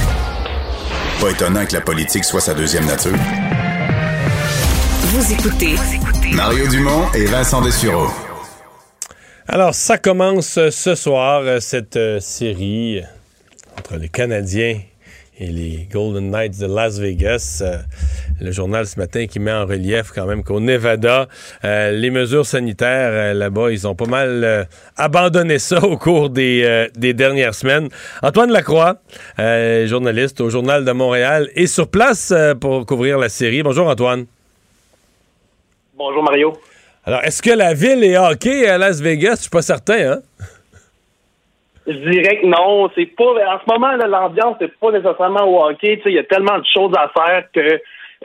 Pas 1.20 1.32
étonnant 1.32 1.66
que 1.66 1.74
la 1.74 1.82
politique 1.82 2.24
soit 2.24 2.42
sa 2.42 2.54
deuxième 2.54 2.86
nature. 2.86 3.18
Vous 5.14 5.34
écoutez 5.34 5.76
Mario 6.34 6.70
Dumont 6.70 7.12
et 7.14 7.26
Vincent 7.26 7.62
Dessureau. 7.62 8.08
Alors, 9.46 9.76
ça 9.76 9.98
commence 9.98 10.58
ce 10.70 10.96
soir, 10.96 11.42
euh, 11.44 11.60
cette 11.60 11.98
euh, 11.98 12.22
série 12.22 13.02
entre 13.78 13.98
les 13.98 14.08
Canadiens 14.08 14.80
et 15.38 15.48
les 15.48 15.90
Golden 15.92 16.32
Knights 16.32 16.58
de 16.62 16.66
Las 16.66 16.98
Vegas. 16.98 17.62
Euh, 17.62 17.80
le 18.40 18.54
journal 18.54 18.88
ce 18.88 18.98
matin 18.98 19.28
qui 19.28 19.42
met 19.42 19.52
en 19.52 19.66
relief 19.66 20.12
quand 20.16 20.26
même 20.26 20.46
qu'au 20.46 20.62
Nevada, 20.62 21.28
les 21.64 22.10
mesures 22.10 22.46
sanitaires 22.46 23.34
là-bas, 23.34 23.70
ils 23.70 23.86
ont 23.88 23.96
pas 23.96 24.08
mal 24.08 24.68
abandonné 24.96 25.60
ça 25.60 25.80
au 25.84 25.98
cours 25.98 26.30
des, 26.30 26.88
des, 26.96 27.14
dernières 27.14 27.54
semaines. 27.54 27.90
Antoine 28.24 28.52
Lacroix, 28.52 29.02
journaliste 29.38 30.42
au 30.42 30.50
Journal 30.50 30.86
de 30.86 30.92
Montréal, 30.92 31.50
est 31.56 31.68
sur 31.68 31.88
place 31.90 32.34
pour 32.62 32.86
couvrir 32.88 33.20
la 33.20 33.30
série. 33.30 33.62
Bonjour 33.62 33.88
Antoine. 33.88 34.26
Bonjour 36.04 36.24
Mario. 36.24 36.54
Alors, 37.06 37.22
est-ce 37.24 37.44
que 37.44 37.56
la 37.56 37.76
ville 37.76 38.04
est 38.04 38.18
hockey 38.18 38.68
à 38.68 38.80
Las 38.80 39.00
Vegas? 39.00 39.36
Je 39.36 39.42
suis 39.42 39.50
pas 39.52 39.62
certain, 39.62 40.14
hein? 40.14 40.20
Je 41.86 41.94
dirais 41.94 42.42
que 42.42 42.48
non. 42.48 42.90
C'est 42.96 43.06
pas. 43.06 43.24
En 43.24 43.60
ce 43.60 43.72
moment, 43.72 43.92
l'ambiance 44.08 44.60
n'est 44.60 44.70
pas 44.70 44.92
nécessairement 44.92 45.46
au 45.46 45.64
hockey. 45.64 46.02
Il 46.06 46.14
y 46.14 46.18
a 46.18 46.24
tellement 46.24 46.58
de 46.58 46.66
choses 46.74 46.92
à 46.98 47.08
faire 47.10 47.44
que 47.54 47.60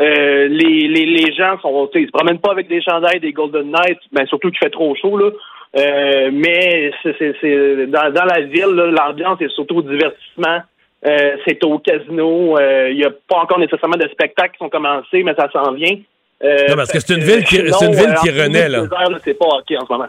euh, 0.00 0.48
les, 0.48 0.88
les, 0.88 1.04
les, 1.04 1.34
gens 1.34 1.58
sont. 1.60 1.90
Ils 1.94 2.06
se 2.06 2.12
promènent 2.12 2.38
pas 2.38 2.52
avec 2.52 2.66
des 2.68 2.80
chandails 2.80 3.20
des 3.20 3.32
Golden 3.32 3.70
Knights, 3.70 4.00
mais 4.12 4.24
surtout 4.24 4.48
qu'il 4.48 4.58
fait 4.58 4.70
trop 4.70 4.94
chaud. 4.94 5.18
Là. 5.18 5.30
Euh, 5.76 6.30
mais 6.32 6.92
c'est 7.02 7.86
dans, 7.88 8.10
dans 8.10 8.24
la 8.24 8.40
ville, 8.40 8.72
l'ambiance 8.74 9.38
est 9.42 9.54
surtout 9.54 9.76
au 9.76 9.82
divertissement. 9.82 10.62
Euh, 11.06 11.36
c'est 11.46 11.62
au 11.62 11.78
casino. 11.78 12.58
Il 12.88 12.96
n'y 12.96 13.04
a 13.04 13.10
pas 13.28 13.36
encore 13.36 13.58
nécessairement 13.58 13.98
de 13.98 14.08
spectacles 14.08 14.52
qui 14.52 14.64
sont 14.64 14.70
commencés, 14.70 15.22
mais 15.22 15.34
ça 15.34 15.50
s'en 15.52 15.72
vient. 15.72 15.98
Euh, 16.44 16.68
non, 16.68 16.76
parce 16.76 16.92
que 16.92 17.00
c'est 17.00 17.14
une 17.14 17.22
ville 17.22 17.44
qui, 17.44 17.56
c'est 17.56 17.86
une 17.86 17.94
ville 17.94 18.14
qui 18.22 18.30
renaît, 18.30 18.68
là. 18.68 18.84
C'est 19.24 19.34
pas 19.34 19.46
hockey 19.46 19.76
en 19.76 19.86
ce 19.86 19.92
moment. 19.92 20.08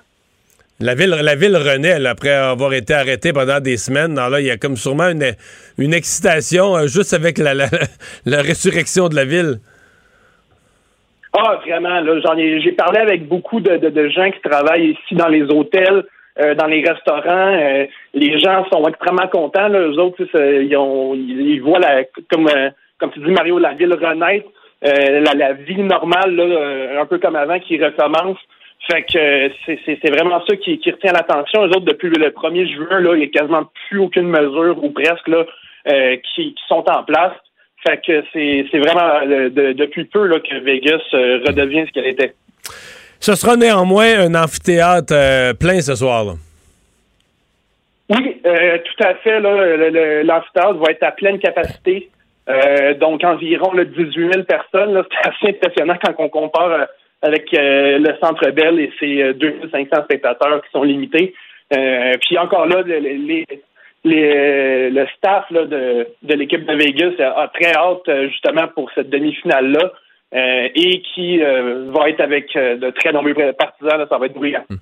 La 0.79 0.93
ville, 0.93 1.09
la 1.09 1.35
ville 1.35 1.55
renaît 1.55 2.05
après 2.05 2.31
avoir 2.31 2.73
été 2.73 2.93
arrêtée 2.93 3.33
pendant 3.33 3.59
des 3.59 3.77
semaines. 3.77 4.15
là, 4.15 4.39
il 4.39 4.45
y 4.45 4.51
a 4.51 4.57
comme 4.57 4.75
sûrement 4.75 5.09
une, 5.09 5.33
une 5.79 5.93
excitation 5.93 6.75
euh, 6.75 6.87
juste 6.87 7.13
avec 7.13 7.39
la, 7.39 7.55
la, 7.55 7.65
la, 8.25 8.41
résurrection 8.41 9.07
de 9.07 9.15
la 9.15 9.25
ville. 9.25 9.55
Ah, 11.33 11.59
vraiment. 11.65 12.03
j'en 12.23 12.37
ai, 12.37 12.61
j'ai 12.61 12.73
parlé 12.73 12.99
avec 12.99 13.27
beaucoup 13.27 13.59
de, 13.59 13.77
de, 13.77 14.09
gens 14.09 14.29
qui 14.29 14.41
travaillent 14.41 14.91
ici 14.91 15.15
dans 15.15 15.29
les 15.29 15.43
hôtels, 15.43 16.03
euh, 16.39 16.53
dans 16.53 16.67
les 16.67 16.87
restaurants. 16.87 17.87
les 18.13 18.39
gens 18.39 18.65
sont 18.71 18.87
extrêmement 18.87 19.27
contents. 19.29 19.69
Là, 19.69 19.79
eux 19.79 19.97
autres, 19.97 20.23
ils, 20.35 20.75
ont, 20.77 21.15
ils, 21.15 21.59
voient, 21.59 21.79
la, 21.79 22.03
comme, 22.31 22.49
comme 22.99 23.11
tu 23.11 23.19
dis, 23.19 23.31
Mario, 23.31 23.57
la 23.57 23.73
ville 23.73 23.93
renaître. 23.93 24.47
Euh, 24.85 25.25
la, 25.35 25.53
vie 25.53 25.81
normale, 25.81 26.35
là, 26.35 26.43
euh, 26.43 27.01
un 27.01 27.05
peu 27.05 27.17
comme 27.17 27.35
avant, 27.35 27.59
qui 27.59 27.83
recommence. 27.83 28.37
Fait 28.89 29.03
que 29.03 29.17
euh, 29.17 29.49
c'est 29.85 30.09
vraiment 30.11 30.41
ça 30.47 30.55
qui, 30.55 30.77
qui 30.79 30.91
retient 30.91 31.13
l'attention. 31.13 31.65
Les 31.65 31.75
autres, 31.75 31.85
depuis 31.85 32.09
le 32.09 32.29
1er 32.29 32.71
juin, 32.73 32.99
là, 32.99 33.15
il 33.15 33.19
n'y 33.19 33.25
a 33.25 33.27
quasiment 33.27 33.63
plus 33.89 33.99
aucune 33.99 34.27
mesure, 34.27 34.83
ou 34.83 34.91
presque, 34.91 35.27
là, 35.27 35.45
qui, 36.35 36.53
qui, 36.53 36.63
sont 36.67 36.83
en 36.89 37.03
place. 37.03 37.33
Fait 37.87 37.99
que 38.05 38.23
c'est 38.33 38.79
vraiment 38.79 39.21
depuis 39.25 40.05
peu 40.05 40.25
là, 40.25 40.39
que 40.39 40.59
Vegas 40.59 41.01
redevient 41.13 41.85
ce 41.87 41.91
qu'elle 41.91 42.07
était. 42.07 42.33
Ce 43.19 43.35
sera 43.35 43.55
néanmoins 43.55 44.19
un 44.19 44.35
amphithéâtre 44.35 45.13
plein 45.57 45.79
ce 45.81 45.95
soir. 45.95 46.25
Là. 46.25 46.33
Oui, 48.09 48.41
tout 48.43 49.03
à 49.03 49.15
fait. 49.15 49.39
L'amphithéâtre 49.39 50.77
va 50.77 50.91
être 50.91 51.03
à 51.03 51.11
pleine 51.11 51.39
capacité. 51.39 52.09
Euh, 52.49 52.93
donc 52.93 53.23
environ 53.23 53.73
là, 53.73 53.83
18 53.83 54.33
000 54.33 54.43
personnes. 54.43 55.03
C'est 55.11 55.29
assez 55.29 55.57
impressionnant 55.57 55.97
quand 56.03 56.13
on 56.19 56.29
compare 56.29 56.71
euh, 56.71 56.85
avec 57.21 57.53
euh, 57.53 57.97
le 57.99 58.15
Centre 58.21 58.49
Bell 58.51 58.79
et 58.79 58.91
ses 58.99 59.33
2500 59.33 60.03
spectateurs 60.03 60.61
qui 60.61 60.71
sont 60.71 60.83
limités. 60.83 61.33
puis 61.69 62.37
encore 62.37 62.67
là, 62.67 62.83
les, 62.83 63.45
les, 64.03 64.89
le 64.89 65.05
staff 65.17 65.45
là, 65.49 65.65
de, 65.65 66.07
de 66.21 66.33
l'équipe 66.35 66.65
de 66.65 66.73
Vegas 66.73 67.15
a 67.19 67.47
très 67.47 67.73
hâte 67.73 68.09
justement 68.29 68.67
pour 68.67 68.89
cette 68.93 69.09
demi-finale-là. 69.09 69.91
Euh, 70.35 70.67
et 70.75 71.01
qui 71.15 71.41
euh, 71.41 71.89
va 71.95 72.09
être 72.09 72.19
avec 72.19 72.53
euh, 72.57 72.75
de 72.75 72.89
très 72.89 73.13
nombreux 73.13 73.33
partisans. 73.57 74.05
ça 74.09 74.17
va 74.17 74.25
être 74.25 74.33
bruyant. 74.33 74.65
Hmm. 74.69 74.75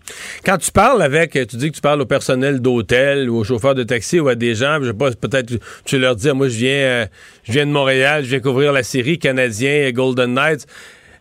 Quand 0.44 0.58
tu 0.58 0.72
parles 0.72 1.04
avec, 1.04 1.34
tu 1.34 1.56
dis 1.58 1.70
que 1.70 1.76
tu 1.76 1.82
parles 1.82 2.02
au 2.02 2.08
personnel 2.08 2.64
d'hôtel 2.64 3.30
ou 3.30 3.38
aux 3.38 3.44
chauffeurs 3.44 3.76
de 3.76 3.84
taxi 3.84 4.20
ou 4.20 4.28
à 4.28 4.34
des 4.34 4.56
gens, 4.56 4.80
je 4.82 4.88
sais 4.88 4.98
pas, 4.98 5.12
peut-être 5.12 5.54
tu 5.86 6.00
leur 6.00 6.16
dis, 6.16 6.32
moi 6.32 6.48
je 6.48 6.58
viens, 6.58 7.06
je 7.44 7.52
viens 7.52 7.68
de 7.68 7.72
Montréal, 7.72 8.24
je 8.24 8.30
viens 8.30 8.40
couvrir 8.40 8.74
la 8.74 8.82
série 8.82 9.20
Canadien 9.20 9.92
Golden 9.92 10.34
Knights. 10.34 10.66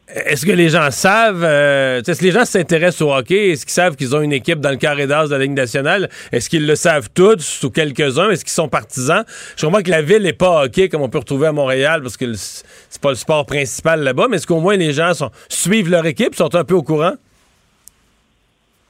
Est-ce 0.07 0.45
que 0.45 0.53
les 0.53 0.69
gens 0.69 0.91
savent, 0.91 1.43
euh, 1.43 2.03
est-ce 2.03 2.21
que 2.21 2.27
les 2.27 2.31
gens 2.31 2.45
s'intéressent 2.45 3.01
au 3.01 3.15
hockey? 3.15 3.51
Est-ce 3.51 3.65
qu'ils 3.65 3.73
savent 3.73 3.97
qu'ils 3.97 4.15
ont 4.15 4.21
une 4.21 4.35
équipe 4.35 4.61
dans 4.61 4.71
le 4.71 4.77
carré 4.77 5.07
d'as 5.07 5.29
de 5.29 5.33
la 5.33 5.39
Ligue 5.39 5.55
nationale? 5.57 6.11
Est-ce 6.31 6.51
qu'ils 6.51 6.67
le 6.67 6.75
savent 6.75 7.09
tous 7.15 7.65
ou 7.65 7.71
quelques-uns? 7.71 8.29
Est-ce 8.31 8.45
qu'ils 8.45 8.53
sont 8.53 8.69
partisans? 8.69 9.25
Je 9.57 9.65
comprends 9.65 9.81
que 9.81 9.91
la 9.91 10.03
ville 10.03 10.23
n'est 10.23 10.35
pas 10.35 10.65
hockey 10.65 10.91
comme 10.91 11.01
on 11.01 11.09
peut 11.09 11.19
retrouver 11.19 11.47
à 11.47 11.53
Montréal 11.53 12.03
parce 12.03 12.19
que 12.19 12.35
c'est 12.35 13.01
pas 13.01 13.09
le 13.11 13.15
sport 13.15 13.47
principal 13.47 14.01
là-bas, 14.03 14.27
mais 14.29 14.37
est-ce 14.37 14.47
qu'au 14.47 14.61
moins 14.61 14.77
les 14.77 14.93
gens 14.93 15.13
suivent 15.49 15.91
leur 15.91 16.05
équipe, 16.05 16.35
sont 16.35 16.55
un 16.55 16.65
peu 16.65 16.75
au 16.75 16.83
courant? 16.83 17.15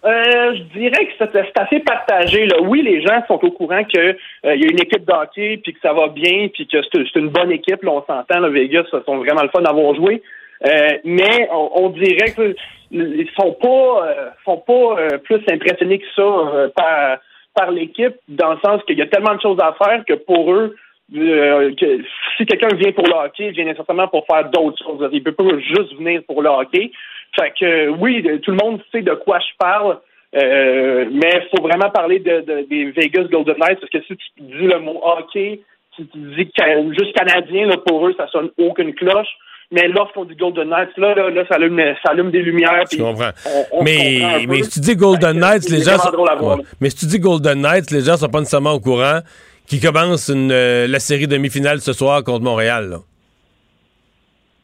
Euh, 0.05 0.55
je 0.57 0.79
dirais 0.79 1.07
que 1.07 1.13
c'est 1.19 1.59
assez 1.59 1.81
partagé. 1.81 2.47
Oui, 2.61 2.83
les 2.83 3.01
gens 3.03 3.23
sont 3.29 3.43
au 3.43 3.51
courant 3.53 3.85
qu'il 3.85 4.01
euh, 4.01 4.57
y 4.57 4.65
a 4.65 4.71
une 4.71 4.81
équipe 4.81 5.05
d'hockey, 5.05 5.61
puis 5.63 5.73
que 5.73 5.81
ça 5.81 5.95
va 5.95 6.09
bien, 6.09 6.49
puis 6.53 6.67
que 6.67 6.77
c'est 6.83 7.19
une 7.19 7.29
bonne 7.29 7.53
équipe. 7.53 7.83
Là, 7.85 7.93
on 7.93 8.05
s'entend, 8.05 8.51
Vegas, 8.51 8.85
ça 8.91 9.01
sont 9.07 9.19
vraiment 9.19 9.43
le 9.43 9.49
fun 9.49 9.63
d'avoir 9.63 9.95
joué. 9.95 10.21
Euh, 10.67 10.99
mais 11.05 11.49
on, 11.53 11.91
dirait 11.91 12.33
qu'ils 12.33 13.31
sont 13.39 13.53
pas 13.53 14.07
euh, 14.07 14.31
sont 14.45 14.59
pas 14.59 15.01
euh, 15.01 15.19
plus 15.19 15.41
impressionnés 15.51 15.99
que 15.99 16.07
ça 16.15 16.71
par 16.77 17.19
par 17.55 17.71
l'équipe, 17.71 18.15
dans 18.29 18.53
le 18.53 18.59
sens 18.65 18.83
qu'il 18.85 18.99
y 18.99 19.03
a 19.03 19.07
tellement 19.07 19.35
de 19.35 19.41
choses 19.41 19.59
à 19.61 19.75
faire 19.75 20.05
que 20.05 20.15
pour 20.15 20.53
eux, 20.53 20.75
que 21.13 22.03
si 22.37 22.47
quelqu'un 22.47 22.75
vient 22.75 22.91
pour 22.91 23.07
le 23.07 23.15
hockey, 23.15 23.47
il 23.47 23.53
vient 23.53 23.65
nécessairement 23.65 24.09
pour 24.09 24.27
faire 24.27 24.51
d'autres 24.51 24.83
choses. 24.83 25.09
Il 25.13 25.23
peut 25.23 25.33
pas 25.33 25.45
juste 25.59 25.95
venir 25.97 26.23
pour 26.27 26.43
le 26.43 26.49
hockey. 26.49 26.91
Fait 27.39 27.53
que 27.59 27.91
oui, 27.91 28.27
tout 28.43 28.51
le 28.51 28.57
monde 28.57 28.81
sait 28.91 29.03
de 29.03 29.15
quoi 29.15 29.39
je 29.39 29.57
parle. 29.57 29.99
mais 30.33 31.31
il 31.33 31.49
faut 31.55 31.63
vraiment 31.63 31.91
parler 31.91 32.19
de, 32.19 32.67
des 32.69 32.87
Vegas 32.87 33.29
Golden 33.31 33.57
Knights 33.57 33.79
parce 33.81 33.91
que 33.91 34.03
si 34.03 34.17
tu 34.17 34.27
dis 34.41 34.67
le 34.67 34.81
mot 34.81 35.01
hockey, 35.05 35.61
si 35.95 36.07
tu 36.09 36.19
dis 36.19 36.51
juste 36.99 37.13
canadien, 37.15 37.67
là, 37.67 37.77
pour 37.87 38.05
eux, 38.09 38.15
ça 38.17 38.27
sonne 38.29 38.51
aucune 38.59 38.95
cloche. 38.95 39.37
Mais 39.73 39.89
lorsqu'on 39.89 40.25
dit 40.25 40.35
Golden 40.37 40.69
Knights, 40.69 40.97
là, 40.97 41.15
là, 41.15 41.31
là 41.31 41.45
ça, 41.49 41.57
allume, 41.57 41.81
ça 42.03 42.11
allume 42.13 42.31
des 42.31 42.43
lumières. 42.43 42.83
Je 42.91 42.97
puis 42.97 43.05
comprends. 43.05 43.31
on- 43.47 43.51
on 43.51 43.63
se 43.63 43.69
comprend 43.71 43.83
mais, 43.85 44.47
mais 44.47 44.63
si 44.63 44.71
tu 44.71 44.81
dis 44.81 44.97
Golden 44.97 45.39
Knights, 45.39 45.71
les 45.71 45.83
gens 45.83 45.99
sont. 45.99 46.11
Ouais. 46.17 46.63
Mais 46.81 46.91
si 46.91 46.97
tu 46.97 47.07
dis 47.07 47.19
Golden 47.19 47.61
Knights, 47.63 47.91
les 47.91 48.01
gens 48.03 48.17
sont 48.17 48.29
pas 48.29 48.39
nécessairement 48.41 48.73
au 48.73 48.81
courant 48.81 49.21
qui 49.67 49.81
commence 49.81 50.29
une, 50.29 50.53
euh, 50.53 50.87
la 50.87 51.01
série 51.01 51.27
demi-finale 51.27 51.81
ce 51.81 51.93
soir 51.93 52.23
contre 52.23 52.45
Montréal. 52.45 52.91
là. 52.91 52.99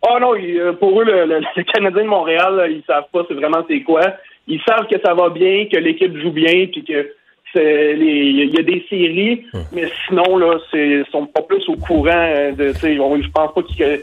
Oh 0.03 0.19
non, 0.21 0.35
euh, 0.35 0.73
pour 0.75 1.01
eux, 1.01 1.05
le, 1.05 1.27
le, 1.27 1.41
le 1.57 1.63
Canadien 1.65 2.05
de 2.05 2.09
Montréal, 2.09 2.57
là, 2.57 2.67
ils 2.69 2.83
savent 2.87 3.05
pas 3.13 3.23
c'est 3.29 3.35
vraiment 3.35 3.65
c'est 3.69 3.81
quoi. 3.83 4.03
Ils 4.47 4.61
savent 4.67 4.87
que 4.91 4.99
ça 5.05 5.15
va 5.15 5.29
bien, 5.31 5.67
que 5.71 5.77
l'équipe 5.79 6.17
joue 6.19 6.31
bien, 6.33 6.67
puis 6.73 6.85
que 6.85 7.13
il 7.57 8.51
y 8.55 8.59
a 8.59 8.63
des 8.63 8.85
séries, 8.89 9.45
mais 9.73 9.91
sinon 10.07 10.37
là, 10.39 10.59
c'est 10.71 10.79
ils 10.89 11.05
sont 11.11 11.27
pas 11.27 11.43
plus 11.43 11.69
au 11.69 11.75
courant 11.75 12.11
euh, 12.15 12.53
de. 12.53 12.73
tu 12.73 12.95
Je 12.95 13.31
pense 13.33 13.53
pas 13.55 13.63
qu'ils 13.63 14.01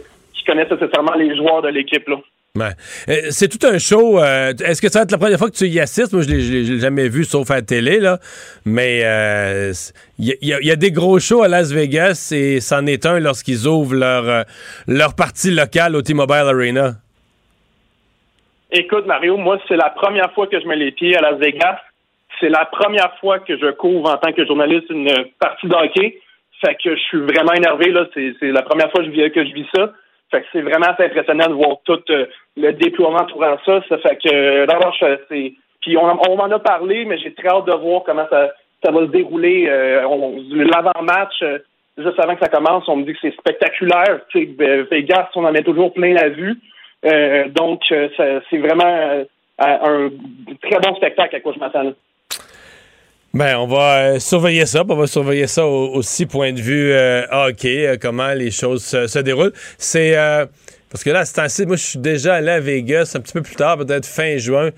connaissent 0.47 0.71
nécessairement 0.71 1.13
les 1.15 1.35
joueurs 1.37 1.61
de 1.61 1.67
l'équipe 1.69 2.07
là. 2.07 2.17
Euh, 3.07 3.27
C'est 3.29 3.49
tout 3.49 3.63
un 3.67 3.77
show. 3.77 4.17
euh, 4.19 4.51
Est-ce 4.65 4.81
que 4.81 4.89
ça 4.89 4.99
va 4.99 5.03
être 5.03 5.11
la 5.11 5.19
première 5.19 5.37
fois 5.37 5.51
que 5.51 5.55
tu 5.55 5.67
y 5.67 5.79
assistes? 5.79 6.11
Moi, 6.13 6.23
je 6.23 6.29
je 6.39 6.73
l'ai 6.73 6.79
jamais 6.79 7.07
vu, 7.07 7.23
sauf 7.23 7.51
à 7.51 7.55
la 7.57 7.61
télé, 7.61 7.99
là. 7.99 8.17
Mais 8.65 9.01
euh, 9.03 9.71
il 10.17 10.35
y, 10.41 10.53
a- 10.53 10.59
y 10.59 10.67
y 10.73 10.77
des 10.77 10.91
gros 10.91 11.19
shows 11.19 11.43
à 11.43 11.47
Las 11.47 11.71
Vegas 11.71 12.31
et 12.35 12.59
c'en 12.59 12.87
est 12.87 13.05
un 13.05 13.19
lorsqu'ils 13.19 13.67
ouvrent 13.67 13.93
leur, 13.93 14.27
euh, 14.27 14.41
leur 14.87 15.13
partie 15.15 15.51
locale 15.51 15.95
au 15.95 16.01
T-Mobile 16.01 16.45
Arena. 16.53 16.93
Écoute, 18.71 19.05
Mario, 19.05 19.37
moi, 19.37 19.59
c'est 19.67 19.77
la 19.77 19.89
première 19.91 20.31
fois 20.33 20.47
que 20.47 20.59
je 20.59 20.67
mets 20.67 20.75
les 20.75 20.91
pieds 20.91 21.15
à 21.15 21.21
Las 21.21 21.37
Vegas. 21.39 21.77
C'est 22.39 22.49
la 22.49 22.65
première 22.65 23.15
fois 23.19 23.39
que 23.39 23.57
je 23.57 23.71
couvre 23.71 24.09
en 24.11 24.17
tant 24.17 24.33
que 24.33 24.45
journaliste 24.45 24.89
une 24.89 25.09
partie 25.39 25.67
de 25.67 25.73
hockey. 25.75 26.19
Fait 26.65 26.75
que 26.83 26.95
je 26.95 26.99
suis 27.01 27.19
vraiment 27.19 27.53
énervé. 27.53 27.93
C'est 28.15 28.51
la 28.51 28.63
première 28.63 28.89
fois 28.91 29.01
que 29.03 29.11
je 29.11 29.53
vis 29.53 29.65
ça. 29.75 29.93
Fait 30.29 30.41
que 30.41 30.47
c'est 30.51 30.61
vraiment 30.61 30.87
assez 30.87 31.05
impressionnant 31.05 31.47
de 31.47 31.53
voir 31.53 31.77
tout 31.85 32.01
euh, 32.09 32.25
le 32.57 32.73
déploiement 32.73 33.19
entourant 33.19 33.57
ça. 33.65 33.81
Ça 33.87 33.97
fait 33.99 34.17
que, 34.17 34.33
euh, 34.33 34.65
d'abord, 34.65 34.93
c'est... 35.29 35.53
Puis 35.81 35.97
on, 35.97 36.19
on 36.29 36.35
m'en 36.35 36.51
a 36.51 36.59
parlé, 36.59 37.05
mais 37.05 37.17
j'ai 37.17 37.33
très 37.33 37.47
hâte 37.47 37.65
de 37.65 37.73
voir 37.73 38.03
comment 38.05 38.27
ça, 38.29 38.51
ça 38.83 38.91
va 38.91 39.01
se 39.01 39.11
dérouler. 39.11 39.67
Euh, 39.69 40.01
L'avant-match, 40.01 41.43
juste 41.97 42.19
avant 42.19 42.35
que 42.35 42.43
ça 42.43 42.49
commence, 42.49 42.89
on 42.89 42.97
me 42.97 43.05
dit 43.05 43.13
que 43.13 43.19
c'est 43.21 43.35
spectaculaire. 43.37 44.19
Tu 44.29 44.45
sais, 44.45 44.63
euh, 44.63 44.85
Vegas, 44.91 45.29
on 45.35 45.45
en 45.45 45.51
met 45.51 45.63
toujours 45.63 45.93
plein 45.93 46.13
la 46.13 46.29
vue. 46.29 46.59
Donc, 47.51 47.83
c'est 47.87 48.57
vraiment 48.57 49.23
un 49.59 50.09
très 50.61 50.79
bon 50.79 50.95
spectacle 50.95 51.35
à 51.35 51.39
quoi 51.39 51.53
je 51.53 51.59
m'attends. 51.59 51.93
Ben, 53.33 53.57
on 53.57 53.67
va 53.67 53.97
euh, 53.97 54.19
surveiller 54.19 54.65
ça. 54.65 54.83
On 54.87 54.95
va 54.95 55.05
surveiller 55.07 55.47
ça 55.47 55.65
au- 55.65 55.93
aussi, 55.95 56.25
point 56.25 56.53
de 56.53 56.61
vue 56.61 56.91
euh, 56.91 57.23
hockey, 57.31 57.85
euh, 57.87 57.97
comment 57.99 58.33
les 58.33 58.51
choses 58.51 58.83
se, 58.83 59.19
déroulent. 59.19 59.53
C'est. 59.77 60.17
euh, 60.17 60.45
parce 60.89 61.03
que 61.03 61.09
là, 61.09 61.25
c'est 61.25 61.39
assez. 61.39 61.65
Moi, 61.65 61.75
je 61.75 61.83
suis 61.83 61.99
déjà 61.99 62.35
allé 62.35 62.49
à 62.49 62.59
Vegas 62.59 63.11
un 63.15 63.19
petit 63.19 63.33
peu 63.33 63.41
plus 63.41 63.55
tard, 63.55 63.77
peut-être 63.77 64.05
fin 64.05 64.37
juin. 64.37 64.69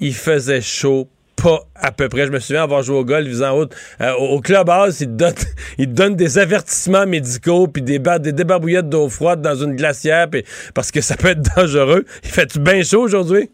Il 0.00 0.14
faisait 0.14 0.60
chaud. 0.60 1.08
Pas 1.40 1.60
à 1.76 1.92
peu 1.92 2.08
près. 2.08 2.26
Je 2.26 2.32
me 2.32 2.40
souviens 2.40 2.64
avoir 2.64 2.82
joué 2.82 2.96
au 2.96 3.04
golf, 3.04 3.28
faisant 3.28 3.54
route. 3.54 3.72
Euh, 4.00 4.12
au 4.14 4.40
clubhouse, 4.40 5.00
ils 5.02 5.14
donnent, 5.14 5.34
ils 5.78 5.92
donnent 5.92 6.16
des 6.16 6.38
avertissements 6.38 7.06
médicaux 7.06 7.68
puis 7.68 7.80
des, 7.82 8.00
des 8.00 8.32
débarbouillettes 8.32 8.88
d'eau 8.88 9.08
froide 9.08 9.40
dans 9.40 9.54
une 9.54 9.76
glacière 9.76 10.26
parce 10.74 10.90
que 10.90 11.00
ça 11.00 11.16
peut 11.16 11.28
être 11.28 11.42
dangereux. 11.56 12.04
Il 12.24 12.30
fait-tu 12.30 12.58
bien 12.58 12.82
chaud 12.82 13.02
aujourd'hui? 13.02 13.50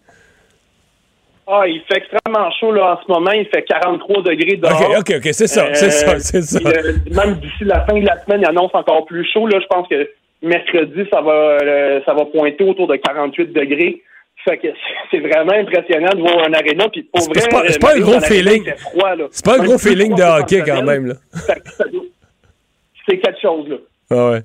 Ah, 1.47 1.65
il 1.67 1.83
fait 1.87 1.99
extrêmement 1.99 2.51
chaud 2.59 2.73
là, 2.73 2.95
en 2.95 3.03
ce 3.07 3.13
moment. 3.13 3.31
Il 3.33 3.47
fait 3.47 3.63
43 3.63 4.23
degrés 4.23 4.57
dehors. 4.57 4.73
OK, 4.81 4.97
OK, 5.01 5.15
OK, 5.19 5.29
c'est 5.33 5.47
ça, 5.47 5.75
c'est 5.75 5.91
ça, 5.91 6.19
c'est 6.19 6.43
ça. 6.43 6.59
puis, 6.59 6.69
euh, 6.69 6.93
même 7.11 7.35
d'ici 7.35 7.65
la 7.65 7.85
fin 7.85 7.99
de 8.01 8.07
la 8.07 8.19
semaine, 8.25 8.41
il 8.43 8.49
annonce 8.49 8.75
encore 8.75 9.05
plus 9.05 9.27
chaud. 9.31 9.47
Là, 9.47 9.59
je 9.61 9.67
pense 9.67 9.87
que 9.89 10.09
mercredi, 10.43 11.03
ça 11.13 11.21
va, 11.21 11.33
euh, 11.33 12.01
ça 12.07 12.15
va 12.15 12.25
pointer 12.27 12.65
autour 12.65 12.87
de 12.89 12.97
48 12.97 13.53
degrés. 13.53 14.03
Fait 14.49 14.57
que 14.59 14.69
c'est 15.11 15.21
vraiment 15.21 15.53
impressionnant 15.53 16.13
de 16.15 16.21
voir 16.21 16.39
un 16.49 16.53
aréna. 16.55 16.89
Puis 16.89 17.03
pour 17.13 17.23
C'est 17.23 17.41
vrai, 17.41 17.49
pas- 17.51 17.63
c'est 17.69 17.77
euh, 17.77 17.79
pas 17.79 17.95
un 17.97 18.01
gros 18.01 18.21
feeling. 18.21 18.73
C'est 19.31 19.45
pas 19.45 19.55
un 19.59 19.65
gros 19.65 19.79
feeling 19.79 20.15
de 20.15 20.23
hockey 20.23 20.63
quand 20.65 20.83
même, 20.83 21.07
là. 21.09 21.15
C'est 23.09 23.19
quelque 23.19 23.41
chose, 23.41 23.69
là. 23.69 23.77
Ah 24.11 24.31
ouais. 24.31 24.41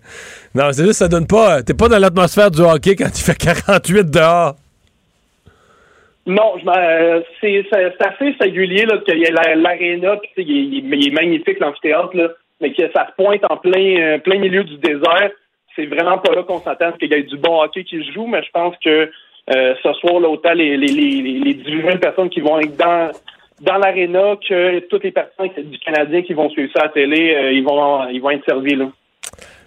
Non, 0.55 0.71
c'est 0.71 0.83
juste, 0.85 0.99
ça 0.99 1.07
donne 1.07 1.27
pas. 1.27 1.63
T'es 1.63 1.73
pas 1.73 1.87
dans 1.87 1.97
l'atmosphère 1.99 2.49
du 2.51 2.61
hockey 2.61 2.95
quand 2.95 3.07
il 3.07 3.21
fait 3.23 3.35
48 3.35 4.09
dehors. 4.09 4.55
Non, 6.29 6.53
euh, 6.67 7.21
c'est 7.41 7.65
assez 7.73 8.35
singulier 8.39 8.85
là, 8.85 8.99
qu'il 8.99 9.17
y 9.17 9.31
la- 9.31 9.55
l'aréna, 9.55 10.15
il, 10.37 10.47
il 10.47 11.07
est- 11.07 11.11
magnifique 11.11 11.59
l'amphithéâtre, 11.59 12.11
mais 12.61 12.71
que 12.71 12.83
ça 12.93 13.07
se 13.07 13.23
pointe 13.23 13.41
en 13.49 13.57
plein, 13.57 13.99
euh, 13.99 14.17
plein 14.19 14.37
milieu 14.37 14.63
du 14.63 14.77
désert. 14.77 15.31
C'est 15.75 15.87
vraiment 15.87 16.19
pas 16.19 16.35
là 16.35 16.43
qu'on 16.43 16.59
s'attend 16.59 16.91
qu'il 16.91 17.09
y 17.11 17.15
ait 17.15 17.23
du 17.23 17.37
bon 17.37 17.59
hockey 17.63 17.83
qui 17.83 18.03
se 18.05 18.11
joue, 18.11 18.27
mais 18.27 18.43
je 18.43 18.49
pense 18.51 18.75
que 18.85 19.09
euh, 19.55 19.73
ce 19.81 19.93
soir, 19.93 20.19
là, 20.19 20.29
autant 20.29 20.53
les, 20.53 20.77
les, 20.77 20.87
les, 20.87 21.21
les, 21.23 21.39
les 21.39 21.53
18 21.55 21.81
000 21.81 21.97
personnes 21.97 22.29
qui 22.29 22.41
vont 22.41 22.59
être 22.59 22.77
dans, 22.77 23.11
l'aréna 23.79 24.35
que 24.47 24.79
toutes 24.81 25.05
les 25.05 25.11
personnes 25.11 25.49
du 25.57 25.79
Canadien 25.79 26.21
qui 26.21 26.33
vont 26.33 26.51
suivre 26.51 26.71
ça 26.75 26.83
à 26.83 26.85
la 26.85 26.89
télé, 26.91 27.49
ils, 27.53 27.63
vont, 27.63 28.07
ils 28.09 28.21
vont 28.21 28.29
être 28.29 28.45
servis. 28.45 28.75
Là. 28.75 28.91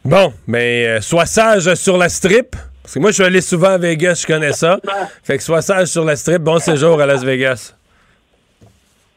Bon, 0.05 0.33
mais 0.47 1.01
sois 1.01 1.27
sage 1.27 1.75
sur 1.75 1.99
la 1.99 2.09
strip. 2.09 2.55
Parce 2.83 2.95
que 2.95 2.99
moi, 2.99 3.11
je 3.11 3.15
suis 3.15 3.25
allé 3.25 3.41
souvent 3.41 3.71
à 3.71 3.79
Vegas, 3.79 4.23
je 4.23 4.27
connais 4.27 4.53
ça. 4.53 4.79
Fait 5.23 5.37
que 5.37 5.43
sois 5.43 5.63
sage 5.63 5.89
sur 5.89 6.05
la 6.05 6.17
strip. 6.17 6.43
Bon 6.43 6.59
séjour 6.59 7.01
à 7.01 7.07
Las 7.07 7.23
Vegas. 7.25 7.75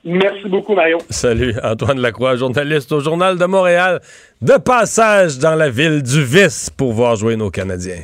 Merci 0.04 0.48
beaucoup, 0.48 0.76
Mario. 0.76 1.00
Salut, 1.10 1.56
Antoine 1.64 2.00
Lacroix, 2.00 2.36
journaliste 2.36 2.92
au 2.92 3.00
Journal 3.00 3.40
de 3.40 3.46
Montréal. 3.46 4.02
De 4.40 4.58
passage 4.58 5.40
dans 5.40 5.56
la 5.56 5.70
ville 5.72 6.04
du 6.04 6.24
vice 6.24 6.70
pour 6.70 6.94
voir 6.94 7.16
jouer 7.16 7.36
nos 7.36 7.50
Canadiens. 7.50 8.04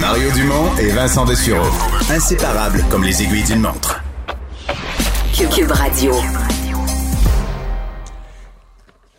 Mario 0.00 0.30
Dumont 0.32 0.76
et 0.80 0.88
Vincent 0.88 1.24
Dessureau. 1.24 1.70
Inséparables 2.10 2.82
comme 2.90 3.04
les 3.04 3.22
aiguilles 3.22 3.44
d'une 3.44 3.60
montre. 3.60 4.02
Cube 5.36 5.70
Radio. 5.70 6.12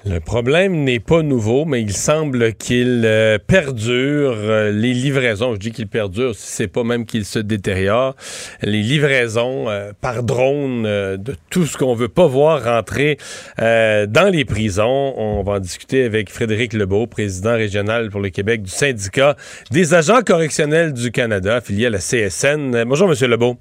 Le 0.07 0.19
problème 0.19 0.83
n'est 0.83 0.99
pas 0.99 1.23
nouveau, 1.23 1.65
mais 1.65 1.81
il 1.81 1.91
semble 1.91 2.53
qu'il 2.53 3.01
euh, 3.05 3.39
perdure. 3.39 4.35
Euh, 4.37 4.71
les 4.71 4.93
livraisons, 4.93 5.55
je 5.55 5.59
dis 5.59 5.71
qu'il 5.71 5.87
perdure, 5.87 6.35
si 6.35 6.45
c'est 6.45 6.67
pas 6.67 6.83
même 6.83 7.07
qu'il 7.07 7.25
se 7.25 7.39
détériore. 7.39 8.15
Les 8.61 8.83
livraisons 8.83 9.67
euh, 9.67 9.93
par 9.99 10.21
drone 10.21 10.83
de 10.83 11.35
tout 11.49 11.65
ce 11.65 11.75
qu'on 11.75 11.95
veut 11.95 12.07
pas 12.07 12.27
voir 12.27 12.63
rentrer 12.65 13.17
dans 13.57 14.31
les 14.31 14.45
prisons. 14.45 15.15
On 15.17 15.41
va 15.41 15.53
en 15.53 15.59
discuter 15.59 16.03
avec 16.03 16.29
Frédéric 16.29 16.73
Lebeau, 16.73 17.07
président 17.07 17.53
régional 17.53 18.11
pour 18.11 18.21
le 18.21 18.29
Québec 18.29 18.61
du 18.61 18.69
syndicat 18.69 19.35
des 19.71 19.95
agents 19.95 20.21
correctionnels 20.21 20.93
du 20.93 21.11
Canada, 21.11 21.55
affilié 21.55 21.87
à 21.87 21.89
la 21.89 21.97
CSN. 21.97 22.83
Bonjour, 22.83 23.07
Monsieur 23.07 23.27
Lebeau. 23.27 23.57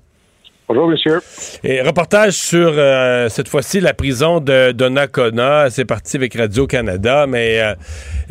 Bonjour, 0.67 0.89
monsieur. 0.89 1.21
Et 1.63 1.83
reportage 1.83 2.33
sur, 2.33 2.73
euh, 2.73 3.29
cette 3.29 3.49
fois-ci, 3.49 3.81
la 3.81 3.93
prison 3.93 4.41
de 4.41 4.73
Donnacona. 4.73 5.69
C'est 5.69 5.85
parti 5.85 6.17
avec 6.17 6.35
Radio-Canada, 6.35 7.27
mais 7.29 7.61
euh, 7.61 7.75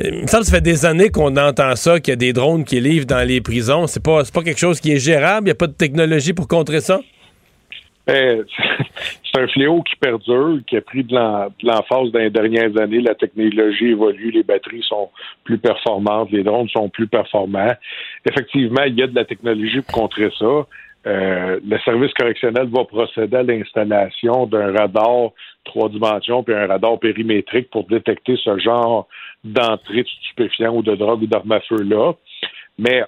il 0.04 0.22
me 0.24 0.28
semble 0.28 0.42
que 0.44 0.50
ça 0.50 0.56
fait 0.56 0.62
des 0.62 0.84
années 0.86 1.10
qu'on 1.10 1.38
entend 1.38 1.76
ça, 1.76 2.00
qu'il 2.00 2.12
y 2.12 2.14
a 2.14 2.16
des 2.16 2.34
drones 2.34 2.64
qui 2.64 2.80
livrent 2.82 3.06
dans 3.06 3.26
les 3.28 3.40
prisons. 3.40 3.86
C'est 3.86 4.02
pas, 4.04 4.26
c'est 4.26 4.34
pas 4.34 4.42
quelque 4.42 4.60
chose 4.60 4.80
qui 4.80 4.92
est 4.94 5.00
gérable? 5.00 5.42
Il 5.44 5.50
n'y 5.50 5.52
a 5.52 5.56
pas 5.56 5.68
de 5.68 5.74
technologie 5.74 6.34
pour 6.34 6.48
contrer 6.48 6.82
ça? 6.82 7.02
Euh, 8.10 8.44
c'est 9.34 9.42
un 9.42 9.48
fléau 9.48 9.84
qui 9.84 9.96
perdure, 9.96 10.58
qui 10.68 10.76
a 10.76 10.82
pris 10.82 11.04
de 11.04 11.14
l'en- 11.14 11.46
de 11.48 11.68
l'emphase 11.68 12.12
dans 12.12 12.20
les 12.20 12.32
dernières 12.32 12.76
années. 12.78 13.00
La 13.00 13.14
technologie 13.14 13.90
évolue, 13.92 14.32
les 14.32 14.44
batteries 14.44 14.84
sont 14.90 15.10
plus 15.44 15.60
performantes, 15.60 16.30
les 16.32 16.44
drones 16.44 16.68
sont 16.70 16.90
plus 16.90 17.08
performants. 17.08 17.76
Effectivement, 18.28 18.84
il 18.88 18.96
y 18.98 19.04
a 19.04 19.08
de 19.08 19.16
la 19.16 19.24
technologie 19.24 19.82
pour 19.82 19.94
contrer 20.02 20.32
ça. 20.40 20.66
Euh, 21.06 21.60
le 21.68 21.80
service 21.80 22.14
correctionnel 22.14 22.70
va 22.70 22.86
procéder 22.86 23.36
à 23.36 23.44
l'installation 23.44 24.46
d'un 24.46 24.72
radar 24.72 25.32
trois 25.66 25.90
dimensions 25.90 26.44
puis 26.44 26.54
un 26.54 26.66
radar 26.66 26.98
périmétrique 26.98 27.70
pour 27.72 27.86
détecter 27.88 28.38
ce 28.42 28.58
genre 28.58 29.08
d'entrée 29.44 30.04
de 30.04 30.08
stupéfiants 30.08 30.76
ou 30.76 30.82
de 30.82 30.96
drogue 30.96 31.24
ou 31.24 31.28
d'armes 31.28 31.52
à 31.52 31.60
feu 31.60 31.84
là. 31.84 32.14
Mais 32.78 33.04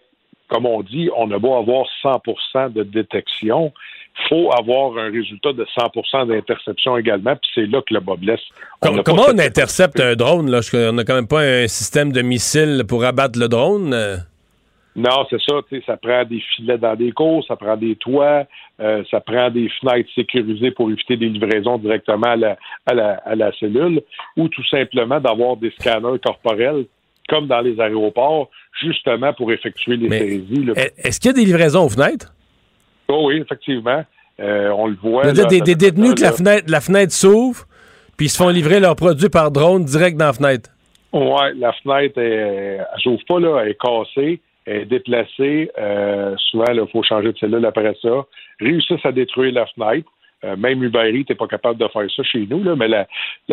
comme 0.50 0.66
on 0.66 0.82
dit, 0.82 1.10
on 1.16 1.32
a 1.32 1.40
beau 1.40 1.56
avoir 1.56 1.86
100% 2.04 2.74
de 2.74 2.84
détection, 2.84 3.72
faut 4.30 4.52
avoir 4.58 4.98
un 4.98 5.12
résultat 5.12 5.54
de 5.54 5.66
100% 5.78 6.28
d'interception 6.28 6.98
également, 6.98 7.36
puis 7.36 7.50
c'est 7.56 7.66
là 7.66 7.82
que 7.82 7.94
le 7.94 8.00
bas 8.00 8.16
blesse. 8.16 8.42
On 8.82 9.02
comment 9.04 9.24
on 9.34 9.40
intercepte 9.40 10.00
un 10.00 10.16
drone? 10.16 10.52
Là? 10.52 10.60
On 10.90 10.94
n'a 10.94 11.04
quand 11.04 11.16
même 11.16 11.28
pas 11.28 11.42
un 11.42 11.68
système 11.68 12.12
de 12.12 12.22
missiles 12.22 12.84
pour 12.88 13.04
abattre 13.04 13.40
le 13.40 13.48
drone? 13.48 13.94
Non, 14.96 15.26
c'est 15.30 15.42
ça, 15.42 15.56
tu 15.68 15.78
sais, 15.78 15.84
ça 15.86 15.98
prend 15.98 16.24
des 16.24 16.40
filets 16.56 16.78
dans 16.78 16.96
des 16.96 17.12
cours, 17.12 17.44
ça 17.46 17.58
prend 17.58 17.76
des 17.76 17.96
toits, 17.98 18.46
euh, 18.80 19.04
ça 19.12 19.20
prend 19.20 19.50
des 19.50 19.70
fenêtres 19.82 20.10
sécurisées 20.16 20.72
pour 20.72 20.90
éviter 20.90 21.18
des 21.18 21.28
livraisons 21.28 21.78
directement 21.78 22.28
à 22.30 22.36
la, 22.38 22.58
à 22.86 22.94
la, 22.94 23.10
à 23.26 23.36
la 23.36 23.52
cellule, 23.60 24.02
ou 24.38 24.48
tout 24.48 24.66
simplement 24.68 25.20
d'avoir 25.20 25.58
des 25.58 25.72
scanners 25.80 26.20
corporels, 26.24 26.86
comme 27.28 27.48
dans 27.48 27.60
les 27.60 27.78
aéroports, 27.82 28.50
justement 28.82 29.34
pour 29.34 29.52
effectuer 29.52 29.98
les 29.98 30.08
Mais 30.08 30.20
saisies. 30.20 30.64
là. 30.66 30.74
est- 30.78 30.94
Est-ce 31.06 31.20
qu'il 31.20 31.32
y 31.32 31.34
a 31.34 31.38
des 31.38 31.46
livraisons 31.46 31.84
aux 31.86 31.90
fenêtres? 31.90 32.34
Oh 33.10 33.26
oui, 33.28 33.42
effectivement. 33.42 34.04
Euh, 34.40 34.70
on 34.78 34.88
le 34.88 34.96
voit. 35.02 35.24
C'est-à-dire 35.24 35.44
là, 35.44 35.50
des, 35.50 35.62
des 35.62 35.76
détenus 35.76 36.16
que 36.16 36.22
la 36.22 36.28
là. 36.30 36.34
fenêtre, 36.36 36.66
la 36.70 36.82
fenêtre 36.82 37.12
s'ouvre, 37.14 37.66
puis 38.18 38.28
ils 38.28 38.30
se 38.30 38.38
font 38.38 38.50
livrer 38.50 38.80
leurs 38.80 38.96
produits 38.96 39.30
par 39.30 39.52
drone 39.52 39.84
direct 39.84 40.18
dans 40.18 40.26
la 40.28 40.34
fenêtre. 40.34 40.70
Ouais, 41.14 41.54
la 41.56 41.72
fenêtre, 41.74 42.18
est, 42.18 42.78
elle 42.80 42.86
s'ouvre 43.02 43.24
pas, 43.28 43.40
là, 43.40 43.62
elle 43.64 43.70
est 43.72 43.80
cassée, 43.80 44.14
elle 44.16 44.40
est 44.66 44.86
déplacée. 44.86 45.72
Euh, 45.78 46.36
souvent, 46.50 46.66
il 46.72 46.82
faut 46.92 47.04
changer 47.04 47.32
de 47.32 47.38
cellule 47.38 47.66
après 47.66 47.96
ça. 48.02 48.26
Réussissent 48.60 49.06
à 49.06 49.12
détruire 49.12 49.54
la 49.54 49.66
fenêtre. 49.68 50.10
Euh, 50.44 50.56
même 50.58 50.84
Uber 50.84 51.10
Eats 51.14 51.26
n'est 51.30 51.36
pas 51.36 51.48
capable 51.48 51.80
de 51.80 51.88
faire 51.88 52.04
ça 52.16 52.24
chez 52.24 52.46
nous, 52.50 52.64
là, 52.64 52.76
mais 52.76 52.88
la, 52.88 53.08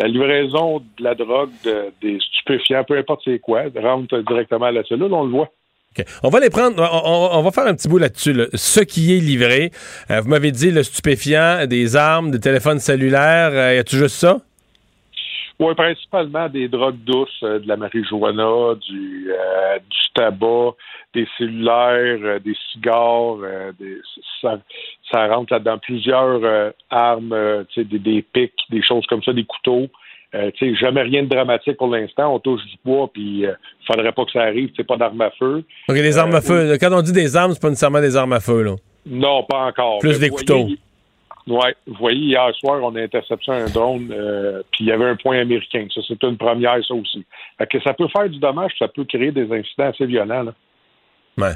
livraison 0.07 0.79
de 0.79 1.03
la 1.03 1.15
drogue, 1.15 1.49
de- 1.65 1.85
des 2.01 2.19
stupéfiants, 2.19 2.83
peu 2.83 2.97
importe 2.97 3.21
c'est 3.25 3.39
quoi, 3.39 3.63
rentre 3.81 4.19
directement 4.19 4.65
à 4.65 4.71
la 4.71 4.83
cellule, 4.83 5.11
on 5.13 5.23
le 5.23 5.31
voit. 5.31 5.49
On 6.23 6.29
va 6.29 6.39
les 6.39 6.49
prendre, 6.49 6.75
on, 7.05 7.41
va 7.41 7.51
faire 7.51 7.67
un 7.67 7.75
petit 7.75 7.87
bout 7.87 7.99
là-dessus. 7.99 8.33
là. 8.33 8.45
Ce 8.53 8.79
qui 8.81 9.15
est 9.15 9.19
livré, 9.19 9.71
Euh, 10.11 10.21
vous 10.21 10.29
m'avez 10.29 10.51
dit 10.51 10.71
le 10.71 10.83
stupéfiant, 10.83 11.65
des 11.67 11.95
armes, 11.95 12.31
des 12.31 12.39
téléphones 12.39 12.79
cellulaires, 12.79 13.51
euh, 13.53 13.75
y 13.75 13.77
a-tu 13.77 13.97
juste 13.97 14.15
ça? 14.15 14.37
Oui, 15.59 15.73
principalement 15.75 16.49
des 16.49 16.67
drogues 16.67 16.97
douces, 17.05 17.29
euh, 17.43 17.59
de 17.59 17.67
la 17.67 17.77
marijuana, 17.77 18.75
du, 18.75 19.31
euh, 19.31 19.77
du 19.79 20.13
tabac, 20.15 20.71
des 21.13 21.27
cellulaires, 21.37 22.19
euh, 22.23 22.39
des 22.39 22.55
cigares, 22.71 23.37
euh, 23.43 23.71
des, 23.79 23.97
ça, 24.41 24.59
ça 25.11 25.27
rentre 25.27 25.53
là-dedans. 25.53 25.77
Plusieurs 25.77 26.39
euh, 26.43 26.71
armes, 26.89 27.65
des, 27.77 27.83
des 27.99 28.21
pics, 28.21 28.53
des 28.69 28.81
choses 28.81 29.05
comme 29.07 29.21
ça, 29.23 29.31
des 29.31 29.45
couteaux. 29.45 29.87
Euh, 30.35 30.49
jamais 30.81 31.03
rien 31.03 31.21
de 31.23 31.29
dramatique 31.29 31.77
pour 31.77 31.87
l'instant. 31.87 32.33
On 32.33 32.39
touche 32.39 32.63
du 32.65 32.75
bois, 32.83 33.07
puis 33.13 33.45
euh, 33.45 33.53
faudrait 33.85 34.11
pas 34.11 34.25
que 34.25 34.31
ça 34.31 34.41
arrive. 34.41 34.71
C'est 34.75 34.83
pas 34.87 34.97
d'armes 34.97 35.21
à 35.21 35.29
feu. 35.29 35.63
OK, 35.87 35.95
des 35.95 36.17
armes 36.17 36.33
à 36.33 36.41
feu. 36.41 36.75
Quand 36.79 36.91
on 36.91 37.01
dit 37.03 37.13
des 37.13 37.35
armes, 37.37 37.51
c'est 37.53 37.61
pas 37.61 37.69
nécessairement 37.69 38.01
des 38.01 38.15
armes 38.15 38.33
à 38.33 38.39
feu, 38.39 38.63
là. 38.63 38.75
Non, 39.05 39.43
pas 39.43 39.65
encore. 39.67 39.99
Plus 39.99 40.19
Mais 40.19 40.27
des 40.27 40.29
couteaux. 40.29 40.67
Ouais, 41.45 41.75
vous 41.87 41.95
voyez, 41.99 42.19
hier 42.19 42.49
soir, 42.55 42.79
on 42.81 42.95
a 42.95 43.01
intercepté 43.01 43.51
un 43.51 43.65
drone, 43.65 44.09
euh, 44.11 44.61
puis 44.71 44.85
il 44.85 44.87
y 44.87 44.91
avait 44.93 45.05
un 45.05 45.15
point 45.17 45.39
américain. 45.39 45.85
Ça, 45.93 45.99
c'est 46.07 46.23
une 46.23 46.37
première, 46.37 46.77
ça 46.87 46.93
aussi. 46.93 47.25
Fait 47.57 47.67
que 47.67 47.81
ça 47.81 47.93
peut 47.93 48.07
faire 48.15 48.29
du 48.29 48.39
dommage, 48.39 48.71
ça 48.79 48.87
peut 48.87 49.03
créer 49.03 49.31
des 49.31 49.51
incidents 49.51 49.89
assez 49.89 50.05
violents. 50.05 50.43
Là. 50.43 50.53
Ouais. 51.37 51.47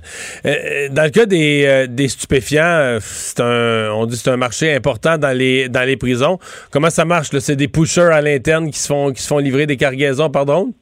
Euh, 0.46 0.50
euh, 0.50 0.90
dans 0.92 1.04
le 1.04 1.10
cas 1.12 1.26
des, 1.26 1.64
euh, 1.66 1.88
des 1.88 2.08
stupéfiants, 2.10 2.98
c'est 3.00 3.40
un, 3.42 3.92
on 3.94 4.06
dit 4.08 4.16
que 4.18 4.22
c'est 4.24 4.32
un 4.32 4.36
marché 4.38 4.74
important 4.74 5.18
dans 5.18 5.38
les, 5.38 5.70
dans 5.70 5.86
les 5.88 5.96
prisons. 5.98 6.38
Comment 6.72 6.90
ça 6.90 7.06
marche? 7.06 7.32
là? 7.32 7.40
C'est 7.40 7.56
des 7.56 7.68
pushers 7.68 8.10
à 8.12 8.22
l'interne 8.22 8.70
qui 8.72 8.80
se 8.80 8.88
font, 8.88 9.12
qui 9.14 9.22
se 9.22 9.28
font 9.28 9.38
livrer 9.38 9.68
des 9.68 9.78
cargaisons 9.78 10.30
par 10.30 10.46
drone? 10.46 10.74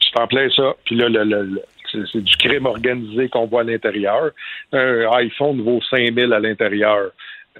C'est 0.00 0.20
en 0.20 0.26
plein 0.26 0.48
ça. 0.56 0.74
Puis 0.86 0.94
là, 0.96 1.08
le, 1.08 1.24
le- 1.24 1.42
le- 1.42 1.62
c'est, 1.90 1.98
c'est 2.12 2.22
du 2.22 2.36
crime 2.36 2.66
organisé 2.66 3.28
qu'on 3.28 3.46
voit 3.46 3.62
à 3.62 3.64
l'intérieur. 3.64 4.30
Un 4.72 5.10
iPhone 5.16 5.60
vaut 5.62 5.80
5000 5.90 6.32
à 6.32 6.38
l'intérieur. 6.38 7.10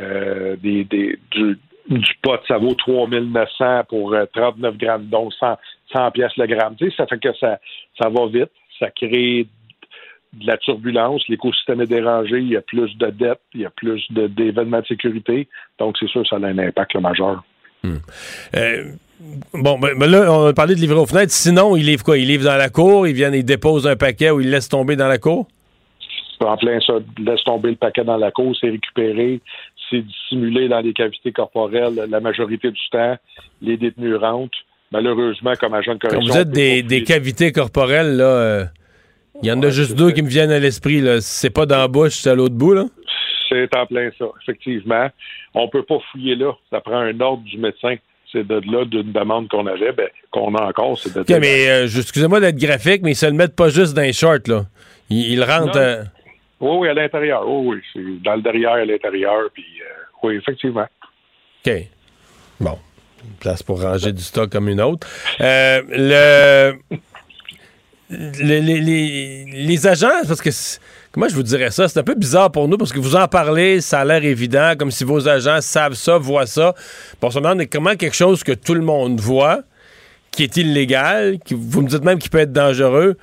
Euh, 0.00 0.56
des, 0.56 0.84
des, 0.84 1.18
du, 1.32 1.58
du 1.88 2.14
pot, 2.22 2.40
ça 2.46 2.58
vaut 2.58 2.74
3900 2.74 3.84
pour 3.88 4.14
euh, 4.14 4.26
39 4.34 4.76
grammes, 4.76 5.06
donc 5.06 5.32
100, 5.34 5.56
100 5.92 6.10
pièces 6.12 6.36
le 6.36 6.46
gramme. 6.46 6.76
Tu 6.76 6.90
sais, 6.90 6.96
ça 6.96 7.06
fait 7.06 7.18
que 7.18 7.34
ça, 7.38 7.58
ça 8.00 8.08
va 8.08 8.26
vite. 8.26 8.50
Ça 8.78 8.90
crée 8.90 9.46
de 10.34 10.46
la 10.46 10.58
turbulence, 10.58 11.22
l'écosystème 11.28 11.80
est 11.80 11.86
dérangé, 11.86 12.38
il 12.38 12.48
y 12.48 12.56
a 12.56 12.60
plus 12.60 12.96
de 12.98 13.06
dettes, 13.06 13.40
il 13.54 13.62
y 13.62 13.66
a 13.66 13.70
plus 13.70 14.06
d'événements 14.10 14.80
de 14.80 14.86
sécurité. 14.86 15.48
Donc, 15.78 15.96
c'est 15.98 16.08
sûr, 16.08 16.26
ça 16.28 16.36
a 16.36 16.38
un 16.40 16.58
impact 16.58 16.94
là, 16.94 17.00
majeur. 17.00 17.42
Euh, 17.84 18.92
bon, 19.54 19.78
ben, 19.78 19.98
ben 19.98 20.10
là, 20.10 20.32
on 20.32 20.46
a 20.46 20.52
parlé 20.52 20.74
de 20.74 20.80
livrer 20.80 20.98
aux 20.98 21.06
fenêtres. 21.06 21.32
Sinon, 21.32 21.76
ils 21.76 21.86
livrent 21.86 22.04
quoi? 22.04 22.18
Ils 22.18 22.28
livrent 22.28 22.44
dans 22.44 22.56
la 22.56 22.68
cour, 22.68 23.06
ils 23.06 23.14
viennent, 23.14 23.34
ils 23.34 23.44
déposent 23.44 23.86
un 23.86 23.96
paquet 23.96 24.30
ou 24.30 24.40
ils 24.40 24.50
laissent 24.50 24.68
tomber 24.68 24.96
dans 24.96 25.08
la 25.08 25.18
cour? 25.18 25.48
En 26.40 26.56
plein 26.56 26.78
ça, 26.80 26.94
laisse 27.18 27.42
tomber 27.44 27.70
le 27.70 27.76
paquet 27.76 28.04
dans 28.04 28.16
la 28.16 28.30
cour, 28.30 28.54
c'est 28.60 28.70
récupéré, 28.70 29.40
c'est 29.90 30.02
dissimulé 30.02 30.68
dans 30.68 30.80
les 30.80 30.92
cavités 30.92 31.32
corporelles 31.32 31.94
la 32.10 32.20
majorité 32.20 32.70
du 32.70 32.80
temps. 32.90 33.16
Les 33.62 33.76
détenus 33.76 34.16
rentrent. 34.16 34.56
Malheureusement, 34.92 35.52
comme 35.60 35.74
agent 35.74 35.94
de 35.94 35.98
Quand 35.98 36.08
correction. 36.08 36.32
vous 36.34 36.38
êtes 36.40 36.50
des, 36.50 36.82
des 36.82 37.02
cavités 37.04 37.52
corporelles, 37.52 38.16
là, 38.16 38.24
euh, 38.24 38.64
il 39.42 39.48
y 39.48 39.52
en 39.52 39.62
a 39.62 39.68
juste 39.70 39.94
deux 39.96 40.12
qui 40.12 40.22
me 40.22 40.28
viennent 40.28 40.50
à 40.50 40.58
l'esprit. 40.58 41.00
là. 41.00 41.20
C'est 41.20 41.50
pas 41.50 41.66
dans 41.66 41.76
la 41.78 41.88
bouche, 41.88 42.14
c'est 42.14 42.30
à 42.30 42.34
l'autre 42.34 42.54
bout, 42.54 42.72
là. 42.72 42.86
C'est 43.50 43.68
en 43.76 43.86
plein 43.86 44.10
ça, 44.18 44.26
effectivement. 44.42 45.08
On 45.54 45.68
peut 45.68 45.82
pas 45.82 45.98
fouiller 46.10 46.36
là. 46.36 46.52
Ça 46.70 46.80
prend 46.80 46.98
un 46.98 47.18
ordre 47.20 47.42
du 47.44 47.58
médecin. 47.58 47.96
C'est 48.30 48.46
de 48.46 48.60
là 48.70 48.84
d'une 48.84 49.12
demande 49.12 49.48
qu'on 49.48 49.66
avait, 49.66 49.92
ben, 49.92 50.08
qu'on 50.30 50.54
a 50.54 50.62
encore, 50.64 50.98
c'est 50.98 51.14
de 51.14 51.38
mais 51.38 51.68
euh, 51.70 51.84
excusez-moi 51.86 52.40
d'être 52.40 52.58
graphique, 52.58 53.00
mais 53.02 53.12
ils 53.12 53.16
se 53.16 53.24
le 53.24 53.32
mettent 53.32 53.56
pas 53.56 53.70
juste 53.70 53.94
dans 53.94 54.02
les 54.02 54.12
shorts, 54.12 54.46
là. 54.48 54.66
Ils, 55.08 55.32
ils 55.32 55.42
rentrent. 55.42 55.76
Non. 55.78 55.82
euh, 55.82 56.02
Oui, 56.60 56.76
oui, 56.80 56.88
à 56.88 56.94
l'intérieur. 56.94 57.48
Oui, 57.48 57.76
oui. 57.76 57.82
C'est 57.92 58.22
dans 58.24 58.34
le 58.36 58.42
derrière, 58.42 58.72
à 58.72 58.84
l'intérieur. 58.84 59.48
Puis, 59.54 59.64
euh, 59.80 60.04
oui, 60.22 60.36
effectivement. 60.36 60.86
OK. 61.66 61.72
Bon. 62.60 62.78
Une 63.24 63.34
place 63.40 63.62
pour 63.62 63.80
ranger 63.82 64.12
du 64.12 64.22
stock 64.22 64.50
comme 64.50 64.68
une 64.68 64.80
autre. 64.80 65.06
Euh, 65.40 65.82
le, 65.88 66.72
les, 68.10 68.60
les- 68.62 69.44
les- 69.66 69.86
agents, 69.86 70.08
parce 70.26 70.40
que 70.40 70.50
comment 71.12 71.28
je 71.28 71.34
vous 71.34 71.42
dirais 71.42 71.70
ça? 71.70 71.88
C'est 71.88 71.98
un 71.98 72.04
peu 72.04 72.14
bizarre 72.14 72.50
pour 72.50 72.66
nous 72.68 72.78
parce 72.78 72.92
que 72.92 72.98
vous 73.00 73.16
en 73.16 73.28
parlez, 73.28 73.80
ça 73.80 74.00
a 74.00 74.04
l'air 74.04 74.24
évident, 74.24 74.74
comme 74.78 74.90
si 74.90 75.04
vos 75.04 75.28
agents 75.28 75.60
savent 75.60 75.94
ça, 75.94 76.16
voient 76.16 76.46
ça. 76.46 76.74
Puis 76.74 77.16
on 77.22 77.30
se 77.30 77.38
demande 77.38 77.62
comment 77.70 77.96
quelque 77.96 78.16
chose 78.16 78.42
que 78.44 78.52
tout 78.52 78.74
le 78.74 78.80
monde 78.82 79.20
voit, 79.20 79.60
qui 80.30 80.44
est 80.44 80.56
illégal, 80.56 81.38
qui, 81.44 81.54
vous 81.54 81.82
me 81.82 81.88
dites 81.88 82.04
même 82.04 82.18
qu'il 82.18 82.30
peut 82.30 82.38
être 82.38 82.52
dangereux, 82.52 83.16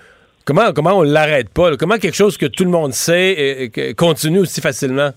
comment, 0.45 0.71
comment 0.73 0.99
on 0.99 1.01
l'arrête 1.01 1.49
pas? 1.53 1.75
Comment 1.77 1.97
quelque 1.97 2.15
chose 2.15 2.37
que 2.37 2.45
tout 2.45 2.63
le 2.63 2.71
monde 2.71 2.93
sait 2.93 3.71
continue 3.97 4.39
aussi 4.39 4.61
facilement? 4.61 5.11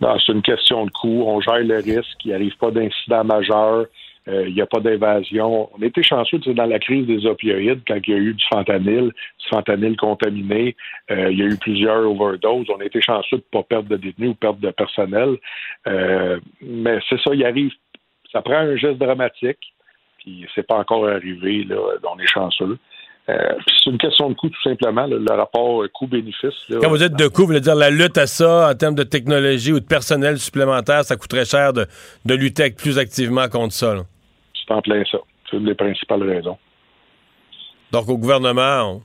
C'est 0.00 0.32
une 0.32 0.42
question 0.42 0.86
de 0.86 0.90
coût. 0.90 1.24
On 1.26 1.40
gère 1.40 1.58
le 1.58 1.76
risque. 1.76 2.24
Il 2.24 2.30
n'arrive 2.30 2.56
pas 2.56 2.70
d'incident 2.70 3.24
majeur. 3.24 3.86
Euh, 4.28 4.48
il 4.48 4.54
n'y 4.54 4.60
a 4.60 4.66
pas 4.66 4.80
d'invasion. 4.80 5.68
On 5.74 5.82
était 5.82 6.02
chanceux 6.02 6.38
dans 6.38 6.66
la 6.66 6.78
crise 6.78 7.06
des 7.06 7.26
opioïdes, 7.26 7.80
quand 7.86 7.98
il 8.06 8.10
y 8.10 8.16
a 8.16 8.18
eu 8.18 8.34
du 8.34 8.44
fentanyl, 8.52 9.08
du 9.08 9.48
fentanyl 9.48 9.96
contaminé. 9.96 10.76
euh, 11.10 11.30
il 11.30 11.38
y 11.38 11.42
a 11.42 11.46
eu 11.46 11.56
plusieurs 11.56 12.08
overdoses. 12.08 12.66
On 12.68 12.80
été 12.80 13.00
chanceux 13.00 13.38
de 13.38 13.42
ne 13.42 13.60
pas 13.60 13.62
perdre 13.62 13.88
de 13.88 13.96
détenus 13.96 14.30
ou 14.30 14.34
perdre 14.34 14.60
de 14.60 14.70
personnel. 14.70 15.36
Euh, 15.86 16.38
mais 16.60 16.98
c'est 17.08 17.20
ça, 17.20 17.34
il 17.34 17.44
arrive. 17.44 17.72
Ça 18.30 18.42
prend 18.42 18.56
un 18.56 18.76
geste 18.76 18.98
dramatique. 18.98 19.58
Puis 20.18 20.46
c'est 20.54 20.66
pas 20.66 20.76
encore 20.76 21.08
arrivé. 21.08 21.64
Là, 21.64 21.76
on 22.12 22.18
est 22.18 22.26
chanceux. 22.26 22.78
Euh, 23.30 23.52
c'est 23.66 23.90
une 23.90 23.98
question 23.98 24.28
de 24.30 24.34
coût, 24.34 24.48
tout 24.48 24.62
simplement. 24.62 25.06
le 25.06 25.32
rapport 25.32 25.82
euh, 25.82 25.88
coût-bénéfice. 25.88 26.54
Quand 26.80 26.88
vous 26.88 27.02
êtes 27.02 27.14
de 27.14 27.28
coût, 27.28 27.42
vous 27.42 27.48
voulez 27.48 27.60
dire 27.60 27.74
la 27.74 27.90
lutte 27.90 28.18
à 28.18 28.26
ça 28.26 28.68
en 28.70 28.74
termes 28.74 28.94
de 28.94 29.02
technologie 29.02 29.72
ou 29.72 29.80
de 29.80 29.84
personnel 29.84 30.38
supplémentaire, 30.38 31.04
ça 31.04 31.16
coûterait 31.16 31.44
cher 31.44 31.72
de, 31.72 31.86
de 32.24 32.34
lutter 32.34 32.70
plus 32.70 32.98
activement 32.98 33.48
contre 33.48 33.74
ça. 33.74 33.94
C'est 34.54 34.74
en 34.74 34.82
plein 34.82 35.02
ça. 35.10 35.18
C'est 35.50 35.56
une 35.56 35.66
des 35.66 35.74
principales 35.74 36.22
raisons. 36.22 36.58
Donc 37.92 38.08
au 38.08 38.16
gouvernement, 38.18 39.02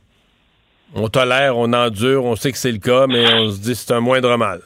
on, 0.95 1.03
on 1.03 1.07
tolère, 1.07 1.57
on 1.57 1.71
endure, 1.73 2.23
on 2.26 2.36
sait 2.36 2.51
que 2.51 2.57
c'est 2.57 2.71
le 2.71 2.78
cas, 2.80 3.07
mais 3.07 3.26
on 3.34 3.49
se 3.49 3.61
dit 3.61 3.71
que 3.71 3.78
c'est 3.78 3.93
un 3.93 3.99
moindre 3.99 4.36
mal. 4.38 4.61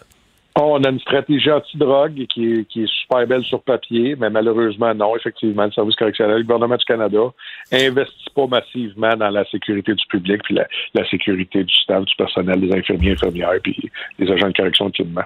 On 0.55 0.83
a 0.83 0.89
une 0.89 0.99
stratégie 0.99 1.51
anti-drogue 1.51 2.25
qui 2.27 2.65
est, 2.75 2.87
super 2.87 3.25
belle 3.27 3.43
sur 3.43 3.61
papier, 3.61 4.15
mais 4.19 4.29
malheureusement, 4.29 4.93
non. 4.93 5.15
Effectivement, 5.15 5.65
le 5.65 5.71
service 5.71 5.95
correctionnel, 5.95 6.37
le 6.37 6.43
gouvernement 6.43 6.75
du 6.75 6.85
Canada 6.85 7.31
investit 7.71 8.29
pas 8.35 8.47
massivement 8.47 9.15
dans 9.15 9.29
la 9.29 9.45
sécurité 9.45 9.93
du 9.93 10.05
public, 10.07 10.41
puis 10.43 10.55
la, 10.55 11.09
sécurité 11.09 11.63
du 11.63 11.73
staff, 11.73 12.03
du 12.03 12.15
personnel, 12.15 12.61
des 12.61 12.75
infirmiers, 12.75 13.11
infirmières, 13.11 13.59
puis 13.63 13.89
des 14.17 14.29
agents 14.31 14.47
de 14.47 14.53
correction 14.53 14.87
ultimement. 14.87 15.23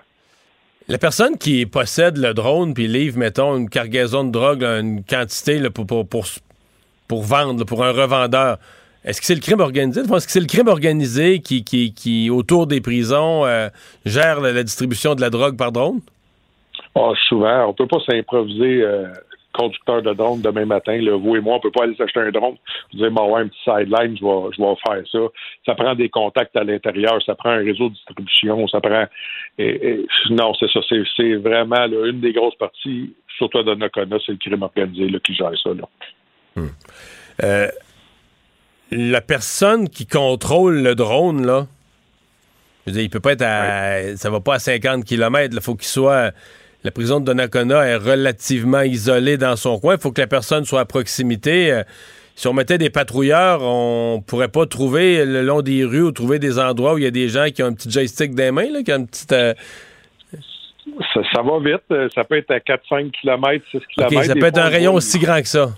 La 0.90 0.98
personne 0.98 1.38
qui 1.38 1.66
possède 1.66 2.18
le 2.18 2.34
drone 2.34 2.74
puis 2.74 2.88
livre, 2.88 3.18
mettons, 3.18 3.58
une 3.58 3.70
cargaison 3.70 4.26
de 4.26 4.32
drogue, 4.32 4.64
une 4.64 5.04
quantité 5.04 5.62
pour, 5.70 5.86
pour, 5.86 6.26
pour, 7.08 7.24
vendre, 7.24 7.64
pour 7.64 7.86
un 7.86 7.92
revendeur, 7.92 8.58
est-ce 9.06 9.20
que 9.20 9.26
c'est 9.28 9.36
le 9.36 9.42
crime 9.42 9.60
organisé? 9.60 10.02
Est-ce 10.02 10.26
que 10.26 10.32
c'est 10.32 10.40
le 10.40 10.48
crime 10.48 10.68
organisé 10.68 11.40
qui, 11.40 11.64
qui, 11.64 11.94
qui 11.94 12.30
autour 12.30 12.68
des 12.68 12.82
prisons, 12.82 13.46
euh, 13.46 13.70
gère 14.06 14.40
la, 14.42 14.52
la 14.54 14.64
distribution 14.64 15.16
de 15.16 15.22
la 15.22 15.30
drogue 15.30 15.58
par 15.58 15.72
drone? 15.72 16.00
Ah, 16.96 17.12
souvent, 17.28 17.68
on 17.70 17.74
peut 17.74 17.88
pas 17.88 18.00
s'improviser 18.06 18.84
euh, 18.84 19.08
conducteur 19.52 20.02
de 20.02 20.14
drone 20.14 20.42
demain 20.42 20.66
matin. 20.66 20.96
Là, 21.02 21.16
vous 21.18 21.36
et 21.36 21.42
moi, 21.42 21.56
on 21.56 21.60
peut 21.60 21.72
pas 21.72 21.84
aller 21.84 21.96
s'acheter 21.96 22.20
un 22.20 22.32
drone. 22.32 22.56
Vous 22.92 23.00
dire, 23.00 23.12
bon, 23.12 23.34
ouais, 23.34 23.42
un 23.42 23.48
petit 23.48 23.60
sideline, 23.64 24.16
je 24.18 24.24
vais, 24.24 24.56
je 24.56 24.62
vais 24.62 24.76
faire 24.86 25.04
ça. 25.12 25.20
Ça 25.66 25.76
prend 25.76 25.96
des 25.96 26.10
contacts 26.10 26.56
à 26.56 26.64
l'intérieur, 26.64 27.22
ça 27.26 27.36
prend 27.36 27.50
un 27.50 27.64
réseau 27.64 27.90
de 27.90 27.94
distribution, 27.94 28.68
ça 28.68 28.80
prend. 28.80 29.06
et- 29.58 29.88
et- 29.90 30.06
non, 30.30 30.54
c'est 30.60 30.70
ça. 30.72 30.80
C'est, 31.18 31.36
vraiment 31.36 31.86
là, 31.88 32.08
une 32.08 32.20
des 32.22 32.34
grosses 32.34 32.56
parties, 32.56 33.14
surtout 33.38 33.60
à 33.60 33.64
Donnacona, 33.64 34.18
c'est 34.26 34.32
le 34.34 34.38
crime 34.38 34.62
organisé 34.64 35.10
là, 35.10 35.20
qui 35.20 35.34
gère 35.36 35.52
ça. 35.62 35.70
Là. 35.74 36.64
Euh, 37.44 37.68
la 38.92 39.22
personne 39.22 39.90
qui 39.90 40.06
contrôle 40.06 40.82
le 40.82 40.96
drone, 40.96 41.46
là, 41.46 41.68
je 42.86 42.92
veux 42.92 42.96
dire, 42.96 43.04
il 43.04 43.10
peut 43.10 43.20
pas 43.20 43.32
être 43.34 43.42
à. 43.44 44.16
Ça 44.18 44.30
va 44.30 44.40
pas 44.40 44.56
à 44.56 44.60
50 44.60 45.06
km. 45.06 45.54
Il 45.56 45.62
faut 45.62 45.76
qu'il 45.76 45.88
soit. 45.88 46.32
La 46.84 46.92
prison 46.92 47.22
de 47.22 47.26
Donnacona 47.26 47.86
est 47.86 47.96
relativement 47.96 48.82
isolée 48.82 49.38
dans 49.38 49.56
son 49.56 49.80
coin. 49.80 49.96
Il 49.96 50.02
faut 50.02 50.12
que 50.12 50.20
la 50.20 50.28
personne 50.28 50.66
soit 50.66 50.82
à 50.82 50.86
proximité. 50.86 51.72
Euh, 51.72 51.84
si 52.36 52.48
on 52.48 52.54
mettait 52.54 52.78
des 52.78 52.90
patrouilleurs, 52.90 53.62
on 53.62 54.22
pourrait 54.26 54.50
pas 54.50 54.66
trouver 54.66 55.24
le 55.24 55.44
long 55.44 55.62
des 55.62 55.86
rues 55.86 56.02
ou 56.02 56.12
trouver 56.12 56.40
des 56.40 56.60
endroits 56.60 56.96
où 56.96 56.98
il 56.98 57.06
y 57.06 57.08
a 57.08 57.12
des 57.12 57.30
gens 57.30 57.46
qui 57.56 57.64
ont 57.64 57.68
un 57.68 57.74
petit 57.74 57.90
joystick 57.90 58.36
dans 58.36 58.44
les 58.44 58.52
mains, 58.52 58.70
là, 58.72 58.84
qui 58.84 58.92
ont 58.92 58.98
une 58.98 59.08
petite. 59.08 59.32
euh, 59.32 59.54
Ça, 61.14 61.22
ça 61.34 61.42
va 61.42 61.60
vite. 61.60 61.84
Euh, 61.92 62.10
Ça 62.14 62.24
peut 62.26 62.38
être 62.38 62.52
à 62.52 62.58
4-5 62.60 63.12
km, 63.12 63.64
6 63.72 63.78
OK, 63.78 63.84
km. 64.10 64.24
ça 64.26 64.34
peut 64.34 64.46
être 64.48 64.58
un 64.58 64.68
rayon 64.68 64.94
aussi 64.96 65.20
grand 65.20 65.42
que 65.42 65.48
ça. 65.48 65.70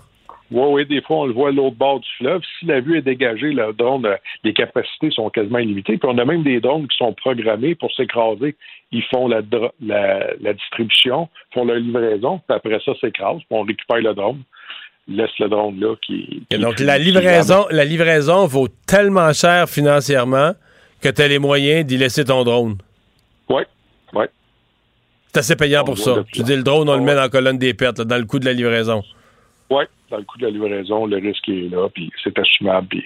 Oui, 0.50 0.62
oui, 0.70 0.86
des 0.86 1.02
fois, 1.02 1.16
on 1.18 1.26
le 1.26 1.32
voit 1.32 1.48
à 1.48 1.52
l'autre 1.52 1.74
bord 1.76 1.98
du 1.98 2.08
fleuve. 2.18 2.40
Si 2.60 2.66
la 2.66 2.80
vue 2.80 2.98
est 2.98 3.02
dégagée, 3.02 3.50
le 3.52 3.72
drone, 3.72 4.06
euh, 4.06 4.16
les 4.44 4.52
capacités 4.52 5.10
sont 5.10 5.28
quasiment 5.28 5.58
illimitées. 5.58 5.98
Puis 5.98 6.08
on 6.08 6.16
a 6.18 6.24
même 6.24 6.44
des 6.44 6.60
drones 6.60 6.86
qui 6.86 6.96
sont 6.96 7.12
programmés 7.14 7.74
pour 7.74 7.92
s'écraser. 7.92 8.54
Ils 8.92 9.02
font 9.04 9.26
la, 9.26 9.42
dro- 9.42 9.72
la, 9.84 10.34
la 10.40 10.52
distribution, 10.54 11.28
font 11.52 11.64
la 11.64 11.78
livraison, 11.80 12.40
puis 12.46 12.56
après 12.56 12.78
ça, 12.84 12.92
s'écrasent, 13.00 13.38
puis 13.38 13.46
on 13.50 13.62
récupère 13.62 13.96
le 13.98 14.14
drone. 14.14 14.42
Laisse 15.08 15.30
le 15.40 15.48
drone 15.48 15.78
là 15.80 15.94
qui. 16.00 16.44
Donc, 16.50 16.78
la 16.80 16.98
qui- 16.98 17.04
livraison, 17.06 17.66
la 17.70 17.84
livraison 17.84 18.46
vaut 18.46 18.68
tellement 18.86 19.32
cher 19.32 19.68
financièrement 19.68 20.52
que 21.00 21.08
tu 21.08 21.22
as 21.22 21.28
les 21.28 21.38
moyens 21.40 21.84
d'y 21.86 21.96
laisser 21.96 22.24
ton 22.24 22.44
drone. 22.44 22.76
Oui, 23.48 23.62
oui. 24.14 24.24
C'est 25.32 25.38
assez 25.40 25.56
payant 25.56 25.84
pour 25.84 25.98
ça. 25.98 26.24
Tu 26.32 26.42
dis 26.42 26.56
le 26.56 26.62
drone, 26.62 26.88
on 26.88 26.94
le 26.96 27.02
met 27.02 27.14
dans 27.14 27.20
la 27.22 27.28
colonne 27.28 27.58
des 27.58 27.74
pertes, 27.74 27.98
là, 27.98 28.04
dans 28.04 28.16
le 28.18 28.24
coût 28.24 28.38
de 28.38 28.44
la 28.46 28.52
livraison. 28.52 29.02
Oui, 29.70 29.84
dans 30.10 30.18
le 30.18 30.24
coût 30.24 30.38
de 30.38 30.46
la 30.46 30.50
livraison, 30.50 31.06
le 31.06 31.16
risque 31.16 31.48
est 31.48 31.68
là, 31.70 31.88
puis 31.92 32.10
c'est 32.22 32.38
assumable, 32.38 32.86
puis 32.88 33.04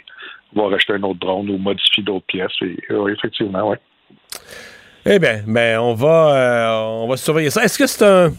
on 0.54 0.62
va 0.62 0.74
racheter 0.74 0.94
un 0.94 1.02
autre 1.02 1.20
drone 1.20 1.50
ou 1.50 1.58
modifier 1.58 2.02
d'autres 2.02 2.26
pièces. 2.26 2.52
Et, 2.62 2.76
oui, 2.90 3.12
effectivement, 3.12 3.70
oui. 3.70 3.76
Eh 5.06 5.18
bien, 5.18 5.40
ben, 5.46 5.78
on 5.78 5.94
va, 5.94 6.34
euh, 6.34 7.04
on 7.04 7.08
va 7.08 7.16
surveiller 7.16 7.50
ça. 7.50 7.64
Est-ce 7.64 7.78
que 7.78 7.86
c'est 7.86 8.04
un. 8.04 8.30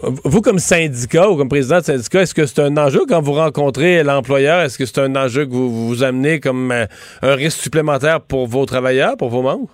Vous, 0.00 0.42
comme 0.42 0.58
syndicat 0.58 1.28
ou 1.28 1.36
comme 1.36 1.48
président 1.48 1.78
de 1.78 1.84
syndicat, 1.84 2.22
est-ce 2.22 2.34
que 2.34 2.46
c'est 2.46 2.62
un 2.62 2.76
enjeu 2.76 3.00
quand 3.08 3.20
vous 3.20 3.32
rencontrez 3.32 4.04
l'employeur? 4.04 4.60
Est-ce 4.60 4.78
que 4.78 4.86
c'est 4.86 5.00
un 5.00 5.16
enjeu 5.16 5.44
que 5.44 5.50
vous 5.50 5.88
vous 5.88 6.04
amenez 6.04 6.38
comme 6.38 6.70
euh, 6.70 6.86
un 7.22 7.34
risque 7.34 7.60
supplémentaire 7.60 8.20
pour 8.20 8.46
vos 8.46 8.64
travailleurs, 8.64 9.16
pour 9.16 9.28
vos 9.28 9.42
membres? 9.42 9.68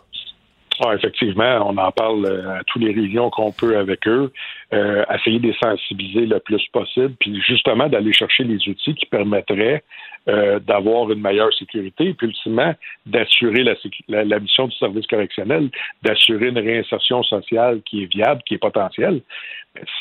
Ah, 0.81 0.95
effectivement, 0.95 1.69
on 1.69 1.77
en 1.77 1.93
parle 1.93 2.27
euh, 2.27 2.59
à 2.59 2.65
tous 2.67 2.79
les 2.79 2.93
réunions 2.93 3.31
qu'on 3.31 3.53
peut 3.53 3.77
avec 3.77 4.09
eux, 4.09 4.33
euh, 4.75 5.05
essayer 5.15 5.39
de 5.39 5.49
les 5.49 5.57
sensibiliser 5.63 6.27
le 6.27 6.41
plus 6.41 6.63
possible, 6.73 7.15
puis 7.21 7.41
justement 7.41 7.89
d'aller 7.89 8.13
chercher 8.13 8.45
les 8.45 8.57
outils 8.69 8.95
qui 8.95 9.07
permettraient 9.07 9.83
euh, 10.29 10.59
d'avoir 10.59 11.11
une 11.13 11.21
meilleure 11.21 11.53
sécurité, 11.55 12.15
puis 12.15 12.27
ultimement 12.27 12.75
d'assurer 13.07 13.63
la, 14.09 14.41
mission 14.41 14.67
du 14.67 14.77
service 14.77 15.07
correctionnel, 15.07 15.71
d'assurer 16.03 16.49
une 16.49 16.59
réinsertion 16.59 17.23
sociale 17.23 17.83
qui 17.85 18.03
est 18.03 18.13
viable, 18.13 18.43
qui 18.47 18.55
est 18.55 18.59
potentielle. 18.59 19.21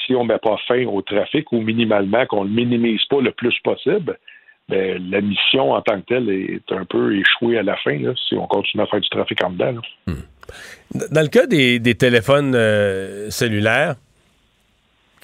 Si 0.06 0.16
on 0.16 0.24
ne 0.24 0.30
met 0.30 0.40
pas 0.40 0.58
fin 0.68 0.86
au 0.86 1.02
trafic 1.02 1.52
ou 1.52 1.62
minimalement 1.62 2.26
qu'on 2.26 2.46
ne 2.46 2.50
le 2.50 2.56
minimise 2.56 3.04
pas 3.10 3.22
le 3.22 3.32
plus 3.32 3.58
possible, 3.64 4.18
ben, 4.70 5.04
la 5.12 5.22
mission 5.22 5.74
en 5.74 5.82
tant 5.82 6.00
que 6.00 6.06
telle 6.06 6.30
est 6.30 6.72
un 6.72 6.86
peu 6.86 7.16
échouée 7.16 7.58
à 7.58 7.64
la 7.64 7.76
fin, 7.78 8.00
si 8.28 8.36
on 8.36 8.48
continue 8.48 8.84
à 8.84 8.88
faire 8.88 9.02
du 9.02 9.10
trafic 9.10 9.44
en 9.44 9.50
dedans. 9.50 9.74
là. 10.08 10.14
Dans 11.12 11.22
le 11.22 11.28
cas 11.28 11.48
des, 11.48 11.80
des 11.80 11.96
téléphones 11.96 12.54
euh, 12.56 13.30
cellulaires, 13.30 13.96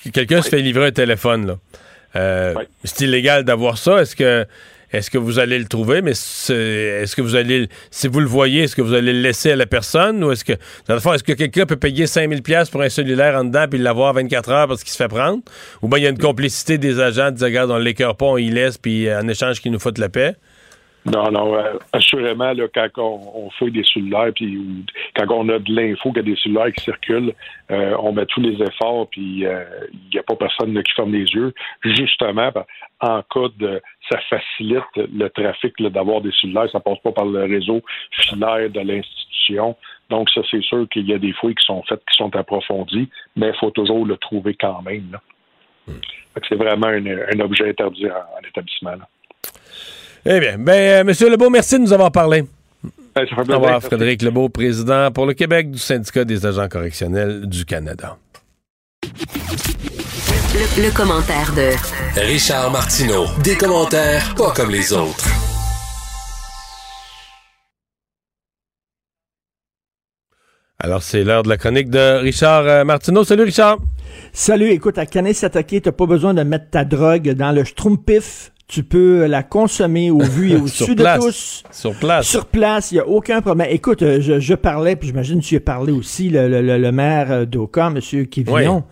que 0.04 0.10
quelqu'un 0.10 0.42
se 0.42 0.50
fait 0.50 0.62
livrer 0.62 0.88
un 0.88 0.92
téléphone, 0.92 1.48
là. 1.48 1.58
Euh, 2.16 2.54
C'est 2.84 3.02
illégal 3.06 3.44
d'avoir 3.44 3.78
ça. 3.78 4.02
Est-ce 4.02 4.16
que 4.16 4.46
est-ce 4.92 5.12
que 5.12 5.20
vous 5.20 5.38
allez 5.38 5.60
le 5.60 5.66
trouver, 5.66 6.02
mais 6.02 6.12
est-ce 6.14 7.16
que 7.16 7.22
vous 7.22 7.36
allez, 7.36 7.60
le- 7.60 7.68
si 7.92 8.08
vous 8.08 8.20
le 8.22 8.26
voyez, 8.26 8.64
est-ce 8.64 8.76
que 8.76 8.82
vous 8.82 8.96
allez 8.96 9.14
le 9.14 9.20
laisser 9.22 9.52
à 9.52 9.56
la 9.56 9.68
personne? 9.68 10.24
Ou 10.24 10.32
est-ce 10.32 10.44
que, 10.44 10.54
dans 10.88 10.96
le 10.96 11.00
fond, 11.00 11.14
est-ce 11.14 11.24
que 11.24 11.34
quelqu'un 11.34 11.68
peut 11.68 11.76
payer 11.76 12.08
5000 12.08 12.42
pièces 12.42 12.72
pour 12.72 12.82
un 12.82 12.90
cellulaire 12.90 13.36
en 13.36 13.44
dedans 13.44 13.66
puis 13.70 13.78
l'avoir 13.78 14.14
24 14.16 14.50
heures 14.50 14.68
parce 14.68 14.82
qu'il 14.82 14.92
se 14.92 14.98
fait 14.98 15.08
prendre? 15.08 15.44
Ou 15.84 15.88
bien 15.90 16.00
il 16.00 16.04
y 16.06 16.08
a 16.08 16.10
une 16.10 16.18
complicité 16.18 16.80
des 16.80 17.00
agents, 17.00 17.30
disent, 17.30 17.44
regarde, 17.44 17.70
on 17.70 17.78
l'écœure 17.78 18.16
pas, 18.18 18.26
on 18.26 18.38
y 18.38 18.50
laisse, 18.50 18.80
puis 18.80 19.14
en 19.14 19.28
échange 19.28 19.62
qu'ils 19.62 19.72
nous 19.72 19.78
foutent 19.80 20.00
la 20.00 20.10
paix? 20.10 20.34
Non, 21.12 21.32
non, 21.32 21.56
euh, 21.56 21.74
assurément, 21.94 22.54
là, 22.54 22.68
quand 22.74 22.88
on, 22.98 23.46
on 23.46 23.50
fouille 23.52 23.72
des 23.72 23.84
cellulaires, 23.84 24.32
puis 24.36 24.58
ou- 24.58 24.84
quand 25.16 25.26
on 25.32 25.50
a 25.50 25.58
de 25.60 25.74
l'info 25.74 26.12
qu'il 26.12 26.18
y 26.18 26.20
a 26.20 26.34
des 26.34 26.36
cellulaires 26.36 26.72
qui 26.74 26.84
circulent, 26.84 27.34
euh, 27.72 27.96
on 28.00 28.12
met 28.12 28.26
tous 28.28 28.42
les 28.42 28.62
efforts, 28.62 29.08
puis 29.10 29.46
euh, 29.46 29.64
il 29.92 30.10
n'y 30.14 30.20
a 30.20 30.24
pas 30.24 30.36
personne 30.36 30.74
là, 30.74 30.84
qui 30.84 30.92
ferme 30.94 31.12
les 31.14 31.26
yeux. 31.26 31.54
Justement, 31.84 32.52
ben, 32.54 32.66
en 33.02 33.22
cas 33.24 33.48
de... 33.58 33.82
Ça 34.10 34.20
facilite 34.30 34.84
le 34.96 35.28
trafic 35.30 35.74
d'avoir 35.82 36.22
des 36.22 36.32
cellulaires, 36.32 36.70
ça 36.72 36.80
passe 36.80 37.00
pas 37.00 37.12
par 37.12 37.26
le 37.26 37.42
réseau 37.44 37.82
filaire 38.12 38.70
de 38.70 38.80
l'institution. 38.80 39.76
Donc, 40.10 40.30
ça, 40.32 40.42
c'est 40.50 40.64
sûr 40.64 40.88
qu'il 40.90 41.08
y 41.08 41.14
a 41.14 41.20
des 41.20 41.32
fouilles 41.34 41.54
qui 41.56 41.66
sont 41.66 41.84
faites, 41.84 42.02
qui 42.10 42.18
sont 42.18 42.36
approfondies, 42.36 43.08
mais 43.36 43.50
il 43.50 43.56
faut 43.60 43.70
toujours 43.72 44.06
le 44.06 44.18
trouver 44.18 44.56
quand 44.56 44.82
même. 44.82 45.12
là. 45.12 45.22
Que 46.36 46.42
C'est 46.48 46.56
vraiment 46.56 46.88
un, 46.88 47.06
un 47.06 47.40
objet 47.40 47.70
interdit 47.70 48.08
en, 48.10 48.16
en 48.16 48.48
établissement. 48.48 48.92
là. 48.92 49.08
Eh 50.26 50.40
bien, 50.40 50.58
ben, 50.58 50.74
euh, 50.74 51.04
Monsieur 51.04 51.30
Lebeau, 51.30 51.50
merci 51.50 51.76
de 51.76 51.82
nous 51.82 51.94
avoir 51.94 52.12
parlé. 52.12 52.44
Ça 53.16 53.26
fait 53.26 53.52
Au 53.52 53.56
revoir. 53.56 53.82
Frédéric 53.82 54.22
Lebeau, 54.22 54.50
président 54.50 55.12
pour 55.12 55.26
le 55.26 55.34
Québec 55.34 55.72
du 55.72 55.80
syndicat 55.80 56.26
des 56.26 56.46
agents 56.46 56.68
correctionnels 56.68 57.48
du 57.48 57.66
Canada. 57.66 58.18
Le, 59.04 60.84
le 60.84 60.96
commentaire 60.96 61.54
de 61.56 61.72
Richard 62.22 62.72
Martineau. 62.72 63.26
Des 63.44 63.56
commentaires 63.56 64.34
pas 64.36 64.52
comme 64.52 64.72
les 64.72 64.92
autres. 64.94 65.26
Alors, 70.82 71.04
c'est 71.04 71.24
l'heure 71.24 71.44
de 71.44 71.50
la 71.50 71.58
chronique 71.58 71.90
de 71.90 72.20
Richard 72.22 72.66
euh, 72.66 72.84
Martineau. 72.86 73.24
Salut, 73.26 73.44
Richard. 73.44 73.80
Salut, 74.32 74.70
écoute, 74.72 74.98
à 74.98 75.06
Canet 75.06 75.36
S'attaquer, 75.36 75.82
t'as 75.82 75.92
pas 75.92 76.06
besoin 76.06 76.34
de 76.34 76.44
mettre 76.44 76.70
ta 76.70 76.86
drogue 76.86 77.30
dans 77.32 77.52
le 77.52 77.66
schtroumpif. 77.66 78.52
Tu 78.72 78.84
peux 78.84 79.26
la 79.26 79.42
consommer 79.42 80.12
au 80.12 80.20
vu 80.20 80.52
et 80.52 80.56
au 80.58 80.68
su 80.86 80.94
de 80.94 81.02
place. 81.02 81.20
tous. 81.26 81.64
Sur 81.72 81.96
place. 81.96 82.28
Sur 82.28 82.46
place, 82.46 82.92
il 82.92 82.96
n'y 82.96 83.00
a 83.02 83.08
aucun 83.08 83.42
problème. 83.42 83.68
Écoute, 83.72 84.04
euh, 84.04 84.22
je, 84.22 84.40
je 84.40 84.54
parlais, 84.54 84.96
puis 84.96 85.08
j'imagine 85.08 85.42
que 85.42 85.46
tu 85.46 85.56
as 85.56 85.60
parlé 85.60 85.92
aussi, 85.92 86.30
le, 86.30 86.48
le, 86.48 86.62
le- 86.62 86.78
le 86.78 86.92
maire 86.92 87.32
euh, 87.32 87.46
d'Oka, 87.46 87.88
M. 87.88 88.28
Quévillon. 88.28 88.84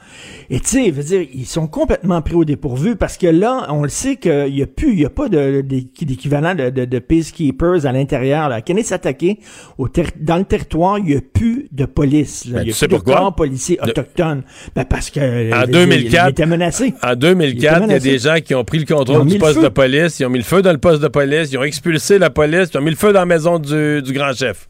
Et 0.50 0.60
tu 0.62 0.68
sais, 0.68 0.86
je 0.88 0.92
veux 0.94 1.04
dire, 1.04 1.28
ils 1.32 1.46
sont 1.46 1.68
complètement 1.68 2.24
pris 2.24 2.34
au 2.34 2.44
dépourvu 2.44 2.96
parce 2.96 3.18
que 3.18 3.28
là, 3.28 3.68
on 3.70 3.84
le 3.84 3.90
sait 3.90 4.16
qu'il 4.16 4.52
n'y 4.52 4.64
a 4.64 4.66
plus, 4.66 4.94
il 4.94 4.98
n'y 4.98 5.06
a 5.06 5.12
pas 5.12 5.30
de- 5.30 5.62
d'équivalent 5.62 6.56
de, 6.56 6.72
de, 6.72 6.86
de 6.86 6.98
peacekeepers 7.00 7.86
à 7.86 7.92
l'intérieur. 7.92 8.50
là. 8.50 8.62
Canet 8.62 8.84
S'attaquer, 8.84 9.38
au 9.78 9.88
dans 10.20 10.38
le 10.38 10.46
territoire, 10.46 10.98
il 10.98 11.06
n'y 11.06 11.16
a 11.16 11.22
plus 11.22 11.68
de 11.72 11.86
police. 11.86 12.46
là. 12.46 12.54
Ben, 12.56 12.62
il 12.64 12.66
n'y 12.66 12.72
a 12.72 12.76
plus 12.76 12.88
de 12.88 12.96
pourquoi? 12.96 13.16
corps 13.18 13.36
policiers 13.36 13.80
autochtones. 13.80 14.42
Ben, 14.76 14.86
parce 14.86 15.12
que 15.12 15.20
En 15.54 15.66
il- 15.66 15.72
2004, 15.72 16.28
il 16.28 16.32
était 16.32 16.46
menacé. 16.48 16.94
En 17.04 17.12
Il 17.12 17.16
2004, 17.18 17.84
il 17.86 17.92
y 17.92 17.94
a 17.96 18.00
des 18.00 18.18
gens 18.18 18.38
qui 18.44 18.56
ont 18.56 18.64
pris 18.64 18.80
le 18.80 18.86
contrôle 18.86 19.28
du 19.28 19.38
poste. 19.38 19.67
Police, 19.70 20.20
ils 20.20 20.26
ont 20.26 20.30
mis 20.30 20.40
le 20.40 20.44
feu 20.44 20.62
dans 20.62 20.72
le 20.72 20.78
poste 20.78 21.02
de 21.02 21.08
police, 21.08 21.52
ils 21.52 21.58
ont 21.58 21.64
expulsé 21.64 22.20
la 22.20 22.30
police, 22.30 22.70
ils 22.74 22.78
ont 22.78 22.82
mis 22.82 22.92
le 22.92 22.96
feu 22.98 23.14
dans 23.14 23.20
la 23.20 23.26
maison 23.26 23.60
du, 23.60 24.02
du 24.02 24.14
grand 24.14 24.34
chef. 24.34 24.68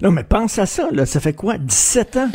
Non, 0.00 0.10
mais 0.10 0.24
pense 0.24 0.58
à 0.58 0.66
ça, 0.66 0.88
là. 0.92 1.06
Ça 1.06 1.20
fait 1.20 1.32
quoi? 1.32 1.58
17 1.58 2.16
ans? 2.16 2.30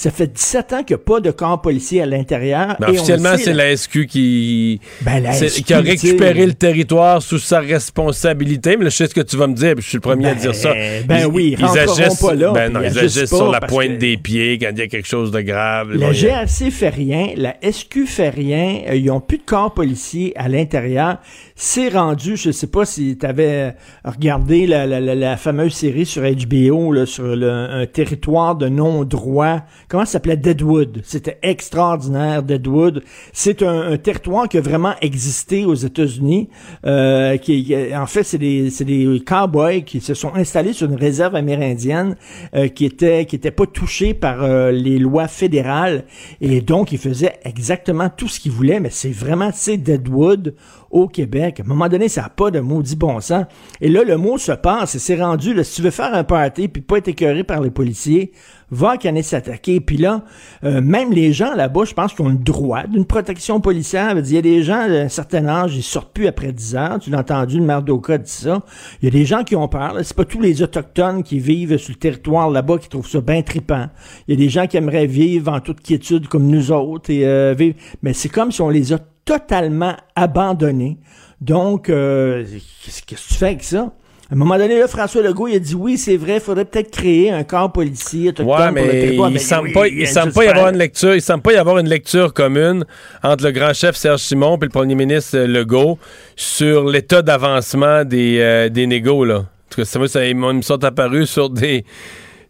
Ça 0.00 0.12
fait 0.12 0.28
17 0.32 0.72
ans 0.74 0.84
qu'il 0.84 0.94
n'y 0.94 1.02
a 1.02 1.04
pas 1.04 1.18
de 1.18 1.32
corps 1.32 1.60
policier 1.60 2.02
à 2.02 2.06
l'intérieur. 2.06 2.76
On 2.80 2.84
officiellement, 2.84 3.30
c'est 3.36 3.52
la 3.52 3.76
SQ 3.76 4.06
qui, 4.06 4.80
Ben, 5.00 5.20
la 5.20 5.32
SQ, 5.32 5.64
qui 5.64 5.74
a 5.74 5.80
récupéré 5.80 6.46
le 6.46 6.54
territoire 6.54 7.20
sous 7.20 7.40
sa 7.40 7.58
responsabilité. 7.58 8.76
Mais 8.76 8.84
là, 8.84 8.90
je 8.90 8.96
sais 8.96 9.08
ce 9.08 9.14
que 9.14 9.22
tu 9.22 9.36
vas 9.36 9.48
me 9.48 9.54
dire, 9.54 9.74
puis 9.74 9.82
je 9.82 9.88
suis 9.88 9.96
le 9.96 10.00
premier 10.02 10.28
à 10.28 10.34
Ben, 10.34 10.40
dire 10.40 10.54
ça. 10.54 10.72
ben 11.04 11.26
oui, 11.26 11.56
ils 11.58 11.64
rentreront 11.64 12.14
pas 12.28 12.34
là, 12.34 12.52
ben 12.52 12.72
non, 12.72 12.80
ils 12.80 12.92
ils 12.92 12.98
agissent 13.00 13.16
agissent 13.18 13.34
sur 13.36 13.50
la 13.50 13.60
pointe 13.60 13.88
que- 13.94 13.96
des 13.96 14.16
pieds 14.18 14.58
quand 14.60 14.68
il 14.70 14.78
y 14.78 14.82
a 14.82 14.86
quelque 14.86 15.08
chose 15.08 15.32
de 15.32 15.40
grave. 15.40 15.92
La 15.94 16.12
GRC 16.12 16.70
fait 16.70 16.90
rien, 16.90 17.30
la 17.36 17.56
SQ 17.60 18.06
fait 18.06 18.30
rien, 18.30 18.82
euh, 18.88 18.94
ils 18.94 19.06
n'ont 19.06 19.20
plus 19.20 19.38
de 19.38 19.42
corps 19.42 19.74
policiers 19.74 20.32
à 20.36 20.48
l'intérieur. 20.48 21.16
C'est 21.56 21.88
rendu, 21.88 22.36
je 22.36 22.52
sais 22.52 22.68
pas 22.68 22.84
si 22.84 23.18
tu 23.18 23.26
avais 23.26 23.74
regardé 24.04 24.68
la, 24.68 24.86
la- 24.86 25.00
la- 25.00 25.16
la 25.16 25.36
fameuse 25.36 25.72
série 25.74 26.06
sur 26.06 26.22
HBO, 26.22 26.92
là, 26.92 27.04
sur 27.04 27.24
le- 27.34 27.50
un 27.50 27.84
territoire 27.86 28.54
de 28.54 28.68
non-droit. 28.68 29.62
Comment 29.88 30.04
ça 30.04 30.12
s'appelait? 30.12 30.36
Deadwood. 30.36 31.00
C'était 31.04 31.38
extraordinaire, 31.42 32.42
Deadwood. 32.42 33.02
C'est 33.32 33.62
un, 33.62 33.96
territoire 33.96 34.48
qui 34.48 34.58
a 34.58 34.60
vraiment 34.60 34.94
existé 35.00 35.64
aux 35.64 35.74
États-Unis. 35.74 36.48
euh, 36.84 37.36
qui, 37.38 37.64
qui- 37.64 37.96
en 37.96 38.06
fait, 38.06 38.22
c'est 38.22 38.38
des, 38.38 38.68
c'est 38.70 38.84
des 38.84 39.22
cowboys 39.26 39.82
qui 39.84 40.00
se 40.00 40.12
sont 40.14 40.34
installés 40.34 40.72
sur 40.74 40.88
une 40.88 40.96
réserve 40.96 41.34
amérindienne 41.34 42.16
euh, 42.54 42.68
qui 42.68 42.84
était 42.84 43.24
qui 43.24 43.36
était 43.36 43.50
pas 43.50 43.66
touchée 43.66 44.12
par 44.14 44.42
euh, 44.42 44.70
les 44.70 44.98
lois 44.98 45.26
fédérales 45.28 46.04
et 46.40 46.60
donc 46.60 46.92
ils 46.92 46.98
faisaient 46.98 47.38
exactement 47.44 48.10
tout 48.10 48.28
ce 48.28 48.40
qu'ils 48.40 48.52
voulaient. 48.52 48.80
Mais 48.80 48.90
c'est 48.90 49.10
vraiment 49.10 49.50
c'est 49.54 49.78
Deadwood 49.78 50.54
au 50.90 51.08
Québec. 51.08 51.60
À 51.60 51.62
un 51.64 51.66
moment 51.66 51.88
donné, 51.88 52.08
ça 52.08 52.22
n'a 52.22 52.28
pas 52.28 52.50
de 52.50 52.60
maudit 52.60 52.96
bon 52.96 53.20
sens. 53.20 53.44
Et 53.80 53.88
là, 53.88 54.04
le 54.04 54.16
mot 54.16 54.38
se 54.38 54.52
passe 54.52 54.94
et 54.94 54.98
c'est 54.98 55.20
rendu, 55.20 55.54
là, 55.54 55.64
si 55.64 55.76
tu 55.76 55.82
veux 55.82 55.90
faire 55.90 56.14
un 56.14 56.24
party 56.24 56.68
puis 56.68 56.82
pas 56.82 56.98
être 56.98 57.08
écœuré 57.08 57.44
par 57.44 57.60
les 57.60 57.70
policiers, 57.70 58.32
va 58.70 58.90
à 58.92 58.96
Canet 58.96 59.24
s'attaquer. 59.24 59.80
Puis 59.80 59.96
là, 59.96 60.24
euh, 60.64 60.80
même 60.80 61.12
les 61.12 61.32
gens 61.32 61.54
là-bas, 61.54 61.84
je 61.84 61.94
pense 61.94 62.14
qu'ils 62.14 62.24
ont 62.24 62.30
le 62.30 62.36
droit 62.36 62.84
d'une 62.84 63.04
protection 63.04 63.60
policière. 63.60 64.16
Il 64.18 64.32
y 64.32 64.38
a 64.38 64.42
des 64.42 64.62
gens 64.62 64.88
d'un 64.88 65.08
certain 65.08 65.46
âge, 65.46 65.76
ils 65.76 65.82
sortent 65.82 66.12
plus 66.12 66.26
après 66.26 66.52
10 66.52 66.76
heures. 66.76 66.98
Tu 66.98 67.10
l'as 67.10 67.20
entendu, 67.20 67.58
le 67.58 67.64
maire 67.64 67.82
d'Oka 67.82 68.18
dit 68.18 68.30
ça. 68.30 68.62
Il 69.00 69.06
y 69.06 69.08
a 69.08 69.10
des 69.10 69.24
gens 69.24 69.44
qui 69.44 69.56
ont 69.56 69.68
peur. 69.68 69.96
C'est 70.02 70.16
pas 70.16 70.24
tous 70.24 70.40
les 70.40 70.62
Autochtones 70.62 71.22
qui 71.22 71.38
vivent 71.38 71.76
sur 71.78 71.92
le 71.92 71.98
territoire 71.98 72.50
là-bas 72.50 72.78
qui 72.78 72.88
trouvent 72.88 73.08
ça 73.08 73.20
bien 73.20 73.42
trippant. 73.42 73.86
Il 74.26 74.34
y 74.34 74.36
a 74.36 74.44
des 74.44 74.50
gens 74.50 74.66
qui 74.66 74.76
aimeraient 74.76 75.06
vivre 75.06 75.52
en 75.52 75.60
toute 75.60 75.80
quiétude 75.80 76.28
comme 76.28 76.46
nous 76.46 76.72
autres. 76.72 77.10
Et, 77.10 77.26
euh, 77.26 77.54
vivre. 77.56 77.76
Mais 78.02 78.12
c'est 78.12 78.28
comme 78.28 78.52
si 78.52 78.60
on 78.60 78.68
les 78.68 78.92
a 78.92 78.98
totalement 79.28 79.94
abandonnés. 80.16 80.98
Donc, 81.40 81.88
euh, 81.90 82.44
qu'est-ce 82.84 83.02
que 83.02 83.14
tu 83.14 83.34
fais 83.34 83.46
avec 83.46 83.62
ça? 83.62 83.92
À 84.30 84.34
un 84.34 84.36
moment 84.36 84.58
donné, 84.58 84.78
là, 84.78 84.88
François 84.88 85.22
Legault, 85.22 85.48
il 85.48 85.56
a 85.56 85.58
dit 85.58 85.74
oui, 85.74 85.96
c'est 85.96 86.16
vrai, 86.16 86.34
il 86.34 86.40
faudrait 86.40 86.64
peut-être 86.66 86.90
créer 86.90 87.30
un 87.30 87.44
corps 87.44 87.72
policier 87.72 88.28
Ouais, 88.28 88.34
pour 88.44 88.56
le 88.58 88.72
mais 88.72 89.16
il 89.34 89.40
semble 89.40 89.72
pas, 89.72 89.86
il 89.88 90.06
semble 90.06 90.32
pas 90.32 90.44
y 90.44 90.48
avoir 90.48 90.68
une 90.68 90.76
lecture, 90.78 91.14
il 91.14 91.22
semble 91.22 91.42
pas 91.42 91.52
y 91.52 91.56
avoir 91.56 91.78
une 91.78 91.88
lecture 91.88 92.34
commune 92.34 92.84
entre 93.22 93.44
le 93.44 93.52
grand 93.52 93.72
chef 93.72 93.96
Serge 93.96 94.20
Simon 94.20 94.56
et 94.56 94.64
le 94.64 94.68
premier 94.70 94.94
ministre 94.94 95.36
euh, 95.38 95.46
Legault 95.46 95.98
sur 96.36 96.84
l'état 96.88 97.22
d'avancement 97.22 98.04
des, 98.04 98.38
euh, 98.40 98.68
des 98.68 98.86
négos, 98.86 99.24
là. 99.24 99.36
En 99.38 99.44
tout 99.70 99.80
cas, 99.82 100.06
ça, 100.08 100.26
ils 100.26 100.36
me 100.36 100.60
sont 100.62 100.82
apparus 100.84 101.30
sur 101.30 101.48
des, 101.48 101.84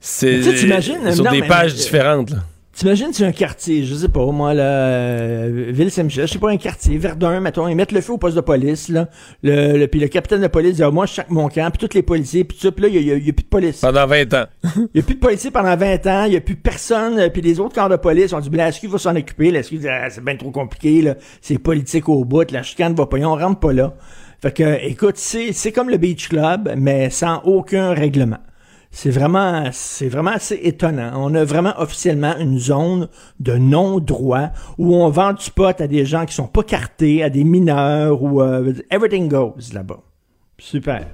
c'est- 0.01 0.39
Mais 0.39 0.41
tu 0.53 0.69
sais, 0.69 1.13
sur 1.13 1.25
non, 1.25 1.31
des 1.31 1.41
mais- 1.43 1.49
pages 1.49 1.75
mais- 1.75 1.79
différentes, 1.81 2.31
là. 2.31 2.39
T'imagines, 2.79 3.13
c'est 3.13 3.25
un 3.25 3.33
quartier, 3.33 3.83
je 3.85 3.93
sais 3.93 4.09
pas, 4.09 4.25
moi, 4.27 4.55
là, 4.55 4.63
euh, 4.63 5.71
Ville-Saint-Michel, 5.71 6.29
je 6.29 6.35
sais 6.35 6.39
pas, 6.39 6.51
un 6.51 6.57
quartier, 6.59 6.97
Verdun, 6.97 7.41
mettons, 7.41 7.67
ils 7.67 7.75
mettent 7.75 7.91
le 7.91 8.01
feu 8.01 8.13
au 8.13 8.19
poste 8.19 8.37
de 8.37 8.41
police, 8.41 8.89
là, 8.89 9.09
le, 9.43 9.77
le- 9.77 9.89
puis 9.89 9.99
le 9.99 10.07
capitaine 10.07 10.43
de 10.43 10.47
police 10.47 10.77
dit, 10.77 10.85
Ah, 10.85 10.91
moi, 10.93 11.05
je 11.07 11.15
chaque 11.15 11.29
mon 11.29 11.49
camp, 11.49 11.73
puis 11.77 11.89
tous 11.89 11.97
les 11.97 12.05
policiers, 12.05 12.45
puis 12.45 12.57
tout 12.57 12.71
puis 12.71 12.83
là, 12.85 12.89
il 12.89 13.05
y, 13.05 13.11
a- 13.11 13.17
il 13.17 13.27
y 13.27 13.31
a 13.31 13.33
plus 13.33 13.43
de 13.43 13.49
police. 13.49 13.81
Pendant 13.81 14.07
20 14.07 14.33
ans. 14.33 14.45
Il 14.77 14.89
n'y 14.95 15.01
a 15.01 15.03
plus 15.03 15.15
de 15.17 15.19
policiers 15.21 15.51
pendant 15.51 15.77
20 15.77 16.07
ans, 16.07 16.25
il 16.27 16.31
n'y 16.31 16.37
a 16.37 16.41
plus 16.41 16.55
personne, 16.55 17.19
euh, 17.19 17.29
puis 17.31 17.43
les 17.43 17.59
autres 17.59 17.75
corps 17.75 17.89
de 17.89 17.97
police 17.97 18.33
ont 18.33 18.39
dit, 18.39 18.49
ben, 18.49 18.59
la 18.59 18.71
SQ 18.71 18.87
va 18.87 18.99
s'en 18.99 19.17
occuper, 19.17 19.51
la 19.51 19.65
SQ 19.65 19.75
dit, 19.79 19.89
Ah, 19.89 20.09
c'est 20.09 20.23
bien 20.23 20.37
trop 20.37 20.53
compliqué, 20.53 21.03
là, 21.03 21.17
c'est 21.41 21.59
politique 21.59 22.09
au 22.09 22.25
bout, 22.25 22.49
la 22.53 22.63
chicane 22.63 22.95
va 22.95 23.07
pas, 23.07 23.17
on 23.19 23.35
rentre 23.35 23.59
pas 23.59 23.73
là. 23.73 23.95
Fait 24.41 24.53
que, 24.55 24.87
écoute, 24.87 25.17
c'est, 25.17 25.53
c'est 25.53 25.73
comme 25.73 25.91
le 25.91 25.97
Beach 25.97 26.29
Club, 26.29 26.71
mais 26.77 27.11
sans 27.11 27.41
aucun 27.43 27.93
règlement. 27.93 28.39
C'est 28.91 29.11
vraiment, 29.11 29.69
c'est 29.71 30.09
vraiment 30.09 30.31
assez 30.33 30.59
étonnant. 30.63 31.13
On 31.17 31.35
a 31.35 31.45
vraiment 31.45 31.75
officiellement 31.79 32.37
une 32.39 32.59
zone 32.59 33.09
de 33.39 33.53
non-droit 33.55 34.49
où 34.79 34.95
on 34.97 35.09
vend 35.11 35.35
du 35.35 35.51
pot 35.51 35.79
à 35.81 35.87
des 35.87 36.05
gens 36.07 36.25
qui 36.25 36.35
sont 36.35 36.47
pas 36.49 36.63
cartés, 36.63 37.23
à 37.23 37.29
des 37.31 37.45
mineurs, 37.45 38.23
ou 38.23 38.41
euh, 38.43 38.73
everything 38.91 39.29
goes 39.29 39.55
là-bas. 39.75 40.01
Super. 40.59 41.07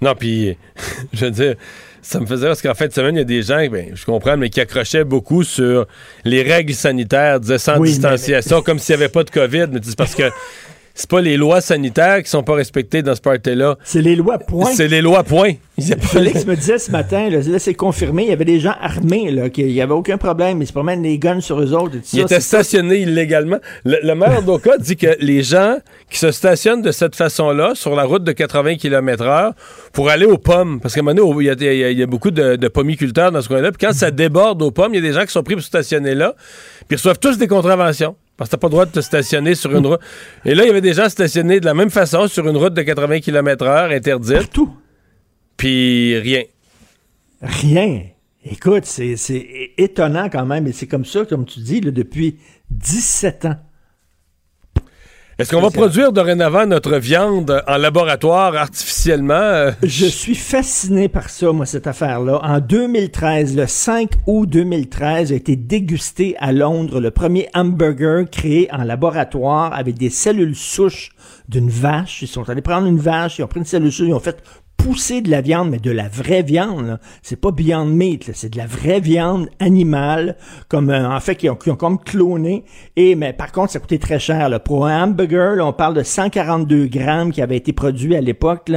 Non, 0.00 0.14
puis, 0.14 0.56
je 1.12 1.26
veux 1.26 1.30
dire, 1.30 1.54
ça 2.00 2.18
me 2.18 2.26
faisait 2.26 2.46
parce 2.46 2.62
qu'en 2.62 2.74
fin 2.74 2.86
de 2.86 2.92
semaine, 2.92 3.16
il 3.16 3.18
y 3.18 3.22
a 3.22 3.24
des 3.24 3.42
gens, 3.42 3.64
ben, 3.70 3.90
je 3.94 4.04
comprends, 4.06 4.36
mais 4.36 4.48
qui 4.48 4.60
accrochaient 4.60 5.04
beaucoup 5.04 5.42
sur 5.44 5.86
les 6.24 6.42
règles 6.42 6.72
sanitaires, 6.74 7.40
disaient 7.40 7.58
sans 7.58 7.74
Oui, 7.74 7.80
mais- 7.80 7.86
distanciation, 7.88 8.62
comme 8.62 8.78
s'il 8.78 8.96
n'y 8.96 9.02
avait 9.02 9.12
pas 9.12 9.22
de 9.24 9.30
COVID. 9.30 9.66
Mais 9.70 9.80
c'est 9.82 9.96
parce 9.98 10.14
que 10.14 10.24
c'est 11.00 11.08
pas 11.08 11.20
les 11.20 11.36
lois 11.36 11.60
sanitaires 11.60 12.22
qui 12.24 12.28
sont 12.28 12.42
pas 12.42 12.54
respectées 12.54 13.02
dans 13.02 13.14
ce 13.14 13.20
party-là. 13.20 13.76
C'est 13.84 14.02
les 14.02 14.16
lois, 14.16 14.38
point. 14.38 14.64
C'est 14.72 14.88
les 14.88 15.00
lois, 15.00 15.22
point. 15.22 15.52
Y 15.78 15.94
Félix 16.00 16.44
me 16.44 16.56
disait 16.56 16.78
ce 16.78 16.90
matin, 16.90 17.30
là, 17.30 17.38
là, 17.40 17.58
c'est 17.60 17.74
confirmé, 17.74 18.24
il 18.24 18.28
y 18.30 18.32
avait 18.32 18.44
des 18.44 18.58
gens 18.58 18.74
armés, 18.80 19.30
là, 19.30 19.48
qu'il 19.48 19.68
n'y 19.68 19.80
avait 19.80 19.92
aucun 19.92 20.18
problème, 20.18 20.60
ils 20.60 20.66
se 20.66 20.72
promènent 20.72 21.02
des 21.02 21.16
guns 21.20 21.40
sur 21.40 21.60
eux 21.60 21.72
autres 21.72 21.94
et 21.94 21.98
tout 22.00 22.04
Il 22.14 22.18
ça. 22.18 22.22
était 22.24 22.34
c'est 22.34 22.40
ça. 22.40 22.64
stationné 22.64 22.96
illégalement. 23.02 23.58
Le, 23.84 23.98
le 24.02 24.14
maire 24.16 24.42
d'Oka 24.42 24.76
dit 24.78 24.96
que 24.96 25.16
les 25.20 25.44
gens 25.44 25.76
qui 26.10 26.18
se 26.18 26.32
stationnent 26.32 26.82
de 26.82 26.90
cette 26.90 27.14
façon-là 27.14 27.72
sur 27.76 27.94
la 27.94 28.02
route 28.02 28.24
de 28.24 28.32
80 28.32 28.74
km/h 28.76 29.52
pour 29.92 30.08
aller 30.10 30.26
aux 30.26 30.38
pommes, 30.38 30.80
parce 30.80 30.94
qu'à 30.94 31.00
un 31.00 31.04
moment 31.04 31.28
donné, 31.30 31.52
il 31.54 31.64
y 31.64 31.68
a, 31.68 31.90
y 31.92 32.00
y 32.00 32.06
beaucoup 32.06 32.32
de, 32.32 32.56
de 32.56 32.68
pommiculteurs 32.68 33.30
dans 33.30 33.40
ce 33.40 33.46
coin-là, 33.46 33.70
puis 33.70 33.86
quand 33.86 33.94
ça 33.94 34.10
déborde 34.10 34.60
aux 34.62 34.72
pommes, 34.72 34.94
il 34.94 35.04
y 35.04 35.06
a 35.06 35.08
des 35.08 35.14
gens 35.16 35.24
qui 35.24 35.32
sont 35.32 35.44
pris 35.44 35.54
pour 35.54 35.62
se 35.62 35.68
stationner 35.68 36.16
là, 36.16 36.34
puis 36.80 36.86
ils 36.90 36.96
reçoivent 36.96 37.20
tous 37.20 37.38
des 37.38 37.46
contraventions. 37.46 38.16
Parce 38.38 38.48
que 38.48 38.56
t'as 38.56 38.60
pas 38.60 38.68
le 38.68 38.72
droit 38.72 38.86
de 38.86 38.92
te 38.92 39.00
stationner 39.00 39.56
sur 39.56 39.76
une 39.76 39.84
route. 39.84 40.00
Et 40.44 40.54
là, 40.54 40.62
il 40.62 40.68
y 40.68 40.70
avait 40.70 40.80
des 40.80 40.94
gens 40.94 41.08
stationnés 41.08 41.58
de 41.58 41.64
la 41.66 41.74
même 41.74 41.90
façon 41.90 42.28
sur 42.28 42.48
une 42.48 42.56
route 42.56 42.72
de 42.72 42.82
80 42.82 43.18
km/h 43.18 43.94
interdite. 43.94 44.36
Partout. 44.36 44.70
Puis 45.56 46.16
rien. 46.18 46.44
Rien. 47.42 48.02
Écoute, 48.44 48.84
c'est 48.84 49.16
c'est 49.16 49.72
étonnant 49.76 50.28
quand 50.30 50.46
même, 50.46 50.68
et 50.68 50.72
c'est 50.72 50.86
comme 50.86 51.04
ça, 51.04 51.24
comme 51.24 51.44
tu 51.44 51.58
dis, 51.58 51.80
là, 51.80 51.90
depuis 51.90 52.38
17 52.70 53.44
ans. 53.46 53.56
Est-ce 55.40 55.52
qu'on 55.54 55.62
va 55.62 55.70
produire 55.70 56.12
dorénavant 56.12 56.66
notre 56.66 56.96
viande 56.96 57.62
en 57.68 57.76
laboratoire 57.76 58.56
artificiellement? 58.56 59.34
euh? 59.34 59.70
Je 59.84 60.06
suis 60.06 60.34
fasciné 60.34 61.08
par 61.08 61.30
ça, 61.30 61.52
moi, 61.52 61.64
cette 61.64 61.86
affaire-là. 61.86 62.40
En 62.42 62.58
2013, 62.58 63.54
le 63.54 63.68
5 63.68 64.10
août 64.26 64.48
2013, 64.50 65.30
a 65.30 65.36
été 65.36 65.54
dégusté 65.54 66.34
à 66.40 66.50
Londres 66.50 66.98
le 66.98 67.12
premier 67.12 67.48
hamburger 67.54 68.28
créé 68.28 68.68
en 68.72 68.82
laboratoire 68.82 69.72
avec 69.74 69.96
des 69.96 70.10
cellules 70.10 70.56
souches 70.56 71.10
d'une 71.48 71.70
vache. 71.70 72.20
Ils 72.22 72.26
sont 72.26 72.48
allés 72.50 72.60
prendre 72.60 72.88
une 72.88 72.98
vache, 72.98 73.38
ils 73.38 73.44
ont 73.44 73.46
pris 73.46 73.60
une 73.60 73.66
cellule 73.66 73.92
souche, 73.92 74.08
ils 74.08 74.14
ont 74.14 74.18
fait 74.18 74.42
pousser 74.78 75.20
de 75.20 75.30
la 75.30 75.42
viande, 75.42 75.68
mais 75.68 75.78
de 75.78 75.90
la 75.90 76.08
vraie 76.08 76.42
viande. 76.42 76.98
C'est 77.20 77.36
pas 77.36 77.50
Beyond 77.50 77.84
Meat, 77.84 78.30
c'est 78.32 78.50
de 78.50 78.56
la 78.56 78.66
vraie 78.66 79.00
viande 79.00 79.50
animale, 79.58 80.36
comme 80.68 80.88
euh, 80.88 81.10
en 81.14 81.20
fait 81.20 81.36
qui 81.36 81.50
ont, 81.50 81.56
qui 81.56 81.70
ont 81.70 81.76
comme 81.76 81.98
cloné. 81.98 82.64
Et 82.96 83.14
mais 83.14 83.34
par 83.34 83.52
contre, 83.52 83.72
ça 83.72 83.80
coûtait 83.80 83.98
très 83.98 84.18
cher. 84.18 84.48
Là. 84.48 84.58
Pour 84.58 84.86
un 84.86 85.04
hamburger, 85.04 85.56
là, 85.56 85.66
on 85.66 85.74
parle 85.74 85.94
de 85.94 86.02
142 86.02 86.86
grammes 86.86 87.32
qui 87.32 87.42
avait 87.42 87.56
été 87.56 87.74
produit 87.74 88.16
à 88.16 88.22
l'époque. 88.22 88.70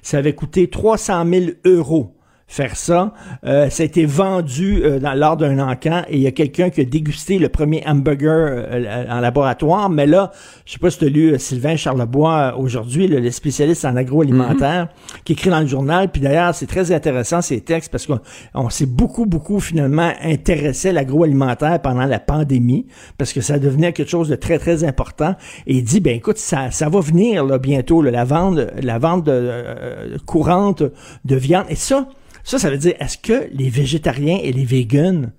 Ça 0.00 0.18
avait 0.18 0.34
coûté 0.34 0.70
300 0.70 1.26
000 1.26 1.44
euros 1.66 2.17
faire 2.48 2.76
ça. 2.76 3.12
Euh, 3.44 3.68
ça 3.68 3.82
a 3.82 3.86
été 3.86 4.06
vendu 4.06 4.80
euh, 4.82 4.98
dans, 4.98 5.12
lors 5.12 5.36
d'un 5.36 5.58
encan 5.58 6.02
et 6.08 6.16
il 6.16 6.22
y 6.22 6.26
a 6.26 6.32
quelqu'un 6.32 6.70
qui 6.70 6.80
a 6.80 6.84
dégusté 6.84 7.38
le 7.38 7.50
premier 7.50 7.82
hamburger 7.86 8.64
euh, 8.70 9.04
en 9.08 9.20
laboratoire. 9.20 9.90
Mais 9.90 10.06
là, 10.06 10.32
je 10.64 10.72
sais 10.72 10.78
pas 10.78 10.90
si 10.90 10.98
tu 10.98 11.04
as 11.04 11.08
lu 11.08 11.32
euh, 11.34 11.38
Sylvain 11.38 11.76
Charlebois 11.76 12.54
euh, 12.54 12.58
aujourd'hui, 12.58 13.06
le, 13.06 13.20
le 13.20 13.30
spécialiste 13.30 13.84
en 13.84 13.96
agroalimentaire, 13.96 14.88
qui 15.24 15.34
écrit 15.34 15.50
dans 15.50 15.60
le 15.60 15.66
journal. 15.66 16.08
Puis 16.10 16.22
d'ailleurs, 16.22 16.54
c'est 16.54 16.66
très 16.66 16.90
intéressant 16.90 17.42
ces 17.42 17.60
textes 17.60 17.92
parce 17.92 18.06
qu'on 18.06 18.20
on 18.54 18.70
s'est 18.70 18.86
beaucoup, 18.86 19.26
beaucoup 19.26 19.60
finalement 19.60 20.10
intéressé 20.22 20.88
à 20.88 20.92
l'agroalimentaire 20.92 21.80
pendant 21.82 22.06
la 22.06 22.18
pandémie 22.18 22.86
parce 23.18 23.34
que 23.34 23.42
ça 23.42 23.58
devenait 23.58 23.92
quelque 23.92 24.10
chose 24.10 24.30
de 24.30 24.36
très, 24.36 24.58
très 24.58 24.84
important. 24.84 25.34
Et 25.66 25.76
il 25.76 25.84
dit, 25.84 26.00
ben 26.00 26.16
écoute, 26.16 26.38
ça, 26.38 26.70
ça 26.70 26.88
va 26.88 27.00
venir 27.00 27.44
là, 27.44 27.58
bientôt, 27.58 28.00
là, 28.00 28.10
la 28.10 28.24
vente, 28.24 28.58
la 28.82 28.98
vente 28.98 29.24
de, 29.24 29.32
euh, 29.34 30.16
courante 30.24 30.82
de 31.24 31.36
viande. 31.36 31.66
Et 31.68 31.74
ça, 31.74 32.08
ça, 32.48 32.58
ça 32.58 32.70
veut 32.70 32.78
dire, 32.78 32.94
est-ce 32.98 33.18
que 33.18 33.50
les 33.52 33.68
végétariens 33.68 34.38
et 34.42 34.52
les 34.52 34.64
véganes 34.64 35.32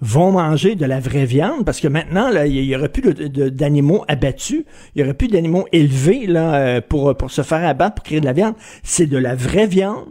vont 0.00 0.32
manger 0.32 0.76
de 0.76 0.86
la 0.86 0.98
vraie 0.98 1.26
viande? 1.26 1.66
Parce 1.66 1.78
que 1.78 1.88
maintenant, 1.88 2.30
là, 2.30 2.46
il 2.46 2.64
y 2.64 2.74
aurait 2.74 2.88
plus 2.88 3.12
d'animaux 3.12 4.06
abattus, 4.08 4.64
il 4.94 5.00
y 5.00 5.04
aurait 5.04 5.12
plus 5.12 5.28
d'animaux 5.28 5.66
élevés 5.72 6.26
là, 6.26 6.54
euh, 6.54 6.80
pour, 6.80 7.14
pour 7.18 7.30
se 7.30 7.42
faire 7.42 7.68
abattre, 7.68 7.96
pour 7.96 8.04
créer 8.04 8.20
de 8.20 8.24
la 8.24 8.32
viande. 8.32 8.54
C'est 8.82 9.04
de 9.04 9.18
la 9.18 9.34
vraie 9.34 9.66
viande, 9.66 10.08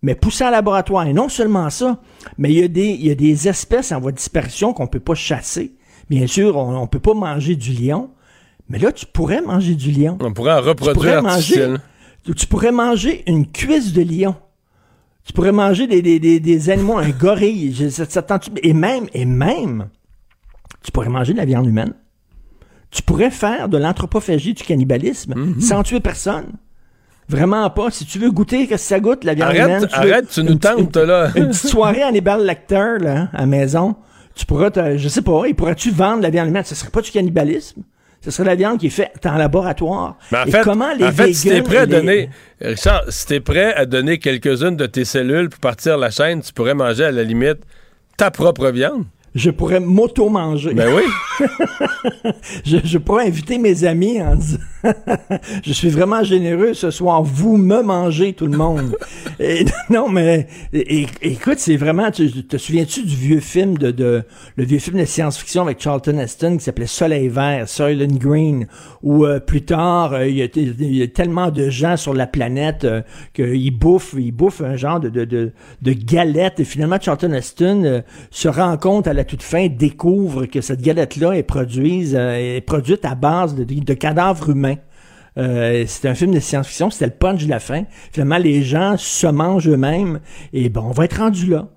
mais 0.00 0.14
poussée 0.14 0.44
en 0.44 0.50
laboratoire. 0.50 1.06
Et 1.06 1.12
non 1.12 1.28
seulement 1.28 1.68
ça, 1.68 2.00
mais 2.38 2.50
il 2.50 2.58
y 2.60 2.62
a 2.64 2.68
des, 2.68 2.88
il 2.88 3.06
y 3.06 3.10
a 3.10 3.14
des 3.14 3.46
espèces 3.46 3.92
en 3.92 4.00
voie 4.00 4.12
de 4.12 4.16
disparition 4.16 4.72
qu'on 4.72 4.86
peut 4.86 5.00
pas 5.00 5.14
chasser. 5.14 5.74
Bien 6.08 6.26
sûr, 6.26 6.56
on, 6.56 6.78
on 6.78 6.86
peut 6.86 6.98
pas 6.98 7.12
manger 7.12 7.56
du 7.56 7.74
lion, 7.74 8.08
mais 8.70 8.78
là, 8.78 8.90
tu 8.90 9.04
pourrais 9.04 9.42
manger 9.42 9.74
du 9.74 9.90
lion. 9.90 10.16
On 10.22 10.32
pourrait 10.32 10.54
en 10.54 10.62
Tu 10.62 10.74
pourrais 10.76 11.16
reproduire 11.18 11.22
manger, 11.22 11.74
tu, 12.24 12.34
tu 12.34 12.46
pourrais 12.46 12.72
manger 12.72 13.22
une 13.26 13.46
cuisse 13.46 13.92
de 13.92 14.00
lion. 14.00 14.34
Tu 15.28 15.34
pourrais 15.34 15.52
manger 15.52 15.86
des, 15.86 16.00
des, 16.00 16.18
des, 16.18 16.40
des 16.40 16.70
animaux, 16.70 16.96
un 16.96 17.10
gorille. 17.10 17.74
Je- 17.74 17.90
ça- 17.90 18.06
ça 18.08 18.22
tente- 18.22 18.48
et 18.62 18.72
même, 18.72 19.08
et 19.12 19.26
même, 19.26 19.88
tu 20.82 20.90
pourrais 20.90 21.10
manger 21.10 21.34
de 21.34 21.38
la 21.38 21.44
viande 21.44 21.66
humaine. 21.66 21.92
Tu 22.90 23.02
pourrais 23.02 23.30
faire 23.30 23.68
de 23.68 23.76
l'anthropophagie, 23.76 24.54
du 24.54 24.62
cannibalisme, 24.64 25.34
Mhm. 25.36 25.60
sans 25.60 25.82
tuer 25.82 26.00
personne. 26.00 26.46
Vraiment 27.28 27.68
pas. 27.68 27.90
Si 27.90 28.06
tu 28.06 28.18
veux 28.18 28.30
goûter, 28.30 28.66
que 28.66 28.78
ça 28.78 29.00
goûte, 29.00 29.22
la 29.24 29.34
viande 29.34 29.50
Arrête, 29.50 29.64
humaine. 29.66 29.80
veux 29.82 29.94
arrête, 30.12 30.28
tu 30.30 30.42
nous 30.42 30.54
tentes, 30.54 30.96
là. 30.96 31.30
Une 31.36 31.48
petite 31.48 31.66
soirée 31.68 32.02
en 32.02 32.14
ébal 32.14 32.46
lecteur, 32.46 32.98
là, 32.98 33.28
à 33.34 33.40
la 33.42 33.46
maison. 33.46 33.96
Tu 34.34 34.46
pourras, 34.46 34.70
te- 34.70 34.96
je 34.96 35.08
sais 35.08 35.20
pas, 35.20 35.44
et 35.46 35.52
pourrais-tu 35.52 35.90
vendre 35.90 36.22
la 36.22 36.30
viande 36.30 36.48
humaine? 36.48 36.64
Ce 36.64 36.74
serait 36.74 36.88
pas 36.90 37.02
du 37.02 37.10
cannibalisme. 37.10 37.82
Ce 38.28 38.36
serait 38.36 38.48
la 38.50 38.54
viande 38.56 38.78
qui 38.78 38.88
est 38.88 38.90
faite 38.90 39.24
en 39.24 39.36
laboratoire. 39.36 40.16
Mais 40.30 40.38
en 40.38 40.44
Et 40.44 40.50
fait, 40.50 40.60
comment 40.60 40.92
les 40.92 41.06
en 41.06 41.12
fait, 41.12 41.32
si 41.32 41.48
t'es 41.48 41.62
prêt 41.62 41.78
à 41.78 41.86
les- 41.86 41.92
donner, 41.96 42.28
Richard, 42.60 43.04
si 43.08 43.24
t'es 43.26 43.40
prêt 43.40 43.72
à 43.72 43.86
donner 43.86 44.18
quelques-unes 44.18 44.76
de 44.76 44.84
tes 44.84 45.06
cellules 45.06 45.48
pour 45.48 45.60
partir 45.60 45.96
la 45.96 46.10
chaîne, 46.10 46.42
tu 46.42 46.52
pourrais 46.52 46.74
manger 46.74 47.04
à 47.04 47.10
la 47.10 47.22
limite 47.22 47.58
ta 48.18 48.30
propre 48.30 48.68
viande. 48.70 49.04
Je 49.38 49.50
pourrais 49.50 49.80
m'auto-manger. 49.80 50.74
Ben 50.74 50.90
oui. 50.94 51.46
je, 52.64 52.78
je 52.84 52.98
pourrais 52.98 53.26
inviter 53.26 53.58
mes 53.58 53.84
amis 53.84 54.20
en 54.20 54.34
disant 54.34 54.58
Je 55.64 55.72
suis 55.72 55.88
vraiment 55.88 56.22
généreux 56.22 56.74
ce 56.74 56.90
soir, 56.90 57.22
vous 57.22 57.56
me 57.56 57.82
mangez 57.82 58.32
tout 58.32 58.46
le 58.46 58.56
monde. 58.56 58.96
Et, 59.40 59.64
non, 59.90 60.08
mais 60.08 60.46
écoute, 60.72 61.58
c'est 61.58 61.76
vraiment. 61.76 62.10
Tu, 62.10 62.44
te 62.44 62.56
souviens-tu 62.56 63.04
du 63.04 63.14
vieux 63.14 63.40
film 63.40 63.78
de, 63.78 63.90
de 63.90 64.22
le 64.56 64.64
vieux 64.64 64.78
film 64.78 64.98
de 64.98 65.04
science-fiction 65.04 65.62
avec 65.62 65.80
Charlton 65.80 66.18
Heston 66.18 66.56
qui 66.56 66.64
s'appelait 66.64 66.86
Soleil 66.86 67.28
vert, 67.28 67.68
Soylent 67.68 68.18
Green, 68.18 68.66
où 69.02 69.24
euh, 69.24 69.40
plus 69.40 69.62
tard 69.62 70.14
euh, 70.14 70.26
il 70.26 70.36
y, 70.36 70.42
a, 70.42 70.48
il 70.54 70.96
y 70.96 71.02
a 71.02 71.08
tellement 71.08 71.50
de 71.50 71.70
gens 71.70 71.96
sur 71.96 72.14
la 72.14 72.26
planète 72.26 72.84
euh, 72.84 73.02
qu'ils 73.34 73.76
bouffent, 73.76 74.14
ils 74.18 74.32
bouffent 74.32 74.62
un 74.62 74.76
genre 74.76 75.00
de, 75.00 75.08
de, 75.08 75.24
de, 75.24 75.52
de 75.82 75.92
galette 75.92 76.60
et 76.60 76.64
finalement 76.64 76.98
Charlton 77.00 77.32
Heston 77.32 78.02
se 78.30 78.48
rend 78.48 78.76
compte 78.76 79.06
à 79.06 79.12
la 79.12 79.24
toute 79.28 79.42
fin, 79.42 79.68
découvre 79.68 80.46
que 80.46 80.60
cette 80.60 80.80
galette-là 80.80 81.36
est, 81.36 81.42
produise, 81.42 82.16
euh, 82.18 82.56
est 82.56 82.60
produite 82.60 83.04
à 83.04 83.14
base 83.14 83.54
de, 83.54 83.94
cadavres 83.94 84.50
humains. 84.50 84.76
Euh, 85.36 85.84
c'était 85.86 86.08
un 86.08 86.14
film 86.14 86.34
de 86.34 86.40
science-fiction, 86.40 86.90
c'était 86.90 87.06
le 87.06 87.12
punch 87.12 87.44
de 87.44 87.50
la 87.50 87.60
fin. 87.60 87.84
Finalement, 88.12 88.38
les 88.38 88.62
gens 88.62 88.96
se 88.96 89.26
mangent 89.28 89.68
eux-mêmes 89.68 90.20
et 90.52 90.68
bon, 90.68 90.82
on 90.82 90.90
va 90.90 91.04
être 91.04 91.18
rendu 91.18 91.46
là. 91.46 91.68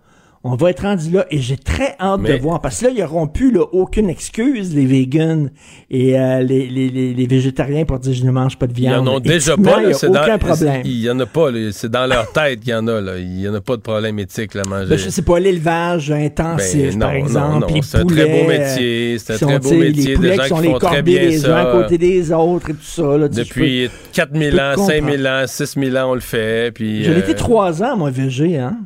On 0.44 0.56
va 0.56 0.72
être 0.72 0.82
rendu 0.82 1.12
là 1.12 1.28
et 1.30 1.38
j'ai 1.38 1.56
très 1.56 1.96
hâte 2.00 2.20
Mais- 2.20 2.36
de 2.38 2.42
voir 2.42 2.62
parce 2.62 2.80
que 2.80 2.86
là, 2.86 2.92
ils 2.96 3.00
n'auront 3.02 3.28
plus 3.28 3.52
là, 3.52 3.62
aucune 3.74 4.10
excuse, 4.10 4.74
les 4.74 4.88
vegans 4.88 5.50
et 5.92 6.20
euh, 6.20 6.42
les, 6.42 6.68
les, 6.68 6.90
les, 6.90 7.14
les 7.14 7.28
végétariens 7.28 7.86
pour 7.86 8.00
dire 8.00 8.14
je 8.14 8.24
ne 8.26 8.32
mange 8.32 8.58
pas 8.58 8.66
de 8.66 8.72
Ils 8.72 8.78
viande. 8.82 9.08
en 9.08 9.18
ont 9.18 9.20
déjà 9.20 9.56
pas. 9.56 9.76
Il 9.78 9.84
là, 9.84 9.88
n'y 9.90 9.94
c'est 9.94 10.08
a 10.08 10.10
aucun 10.10 10.38
dans- 10.38 10.48
problème. 10.48 10.82
Il 10.84 11.00
y 11.00 11.10
en 11.12 11.20
a 11.20 11.26
pas. 11.28 11.50
C'est 11.72 11.92
dans 11.92 12.08
leur 12.08 12.32
tête 12.32 12.62
qu'il 12.62 12.70
y 12.72 12.74
en 12.74 12.88
a. 12.88 13.00
Là. 13.00 13.20
Il 13.20 13.40
y 13.40 13.48
en 13.48 13.54
a 13.54 13.62
pas 13.62 13.76
de 13.78 13.82
problème 13.82 14.18
éthique 14.18 14.56
là, 14.56 14.64
à 14.66 14.68
manger. 14.70 14.90
Ben, 14.90 14.98
je 14.98 15.10
sais 15.12 15.22
pas, 15.22 15.40
l'élevage 15.40 16.10
intensif, 16.10 16.94
Ben, 16.94 17.00
par 17.00 17.10
non, 17.12 17.16
exemple. 17.18 17.54
non, 17.54 17.60
non, 17.60 17.68
les 17.76 17.82
c'est 17.84 17.98
un 18.00 18.06
très 18.06 18.26
beau 18.26 18.48
métier, 18.48 19.18
c'est 19.20 19.34
un 19.34 19.38
qui 19.38 19.44
très 19.46 19.54
sont, 19.62 19.70
beau 19.70 19.76
métier, 19.76 20.04
Les 20.06 20.12
de 20.14 20.16
poulets 20.16 20.36
gens 20.38 20.42
qui 20.44 20.50
sont 20.50 20.56
qui 20.56 20.62
les 20.64 20.72
font 20.72 20.80
très 20.80 21.02
bien 21.04 21.22
les 21.22 21.46
uns 21.46 21.56
à 21.56 21.66
côté 21.72 21.98
des 22.00 22.32
autres 22.32 22.70
et 22.72 22.74
tout 22.74 22.80
ça. 22.82 23.18
Là, 23.18 23.28
Depuis 23.28 23.90
4000 24.14 24.60
ans, 24.60 24.72
peux 24.74 24.82
te 24.82 24.88
5000 24.88 25.28
ans, 25.28 25.44
6000 25.46 25.98
ans, 26.00 26.10
on 26.10 26.16
le 26.16 26.20
fait. 26.20 26.74
Puis, 26.74 27.04
J'ai 27.04 27.12
euh, 27.12 27.20
été 27.20 27.36
trois 27.36 27.84
ans, 27.84 27.96
moi, 27.96 28.10
végé, 28.10 28.58
hein. 28.58 28.78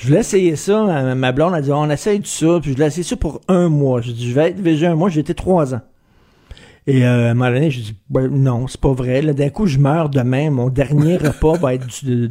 Je 0.00 0.06
voulais 0.06 0.20
essayer 0.20 0.56
ça. 0.56 1.14
Ma 1.14 1.30
blonde 1.30 1.52
a 1.52 1.60
dit, 1.60 1.70
on 1.70 1.90
essaye 1.90 2.22
ça. 2.24 2.58
Puis 2.62 2.70
je 2.70 2.76
voulais 2.76 2.86
essayer 2.86 3.02
ça 3.02 3.16
pour 3.16 3.42
un 3.48 3.68
mois. 3.68 4.00
J'ai 4.00 4.14
dit, 4.14 4.30
je 4.30 4.34
vais 4.34 4.48
être 4.48 4.58
végé 4.58 4.86
un 4.86 4.94
mois. 4.94 5.14
Été 5.14 5.34
trois 5.34 5.74
ans. 5.74 5.82
Et 6.86 7.04
euh, 7.04 7.28
à 7.28 7.30
un 7.32 7.34
moment 7.34 7.50
donné, 7.50 7.70
j'ai 7.70 7.82
dit, 7.82 7.96
ben, 8.08 8.28
non, 8.28 8.66
c'est 8.66 8.80
pas 8.80 8.94
vrai. 8.94 9.20
D'un 9.20 9.50
coup, 9.50 9.66
je 9.66 9.78
meurs 9.78 10.08
demain. 10.08 10.50
Mon 10.50 10.70
dernier 10.70 11.18
repas 11.18 11.52
va 11.58 11.74
être 11.74 11.86
du, 12.02 12.30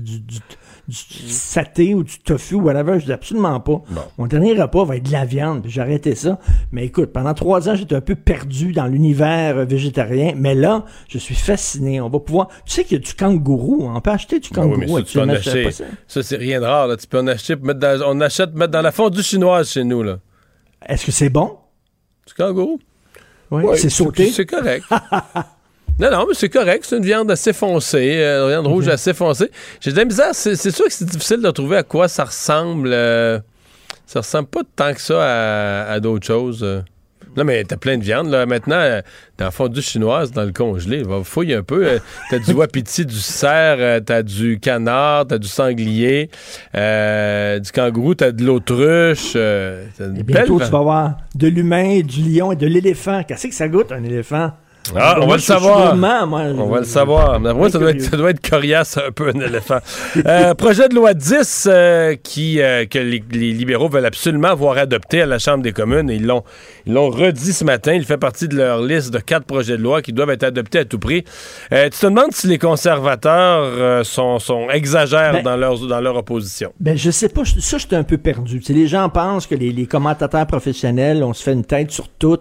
du 0.89 1.31
saté 1.31 1.93
ou 1.93 2.03
du 2.03 2.19
tofu 2.19 2.55
ou 2.55 2.61
whatever. 2.63 2.99
Je 2.99 3.05
dis 3.05 3.13
absolument 3.13 3.59
pas. 3.59 3.81
Mon 4.17 4.27
dernier 4.27 4.59
repas 4.59 4.83
va 4.83 4.97
être 4.97 5.03
de 5.07 5.11
la 5.11 5.25
viande. 5.25 5.63
J'ai 5.67 5.81
arrêté 5.81 6.15
ça. 6.15 6.39
Mais 6.71 6.85
écoute, 6.85 7.13
pendant 7.13 7.33
trois 7.33 7.69
ans, 7.69 7.75
j'étais 7.75 7.95
un 7.95 8.01
peu 8.01 8.15
perdu 8.15 8.71
dans 8.73 8.87
l'univers 8.87 9.57
euh, 9.57 9.65
végétarien. 9.65 10.33
Mais 10.35 10.55
là, 10.55 10.85
je 11.07 11.17
suis 11.17 11.35
fasciné. 11.35 12.01
On 12.01 12.09
va 12.09 12.19
pouvoir... 12.19 12.47
Tu 12.65 12.73
sais 12.73 12.83
qu'il 12.83 12.97
y 12.97 13.01
a 13.01 13.03
du 13.03 13.13
kangourou. 13.13 13.89
On 13.93 14.01
peut 14.01 14.11
acheter 14.11 14.39
du 14.39 14.49
Ah 14.55 14.61
oui, 14.65 14.71
kangourou 14.71 14.95
mais 14.97 15.01
ça, 15.01 15.03
tu 15.03 15.17
peux 15.17 15.23
en 15.23 15.29
acheter. 15.29 15.69
c'est 16.07 16.35
rien 16.37 16.59
de 16.59 16.65
rare. 16.65 16.87
Là. 16.87 16.97
Tu 16.97 17.07
peux 17.07 17.19
en 17.19 17.27
acheter. 17.27 17.55
pour 17.55 17.65
Mettre 17.67 17.79
dans, 17.79 17.99
on 18.07 18.19
achète 18.21 18.53
mettre 18.55 18.71
dans 18.71 18.81
la 18.81 18.91
fondue 18.91 19.23
chinoise 19.23 19.69
chez 19.69 19.83
nous. 19.83 20.03
Là. 20.03 20.19
Est-ce 20.87 21.05
que 21.05 21.11
c'est 21.11 21.29
bon? 21.29 21.57
Du 22.27 22.33
kangourou? 22.33 22.79
Oui. 23.51 23.63
Ouais, 23.63 23.77
c'est 23.77 23.89
sauté? 23.89 24.31
C'est 24.31 24.45
correct. 24.45 24.85
non, 25.99 26.11
non, 26.11 26.25
mais 26.27 26.33
c'est 26.33 26.49
correct. 26.49 26.85
C'est 26.87 26.97
une 26.97 27.03
viande 27.05 27.29
assez 27.31 27.53
foncée, 27.53 28.17
euh, 28.17 28.43
une 28.45 28.49
viande 28.51 28.67
rouge 28.67 28.85
Mhm. 28.85 28.91
assez 28.91 29.13
foncée. 29.13 29.51
J'ai 29.81 29.91
de 29.91 29.97
la 29.97 30.05
misère. 30.05 30.33
C'est 30.33 30.55
sûr 30.71 30.85
que 30.85 30.91
c'est 30.93 31.05
difficile 31.09 31.41
de 31.41 31.51
trouver 31.51 31.77
à 31.77 31.83
quoi 31.83 32.07
ça 32.07 32.25
ressemble. 32.25 32.89
euh, 32.93 33.39
ça 34.05 34.21
ressemble 34.21 34.47
pas 34.47 34.61
tant 34.75 34.93
que 34.93 35.01
ça 35.01 35.21
à, 35.21 35.91
à 35.91 35.99
d'autres 35.99 36.25
choses. 36.25 36.65
Non, 37.37 37.43
mais 37.43 37.63
t'as 37.63 37.77
plein 37.77 37.95
de 37.97 38.03
viande, 38.03 38.29
là. 38.31 38.47
Maintenant, 38.47 38.77
euh, 38.79 39.01
dans 39.37 39.45
la 39.45 39.51
fondue 39.51 39.83
chinoise, 39.83 40.31
dans 40.31 40.43
le 40.45 40.51
congelé, 40.51 41.03
va 41.03 41.23
fouiller 41.23 41.55
un 41.55 41.63
peu. 41.63 41.85
euh, 41.85 41.99
t'as 42.31 42.39
du 42.39 42.53
wapiti, 42.55 43.05
du 43.05 43.19
cerf, 43.19 43.77
euh, 43.79 43.99
t'as 43.99 44.23
du 44.23 44.59
canard, 44.59 45.27
t'as 45.27 45.37
du 45.37 45.47
sanglier, 45.47 46.31
euh, 46.75 47.59
du 47.59 47.71
kangourou, 47.71 48.15
t'as 48.15 48.31
de 48.31 48.43
l'autruche. 48.43 49.33
euh, 49.35 49.85
Et 50.17 50.23
bientôt, 50.23 50.59
tu 50.59 50.71
vas 50.71 50.81
voir 50.81 51.17
de 51.35 51.47
l'humain, 51.47 51.99
du 52.01 52.23
lion 52.23 52.51
et 52.51 52.55
de 52.55 52.65
l'éléphant. 52.65 53.21
Qu'est-ce 53.27 53.47
que 53.47 53.53
ça 53.53 53.67
goûte, 53.67 53.91
un 53.91 54.03
éléphant? 54.03 54.51
Ah, 54.95 55.17
on 55.21 55.27
va 55.27 55.33
le 55.33 55.39
je 55.39 55.43
suis 55.43 55.53
savoir. 55.53 55.93
On 56.57 56.67
va 56.69 56.79
le 56.79 56.85
savoir. 56.85 57.39
Moi, 57.55 57.69
ça 57.69 57.77
doit, 57.77 57.91
être, 57.91 58.01
ça 58.01 58.17
doit 58.17 58.31
être 58.31 58.49
coriace 58.49 58.97
un 58.97 59.11
peu, 59.11 59.29
un 59.35 59.39
éléphant. 59.39 59.77
Euh, 60.25 60.53
projet 60.53 60.89
de 60.89 60.95
loi 60.95 61.13
10 61.13 61.67
euh, 61.71 62.15
qui, 62.21 62.59
euh, 62.61 62.85
que 62.85 62.97
les, 62.99 63.23
les 63.31 63.51
libéraux 63.51 63.87
veulent 63.87 64.05
absolument 64.05 64.53
voir 64.55 64.77
adopté 64.77 65.21
à 65.21 65.25
la 65.25 65.37
Chambre 65.39 65.63
des 65.63 65.71
communes. 65.71 66.09
Et 66.09 66.15
Ils 66.15 66.25
l'ont 66.25 66.43
ils 66.85 66.93
l'ont 66.93 67.09
redit 67.09 67.53
ce 67.53 67.63
matin. 67.63 67.93
Il 67.93 68.03
fait 68.05 68.17
partie 68.17 68.47
de 68.47 68.55
leur 68.57 68.81
liste 68.81 69.11
de 69.11 69.19
quatre 69.19 69.45
projets 69.45 69.77
de 69.77 69.83
loi 69.83 70.01
qui 70.01 70.11
doivent 70.13 70.31
être 70.31 70.43
adoptés 70.43 70.79
à 70.79 70.85
tout 70.85 70.97
prix. 70.99 71.23
Tu 71.71 71.89
te 71.89 72.05
demandes 72.05 72.31
si 72.31 72.47
les 72.47 72.57
conservateurs 72.57 74.05
sont, 74.05 74.39
sont 74.39 74.69
exagèrent 74.69 75.33
Ben- 75.33 75.43
dans, 75.43 75.57
leur, 75.57 75.77
dans 75.79 76.01
leur 76.01 76.15
opposition. 76.17 76.73
Ben, 76.79 76.97
je 76.97 77.11
sais 77.11 77.29
pas. 77.29 77.43
je- 77.43 77.59
Ça, 77.59 77.77
j'étais 77.77 77.95
un 77.95 78.03
peu 78.03 78.17
perdu. 78.17 78.59
Tu 78.59 78.65
sais, 78.65 78.73
les 78.73 78.87
gens 78.87 79.09
pensent 79.09 79.45
que 79.47 79.55
les, 79.55 79.71
les 79.71 79.85
commentateurs 79.85 80.47
professionnels, 80.47 81.23
on 81.23 81.33
se 81.33 81.43
fait 81.43 81.53
une 81.53 81.65
tête 81.65 81.91
sur 81.91 82.07
tout. 82.09 82.39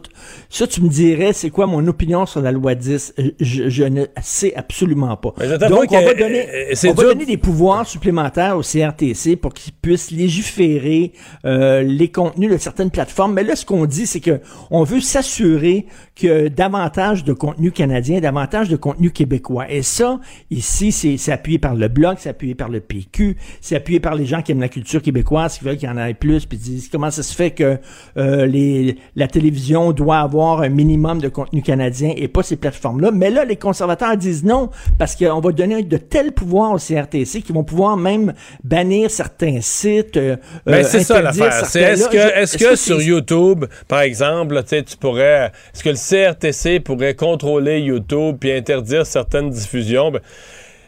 Ça, 0.48 0.66
tu 0.66 0.80
me 0.82 0.88
dirais, 0.88 1.32
c'est 1.32 1.50
quoi 1.50 1.66
mon 1.66 1.86
opinion 1.86 2.24
sur 2.28 2.40
la 2.42 2.52
loi 2.52 2.74
10? 2.74 3.14
Je, 3.40 3.68
je 3.68 3.84
ne 3.84 4.04
sais 4.22 4.54
absolument 4.54 5.16
pas. 5.16 5.34
Donc, 5.68 5.90
on 5.90 6.04
va 6.04 6.14
donner, 6.14 6.48
euh, 6.48 6.70
c'est 6.74 6.90
on 6.90 6.94
va 6.94 7.02
dur- 7.02 7.12
donner 7.14 7.26
des 7.26 7.36
pouvoirs 7.36 7.86
supplémentaires 7.86 8.56
au 8.56 8.62
CRTC 8.62 9.36
pour 9.36 9.54
qu'ils 9.54 9.72
puissent 9.72 10.10
légiférer 10.10 11.12
euh, 11.44 11.82
les 11.82 12.08
contenus 12.10 12.50
de 12.50 12.56
certaines 12.58 12.90
plateformes. 12.90 13.34
Mais 13.34 13.42
là, 13.44 13.56
ce 13.56 13.64
qu'on 13.66 13.86
dit, 13.86 14.06
c'est 14.06 14.20
que 14.20 14.40
on 14.70 14.84
veut 14.84 15.00
s'assurer 15.00 15.86
que 16.20 16.48
davantage 16.48 17.24
de 17.24 17.32
contenu 17.32 17.70
canadien, 17.70 18.20
davantage 18.20 18.68
de 18.68 18.76
contenu 18.76 19.10
québécois. 19.10 19.70
Et 19.70 19.82
ça, 19.82 20.18
ici, 20.50 20.92
c'est 20.92 21.32
appuyé 21.32 21.58
par 21.58 21.74
le 21.74 21.88
Bloc, 21.88 22.16
c'est 22.20 22.28
appuyé 22.30 22.54
par 22.54 22.68
le 22.68 22.80
PQ, 22.80 23.36
c'est 23.60 23.76
appuyé 23.76 24.00
par 24.00 24.14
les 24.14 24.26
gens 24.26 24.42
qui 24.42 24.52
aiment 24.52 24.60
la 24.60 24.68
culture 24.68 25.00
québécoise, 25.02 25.58
qui 25.58 25.64
veulent 25.64 25.76
qu'il 25.76 25.88
y 25.88 25.92
en 25.92 25.98
ait 25.98 26.14
plus, 26.14 26.44
puis 26.46 26.58
disent 26.58 26.88
comment 26.90 27.10
ça 27.10 27.22
se 27.22 27.34
fait 27.34 27.52
que 27.52 27.78
euh, 28.16 28.46
les, 28.46 28.96
la 29.16 29.28
télévision 29.28 29.92
doit 29.92 30.18
avoir 30.18 30.62
un 30.62 30.68
minimum 30.68 31.20
de 31.20 31.28
contenu 31.28 31.62
canadien 31.62 32.12
et 32.16 32.28
pas 32.28 32.42
ces 32.42 32.56
plateformes-là. 32.56 33.10
Mais 33.12 33.30
là, 33.30 33.44
les 33.44 33.56
conservateurs 33.56 34.16
disent 34.16 34.44
non, 34.44 34.70
parce 34.98 35.14
qu'on 35.16 35.40
va 35.40 35.52
donner 35.52 35.82
de 35.82 35.96
tels 35.96 36.32
pouvoirs 36.32 36.72
au 36.72 36.78
CRTC 36.78 37.42
qui 37.42 37.52
vont 37.52 37.64
pouvoir 37.64 37.96
même 37.96 38.32
bannir 38.64 39.10
certains 39.10 39.60
sites. 39.60 40.16
euh, 40.16 40.36
Ben, 40.66 40.84
c'est 40.84 41.04
ça 41.04 41.22
l'affaire. 41.22 41.52
Est-ce 41.92 42.08
que, 42.08 42.18
je- 42.18 42.40
est-ce 42.42 42.58
que 42.58 42.76
sur 42.76 43.00
YouTube, 43.00 43.64
par 43.86 44.00
exemple, 44.00 44.62
tu 44.68 44.96
pourrais, 44.96 45.52
est-ce 45.74 45.82
que 45.84 45.90
le 45.90 45.94
CRTC 46.08 46.80
pourrait 46.80 47.14
contrôler 47.14 47.80
YouTube 47.80 48.36
puis 48.40 48.52
interdire 48.52 49.04
certaines 49.06 49.50
diffusions? 49.50 50.10
Ben, 50.10 50.20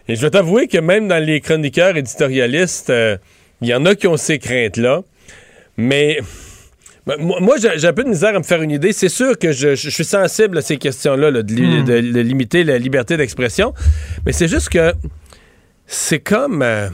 et 0.08 0.16
je 0.16 0.20
vais 0.22 0.30
t'avouer 0.30 0.66
que 0.66 0.78
même 0.78 1.08
dans 1.08 1.22
les 1.24 1.40
chroniqueurs 1.40 1.96
éditorialistes, 1.96 2.90
euh, 2.90 3.16
il 3.60 3.68
y 3.68 3.74
en 3.74 3.84
a 3.86 3.94
qui 3.94 4.06
ont 4.06 4.16
ces 4.16 4.38
craintes-là. 4.38 5.02
Mais 5.76 6.18
ben, 7.06 7.16
moi, 7.18 7.56
j'ai 7.58 7.86
un 7.86 7.92
peu 7.92 8.04
de 8.04 8.08
misère 8.08 8.34
à 8.34 8.38
me 8.38 8.42
faire 8.44 8.60
une 8.62 8.70
idée. 8.70 8.92
C'est 8.92 9.08
sûr 9.08 9.38
que 9.38 9.52
je, 9.52 9.74
je 9.74 9.88
suis 9.90 10.04
sensible 10.04 10.58
à 10.58 10.62
ces 10.62 10.76
questions-là, 10.78 11.30
là, 11.30 11.42
de, 11.42 11.54
li- 11.54 11.80
Hmm. 11.80 11.84
de- 11.84 12.00
de 12.12 12.20
limiter 12.20 12.64
la 12.64 12.78
liberté 12.78 13.16
d'expression. 13.16 13.72
Mais 14.26 14.32
c'est 14.32 14.48
juste 14.48 14.68
que 14.68 14.92
c'est 15.86 16.20
comme. 16.20 16.62
euh, 16.62 16.88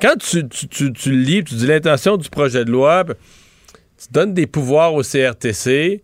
quand 0.00 0.16
tu, 0.18 0.48
tu, 0.48 0.66
tu, 0.68 0.92
tu 0.92 1.10
le 1.10 1.16
lis, 1.18 1.44
tu 1.44 1.54
dis 1.54 1.66
l'intention 1.66 2.16
du 2.16 2.28
projet 2.28 2.64
de 2.64 2.70
loi, 2.70 3.04
ben, 3.04 3.14
tu 3.98 4.06
donnes 4.10 4.34
des 4.34 4.46
pouvoirs 4.46 4.94
au 4.94 5.02
CRTC. 5.02 6.02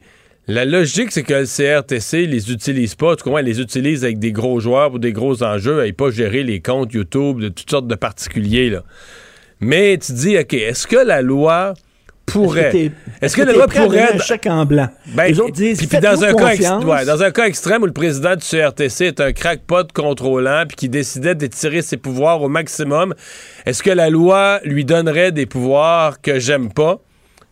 La 0.51 0.65
logique, 0.65 1.13
c'est 1.13 1.23
que 1.23 1.33
le 1.33 1.45
CRTC 1.45 2.27
les 2.27 2.51
utilise 2.51 2.97
pas. 2.97 3.15
Tu 3.15 3.23
comprends? 3.23 3.39
Elle 3.39 3.45
les 3.45 3.61
utilise 3.61 4.03
avec 4.03 4.19
des 4.19 4.33
gros 4.33 4.59
joueurs 4.59 4.93
ou 4.93 4.99
des 4.99 5.13
gros 5.13 5.45
enjeux. 5.45 5.85
Elle 5.85 5.95
pas 5.95 6.11
gérer 6.11 6.43
les 6.43 6.59
comptes 6.59 6.93
YouTube 6.93 7.39
de 7.39 7.51
toutes 7.51 7.71
sortes 7.71 7.87
de 7.87 7.95
particuliers. 7.95 8.69
Là. 8.69 8.83
Mais 9.61 9.97
tu 9.99 10.11
dis, 10.11 10.37
OK, 10.37 10.53
est-ce 10.53 10.89
que 10.89 10.97
la 10.97 11.23
loi 11.23 11.75
pourrait. 12.27 12.91
Est-ce 13.23 13.37
que 13.37 13.43
la 13.43 13.53
loi 13.53 13.69
pourrait. 13.69 14.15
un 14.15 14.19
chèque 14.19 14.49
en 14.49 14.67
blanc? 14.67 14.89
Ben, 15.15 15.27
les 15.29 15.39
autres 15.39 15.53
disent, 15.53 15.87
puis, 15.87 16.01
dans, 16.01 16.25
un 16.25 16.35
cas 16.35 16.79
ouais, 16.81 17.05
dans 17.05 17.23
un 17.23 17.31
cas 17.31 17.47
extrême 17.47 17.85
où 17.85 17.87
le 17.87 17.93
président 17.93 18.35
du 18.35 18.45
CRTC 18.45 19.05
est 19.05 19.21
un 19.21 19.33
crackpot 19.33 19.93
contrôlant 19.95 20.65
puis 20.67 20.77
qui 20.77 20.89
décidait 20.89 21.37
d'étirer 21.37 21.81
ses 21.81 21.97
pouvoirs 21.97 22.43
au 22.43 22.49
maximum, 22.49 23.15
est-ce 23.67 23.85
que 23.85 23.91
la 23.91 24.11
loi 24.11 24.59
lui 24.65 24.85
donnerait 24.85 25.31
des 25.31 25.47
pouvoirs 25.47 26.21
que 26.21 26.41
j'aime 26.41 26.73
pas? 26.73 27.01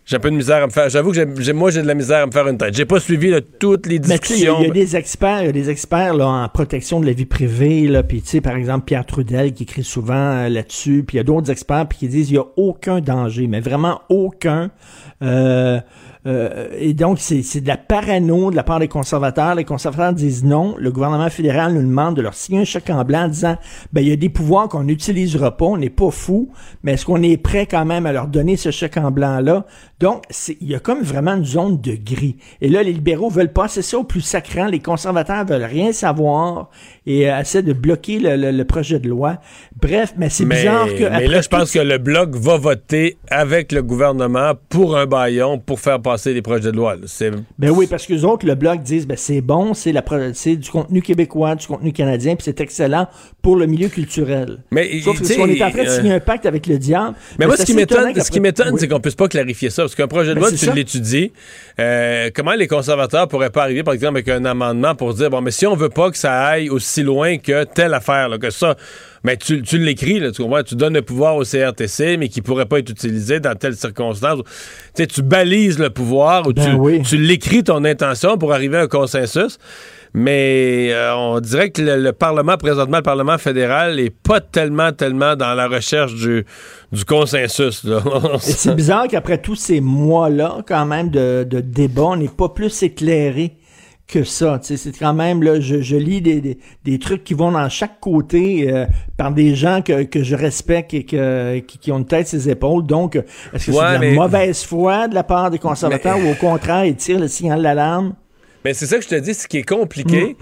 J'ai 0.08 0.16
un 0.16 0.20
peu 0.20 0.30
de 0.30 0.36
misère 0.36 0.62
à 0.62 0.66
me 0.66 0.72
faire. 0.72 0.88
J'avoue 0.88 1.12
que 1.12 1.42
j'ai- 1.42 1.52
moi, 1.52 1.70
j'ai 1.70 1.82
de 1.82 1.86
la 1.86 1.94
misère 1.94 2.22
à 2.22 2.26
me 2.26 2.32
faire 2.32 2.48
une 2.48 2.56
tête. 2.56 2.72
J'ai 2.74 2.86
pas 2.86 2.98
suivi 2.98 3.28
là, 3.28 3.42
toutes 3.42 3.84
les 3.84 3.96
il 3.96 3.98
y 3.98 4.00
discussions. 4.00 4.56
il 4.60 4.68
y, 4.68 4.70
a 4.70 4.72
des 4.72 4.96
experts, 4.96 5.42
il 5.42 5.46
y 5.46 5.48
a 5.50 5.52
des 5.52 5.68
experts 5.68 6.14
là, 6.14 6.26
en 6.26 6.48
protection 6.48 6.98
de 6.98 7.04
la 7.04 7.12
vie 7.12 7.26
privée, 7.26 7.86
là, 7.86 8.02
puis 8.02 8.22
tu 8.22 8.28
sais, 8.28 8.40
par 8.40 8.56
exemple, 8.56 8.86
Pierre 8.86 9.04
Trudel 9.04 9.52
qui 9.52 9.64
écrit 9.64 9.84
souvent 9.84 10.14
euh, 10.14 10.48
là-dessus, 10.48 11.04
puis 11.06 11.16
il 11.16 11.18
y 11.18 11.20
a 11.20 11.24
d'autres 11.24 11.50
experts 11.50 11.88
puis 11.88 11.98
qui 11.98 12.08
disent 12.08 12.30
il 12.30 12.36
y 12.36 12.38
a 12.38 12.46
aucun 12.56 13.02
danger, 13.02 13.48
mais 13.48 13.60
vraiment 13.60 14.00
aucun. 14.08 14.70
Euh, 15.20 15.78
euh, 16.26 16.68
et 16.78 16.94
donc, 16.94 17.18
c'est 17.20 17.42
c'est 17.42 17.60
de 17.60 17.68
la 17.68 17.76
parano 17.76 18.50
de 18.50 18.56
la 18.56 18.62
part 18.62 18.80
des 18.80 18.88
conservateurs. 18.88 19.54
Les 19.54 19.64
conservateurs 19.64 20.12
disent 20.12 20.44
non. 20.44 20.74
Le 20.78 20.90
gouvernement 20.90 21.30
fédéral 21.30 21.74
nous 21.74 21.82
demande 21.82 22.16
de 22.16 22.22
leur 22.22 22.34
signer 22.34 22.60
un 22.60 22.64
chèque 22.64 22.90
en 22.90 23.04
blanc 23.04 23.24
en 23.24 23.28
disant 23.28 23.56
ben 23.92 24.00
il 24.00 24.08
y 24.08 24.12
a 24.12 24.16
des 24.16 24.28
pouvoirs 24.28 24.68
qu'on 24.68 24.84
n'utilisera 24.84 25.56
pas, 25.56 25.66
on 25.66 25.76
n'est 25.76 25.90
pas 25.90 26.10
fou, 26.10 26.50
mais 26.82 26.92
est-ce 26.92 27.04
qu'on 27.06 27.22
est 27.22 27.36
prêt 27.36 27.66
quand 27.66 27.84
même 27.84 28.06
à 28.06 28.12
leur 28.12 28.26
donner 28.26 28.56
ce 28.56 28.70
chèque 28.70 28.96
en 28.96 29.10
blanc-là? 29.10 29.64
Donc, 30.00 30.22
il 30.60 30.68
y 30.68 30.74
a 30.74 30.78
comme 30.78 31.02
vraiment 31.02 31.34
une 31.34 31.44
zone 31.44 31.80
de 31.80 31.92
gris. 31.96 32.36
Et 32.60 32.68
là, 32.68 32.82
les 32.84 32.92
libéraux 32.92 33.30
veulent 33.30 33.52
passer 33.52 33.82
ça 33.82 33.98
au 33.98 34.04
plus 34.04 34.20
sacrant. 34.20 34.66
Les 34.66 34.78
conservateurs 34.78 35.44
veulent 35.44 35.64
rien 35.64 35.92
savoir 35.92 36.70
et 37.04 37.28
euh, 37.30 37.40
essaient 37.40 37.62
de 37.64 37.72
bloquer 37.72 38.20
le, 38.20 38.36
le- 38.36 38.52
le 38.52 38.64
projet 38.64 39.00
de 39.00 39.08
loi. 39.08 39.38
Bref, 39.80 40.14
mais 40.16 40.30
c'est 40.30 40.44
bizarre 40.44 40.86
que... 40.86 41.08
mais 41.08 41.26
là, 41.26 41.40
je 41.40 41.48
pense 41.48 41.72
que 41.72 41.78
le 41.80 41.98
Bloc 41.98 42.36
va 42.36 42.56
voter 42.58 43.16
avec 43.30 43.72
le 43.72 43.82
gouvernement 43.82 44.52
pour 44.68 44.96
un 44.96 45.06
baillon 45.06 45.58
pour 45.58 45.80
faire 45.80 46.00
passer 46.00 46.32
les 46.32 46.42
projets 46.42 46.70
de 46.70 46.76
loi. 46.76 46.96
Ben 47.58 47.70
oui, 47.70 47.86
parce 47.88 48.06
que 48.06 48.12
les 48.12 48.24
autres, 48.24 48.46
le 48.46 48.54
Bloc, 48.54 48.82
disent, 48.82 49.06
ben 49.06 49.16
c'est 49.16 49.40
bon, 49.40 49.74
c'est 49.74 49.92
du 50.56 50.70
contenu 50.70 51.02
québécois, 51.02 51.56
du 51.56 51.66
contenu 51.66 51.92
canadien, 51.92 52.36
puis 52.36 52.44
c'est 52.44 52.60
excellent 52.60 53.08
pour 53.42 53.56
le 53.56 53.66
milieu 53.66 53.88
culturel. 53.88 54.62
Mais, 54.70 55.00
Sauf 55.00 55.18
que 55.18 55.24
si 55.26 55.40
on 55.40 55.46
est 55.46 55.62
en 55.62 55.70
train 55.70 55.82
de 55.82 55.88
euh, 55.88 55.96
signer 55.96 56.12
un 56.12 56.20
pacte 56.20 56.46
avec 56.46 56.66
le 56.68 56.78
diable... 56.78 57.16
Mais 57.38 57.44
ben, 57.44 57.48
moi, 57.48 57.56
ce 57.56 57.64
qui 57.64 57.74
m'étonne, 57.74 58.08
ce 58.14 58.20
qui 58.20 58.24
qu'après- 58.24 58.40
m'étonne, 58.40 58.68
Oui. 58.72 58.80
c'est 58.80 58.88
qu'on 58.88 59.00
puisse 59.00 59.14
pas 59.16 59.26
clarifier 59.28 59.70
ça. 59.70 59.87
Parce 59.88 59.96
qu'un 59.96 60.06
projet 60.08 60.30
de 60.30 60.34
Ben, 60.34 60.40
loi, 60.40 60.52
tu 60.52 60.70
l'étudies. 60.72 61.32
Euh, 61.80 62.30
comment 62.34 62.52
les 62.52 62.66
conservateurs 62.66 63.28
pourraient 63.28 63.50
pas 63.50 63.62
arriver, 63.62 63.82
par 63.82 63.94
exemple, 63.94 64.16
avec 64.16 64.28
un 64.28 64.44
amendement 64.44 64.94
pour 64.94 65.14
dire, 65.14 65.30
bon, 65.30 65.40
mais 65.40 65.50
si 65.50 65.66
on 65.66 65.74
veut 65.74 65.88
pas 65.88 66.10
que 66.10 66.18
ça 66.18 66.44
aille 66.44 66.68
aussi 66.70 67.02
loin 67.02 67.38
que 67.38 67.64
telle 67.64 67.94
affaire, 67.94 68.28
là, 68.28 68.38
que 68.38 68.50
ça, 68.50 68.76
Mais 69.24 69.36
tu, 69.36 69.62
tu 69.62 69.78
l'écris, 69.78 70.20
tu 70.32 70.42
comprends? 70.42 70.62
Tu 70.62 70.74
donnes 70.76 70.94
le 70.94 71.02
pouvoir 71.02 71.36
au 71.36 71.42
CRTC, 71.44 72.16
mais 72.18 72.28
qui 72.28 72.40
pourrait 72.42 72.66
pas 72.66 72.78
être 72.78 72.90
utilisé 72.90 73.40
dans 73.40 73.54
telle 73.56 73.74
circonstance. 73.74 74.40
Tu 74.94 75.02
sais, 75.02 75.06
tu 75.06 75.22
balises 75.22 75.78
le 75.78 75.90
pouvoir 75.90 76.46
ou 76.46 76.52
Ben 76.52 76.64
tu, 76.64 76.70
oui. 76.72 77.02
tu 77.02 77.16
l'écris 77.16 77.64
ton 77.64 77.84
intention 77.84 78.38
pour 78.38 78.52
arriver 78.52 78.76
à 78.76 78.82
un 78.82 78.86
consensus. 78.86 79.58
Mais 80.14 80.88
euh, 80.92 81.14
on 81.14 81.40
dirait 81.40 81.70
que 81.70 81.82
le, 81.82 81.96
le 82.02 82.12
Parlement, 82.12 82.56
présentement, 82.56 82.98
le 82.98 83.02
Parlement 83.02 83.38
fédéral, 83.38 84.00
est 84.00 84.10
pas 84.10 84.40
tellement, 84.40 84.92
tellement 84.92 85.36
dans 85.36 85.54
la 85.54 85.68
recherche 85.68 86.14
du, 86.14 86.44
du 86.92 87.04
consensus. 87.04 87.86
c'est 88.40 88.74
bizarre 88.74 89.06
qu'après 89.08 89.38
tous 89.38 89.56
ces 89.56 89.80
mois-là, 89.80 90.58
quand 90.66 90.86
même, 90.86 91.10
de, 91.10 91.44
de 91.48 91.60
débat, 91.60 92.02
on 92.04 92.16
n'est 92.16 92.28
pas 92.28 92.48
plus 92.48 92.82
éclairé 92.82 93.56
que 94.06 94.24
ça. 94.24 94.58
C'est 94.62 94.98
quand 94.98 95.12
même, 95.12 95.42
là, 95.42 95.60
je, 95.60 95.82
je 95.82 95.96
lis 95.96 96.22
des, 96.22 96.40
des, 96.40 96.58
des 96.82 96.98
trucs 96.98 97.24
qui 97.24 97.34
vont 97.34 97.52
dans 97.52 97.68
chaque 97.68 98.00
côté 98.00 98.72
euh, 98.72 98.86
par 99.18 99.32
des 99.32 99.54
gens 99.54 99.82
que, 99.82 100.04
que 100.04 100.22
je 100.22 100.34
respecte 100.34 100.94
et 100.94 101.04
que, 101.04 101.58
qui, 101.58 101.76
qui 101.76 101.92
ont 101.92 101.98
une 101.98 102.06
tête 102.06 102.26
ses 102.26 102.48
épaules. 102.48 102.86
Donc, 102.86 103.16
est-ce 103.52 103.66
que 103.66 103.70
Ouais, 103.72 103.76
c'est 103.76 103.88
de 103.88 103.92
la 103.92 103.98
mais- 103.98 104.12
mauvaise 104.14 104.64
foi 104.64 105.08
de 105.08 105.14
la 105.14 105.24
part 105.24 105.50
des 105.50 105.58
conservateurs 105.58 106.16
ou 106.18 106.30
au 106.30 106.34
contraire, 106.34 106.86
ils 106.86 106.96
tirent 106.96 107.20
le 107.20 107.28
signal 107.28 107.62
d'alarme? 107.62 108.14
Mais 108.64 108.74
c'est 108.74 108.86
ça 108.86 108.96
que 108.96 109.04
je 109.04 109.08
te 109.08 109.14
dis, 109.14 109.34
ce 109.34 109.46
qui 109.46 109.58
est 109.58 109.68
compliqué, 109.68 110.36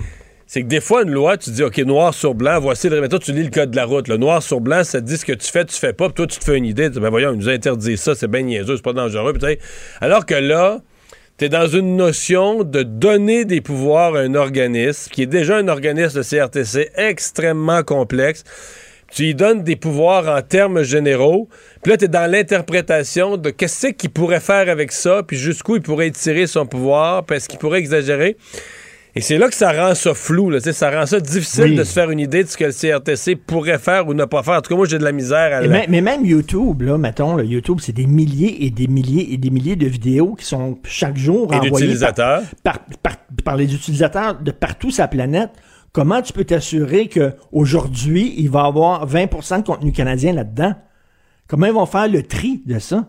c'est 0.47 0.62
que 0.62 0.68
des 0.68 0.80
fois, 0.80 1.02
une 1.02 1.10
loi, 1.10 1.36
tu 1.36 1.51
dis, 1.51 1.62
OK, 1.62 1.78
noir 1.78 2.14
sur 2.14 2.34
blanc, 2.34 2.60
voici 2.60 2.88
le. 2.88 3.01
Mettons, 3.01 3.18
tu 3.18 3.32
lis 3.32 3.43
le 3.43 3.51
code 3.51 3.72
de 3.72 3.76
la 3.76 3.84
route. 3.84 4.09
Le 4.09 4.16
noir 4.16 4.43
sur 4.43 4.60
blanc, 4.60 4.84
ça 4.84 5.01
te 5.01 5.06
dit 5.06 5.16
ce 5.16 5.24
que 5.24 5.32
tu 5.32 5.47
fais, 5.51 5.64
tu 5.64 5.74
fais 5.76 5.93
pas, 5.93 6.06
puis 6.06 6.14
toi, 6.14 6.26
tu 6.26 6.38
te 6.38 6.44
fais 6.44 6.56
une 6.56 6.64
idée. 6.64 6.84
Tu 6.84 6.93
dis, 6.93 7.01
ben 7.01 7.10
voyons, 7.10 7.32
ils 7.32 7.38
nous 7.38 7.48
interdisent 7.48 8.01
ça, 8.01 8.14
c'est 8.14 8.30
bien 8.30 8.43
niaiseux, 8.43 8.76
c'est 8.76 8.82
pas 8.82 8.93
dangereux. 8.93 9.32
Puis, 9.32 9.59
alors 10.01 10.24
que 10.24 10.34
là, 10.34 10.80
tu 11.38 11.44
es 11.44 11.48
dans 11.48 11.66
une 11.66 11.97
notion 11.97 12.62
de 12.62 12.82
donner 12.82 13.44
des 13.44 13.60
pouvoirs 13.60 14.14
à 14.14 14.20
un 14.20 14.34
organisme, 14.34 15.10
qui 15.10 15.22
est 15.22 15.26
déjà 15.26 15.56
un 15.56 15.68
organisme 15.68 16.18
de 16.18 16.22
CRTC 16.22 16.90
extrêmement 16.97 17.82
complexe. 17.82 18.44
Tu 19.12 19.22
lui 19.22 19.34
donnes 19.34 19.62
des 19.62 19.76
pouvoirs 19.76 20.28
en 20.36 20.42
termes 20.42 20.82
généraux. 20.82 21.48
Puis 21.82 21.92
là, 21.92 21.96
tu 21.96 22.06
es 22.06 22.08
dans 22.08 22.30
l'interprétation 22.30 23.36
de 23.36 23.50
qu'est-ce 23.50 23.88
qu'il 23.88 24.10
pourrait 24.10 24.40
faire 24.40 24.68
avec 24.68 24.90
ça, 24.92 25.22
puis 25.22 25.36
jusqu'où 25.36 25.76
il 25.76 25.82
pourrait 25.82 26.08
étirer 26.08 26.46
son 26.46 26.66
pouvoir, 26.66 27.24
puis 27.24 27.36
est-ce 27.36 27.48
qu'il 27.48 27.58
pourrait 27.58 27.78
exagérer. 27.78 28.36
Et 29.14 29.22
c'est 29.22 29.38
là 29.38 29.48
que 29.48 29.54
ça 29.54 29.72
rend 29.72 29.94
ça 29.94 30.12
flou. 30.12 30.50
Là, 30.50 30.60
ça 30.60 30.90
rend 30.90 31.06
ça 31.06 31.20
difficile 31.20 31.64
Oui. 31.64 31.74
de 31.76 31.84
se 31.84 31.92
faire 31.94 32.10
une 32.10 32.18
idée 32.20 32.44
de 32.44 32.48
ce 32.50 32.56
que 32.58 32.64
le 32.64 32.72
CRTC 32.72 33.34
pourrait 33.36 33.78
faire 33.78 34.06
ou 34.08 34.12
ne 34.12 34.26
pas 34.26 34.42
faire. 34.42 34.54
En 34.58 34.60
tout 34.60 34.68
cas, 34.68 34.76
moi, 34.76 34.86
j'ai 34.86 34.98
de 34.98 35.04
la 35.04 35.12
misère 35.12 35.56
à 35.56 35.60
même- 35.62 35.86
mais 35.88 36.02
même 36.02 36.26
YouTube, 36.26 36.82
là, 36.82 36.98
mettons, 36.98 37.34
là, 37.34 37.42
YouTube, 37.42 37.78
c'est 37.80 37.94
des 37.94 38.06
milliers 38.06 38.66
et 38.66 38.70
des 38.70 38.88
milliers 38.88 39.32
et 39.32 39.38
des 39.38 39.48
milliers 39.48 39.76
de 39.76 39.86
vidéos 39.86 40.34
qui 40.34 40.44
sont 40.44 40.76
chaque 40.84 41.16
jour 41.16 41.50
Et 41.54 41.56
envoyées 41.56 41.94
par, 41.98 42.12
par, 42.62 42.78
par- 43.02 43.16
par 43.42 43.56
les 43.56 43.72
utilisateurs 43.74 44.34
de 44.38 44.50
partout 44.50 44.90
sur 44.90 45.02
la 45.04 45.08
planète. 45.08 45.48
Comment 45.97 46.20
tu 46.20 46.35
peux 46.35 46.44
t'assurer 46.44 47.09
qu'aujourd'hui, 47.09 48.35
il 48.36 48.51
va 48.51 48.64
y 48.64 48.66
avoir 48.66 49.09
20% 49.09 49.62
de 49.62 49.66
contenu 49.66 49.93
canadien 49.93 50.35
là-dedans? 50.35 50.74
Comment 51.47 51.64
ils 51.64 51.73
vont 51.73 51.86
faire 51.86 52.06
le 52.06 52.23
tri 52.23 52.60
de 52.66 52.78
ça? 52.78 53.09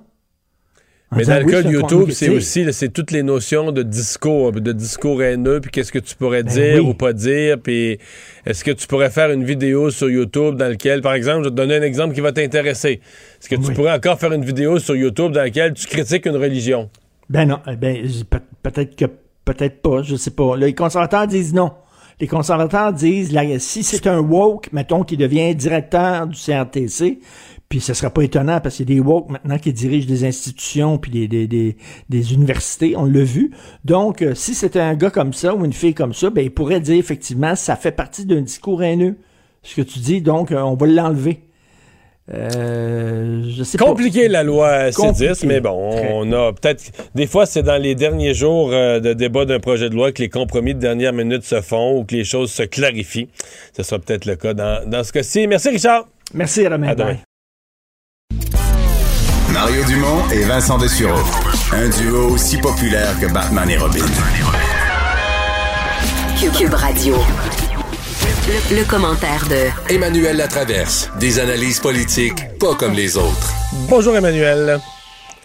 Mais 1.14 1.26
dans 1.26 1.38
le 1.38 1.46
oui, 1.48 1.52
cas 1.52 1.64
de 1.64 1.70
YouTube, 1.70 2.12
c'est 2.12 2.30
aussi 2.30 2.66
c'est 2.72 2.88
toutes 2.88 3.12
les 3.12 3.24
notions 3.24 3.74
de 3.74 3.84
discours, 3.84 4.54
de 4.54 4.72
discours 4.72 5.22
haineux, 5.22 5.60
puis 5.60 5.70
qu'est-ce 5.70 5.92
que 5.92 6.00
tu 6.00 6.16
pourrais 6.16 6.44
Ben 6.44 6.54
dire 6.54 6.82
oui. 6.82 6.92
ou 6.92 6.94
pas 6.94 7.12
dire, 7.12 7.60
puis 7.62 8.00
est-ce 8.46 8.64
que 8.64 8.72
tu 8.72 8.88
pourrais 8.88 9.10
faire 9.10 9.32
une 9.32 9.44
vidéo 9.44 9.90
sur 9.90 10.10
YouTube 10.10 10.56
dans 10.56 10.70
laquelle, 10.70 11.02
par 11.02 11.14
exemple, 11.14 11.40
je 11.40 11.50
vais 11.50 11.52
te 11.52 11.56
donner 11.56 11.76
un 11.76 11.82
exemple 11.82 12.16
qui 12.16 12.22
va 12.22 12.32
t'intéresser. 12.32 13.02
Est-ce 13.42 13.50
que 13.50 13.56
tu 13.56 13.74
pourrais 13.74 13.92
encore 13.92 14.18
faire 14.18 14.32
une 14.32 14.46
vidéo 14.46 14.80
sur 14.80 14.96
YouTube 14.96 15.34
dans 15.34 15.42
laquelle 15.42 15.74
tu 15.74 15.88
critiques 15.88 16.26
une 16.26 16.38
religion? 16.38 16.90
Ben 17.30 17.50
non, 17.50 17.60
eh 17.70 17.76
ben, 17.76 18.08
peut-être 18.64 18.96
que 18.96 19.08
peut-être 19.44 19.82
pas, 19.82 20.04
je 20.04 20.16
sais 20.16 20.32
pas. 20.32 20.56
Les 20.56 20.74
conservateurs 20.74 21.28
disent 21.28 21.54
non. 21.54 21.74
Les 22.20 22.28
conservateurs 22.28 22.94
disent 22.94 23.32
là, 23.32 23.44
si 23.60 23.84
c'est 23.84 24.08
un 24.08 24.20
woke, 24.20 24.72
mettons, 24.74 25.04
qui 25.04 25.18
devient 25.18 25.54
directeur 25.54 26.26
du 26.26 26.36
CRTC, 26.36 27.20
puis 27.70 27.80
ce 27.80 27.94
serait 27.94 28.10
pas 28.10 28.24
étonnant 28.24 28.60
parce 28.60 28.78
qu'il 28.78 28.90
y 28.90 28.94
a 28.94 28.96
des 28.96 29.02
woke 29.02 29.30
maintenant 29.30 29.60
qui 29.60 29.72
dirigent 29.72 30.08
des 30.08 30.26
institutions 30.26 30.98
puis 30.98 31.12
des, 31.12 31.28
des, 31.28 31.48
des, 31.48 31.78
des 32.10 32.34
universités, 32.34 32.96
on 32.96 33.06
l'a 33.06 33.24
vu. 33.24 33.52
Donc, 33.86 34.22
euh, 34.22 34.34
si 34.34 34.56
c'était 34.56 34.80
un 34.80 34.96
gars 34.96 35.12
comme 35.12 35.34
ça 35.34 35.54
ou 35.54 35.64
une 35.66 35.74
fille 35.74 35.94
comme 35.94 36.14
ça, 36.14 36.30
ben 36.30 36.44
il 36.44 36.52
pourrait 36.52 36.80
dire 36.80 36.96
effectivement 36.96 37.56
ça 37.56 37.76
fait 37.76 37.92
partie 37.92 38.26
d'un 38.26 38.42
discours 38.42 38.82
haineux. 38.82 39.18
Ce 39.64 39.76
que 39.76 39.82
tu 39.82 40.00
dis, 40.00 40.22
donc 40.22 40.52
euh, 40.52 40.62
on 40.62 40.76
va 40.76 40.88
l'enlever. 40.88 41.47
Euh, 42.34 43.42
je 43.56 43.64
sais 43.64 43.78
pas. 43.78 43.86
Compliqué 43.86 44.28
la 44.28 44.44
loi 44.44 44.92
Compliqué. 44.92 45.32
C10, 45.32 45.46
mais 45.46 45.62
bon, 45.62 45.92
Très. 45.92 46.10
on 46.14 46.32
a 46.34 46.52
peut-être. 46.52 46.84
Des 47.16 47.26
fois, 47.26 47.46
c'est 47.46 47.64
dans 47.64 47.82
les 47.82 47.96
derniers 47.96 48.34
jours 48.34 48.72
euh, 48.74 49.00
de 49.00 49.14
débat 49.14 49.46
d'un 49.46 49.60
projet 49.60 49.90
de 49.90 49.96
loi 49.96 50.12
que 50.12 50.22
les 50.22 50.30
compromis 50.30 50.74
de 50.76 50.80
dernière 50.80 51.14
minute 51.14 51.44
se 51.46 51.62
font 51.62 51.98
ou 52.00 52.04
que 52.04 52.16
les 52.16 52.26
choses 52.26 52.52
se 52.52 52.64
clarifient. 52.64 53.30
Ce 53.76 53.84
sera 53.84 54.00
peut-être 54.00 54.26
le 54.26 54.36
cas 54.36 54.54
dans, 54.54 54.84
dans 54.90 55.04
ce 55.06 55.14
cas-ci. 55.14 55.48
Merci, 55.48 55.70
Richard. 55.70 56.06
Merci, 56.34 56.68
Romain. 56.68 56.90
À 56.90 56.96
demain. 56.96 57.14
Bye. 57.14 57.20
Mario 59.54 59.84
Dumont 59.86 60.30
et 60.34 60.44
Vincent 60.44 60.78
Dessureau. 60.78 61.24
Un 61.72 61.90
duo 61.90 62.34
aussi 62.34 62.58
populaire 62.58 63.18
que 63.20 63.32
Batman 63.32 63.70
et 63.70 63.78
Robin. 63.78 64.06
Cube 66.58 66.74
Radio. 66.74 67.16
Le, 68.28 68.76
le 68.80 68.84
commentaire 68.84 69.46
de 69.50 69.94
Emmanuel 69.94 70.36
Latraverse. 70.36 71.10
Des 71.18 71.40
analyses 71.40 71.80
politiques 71.80 72.58
pas 72.60 72.76
comme 72.76 72.94
les 72.94 73.16
autres. 73.16 73.54
Bonjour, 73.90 74.18
Emmanuel. 74.18 74.80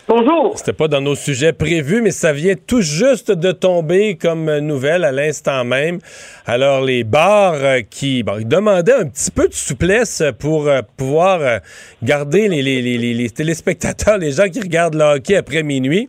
Bonjour. 0.08 0.54
C'était 0.56 0.72
pas 0.72 0.88
dans 0.88 1.00
nos 1.00 1.14
sujets 1.14 1.52
prévus, 1.52 2.02
mais 2.02 2.10
ça 2.10 2.32
vient 2.32 2.54
tout 2.66 2.80
juste 2.82 3.30
de 3.30 3.52
tomber 3.52 4.16
comme 4.16 4.58
nouvelle 4.58 5.04
à 5.04 5.12
l'instant 5.12 5.64
même. 5.64 6.00
Alors, 6.44 6.80
les 6.82 7.04
bars 7.04 7.54
euh, 7.54 7.80
qui 7.88 8.24
bon, 8.24 8.38
ils 8.40 8.48
demandaient 8.48 8.94
un 8.94 9.06
petit 9.06 9.30
peu 9.30 9.46
de 9.46 9.54
souplesse 9.54 10.20
pour 10.40 10.66
euh, 10.66 10.82
pouvoir 10.96 11.40
euh, 11.40 11.58
garder 12.02 12.48
les- 12.48 12.62
les- 12.62 12.82
les 12.82 13.30
téléspectateurs, 13.30 14.18
les 14.18 14.32
gens 14.32 14.48
qui 14.48 14.60
regardent 14.60 14.96
le 14.96 15.04
hockey 15.04 15.36
après 15.36 15.62
minuit. 15.62 16.08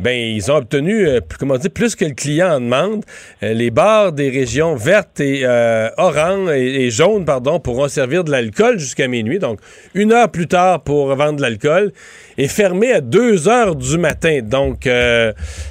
Ben, 0.00 0.16
ils 0.18 0.50
ont 0.50 0.56
obtenu, 0.56 1.06
euh, 1.06 1.20
comment 1.38 1.58
dire, 1.58 1.70
plus 1.70 1.96
que 1.96 2.06
le 2.06 2.14
client 2.14 2.48
en 2.48 2.60
demande. 2.60 3.04
Euh, 3.42 3.52
les 3.52 3.70
bars 3.70 4.12
des 4.12 4.30
régions 4.30 4.74
vertes 4.74 5.20
et 5.20 5.42
euh, 5.44 5.90
orange 5.98 6.50
et, 6.50 6.90
jaunes, 6.90 7.26
pardon, 7.26 7.60
pourront 7.60 7.88
servir 7.88 8.24
de 8.24 8.30
l'alcool 8.30 8.78
jusqu'à 8.78 9.06
minuit. 9.06 9.38
Donc, 9.38 9.60
une 9.94 10.12
heure 10.12 10.30
plus 10.30 10.46
tard 10.46 10.82
pour 10.82 11.14
vendre 11.14 11.36
de 11.36 11.42
l'alcool 11.42 11.92
et 12.38 12.48
fermé 12.48 12.92
à 12.92 13.00
2 13.02 13.48
heures 13.48 13.76
du 13.76 13.98
matin. 13.98 14.40
Donc, 14.42 14.88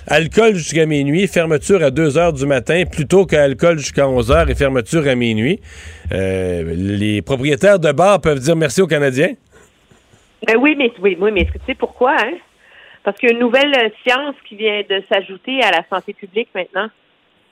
alcool 0.08 0.56
jusqu'à 0.56 0.86
minuit, 0.86 1.28
fermeture 1.28 1.84
à 1.84 1.90
2 1.90 2.18
heures 2.18 2.34
du 2.34 2.46
matin, 2.46 2.84
plutôt 2.90 3.26
qu'alcool 3.26 3.80
jusqu'à 3.80 4.08
11 4.08 4.32
heures 4.32 4.50
et 4.50 4.56
fermeture 4.56 5.08
à 5.08 5.16
minuit. 5.16 5.60
Les 6.12 7.22
propriétaires 7.24 7.80
de 7.80 7.92
bars 7.92 8.22
peuvent 8.22 8.40
dire 8.40 8.56
merci 8.56 8.82
aux 8.82 8.88
Canadiens? 8.88 9.34
Ben 10.46 10.58
oui, 10.60 10.76
mais 10.78 10.92
oui, 11.02 11.18
oui, 11.20 11.32
mais 11.32 11.46
tu 11.46 11.52
sais 11.66 11.76
pourquoi, 11.76 12.16
hein? 12.20 12.34
Parce 13.04 13.18
qu'il 13.18 13.30
y 13.30 13.32
a 13.32 13.36
une 13.36 13.42
nouvelle 13.42 13.74
euh, 13.76 13.90
science 14.06 14.36
qui 14.48 14.56
vient 14.56 14.82
de 14.88 15.04
s'ajouter 15.12 15.62
à 15.64 15.72
la 15.72 15.84
santé 15.90 16.14
publique 16.14 16.50
maintenant. 16.54 16.88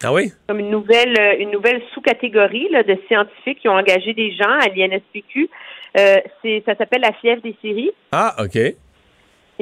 Ah 0.03 0.13
oui? 0.13 0.31
Comme 0.47 0.59
une 0.59 0.69
nouvelle 0.69 1.17
euh, 1.19 1.39
une 1.39 1.51
nouvelle 1.51 1.81
sous-catégorie 1.93 2.69
de 2.69 2.97
scientifiques 3.07 3.59
qui 3.59 3.67
ont 3.67 3.73
engagé 3.73 4.13
des 4.13 4.31
gens 4.31 4.57
à 4.59 4.67
l'INSPQ. 4.67 5.49
Euh, 5.97 6.17
c'est 6.41 6.63
ça 6.65 6.75
s'appelle 6.75 7.01
la 7.01 7.13
fièvre 7.13 7.41
des 7.41 7.55
séries. 7.61 7.91
Ah, 8.11 8.35
OK. 8.39 8.57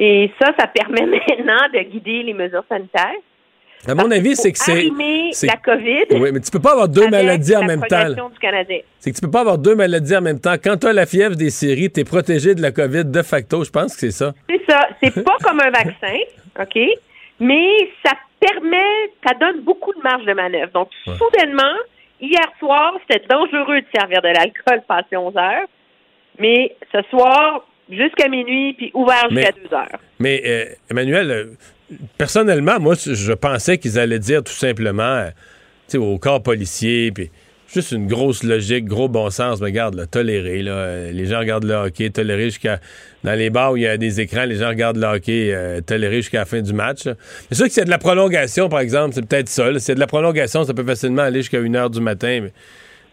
Et 0.00 0.30
ça, 0.40 0.52
ça 0.58 0.66
permet 0.68 1.06
maintenant 1.06 1.68
de 1.72 1.80
guider 1.90 2.22
les 2.22 2.34
mesures 2.34 2.64
sanitaires. 2.68 3.20
À 3.86 3.94
mon 3.94 4.10
avis, 4.10 4.34
c'est 4.36 4.52
que 4.52 4.58
c'est. 4.58 4.90
La 5.46 5.56
COVID. 5.56 6.06
Oui, 6.18 6.30
mais 6.32 6.40
tu 6.40 6.50
peux 6.50 6.60
pas 6.60 6.72
avoir 6.72 6.88
deux 6.88 7.08
maladies 7.08 7.56
en 7.56 7.64
même 7.64 7.82
temps. 7.82 8.06
C'est 8.98 9.10
que 9.10 9.16
tu 9.16 9.22
peux 9.22 9.30
pas 9.30 9.40
avoir 9.40 9.58
deux 9.58 9.74
maladies 9.74 10.16
en 10.16 10.20
même 10.22 10.40
temps. 10.40 10.54
Quand 10.62 10.76
tu 10.76 10.86
as 10.86 10.92
la 10.92 11.06
fièvre 11.06 11.36
des 11.36 11.50
séries, 11.50 11.90
tu 11.90 12.00
es 12.00 12.04
protégé 12.04 12.54
de 12.54 12.62
la 12.62 12.72
COVID 12.72 13.04
de 13.04 13.22
facto. 13.22 13.64
Je 13.64 13.70
pense 13.70 13.94
que 13.94 14.00
c'est 14.00 14.10
ça. 14.10 14.32
C'est 14.48 14.62
ça. 14.68 14.88
C'est 15.02 15.22
pas 15.22 15.36
comme 15.42 15.60
un 15.60 15.70
vaccin, 15.70 16.18
OK? 16.60 16.78
Mais 17.40 17.68
ça 18.04 18.12
permet, 18.40 19.10
ça 19.26 19.34
donne 19.34 19.62
beaucoup 19.62 19.92
de 19.92 20.00
marge 20.02 20.24
de 20.24 20.32
manœuvre. 20.32 20.72
Donc, 20.72 20.88
soudainement, 21.04 21.76
hier 22.20 22.46
soir, 22.58 22.94
c'était 23.08 23.26
dangereux 23.28 23.80
de 23.80 23.86
servir 23.94 24.20
de 24.22 24.28
l'alcool 24.28 24.82
passé 24.86 25.16
11 25.16 25.36
heures. 25.36 25.66
Mais 26.40 26.76
ce 26.92 27.00
soir, 27.10 27.64
jusqu'à 27.90 28.28
minuit, 28.28 28.74
puis 28.74 28.90
ouvert 28.94 29.28
jusqu'à 29.30 29.52
2 29.52 29.74
heures. 29.74 30.00
Mais 30.18 30.42
euh, 30.44 30.64
Emmanuel, 30.90 31.30
euh, 31.30 31.44
personnellement, 32.16 32.78
moi, 32.80 32.94
je 32.94 33.32
pensais 33.32 33.78
qu'ils 33.78 33.98
allaient 33.98 34.18
dire 34.18 34.42
tout 34.42 34.52
simplement, 34.52 35.02
euh, 35.94 35.98
au 35.98 36.18
corps 36.18 36.42
policier, 36.42 37.10
puis 37.12 37.30
juste 37.72 37.92
une 37.92 38.06
grosse 38.06 38.42
logique, 38.42 38.84
gros 38.86 39.08
bon 39.08 39.30
sens. 39.30 39.60
Mais 39.60 39.66
regarde, 39.66 39.94
là, 39.94 40.06
tolérer, 40.06 40.62
là, 40.62 40.72
euh, 40.72 41.12
les 41.12 41.26
gens 41.26 41.38
regardent 41.38 41.64
le 41.64 41.74
hockey, 41.74 42.10
tolérer 42.10 42.44
jusqu'à 42.44 42.78
dans 43.24 43.32
les 43.34 43.50
bars 43.50 43.72
où 43.72 43.76
il 43.76 43.82
y 43.82 43.86
a 43.86 43.96
des 43.96 44.20
écrans, 44.20 44.44
les 44.44 44.56
gens 44.56 44.68
regardent 44.68 44.98
le 44.98 45.06
hockey, 45.06 45.50
euh, 45.52 45.80
tolérer 45.80 46.16
jusqu'à 46.16 46.38
la 46.40 46.44
fin 46.44 46.60
du 46.60 46.72
match. 46.72 47.04
là. 47.04 47.14
C'est 47.48 47.54
sûr 47.56 47.66
que 47.66 47.72
c'est 47.72 47.84
de 47.84 47.90
la 47.90 47.98
prolongation, 47.98 48.68
par 48.68 48.80
exemple, 48.80 49.14
c'est 49.14 49.26
peut-être 49.26 49.48
ça. 49.48 49.70
là. 49.70 49.78
C'est 49.78 49.94
de 49.94 50.00
la 50.00 50.06
prolongation, 50.06 50.64
ça 50.64 50.74
peut 50.74 50.84
facilement 50.84 51.22
aller 51.22 51.40
jusqu'à 51.40 51.60
une 51.60 51.76
heure 51.76 51.90
du 51.90 52.00
matin. 52.00 52.40
mais- 52.42 52.52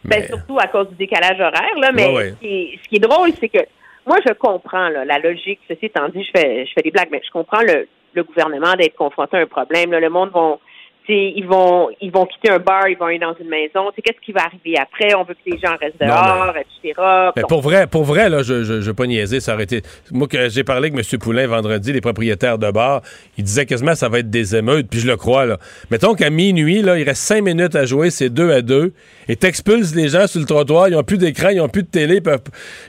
Ben, 0.04 0.28
surtout 0.28 0.60
à 0.60 0.68
cause 0.68 0.88
du 0.90 0.96
décalage 0.96 1.40
horaire, 1.40 1.80
là. 1.82 1.92
Mais 1.92 2.06
Ouais, 2.08 2.14
ouais. 2.14 2.30
Ce, 2.30 2.36
qui 2.40 2.48
est, 2.48 2.80
ce 2.84 2.90
qui 2.90 2.96
est 2.98 3.00
drôle, 3.00 3.32
c'est 3.40 3.50
que 3.50 3.58
moi, 4.06 4.18
je 4.24 4.32
comprends 4.34 4.90
là, 4.90 5.04
la 5.04 5.18
logique. 5.18 5.60
Ceci 5.68 5.88
étant 5.88 6.08
dit, 6.10 6.24
je 6.24 6.30
fais, 6.40 6.64
je 6.68 6.72
fais 6.76 6.82
des 6.84 6.92
blagues, 6.92 7.08
mais 7.12 7.22
je 7.26 7.32
comprends 7.32 7.62
le, 7.64 7.88
le 8.16 8.24
gouvernement 8.24 8.74
d'être 8.74 8.96
confronté 8.96 9.38
à 9.38 9.42
un 9.42 9.46
problème. 9.46 9.92
là. 9.92 10.00
Le 10.00 10.10
monde 10.10 10.32
vont, 10.32 10.60
c'est 10.65 10.65
ils 11.14 11.46
vont 11.46 11.90
ils 12.02 12.12
vont 12.12 12.26
quitter 12.26 12.52
un 12.52 12.60
bar, 12.60 12.88
ils 12.88 12.98
vont 12.98 13.06
aller 13.06 13.20
dans 13.20 13.36
une 13.40 13.50
maison. 13.50 13.92
Qu'est-ce 14.04 14.20
qui 14.26 14.32
va 14.32 14.42
arriver 14.46 14.76
après? 14.80 15.14
On 15.16 15.24
veut 15.24 15.34
que 15.34 15.50
les 15.50 15.58
gens 15.58 15.76
restent 15.80 16.00
Non, 16.02 16.08
dehors, 16.08 16.54
etc. 16.58 16.94
Mais 17.36 17.42
Donc, 17.42 17.50
pour 17.50 17.62
vrai, 17.62 17.88
pour 17.88 18.04
vrai, 18.04 18.30
là, 18.30 18.42
je, 18.44 18.64
je, 18.64 18.82
je 18.82 18.88
veux 18.88 18.94
pas 18.94 19.08
niaiser, 19.08 19.40
ça 19.40 19.54
aurait 19.54 19.64
été. 19.64 19.82
Moi, 20.12 20.28
que 20.28 20.50
j'ai 20.50 20.64
parlé 20.64 20.90
avec 20.90 21.14
M. 21.14 21.20
Poulain 21.20 21.48
vendredi, 21.48 21.92
les 21.94 22.02
propriétaires 22.02 22.58
de 22.58 22.70
bars, 22.72 23.02
il 23.38 23.44
disait 23.44 23.66
quasiment 23.66 23.92
que 23.92 23.98
ça 23.98 24.10
va 24.10 24.20
être 24.20 24.30
des 24.30 24.56
émeutes, 24.56 24.88
puis 24.90 25.00
je 25.00 25.08
le 25.08 25.18
crois, 25.18 25.46
là. 25.46 25.58
Mettons 25.92 26.14
qu'à 26.16 26.30
minuit, 26.30 26.82
là, 26.82 26.98
il 26.98 27.04
reste 27.04 27.22
cinq 27.24 27.44
minutes 27.44 27.76
à 27.76 27.86
jouer, 27.86 28.10
c'est 28.10 28.30
deux 28.30 28.52
à 28.52 28.62
deux, 28.62 28.94
et 29.28 29.36
t'expulses 29.36 29.96
les 29.96 30.10
gens 30.10 30.28
sur 30.28 30.40
le 30.40 30.46
trottoir, 30.46 30.88
ils 30.90 30.96
ont 30.96 31.04
plus 31.04 31.18
d'écran, 31.18 31.50
ils 31.50 31.62
ont 31.62 31.70
plus 31.70 31.84
de 31.84 31.88
télé, 31.90 32.16
ils 32.16 32.24
peuvent- 32.24 32.42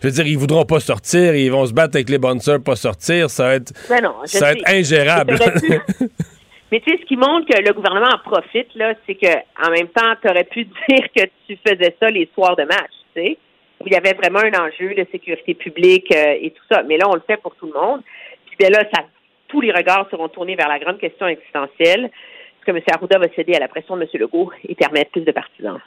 je 0.02 0.08
veux 0.08 0.12
dire, 0.12 0.26
ils 0.26 0.38
voudront 0.38 0.64
pas 0.64 0.80
sortir, 0.80 1.34
ils 1.34 1.50
vont 1.50 1.66
se 1.66 1.72
battre 1.72 1.96
avec 1.96 2.08
les 2.08 2.18
bouncers 2.18 2.56
pour 2.56 2.64
pas 2.64 2.76
sortir, 2.76 3.30
ça 3.30 3.44
va 3.44 3.54
être, 3.56 3.72
Ben 3.88 4.02
non, 4.02 4.12
ça 4.24 4.40
va 4.40 4.52
être 4.52 4.68
ingérable. 4.68 5.38
Mais 6.72 6.80
tu 6.80 6.90
sais, 6.90 6.98
ce 7.00 7.06
qui 7.06 7.16
montre 7.16 7.46
que 7.46 7.62
le 7.62 7.72
gouvernement 7.72 8.08
en 8.12 8.18
profite, 8.18 8.74
là, 8.74 8.94
c'est 9.06 9.14
que 9.14 9.32
en 9.64 9.70
même 9.70 9.88
temps, 9.88 10.14
tu 10.20 10.28
aurais 10.28 10.44
pu 10.44 10.64
dire 10.88 11.06
que 11.14 11.24
tu 11.46 11.58
faisais 11.66 11.96
ça 12.00 12.08
les 12.08 12.28
soirs 12.34 12.56
de 12.56 12.64
match, 12.64 12.92
tu 13.14 13.22
sais, 13.22 13.38
où 13.80 13.86
il 13.86 13.92
y 13.92 13.96
avait 13.96 14.14
vraiment 14.14 14.40
un 14.40 14.66
enjeu 14.66 14.94
de 14.94 15.06
sécurité 15.12 15.54
publique 15.54 16.12
euh, 16.14 16.38
et 16.40 16.50
tout 16.50 16.64
ça. 16.70 16.82
Mais 16.82 16.96
là, 16.96 17.08
on 17.08 17.14
le 17.14 17.22
fait 17.26 17.36
pour 17.36 17.54
tout 17.56 17.66
le 17.66 17.72
monde. 17.72 18.02
Puis 18.46 18.56
ben 18.58 18.72
là, 18.72 18.84
ça, 18.92 19.04
tous 19.48 19.60
les 19.60 19.70
regards 19.70 20.08
seront 20.10 20.28
tournés 20.28 20.56
vers 20.56 20.68
la 20.68 20.78
grande 20.78 20.98
question 20.98 21.28
existentielle. 21.28 22.06
Est-ce 22.06 22.64
que 22.64 22.70
M. 22.72 22.80
Arruda 22.92 23.18
va 23.18 23.28
céder 23.34 23.54
à 23.54 23.60
la 23.60 23.68
pression 23.68 23.96
de 23.96 24.02
M. 24.02 24.08
Legault 24.14 24.50
et 24.68 24.74
permettre 24.74 25.12
plus 25.12 25.24
de 25.24 25.32
partisans, 25.32 25.80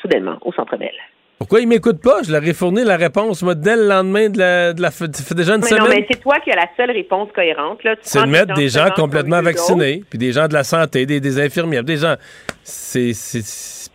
soudainement, 0.00 0.38
au 0.40 0.52
Centre 0.52 0.76
Bell? 0.76 0.94
Pourquoi 1.38 1.60
ils 1.60 1.66
m'écoutent 1.66 2.02
pas? 2.02 2.22
Je 2.22 2.32
leur 2.32 2.44
ai 2.44 2.54
fourni 2.54 2.84
la 2.84 2.96
réponse, 2.96 3.42
moi, 3.42 3.54
dès 3.54 3.76
le 3.76 3.88
lendemain 3.88 4.28
de 4.28 4.38
la, 4.38 4.72
de 4.72 4.80
la 4.80 4.90
fait 4.90 5.06
déjà 5.34 5.54
une 5.54 5.62
Mais 5.62 5.68
semaine. 5.68 5.82
non, 5.82 5.90
mais 5.90 6.06
c'est 6.08 6.20
toi 6.20 6.38
qui 6.40 6.50
as 6.50 6.56
la 6.56 6.68
seule 6.76 6.92
réponse 6.92 7.28
cohérente. 7.34 7.80
C'est 8.02 8.22
de 8.22 8.26
mettre 8.26 8.54
des 8.54 8.68
gens 8.68 8.88
complètement 8.94 9.42
vaccinés, 9.42 10.02
puis 10.08 10.18
des 10.18 10.32
gens 10.32 10.46
de 10.48 10.54
la 10.54 10.64
santé, 10.64 11.06
des, 11.06 11.20
des 11.20 11.40
infirmières, 11.40 11.84
des 11.84 11.96
gens. 11.96 12.14
C'est, 12.62 13.12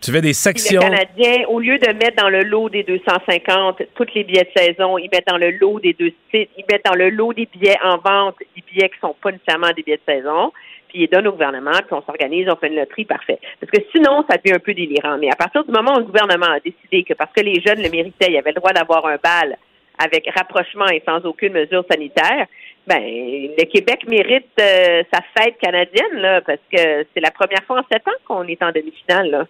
tu 0.00 0.12
fais 0.12 0.20
des 0.20 0.28
Puis 0.28 0.34
sections. 0.34 0.80
Le 0.80 0.90
Canadien, 0.90 1.44
au 1.48 1.60
lieu 1.60 1.78
de 1.78 1.92
mettre 1.92 2.22
dans 2.22 2.28
le 2.28 2.42
lot 2.42 2.68
des 2.68 2.82
250 2.84 3.82
tous 3.94 4.06
les 4.14 4.24
billets 4.24 4.48
de 4.54 4.60
saison, 4.60 4.96
ils 4.98 5.10
mettent 5.12 5.26
dans 5.26 5.38
le 5.38 5.50
lot 5.50 5.80
des 5.80 5.92
deux 5.94 6.12
ils 6.32 6.64
mettent 6.70 6.84
dans 6.84 6.94
le 6.94 7.10
lot 7.10 7.32
des 7.32 7.46
billets 7.52 7.78
en 7.82 7.98
vente, 7.98 8.36
des 8.56 8.62
billets 8.70 8.88
qui 8.88 8.98
sont 9.00 9.16
pas 9.20 9.32
nécessairement 9.32 9.72
des 9.76 9.82
billets 9.82 10.00
de 10.06 10.12
saison, 10.12 10.52
puis 10.90 11.04
ils 11.04 11.08
donnent 11.08 11.28
au 11.28 11.32
gouvernement, 11.32 11.70
puis 11.72 11.92
on 11.92 12.02
s'organise, 12.02 12.46
on 12.50 12.56
fait 12.56 12.68
une 12.68 12.76
loterie, 12.76 13.04
parfait. 13.04 13.38
Parce 13.60 13.70
que 13.70 13.82
sinon, 13.92 14.24
ça 14.28 14.36
devient 14.36 14.56
un 14.56 14.58
peu 14.58 14.74
délirant. 14.74 15.16
Mais 15.18 15.28
à 15.30 15.36
partir 15.36 15.64
du 15.64 15.70
moment 15.70 15.94
où 15.94 16.00
le 16.00 16.04
gouvernement 16.04 16.52
a 16.52 16.60
décidé 16.60 17.04
que 17.04 17.14
parce 17.14 17.32
que 17.32 17.42
les 17.42 17.60
jeunes 17.60 17.82
le 17.82 17.90
méritaient, 17.90 18.30
ils 18.30 18.36
avaient 18.36 18.50
le 18.50 18.60
droit 18.60 18.72
d'avoir 18.72 19.06
un 19.06 19.16
bal 19.22 19.56
avec 20.02 20.28
rapprochement 20.34 20.86
et 20.86 21.02
sans 21.06 21.24
aucune 21.26 21.52
mesure 21.52 21.84
sanitaire, 21.90 22.46
ben 22.86 23.00
le 23.00 23.64
Québec 23.64 24.00
mérite 24.08 24.46
euh, 24.58 25.02
sa 25.12 25.20
fête 25.36 25.58
canadienne, 25.60 26.16
là, 26.16 26.40
parce 26.40 26.60
que 26.72 27.06
c'est 27.12 27.20
la 27.20 27.30
première 27.30 27.62
fois 27.66 27.80
en 27.80 27.84
sept 27.92 28.06
ans 28.08 28.18
qu'on 28.26 28.44
est 28.44 28.62
en 28.62 28.72
demi-finale, 28.72 29.30
là. 29.30 29.46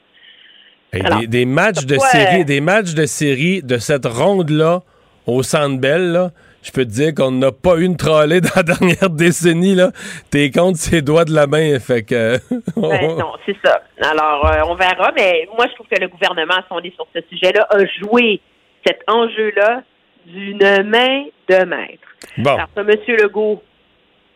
Hey, 0.93 1.03
Alors, 1.07 1.21
des, 1.21 1.29
des 1.29 1.45
matchs 1.45 1.87
de 1.87 1.97
série, 1.99 2.41
euh, 2.41 2.45
des 2.45 2.61
matchs 2.61 2.95
de 2.95 3.07
série 3.07 3.62
de 3.62 3.79
cette 3.79 4.07
ronde-là 4.07 4.81
au 5.27 5.45
Centre 5.45 5.81
Bell, 5.81 6.11
là, 6.11 6.31
je 6.62 6.73
peux 6.73 6.85
te 6.85 6.91
dire 6.91 7.15
qu'on 7.15 7.31
n'a 7.31 7.53
pas 7.53 7.77
eu 7.77 7.85
une 7.85 7.97
trollée 7.97 8.41
dans 8.41 8.51
la 8.57 8.62
dernière 8.62 9.11
décennie. 9.11 9.74
Là. 9.74 9.91
T'es 10.31 10.51
contre 10.51 10.78
ses 10.78 11.03
doigts 11.03 11.24
de 11.24 11.35
la 11.35 11.47
main. 11.47 11.78
Fait 11.78 12.03
que. 12.03 12.37
Ben, 12.77 13.16
non, 13.16 13.32
c'est 13.47 13.57
ça. 13.65 13.82
Alors, 14.03 14.47
euh, 14.47 14.61
on 14.66 14.74
verra, 14.74 15.12
mais 15.16 15.49
moi, 15.57 15.66
je 15.69 15.74
trouve 15.74 15.87
que 15.87 16.01
le 16.01 16.09
gouvernement, 16.09 16.61
sondé 16.69 16.93
sur 16.95 17.07
ce 17.15 17.20
sujet-là, 17.31 17.66
a 17.70 17.78
joué 18.03 18.41
cet 18.87 19.01
enjeu-là 19.07 19.82
d'une 20.27 20.82
main 20.85 21.24
de 21.49 21.65
maître. 21.65 22.09
Bon. 22.39 22.55
Alors, 22.55 22.69
t'as 22.74 22.82
M. 22.82 22.91
Legault, 23.09 23.62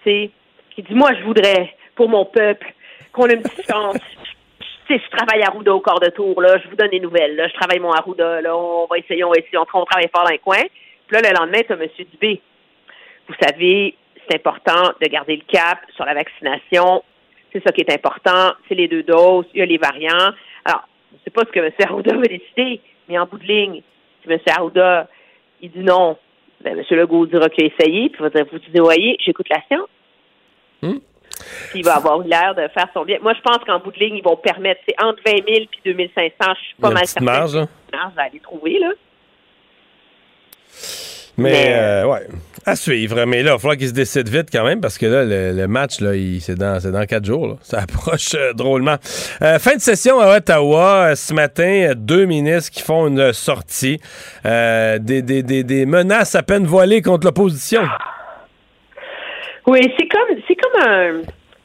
tu 0.02 0.10
sais, 0.10 0.30
qui 0.74 0.82
dit, 0.82 0.94
moi, 0.94 1.10
je 1.18 1.24
voudrais, 1.24 1.74
pour 1.94 2.08
mon 2.08 2.24
peuple, 2.24 2.66
qu'on 3.12 3.26
ait 3.26 3.34
une 3.34 3.42
petite 3.42 3.70
chance. 3.70 3.98
Tu 4.86 4.98
sais, 4.98 5.02
je 5.02 5.16
travaille 5.16 5.42
à 5.42 5.46
Arruda 5.46 5.72
au 5.72 5.80
quart 5.80 5.98
de 5.98 6.10
tour, 6.10 6.42
là, 6.42 6.58
je 6.62 6.68
vous 6.68 6.76
donne 6.76 6.90
des 6.90 7.00
nouvelles, 7.00 7.36
là, 7.36 7.48
je 7.48 7.54
travaille 7.54 7.78
mon 7.78 7.90
Arruda, 7.90 8.42
là, 8.42 8.54
on 8.54 8.86
va 8.86 8.98
essayer, 8.98 9.24
on 9.24 9.30
va 9.30 9.38
essayer, 9.38 9.56
on, 9.56 9.62
on 9.62 9.84
travaille 9.86 10.10
fort 10.14 10.24
dans 10.24 10.30
les 10.30 10.38
coins. 10.40 10.66
Puis 11.06 11.16
là, 11.16 11.28
le 11.28 11.36
lendemain, 11.36 11.60
t'as 11.66 11.74
M. 11.74 11.88
Dubé. 12.12 12.40
Vous 13.28 13.34
savez, 13.40 13.94
c'est 14.28 14.36
important 14.36 14.92
de 15.00 15.06
garder 15.08 15.36
le 15.36 15.42
cap 15.46 15.78
sur 15.94 16.04
la 16.04 16.14
vaccination. 16.14 17.02
C'est 17.52 17.62
ça 17.64 17.72
qui 17.72 17.82
est 17.82 17.92
important. 17.92 18.52
C'est 18.68 18.74
les 18.74 18.88
deux 18.88 19.02
doses. 19.02 19.46
Il 19.54 19.60
y 19.60 19.62
a 19.62 19.66
les 19.66 19.78
variants. 19.78 20.32
Alors, 20.64 20.88
je 21.10 21.16
ne 21.16 21.20
sais 21.24 21.30
pas 21.30 21.42
ce 21.42 21.52
que 21.52 21.60
M. 21.60 21.72
Arruda 21.82 22.16
va 22.16 22.22
décider, 22.22 22.80
mais 23.08 23.18
en 23.18 23.26
bout 23.26 23.38
de 23.38 23.44
ligne, 23.44 23.82
si 24.22 24.32
M. 24.32 24.38
Arruda, 24.56 25.08
il 25.60 25.70
dit 25.70 25.80
non, 25.80 26.16
ben, 26.60 26.78
M. 26.78 26.84
Legault 26.96 27.26
dira 27.26 27.48
qu'il 27.48 27.64
a 27.64 27.66
essayé, 27.66 28.08
puis 28.08 28.18
il 28.18 28.22
va 28.22 28.30
dire, 28.30 28.46
vous 28.50 28.58
dites, 28.58 28.78
voyez, 28.78 29.16
j'écoute 29.20 29.48
la 29.50 29.62
science. 29.68 29.88
Hmm. 30.82 30.98
Puis 31.70 31.80
il 31.80 31.84
va 31.84 31.96
avoir 31.96 32.18
l'air 32.18 32.54
de 32.54 32.68
faire 32.68 32.88
son 32.94 33.04
bien. 33.04 33.18
Moi, 33.22 33.34
je 33.34 33.40
pense 33.40 33.58
qu'en 33.64 33.78
bout 33.78 33.90
de 33.92 33.98
ligne, 33.98 34.16
ils 34.16 34.24
vont 34.24 34.36
permettre, 34.36 34.80
c'est 34.88 34.94
entre 35.02 35.20
20 35.26 35.32
000 35.46 35.66
puis 35.70 35.94
2 35.94 36.10
500. 36.14 36.32
Je 36.38 36.64
suis 36.64 36.74
pas 36.80 36.90
mal 36.90 37.02
petite 37.02 37.10
certaine 37.10 37.24
marge, 37.24 37.56
hein? 37.56 37.68
une 37.92 37.98
marge 37.98 38.12
à 38.16 38.22
aller 38.22 38.40
trouver, 38.40 38.78
là. 38.78 38.92
Mais, 41.36 41.50
Mais, 41.50 41.74
euh, 41.74 42.06
ouais, 42.06 42.28
à 42.64 42.76
suivre. 42.76 43.24
Mais 43.24 43.42
là, 43.42 43.50
il 43.50 43.52
va 43.54 43.58
falloir 43.58 43.76
qu'il 43.76 43.88
se 43.88 43.92
décide 43.92 44.28
vite 44.28 44.50
quand 44.52 44.64
même 44.64 44.80
parce 44.80 44.98
que 44.98 45.06
là, 45.06 45.24
le, 45.24 45.50
le 45.50 45.66
match, 45.66 46.00
là, 46.00 46.12
c'est 46.40 46.54
dans, 46.54 46.78
dans 46.92 47.04
quatre 47.06 47.24
jours. 47.24 47.48
là. 47.48 47.54
Ça 47.60 47.80
approche 47.82 48.34
euh, 48.36 48.52
drôlement. 48.52 48.96
Euh, 49.42 49.58
fin 49.58 49.74
de 49.74 49.80
session 49.80 50.20
à 50.20 50.36
Ottawa. 50.36 51.16
ce 51.16 51.34
matin, 51.34 51.92
deux 51.96 52.24
ministres 52.26 52.70
qui 52.70 52.82
font 52.82 53.08
une 53.08 53.32
sortie. 53.32 53.98
Des, 54.44 54.98
des, 55.22 55.42
des, 55.42 55.64
des 55.64 55.86
menaces 55.86 56.36
à 56.36 56.44
peine 56.44 56.64
voilées 56.66 57.02
contre 57.02 57.26
l'opposition. 57.26 57.82
Oui, 59.66 59.80
c'est 59.98 60.06
comme 60.08 60.36
c'est 60.46 60.56
comme 60.56 60.82
un 60.82 61.22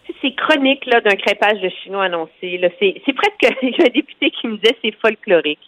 c'est- 0.08 0.14
c'est 0.22 0.36
chronique 0.36 0.86
là 0.86 1.02
d'un 1.02 1.16
crépage 1.16 1.60
de 1.62 1.70
chinois 1.84 2.06
annoncé. 2.06 2.58
Là, 2.58 2.70
c'est 2.80 3.02
c'est 3.06 3.14
presque 3.14 3.56
il 3.62 3.70
y 3.78 3.82
a 3.82 3.86
un 3.86 3.94
député 3.94 4.32
qui 4.32 4.48
me 4.48 4.58
disait 4.58 4.76
c'est 4.84 4.94
folklorique. 5.02 5.60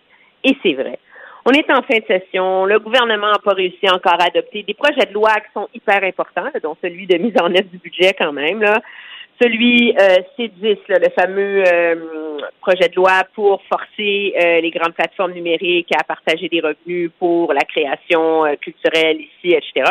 Et 0.43 0.55
c'est 0.63 0.73
vrai. 0.73 0.97
On 1.45 1.51
est 1.51 1.69
en 1.71 1.81
fin 1.81 1.97
de 1.97 2.05
session. 2.05 2.65
Le 2.65 2.79
gouvernement 2.79 3.31
n'a 3.31 3.39
pas 3.43 3.53
réussi 3.53 3.89
encore 3.89 4.19
à 4.19 4.25
adopter 4.25 4.63
des 4.63 4.75
projets 4.75 5.07
de 5.07 5.13
loi 5.13 5.33
qui 5.35 5.51
sont 5.53 5.67
hyper 5.73 6.03
importants, 6.03 6.49
dont 6.61 6.77
celui 6.81 7.07
de 7.07 7.17
mise 7.17 7.33
en 7.41 7.45
œuvre 7.45 7.69
du 7.71 7.77
budget 7.77 8.13
quand 8.17 8.31
même. 8.31 8.61
Là. 8.61 8.79
Celui 9.41 9.91
euh, 9.97 10.17
C10, 10.37 10.77
là, 10.87 10.99
le 10.99 11.09
fameux 11.19 11.63
euh, 11.65 11.95
projet 12.61 12.89
de 12.89 12.95
loi 12.95 13.23
pour 13.33 13.59
forcer 13.63 14.35
euh, 14.37 14.61
les 14.61 14.69
grandes 14.69 14.93
plateformes 14.93 15.31
numériques 15.31 15.89
à 15.99 16.03
partager 16.03 16.47
des 16.47 16.59
revenus 16.59 17.09
pour 17.17 17.51
la 17.51 17.61
création 17.61 18.45
euh, 18.45 18.53
culturelle 18.61 19.19
ici, 19.19 19.55
etc. 19.55 19.83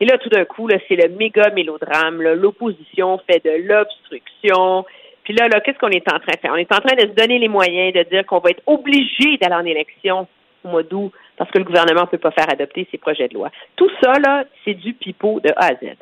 Et 0.00 0.06
là, 0.06 0.18
tout 0.18 0.28
d'un 0.28 0.44
coup, 0.44 0.68
c'est 0.88 0.96
le 0.96 1.08
méga 1.14 1.50
mélodrame. 1.50 2.20
L'opposition 2.20 3.20
fait 3.30 3.44
de 3.44 3.62
l'obstruction. 3.64 4.84
Puis 5.22 5.34
là, 5.34 5.46
là, 5.46 5.60
qu'est-ce 5.60 5.78
qu'on 5.78 5.90
est 5.90 6.12
en 6.12 6.18
train 6.18 6.34
de 6.34 6.40
faire? 6.40 6.52
On 6.52 6.56
est 6.56 6.72
en 6.72 6.80
train 6.80 6.96
de 6.96 7.02
se 7.02 7.14
donner 7.14 7.38
les 7.38 7.48
moyens 7.48 7.92
de 7.92 8.02
dire 8.10 8.26
qu'on 8.26 8.40
va 8.40 8.50
être 8.50 8.62
obligé 8.66 9.36
d'aller 9.40 9.54
en 9.54 9.66
élection 9.66 10.26
au 10.64 10.68
mois 10.68 10.82
d'août 10.82 11.12
parce 11.36 11.50
que 11.50 11.58
le 11.58 11.64
gouvernement 11.64 12.02
ne 12.02 12.06
peut 12.06 12.18
pas 12.18 12.30
faire 12.30 12.50
adopter 12.50 12.86
ses 12.90 12.98
projets 12.98 13.28
de 13.28 13.34
loi. 13.34 13.50
Tout 13.76 13.90
ça, 14.02 14.12
là, 14.18 14.44
c'est 14.64 14.74
du 14.74 14.92
pipeau 14.94 15.40
de 15.40 15.50
A 15.56 15.66
à 15.66 15.74
Z. 15.74 15.96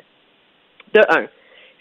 De 0.93 1.01
un. 1.09 1.27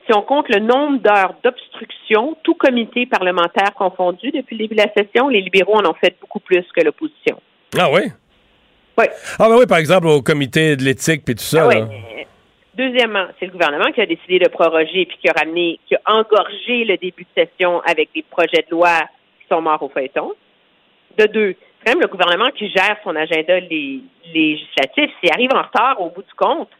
Si 0.06 0.16
on 0.16 0.22
compte 0.22 0.48
le 0.48 0.60
nombre 0.60 1.00
d'heures 1.00 1.34
d'obstruction, 1.44 2.36
tout 2.42 2.55
comité 2.55 3.05
parlementaire 3.06 3.74
confondu 3.74 4.30
depuis 4.30 4.56
le 4.56 4.64
début 4.64 4.74
de 4.74 4.82
la 4.82 4.92
session, 4.94 5.28
les 5.28 5.42
libéraux 5.42 5.76
en 5.76 5.90
ont 5.90 5.94
fait 5.94 6.16
beaucoup 6.20 6.40
plus 6.40 6.64
que 6.74 6.82
l'opposition. 6.82 7.40
Ah 7.78 7.90
oui? 7.92 8.02
Oui. 8.96 9.05
Ah 9.38 9.48
ben 9.48 9.56
oui, 9.59 9.66
par 9.66 9.78
exemple, 9.78 10.06
au 10.06 10.22
comité 10.22 10.76
de 10.76 10.82
l'éthique 10.82 11.24
puis 11.24 11.34
tout 11.34 11.42
ça. 11.42 11.68
Ah 11.70 11.74
là. 11.74 11.86
mais 11.86 12.26
Deuxièmement, 12.78 13.26
c'est 13.38 13.46
le 13.46 13.52
gouvernement 13.52 13.90
qui 13.90 14.00
a 14.00 14.06
décidé 14.06 14.38
de 14.38 14.46
proroger 14.48 15.05
puis 15.05 15.18
qui 15.20 15.28
a 15.28 15.32
ramené, 15.32 15.80
qui 15.88 15.96
a 15.96 16.00
engorgé 16.06 16.84
le 16.84 16.96
début 16.96 17.24
de 17.24 17.42
session 17.42 17.80
avec 17.80 18.10
des 18.14 18.22
projets 18.22 18.64
de 18.66 18.70
loi 18.70 19.00
qui 19.40 19.48
sont 19.48 19.60
morts 19.60 19.82
au 19.82 19.88
feuilleton. 19.88 20.32
De 21.18 21.26
deux, 21.26 21.56
quand 21.84 21.92
même 21.92 22.00
le 22.00 22.09
gouvernement 22.09 22.50
qui 22.50 22.68
gère 22.70 22.96
son 23.05 23.14
agenda 23.16 23.60
lé- 23.60 24.02
législatif. 24.34 25.10
S'il 25.20 25.32
arrive 25.32 25.50
en 25.55 25.62
retard 25.62 26.00
au 26.00 26.10
bout 26.10 26.22
du 26.22 26.34
compte, 26.34 26.70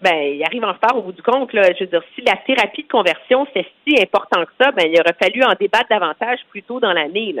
ben, 0.00 0.34
il 0.34 0.42
arrive 0.44 0.64
en 0.64 0.72
retard 0.72 0.96
au 0.96 1.02
bout 1.02 1.12
du 1.12 1.22
compte. 1.22 1.52
Là. 1.52 1.62
Je 1.78 1.84
veux 1.84 1.90
dire, 1.90 2.02
si 2.14 2.22
la 2.22 2.36
thérapie 2.36 2.82
de 2.82 2.88
conversion, 2.88 3.46
c'est 3.54 3.66
si 3.86 4.00
important 4.00 4.44
que 4.44 4.52
ça, 4.60 4.70
ben, 4.72 4.86
il 4.90 5.00
aurait 5.00 5.16
fallu 5.20 5.42
en 5.44 5.54
débattre 5.58 5.88
davantage 5.88 6.40
plus 6.50 6.62
tôt 6.62 6.80
dans 6.80 6.92
l'année. 6.92 7.34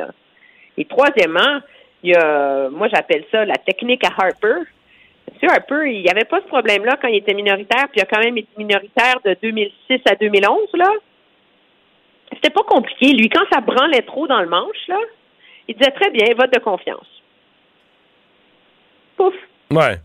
Et 0.78 0.84
troisièmement, 0.84 1.60
il 2.02 2.10
y 2.10 2.14
a, 2.14 2.68
moi, 2.70 2.88
j'appelle 2.88 3.24
ça 3.30 3.44
la 3.44 3.56
technique 3.56 4.04
à 4.04 4.10
Harper. 4.16 4.62
M. 5.42 5.48
Harper, 5.50 5.90
il 5.92 6.02
n'y 6.02 6.10
avait 6.10 6.24
pas 6.24 6.40
ce 6.40 6.46
problème-là 6.46 6.96
quand 7.00 7.08
il 7.08 7.16
était 7.16 7.34
minoritaire, 7.34 7.88
puis 7.88 7.96
il 7.98 8.02
a 8.02 8.06
quand 8.06 8.20
même 8.20 8.36
été 8.38 8.48
minoritaire 8.56 9.16
de 9.24 9.36
2006 9.42 10.00
à 10.08 10.14
2011, 10.14 10.68
là. 10.74 10.90
C'était 12.32 12.50
pas 12.50 12.62
compliqué. 12.62 13.12
Lui, 13.12 13.28
quand 13.28 13.44
ça 13.52 13.60
branlait 13.60 14.02
trop 14.02 14.26
dans 14.26 14.40
le 14.40 14.48
manche, 14.48 14.88
là, 14.88 14.98
il 15.68 15.76
disait 15.76 15.90
très 15.92 16.10
bien, 16.10 16.34
vote 16.34 16.52
de 16.52 16.60
confiance. 16.60 17.06
Pouf. 19.16 19.34
Ouais. 19.70 19.98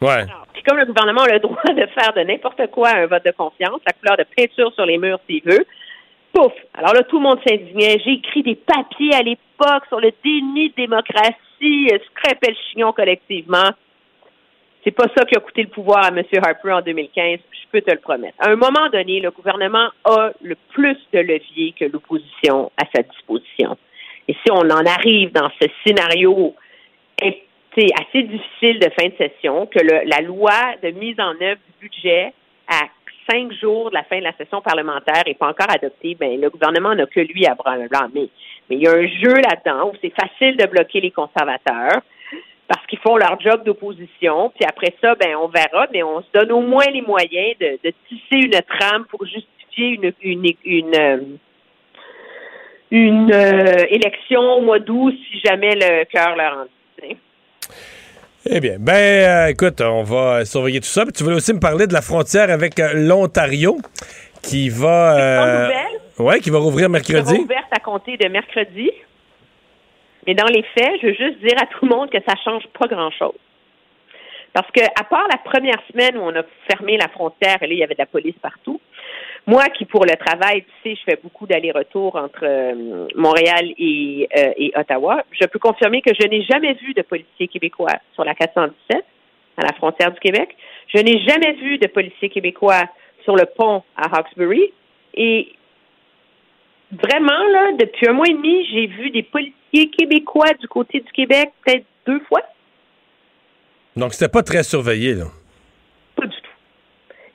Ouais. 0.00 0.24
Puis 0.52 0.62
comme 0.62 0.78
le 0.78 0.86
gouvernement 0.86 1.22
a 1.22 1.32
le 1.32 1.38
droit 1.40 1.62
de 1.62 1.86
faire 1.86 2.12
de 2.14 2.20
n'importe 2.20 2.66
quoi 2.70 2.90
un 2.90 3.06
vote 3.06 3.24
de 3.24 3.30
confiance, 3.30 3.80
la 3.86 3.92
couleur 3.92 4.16
de 4.16 4.24
peinture 4.36 4.72
sur 4.74 4.86
les 4.86 4.98
murs 4.98 5.20
s'il 5.28 5.42
veut, 5.44 5.64
pouf. 6.32 6.52
Alors 6.74 6.94
là, 6.94 7.02
tout 7.04 7.16
le 7.18 7.22
monde 7.22 7.40
s'indignait. 7.46 7.98
J'ai 8.04 8.12
écrit 8.12 8.42
des 8.42 8.56
papiers 8.56 9.14
à 9.14 9.22
l'époque 9.22 9.86
sur 9.88 10.00
le 10.00 10.12
déni 10.24 10.70
de 10.70 10.74
démocratie, 10.74 11.88
euh, 11.92 11.98
scrapait 12.10 12.50
le 12.50 12.56
chignon 12.70 12.92
collectivement. 12.92 13.70
C'est 14.84 14.90
pas 14.90 15.06
ça 15.16 15.24
qui 15.24 15.34
a 15.34 15.40
coûté 15.40 15.62
le 15.62 15.68
pouvoir 15.68 16.04
à 16.04 16.08
M. 16.08 16.22
Harper 16.44 16.72
en 16.72 16.82
2015, 16.82 17.38
je 17.50 17.68
peux 17.72 17.80
te 17.80 17.90
le 17.90 18.00
promettre. 18.00 18.34
À 18.38 18.50
un 18.50 18.56
moment 18.56 18.90
donné, 18.92 19.18
le 19.18 19.30
gouvernement 19.30 19.88
a 20.04 20.30
le 20.42 20.56
plus 20.72 20.98
de 21.14 21.20
leviers 21.20 21.74
que 21.78 21.86
l'opposition 21.86 22.70
à 22.76 22.84
sa 22.94 23.02
disposition. 23.02 23.78
Et 24.28 24.32
si 24.32 24.50
on 24.50 24.70
en 24.70 24.84
arrive 24.86 25.32
dans 25.32 25.50
ce 25.60 25.68
scénario 25.84 26.54
assez 27.76 28.22
difficile 28.22 28.78
de 28.78 28.88
fin 28.98 29.08
de 29.08 29.14
session, 29.18 29.66
que 29.66 29.80
le, 29.80 30.08
la 30.08 30.20
loi 30.20 30.52
de 30.82 30.90
mise 30.90 31.18
en 31.18 31.32
œuvre 31.40 31.60
du 31.66 31.88
budget 31.88 32.32
à 32.68 32.82
cinq 33.30 33.52
jours 33.52 33.90
de 33.90 33.94
la 33.94 34.04
fin 34.04 34.18
de 34.18 34.24
la 34.24 34.32
session 34.36 34.60
parlementaire 34.60 35.22
n'est 35.26 35.34
pas 35.34 35.48
encore 35.48 35.70
adoptée, 35.70 36.14
ben 36.14 36.40
le 36.40 36.50
gouvernement 36.50 36.94
n'a 36.94 37.06
que 37.06 37.20
lui 37.20 37.46
à 37.46 37.54
blâmer. 37.54 38.30
Mais 38.68 38.76
il 38.76 38.82
y 38.82 38.86
a 38.86 38.92
un 38.92 39.06
jeu 39.06 39.34
là-dedans 39.34 39.90
où 39.90 39.92
c'est 40.00 40.12
facile 40.14 40.56
de 40.56 40.66
bloquer 40.66 41.00
les 41.00 41.10
conservateurs 41.10 42.02
parce 42.68 42.86
qu'ils 42.86 42.98
font 43.00 43.16
leur 43.16 43.38
job 43.40 43.64
d'opposition. 43.64 44.50
Puis 44.54 44.64
après 44.66 44.94
ça, 45.00 45.14
ben 45.16 45.36
on 45.36 45.48
verra, 45.48 45.86
mais 45.92 46.02
on 46.02 46.22
se 46.22 46.28
donne 46.32 46.52
au 46.52 46.60
moins 46.60 46.86
les 46.92 47.02
moyens 47.02 47.56
de, 47.60 47.78
de 47.82 47.92
tisser 48.08 48.46
une 48.46 48.60
trame 48.62 49.04
pour 49.06 49.24
justifier 49.26 49.88
une 49.88 50.12
une 50.22 50.52
une, 50.64 51.38
une, 52.90 53.32
euh, 53.32 53.86
élection 53.90 54.40
au 54.40 54.60
mois 54.62 54.78
d'août 54.78 55.14
si 55.30 55.40
jamais 55.40 55.74
le 55.74 56.04
cœur 56.04 56.36
leur 56.36 56.58
en 56.58 56.64
dit. 57.02 57.16
Eh 58.46 58.60
bien, 58.60 58.76
ben, 58.78 58.92
euh, 58.92 59.46
écoute, 59.48 59.80
on 59.80 60.02
va 60.02 60.44
surveiller 60.44 60.80
tout 60.80 60.86
ça. 60.86 61.04
Puis 61.04 61.12
tu 61.12 61.24
voulais 61.24 61.36
aussi 61.36 61.54
me 61.54 61.60
parler 61.60 61.86
de 61.86 61.94
la 61.94 62.02
frontière 62.02 62.50
avec 62.50 62.74
l'Ontario 62.94 63.78
qui 64.42 64.68
va. 64.68 65.18
Euh, 65.18 65.70
ouais, 66.18 66.40
qui 66.40 66.50
va 66.50 66.58
rouvrir 66.58 66.90
mercredi. 66.90 67.38
Ouverte 67.38 67.72
à 67.72 67.80
compter 67.80 68.16
de 68.18 68.28
mercredi. 68.28 68.90
Mais 70.26 70.34
dans 70.34 70.46
les 70.46 70.62
faits, 70.62 71.00
je 71.02 71.06
veux 71.08 71.14
juste 71.14 71.38
dire 71.40 71.56
à 71.60 71.66
tout 71.66 71.86
le 71.86 71.94
monde 71.94 72.10
que 72.10 72.18
ça 72.26 72.34
change 72.44 72.64
pas 72.78 72.86
grand-chose. 72.86 73.38
Parce 74.52 74.70
que, 74.70 74.82
à 74.84 75.04
part 75.04 75.26
la 75.30 75.38
première 75.38 75.82
semaine 75.90 76.16
où 76.16 76.22
on 76.22 76.34
a 76.36 76.42
fermé 76.70 76.96
la 76.96 77.08
frontière, 77.08 77.56
et 77.62 77.66
là, 77.66 77.72
il 77.72 77.78
y 77.78 77.82
avait 77.82 77.94
de 77.94 77.98
la 77.98 78.06
police 78.06 78.36
partout, 78.40 78.80
moi 79.46 79.64
qui, 79.76 79.84
pour 79.84 80.04
le 80.04 80.16
travail, 80.16 80.64
tu 80.64 80.90
sais, 80.90 80.96
je 80.96 81.02
fais 81.04 81.18
beaucoup 81.22 81.46
d'allers-retours 81.46 82.16
entre 82.16 82.44
euh, 82.44 83.06
Montréal 83.14 83.72
et, 83.78 84.28
euh, 84.36 84.52
et, 84.56 84.72
Ottawa, 84.74 85.22
je 85.38 85.46
peux 85.46 85.58
confirmer 85.58 86.00
que 86.00 86.12
je 86.18 86.26
n'ai 86.26 86.42
jamais 86.44 86.72
vu 86.74 86.94
de 86.94 87.02
policiers 87.02 87.48
québécois 87.48 87.92
sur 88.14 88.24
la 88.24 88.34
417, 88.34 89.04
à 89.58 89.62
la 89.62 89.72
frontière 89.74 90.12
du 90.12 90.20
Québec. 90.20 90.56
Je 90.94 90.98
n'ai 91.00 91.20
jamais 91.26 91.52
vu 91.54 91.78
de 91.78 91.86
policiers 91.88 92.30
québécois 92.30 92.84
sur 93.24 93.36
le 93.36 93.44
pont 93.44 93.82
à 93.96 94.16
Hawkesbury. 94.16 94.72
Et 95.14 95.52
vraiment, 96.90 97.44
là, 97.52 97.72
depuis 97.78 98.08
un 98.08 98.12
mois 98.14 98.26
et 98.28 98.34
demi, 98.34 98.66
j'ai 98.72 98.86
vu 98.86 99.10
des 99.10 99.22
policiers 99.22 99.90
québécois 99.90 100.54
du 100.58 100.68
côté 100.68 101.00
du 101.00 101.12
Québec 101.12 101.50
peut-être 101.64 101.84
deux 102.06 102.20
fois. 102.20 102.42
Donc, 103.96 104.14
c'était 104.14 104.30
pas 104.30 104.42
très 104.42 104.62
surveillé, 104.62 105.14
là. 105.14 105.26
Pas 106.16 106.26
du 106.26 106.36
tout. 106.36 106.50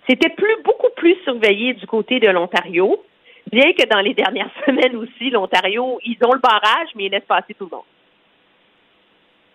C'était 0.10 0.30
plus, 0.30 0.56
beaucoup 0.64 0.89
plus 1.00 1.16
surveillé 1.24 1.74
du 1.74 1.88
côté 1.88 2.20
de 2.20 2.28
l'Ontario, 2.28 3.02
bien 3.52 3.72
que 3.74 3.88
dans 3.88 4.02
les 4.02 4.14
dernières 4.14 4.52
semaines 4.66 4.96
aussi, 4.98 5.30
l'Ontario, 5.32 6.00
ils 6.06 6.18
ont 6.24 6.34
le 6.34 6.40
barrage, 6.40 6.90
mais 6.96 7.06
ils 7.06 7.12
laissent 7.12 7.24
passer 7.28 7.56
tout 7.58 7.66
le 7.72 7.78
monde. 7.78 7.86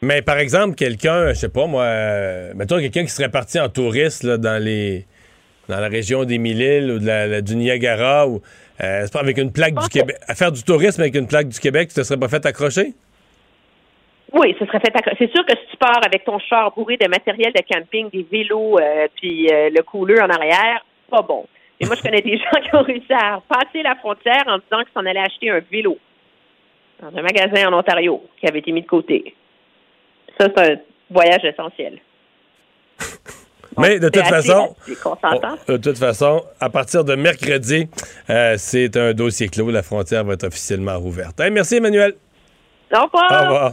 Mais 0.02 0.22
par 0.22 0.38
exemple, 0.38 0.74
quelqu'un, 0.74 1.28
je 1.28 1.34
sais 1.34 1.48
pas 1.48 1.66
moi, 1.66 1.84
euh, 1.84 2.52
mettons 2.54 2.78
quelqu'un 2.78 3.02
qui 3.02 3.10
serait 3.10 3.30
parti 3.30 3.60
en 3.60 3.68
touriste 3.68 4.24
là, 4.24 4.36
dans 4.36 4.62
les 4.62 5.06
dans 5.68 5.80
la 5.80 5.88
région 5.88 6.24
des 6.24 6.36
Mille-Îles 6.36 6.90
ou 6.90 6.98
de 6.98 7.06
la, 7.06 7.40
du 7.40 7.56
Niagara 7.56 8.28
ou 8.28 8.42
euh, 8.82 9.06
avec 9.14 9.38
une 9.38 9.50
plaque 9.50 9.74
du 9.74 9.88
Québec. 9.88 10.16
À 10.28 10.34
faire 10.34 10.52
du 10.52 10.62
tourisme 10.62 11.00
avec 11.00 11.14
une 11.14 11.26
plaque 11.26 11.48
du 11.48 11.58
Québec, 11.58 11.88
tu 11.88 11.94
te 11.94 12.02
serais 12.02 12.20
pas 12.20 12.28
fait 12.28 12.44
accrocher? 12.44 12.92
Oui, 14.32 14.54
ce 14.58 14.66
serait 14.66 14.80
fait 14.80 14.94
accrocher. 14.94 15.16
C'est 15.20 15.32
sûr 15.32 15.46
que 15.46 15.52
si 15.56 15.70
tu 15.70 15.76
pars 15.76 16.00
avec 16.04 16.24
ton 16.24 16.38
char 16.38 16.72
bourré 16.72 16.96
de 16.96 17.08
matériel 17.08 17.52
de 17.52 17.62
camping, 17.72 18.10
des 18.10 18.26
vélos, 18.30 18.78
euh, 18.78 19.06
puis 19.14 19.48
euh, 19.48 19.70
le 19.70 19.82
couleur 19.82 20.24
en 20.24 20.28
arrière, 20.28 20.84
pas 21.14 21.22
bon. 21.22 21.46
Et 21.80 21.86
moi, 21.86 21.96
je 21.96 22.02
connais 22.02 22.22
des 22.22 22.38
gens 22.38 22.60
qui 22.62 22.74
ont 22.74 22.82
réussi 22.82 23.12
à 23.12 23.40
passer 23.48 23.82
la 23.82 23.94
frontière 23.96 24.42
en 24.46 24.58
disant 24.58 24.82
qu'ils 24.82 24.92
s'en 24.94 25.06
allaient 25.06 25.20
acheter 25.20 25.50
un 25.50 25.60
vélo 25.70 25.98
dans 27.00 27.16
un 27.16 27.22
magasin 27.22 27.68
en 27.68 27.78
Ontario 27.78 28.22
qui 28.40 28.46
avait 28.46 28.60
été 28.60 28.72
mis 28.72 28.82
de 28.82 28.86
côté. 28.86 29.34
Ça, 30.38 30.48
c'est 30.54 30.72
un 30.72 30.76
voyage 31.10 31.44
essentiel. 31.44 31.98
Mais 33.76 33.98
de 33.98 34.08
toute 34.08 34.26
façon, 34.26 34.76
de 35.66 35.76
toute 35.78 35.98
façon, 35.98 36.44
à 36.60 36.70
partir 36.70 37.04
de 37.04 37.16
mercredi, 37.16 37.88
euh, 38.30 38.54
c'est 38.56 38.96
un 38.96 39.12
dossier 39.12 39.48
clos. 39.48 39.68
La 39.70 39.82
frontière 39.82 40.22
va 40.22 40.34
être 40.34 40.46
officiellement 40.46 40.96
rouverte. 40.96 41.40
merci, 41.50 41.76
Emmanuel. 41.76 42.14
Au 42.92 43.02
revoir. 43.02 43.32
Au 43.32 43.44
revoir. 43.44 43.72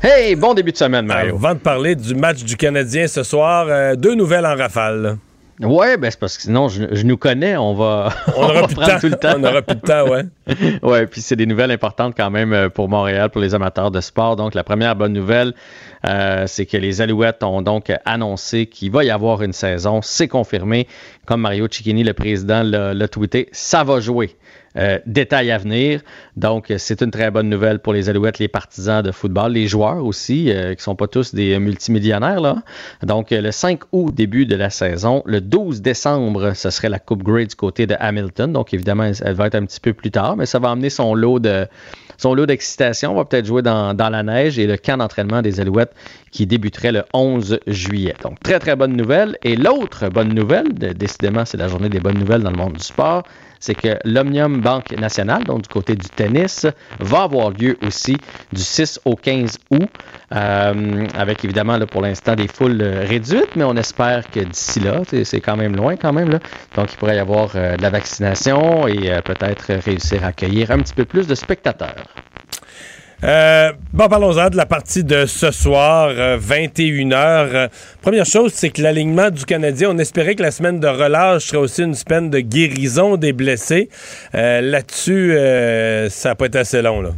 Hey, 0.00 0.36
bon 0.36 0.54
début 0.54 0.70
de 0.70 0.76
semaine, 0.76 1.06
Mario. 1.06 1.34
avant 1.34 1.54
de 1.54 1.58
parler 1.58 1.96
du 1.96 2.14
match 2.14 2.44
du 2.44 2.56
Canadien 2.56 3.08
ce 3.08 3.24
soir, 3.24 3.66
euh, 3.68 3.96
deux 3.96 4.14
nouvelles 4.14 4.46
en 4.46 4.54
rafale. 4.54 5.18
Ouais, 5.60 5.96
ben 5.96 6.08
c'est 6.08 6.20
parce 6.20 6.36
que 6.36 6.42
sinon, 6.44 6.68
je, 6.68 7.04
nous 7.04 7.16
connais, 7.16 7.56
on 7.56 7.74
va, 7.74 8.10
on, 8.36 8.44
aura 8.44 8.68
plus 8.68 9.00
tout 9.00 9.08
le 9.08 9.16
temps. 9.16 9.34
On 9.38 9.42
aura 9.42 9.60
plus 9.60 9.74
de 9.74 9.80
temps, 9.80 10.08
ouais. 10.08 10.22
ouais, 10.84 11.06
puis 11.08 11.20
c'est 11.20 11.34
des 11.34 11.46
nouvelles 11.46 11.72
importantes 11.72 12.14
quand 12.16 12.30
même 12.30 12.52
euh, 12.52 12.68
pour 12.68 12.88
Montréal, 12.88 13.28
pour 13.30 13.40
les 13.40 13.56
amateurs 13.56 13.90
de 13.90 14.00
sport. 14.00 14.36
Donc, 14.36 14.54
la 14.54 14.62
première 14.62 14.94
bonne 14.94 15.12
nouvelle, 15.12 15.52
euh, 16.06 16.44
c'est 16.46 16.64
que 16.64 16.76
les 16.76 17.00
Alouettes 17.00 17.42
ont 17.42 17.60
donc 17.60 17.92
annoncé 18.04 18.66
qu'il 18.66 18.92
va 18.92 19.02
y 19.02 19.10
avoir 19.10 19.42
une 19.42 19.52
saison. 19.52 20.00
C'est 20.00 20.28
confirmé. 20.28 20.86
Comme 21.26 21.40
Mario 21.40 21.66
Cicchini, 21.68 22.04
le 22.04 22.14
président, 22.14 22.62
l'a 22.62 23.08
tweeté, 23.08 23.48
ça 23.50 23.82
va 23.82 23.98
jouer. 23.98 24.36
Euh, 24.78 24.98
détail 25.06 25.50
à 25.50 25.58
venir. 25.58 26.00
Donc, 26.36 26.72
c'est 26.76 27.02
une 27.02 27.10
très 27.10 27.30
bonne 27.30 27.48
nouvelle 27.48 27.80
pour 27.80 27.92
les 27.92 28.08
Alouettes, 28.08 28.38
les 28.38 28.48
partisans 28.48 29.02
de 29.02 29.10
football, 29.10 29.52
les 29.52 29.66
joueurs 29.66 30.04
aussi, 30.04 30.52
euh, 30.52 30.74
qui 30.74 30.82
sont 30.82 30.94
pas 30.94 31.08
tous 31.08 31.34
des 31.34 31.58
multimillionnaires. 31.58 32.62
Donc, 33.02 33.30
le 33.30 33.50
5 33.50 33.80
août, 33.90 34.14
début 34.14 34.46
de 34.46 34.54
la 34.54 34.70
saison. 34.70 35.22
Le 35.26 35.40
12 35.40 35.82
décembre, 35.82 36.52
ce 36.54 36.70
serait 36.70 36.88
la 36.88 37.00
Coupe 37.00 37.24
Grey 37.24 37.46
du 37.46 37.56
côté 37.56 37.86
de 37.86 37.96
Hamilton. 37.98 38.52
Donc, 38.52 38.72
évidemment, 38.72 39.10
elle 39.20 39.34
va 39.34 39.46
être 39.48 39.56
un 39.56 39.64
petit 39.64 39.80
peu 39.80 39.92
plus 39.92 40.12
tard, 40.12 40.36
mais 40.36 40.46
ça 40.46 40.60
va 40.60 40.70
amener 40.70 40.90
son 40.90 41.14
lot 41.14 41.40
de 41.40 41.66
son 42.18 42.34
lot 42.34 42.46
d'excitation. 42.46 43.12
On 43.12 43.14
va 43.14 43.24
peut-être 43.24 43.46
jouer 43.46 43.62
dans, 43.62 43.94
dans, 43.94 44.10
la 44.10 44.22
neige 44.22 44.58
et 44.58 44.66
le 44.66 44.76
camp 44.76 44.96
d'entraînement 44.96 45.40
des 45.40 45.60
Alouettes 45.60 45.94
qui 46.32 46.46
débuterait 46.46 46.92
le 46.92 47.04
11 47.14 47.60
juillet. 47.66 48.14
Donc, 48.22 48.40
très, 48.40 48.58
très 48.58 48.76
bonne 48.76 48.96
nouvelle. 48.96 49.38
Et 49.42 49.56
l'autre 49.56 50.08
bonne 50.08 50.34
nouvelle, 50.34 50.72
décidément, 50.74 51.44
c'est 51.44 51.56
la 51.56 51.68
journée 51.68 51.88
des 51.88 52.00
bonnes 52.00 52.18
nouvelles 52.18 52.42
dans 52.42 52.50
le 52.50 52.56
monde 52.56 52.74
du 52.74 52.84
sport, 52.84 53.22
c'est 53.60 53.74
que 53.74 53.98
l'Omnium 54.04 54.60
Banque 54.60 54.90
Nationale, 54.92 55.44
donc 55.44 55.62
du 55.62 55.68
côté 55.68 55.94
du 55.94 56.08
tennis, 56.08 56.66
va 57.00 57.22
avoir 57.22 57.50
lieu 57.50 57.76
aussi 57.82 58.16
du 58.52 58.62
6 58.62 59.00
au 59.04 59.16
15 59.16 59.58
août, 59.70 59.88
euh, 60.34 61.06
avec 61.16 61.44
évidemment 61.44 61.78
pour 61.90 62.02
l'instant 62.02 62.34
des 62.34 62.48
foules 62.48 62.82
réduites, 62.82 63.50
mais 63.56 63.64
on 63.64 63.76
espère 63.76 64.28
que 64.30 64.40
d'ici 64.40 64.80
là, 64.80 65.02
c'est 65.24 65.40
quand 65.40 65.56
même 65.56 65.76
loin 65.76 65.96
quand 65.96 66.12
même, 66.12 66.30
là, 66.30 66.40
donc 66.74 66.92
il 66.92 66.96
pourrait 66.98 67.16
y 67.16 67.18
avoir 67.18 67.52
euh, 67.54 67.76
de 67.76 67.82
la 67.82 67.90
vaccination 67.90 68.86
et 68.86 69.10
euh, 69.10 69.22
peut-être 69.22 69.72
réussir 69.74 70.24
à 70.24 70.28
accueillir 70.28 70.70
un 70.70 70.78
petit 70.78 70.94
peu 70.94 71.04
plus 71.04 71.26
de 71.26 71.34
spectateurs. 71.34 72.27
Euh, 73.24 73.72
bon, 73.92 74.08
parlons-en 74.08 74.48
de 74.48 74.56
la 74.56 74.66
partie 74.66 75.02
de 75.02 75.26
ce 75.26 75.50
soir, 75.50 76.10
21h. 76.38 77.14
Euh, 77.14 77.54
euh, 77.54 77.68
première 78.00 78.24
chose, 78.24 78.52
c'est 78.54 78.70
que 78.70 78.80
l'alignement 78.80 79.30
du 79.30 79.44
Canadien, 79.44 79.90
on 79.90 79.98
espérait 79.98 80.36
que 80.36 80.42
la 80.42 80.52
semaine 80.52 80.78
de 80.78 80.86
relâche 80.86 81.46
serait 81.46 81.58
aussi 81.58 81.82
une 81.82 81.94
semaine 81.94 82.30
de 82.30 82.38
guérison 82.38 83.16
des 83.16 83.32
blessés. 83.32 83.88
Là-dessus, 84.32 85.36
ça 86.10 86.28
n'a 86.28 86.34
pas 86.36 86.46
été 86.46 86.58
assez 86.58 86.80
long, 86.80 87.00
là. 87.00 87.10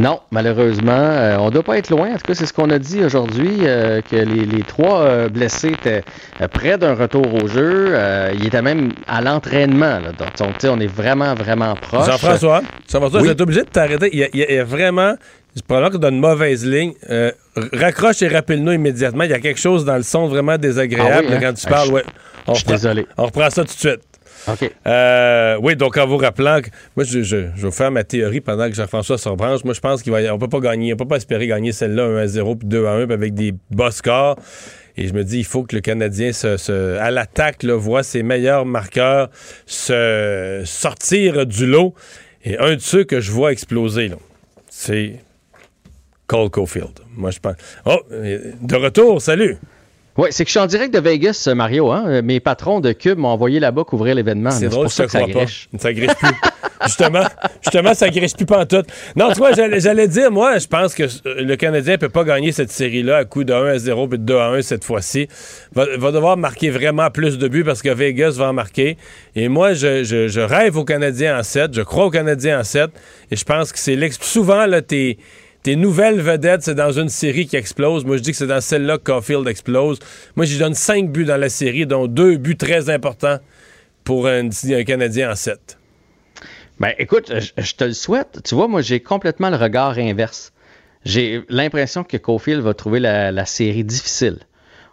Non, 0.00 0.20
malheureusement, 0.30 0.92
euh, 0.92 1.36
on 1.40 1.46
ne 1.46 1.50
doit 1.50 1.62
pas 1.62 1.76
être 1.76 1.90
loin. 1.90 2.08
En 2.08 2.14
tout 2.14 2.22
cas, 2.26 2.34
c'est 2.34 2.46
ce 2.46 2.54
qu'on 2.54 2.70
a 2.70 2.78
dit 2.78 3.04
aujourd'hui, 3.04 3.58
euh, 3.62 4.00
que 4.00 4.16
les, 4.16 4.62
trois 4.62 5.00
euh, 5.02 5.28
blessés 5.28 5.72
étaient 5.72 6.02
près 6.52 6.78
d'un 6.78 6.94
retour 6.94 7.26
au 7.34 7.46
jeu. 7.46 7.94
ils 8.34 8.46
étaient 8.46 8.62
même 8.62 8.92
à 9.06 9.20
l'entraînement. 9.20 9.98
Donc, 10.38 10.54
on 10.64 10.80
est 10.80 10.86
vraiment, 10.86 11.34
vraiment 11.34 11.74
proche. 11.74 12.06
Jean-François, 12.06 12.62
Jean-François, 12.90 13.20
vous 13.20 13.28
êtes 13.28 13.40
obligé 13.40 13.60
de 13.60 13.68
t'arrêter. 13.68 14.08
Il, 14.12 14.28
y, 14.32 14.58
a, 14.58 14.64
vraiment... 14.64 15.16
C'est 15.54 15.64
probablement 15.64 15.92
que 15.92 15.98
dans 15.98 16.10
une 16.10 16.20
mauvaise 16.20 16.64
ligne. 16.64 16.94
raccroche 17.72 18.22
et 18.22 18.28
rappelle-nous 18.28 18.72
immédiatement. 18.72 19.24
Il 19.24 19.30
y 19.30 19.34
a 19.34 19.40
quelque 19.40 19.60
chose 19.60 19.84
dans 19.84 19.96
le 19.96 20.02
son 20.02 20.28
vraiment 20.28 20.56
désagréable 20.56 21.28
ah 21.30 21.34
hein? 21.34 21.38
quand 21.42 21.52
tu 21.52 21.66
parles. 21.66 21.88
Je, 21.88 21.92
ouais. 21.92 22.04
je 22.48 22.54
suis 22.54 22.64
désolé. 22.64 23.06
On 23.18 23.24
reprend 23.26 23.50
ça 23.50 23.64
tout 23.64 23.74
de 23.74 23.78
suite. 23.78 24.09
Euh, 24.86 25.58
oui, 25.62 25.76
donc 25.76 25.96
en 25.96 26.06
vous 26.06 26.16
rappelant, 26.16 26.60
que, 26.60 26.68
moi, 26.96 27.04
je, 27.04 27.22
je, 27.22 27.48
je, 27.54 27.66
vais 27.66 27.72
faire 27.72 27.90
ma 27.90 28.04
théorie 28.04 28.40
pendant 28.40 28.68
que 28.68 28.74
Jean-François 28.74 29.18
se 29.18 29.28
rebranche. 29.28 29.64
Moi, 29.64 29.74
je 29.74 29.80
pense 29.80 30.02
qu'on 30.02 30.10
ne 30.10 30.38
peut 30.38 30.48
pas 30.48 30.60
gagner, 30.60 30.94
on 30.94 30.96
peut 30.96 31.06
pas 31.06 31.16
espérer 31.16 31.46
gagner 31.46 31.72
celle-là 31.72 32.04
1 32.04 32.16
à 32.16 32.26
0 32.26 32.56
puis 32.56 32.68
2 32.68 32.86
à 32.86 32.92
1 32.92 33.10
avec 33.10 33.34
des 33.34 33.54
bas 33.70 33.90
scores. 33.90 34.36
Et 34.96 35.06
je 35.06 35.14
me 35.14 35.24
dis, 35.24 35.38
il 35.38 35.44
faut 35.44 35.62
que 35.62 35.74
le 35.74 35.80
Canadien, 35.80 36.32
se, 36.32 36.98
à 36.98 37.10
l'attaque, 37.10 37.64
voit 37.64 38.02
ses 38.02 38.22
meilleurs 38.22 38.66
marqueurs 38.66 39.30
se 39.66 40.62
sortir 40.64 41.46
du 41.46 41.66
lot. 41.66 41.94
Et 42.44 42.58
un 42.58 42.74
de 42.74 42.80
ceux 42.80 43.04
que 43.04 43.20
je 43.20 43.30
vois 43.30 43.52
exploser, 43.52 44.10
c'est 44.68 45.16
Cole 46.26 46.50
Caulfield. 46.50 47.00
Moi, 47.16 47.30
je 47.30 47.38
pense. 47.38 47.54
Oh, 47.84 48.00
de 48.10 48.76
retour, 48.76 49.20
salut! 49.20 49.58
Oui, 50.20 50.28
c'est 50.32 50.44
que 50.44 50.48
je 50.48 50.52
suis 50.52 50.60
en 50.60 50.66
direct 50.66 50.92
de 50.92 51.00
Vegas, 51.00 51.48
Mario. 51.56 51.90
Hein? 51.90 52.20
Mes 52.20 52.40
patrons 52.40 52.80
de 52.80 52.92
Cube 52.92 53.16
m'ont 53.16 53.28
envoyé 53.28 53.58
là-bas 53.58 53.84
couvrir 53.84 54.14
l'événement. 54.14 54.50
C'est 54.50 54.68
drôle, 54.68 54.84
pour 54.84 54.92
ça 54.92 55.06
que 55.06 55.10
ça 55.12 55.20
pas. 55.20 55.46
Ça 55.78 55.92
plus. 55.94 56.06
justement, 56.84 57.22
justement, 57.62 57.94
ça 57.94 58.10
griche 58.10 58.36
plus 58.36 58.44
pantoute. 58.44 58.84
Non, 59.16 59.32
tu 59.32 59.38
vois, 59.38 59.52
j'allais 59.54 60.08
dire, 60.08 60.30
moi, 60.30 60.58
je 60.58 60.66
pense 60.66 60.94
que 60.94 61.04
euh, 61.04 61.42
le 61.42 61.56
Canadien 61.56 61.96
peut 61.96 62.10
pas 62.10 62.24
gagner 62.24 62.52
cette 62.52 62.70
série-là 62.70 63.16
à 63.16 63.24
coup 63.24 63.44
de 63.44 63.54
1 63.54 63.64
à 63.64 63.78
0 63.78 64.08
puis 64.08 64.18
de 64.18 64.24
2 64.24 64.36
à 64.36 64.48
1 64.48 64.60
cette 64.60 64.84
fois-ci. 64.84 65.26
Va, 65.74 65.86
va 65.96 66.12
devoir 66.12 66.36
marquer 66.36 66.68
vraiment 66.68 67.10
plus 67.10 67.38
de 67.38 67.48
buts 67.48 67.64
parce 67.64 67.80
que 67.80 67.88
Vegas 67.88 68.32
va 68.36 68.50
en 68.50 68.52
marquer. 68.52 68.98
Et 69.36 69.48
moi, 69.48 69.72
je, 69.72 70.04
je- 70.04 70.28
je 70.28 70.40
rêve 70.42 70.76
au 70.76 70.84
Canadien 70.84 71.38
en 71.38 71.42
7. 71.42 71.72
Je 71.72 71.80
crois 71.80 72.04
au 72.04 72.10
Canadien 72.10 72.60
en 72.60 72.64
7. 72.64 72.90
Et 73.30 73.36
je 73.36 73.44
pense 73.44 73.72
que 73.72 73.78
c'est 73.78 73.96
l'ex... 73.96 74.18
Souvent, 74.20 74.66
là, 74.66 74.82
tes, 74.82 75.16
tes 75.62 75.76
nouvelles 75.76 76.20
vedettes, 76.20 76.62
c'est 76.62 76.74
dans 76.74 76.92
une 76.92 77.08
série 77.08 77.46
qui 77.46 77.56
explose. 77.56 78.04
Moi, 78.04 78.16
je 78.16 78.22
dis 78.22 78.30
que 78.30 78.36
c'est 78.36 78.46
dans 78.46 78.60
celle-là 78.60 78.98
que 78.98 79.04
Caulfield 79.04 79.46
explose. 79.46 79.98
Moi, 80.36 80.46
j'y 80.46 80.58
donne 80.58 80.74
5 80.74 81.10
buts 81.10 81.24
dans 81.24 81.36
la 81.36 81.48
série, 81.48 81.86
dont 81.86 82.06
deux 82.06 82.36
buts 82.36 82.56
très 82.56 82.88
importants 82.88 83.38
pour 84.04 84.26
un, 84.26 84.48
Canadien 84.86 85.32
en 85.32 85.34
7. 85.34 85.78
Ben, 86.78 86.94
écoute, 86.98 87.32
je, 87.38 87.62
je 87.62 87.74
te 87.74 87.84
le 87.84 87.92
souhaite. 87.92 88.40
Tu 88.44 88.54
vois, 88.54 88.68
moi, 88.68 88.80
j'ai 88.80 89.00
complètement 89.00 89.50
le 89.50 89.56
regard 89.56 89.98
inverse. 89.98 90.52
J'ai 91.04 91.42
l'impression 91.48 92.04
que 92.04 92.16
Cofield 92.16 92.62
va 92.62 92.74
trouver 92.74 93.00
la 93.00 93.46
série 93.46 93.84
difficile. 93.84 94.38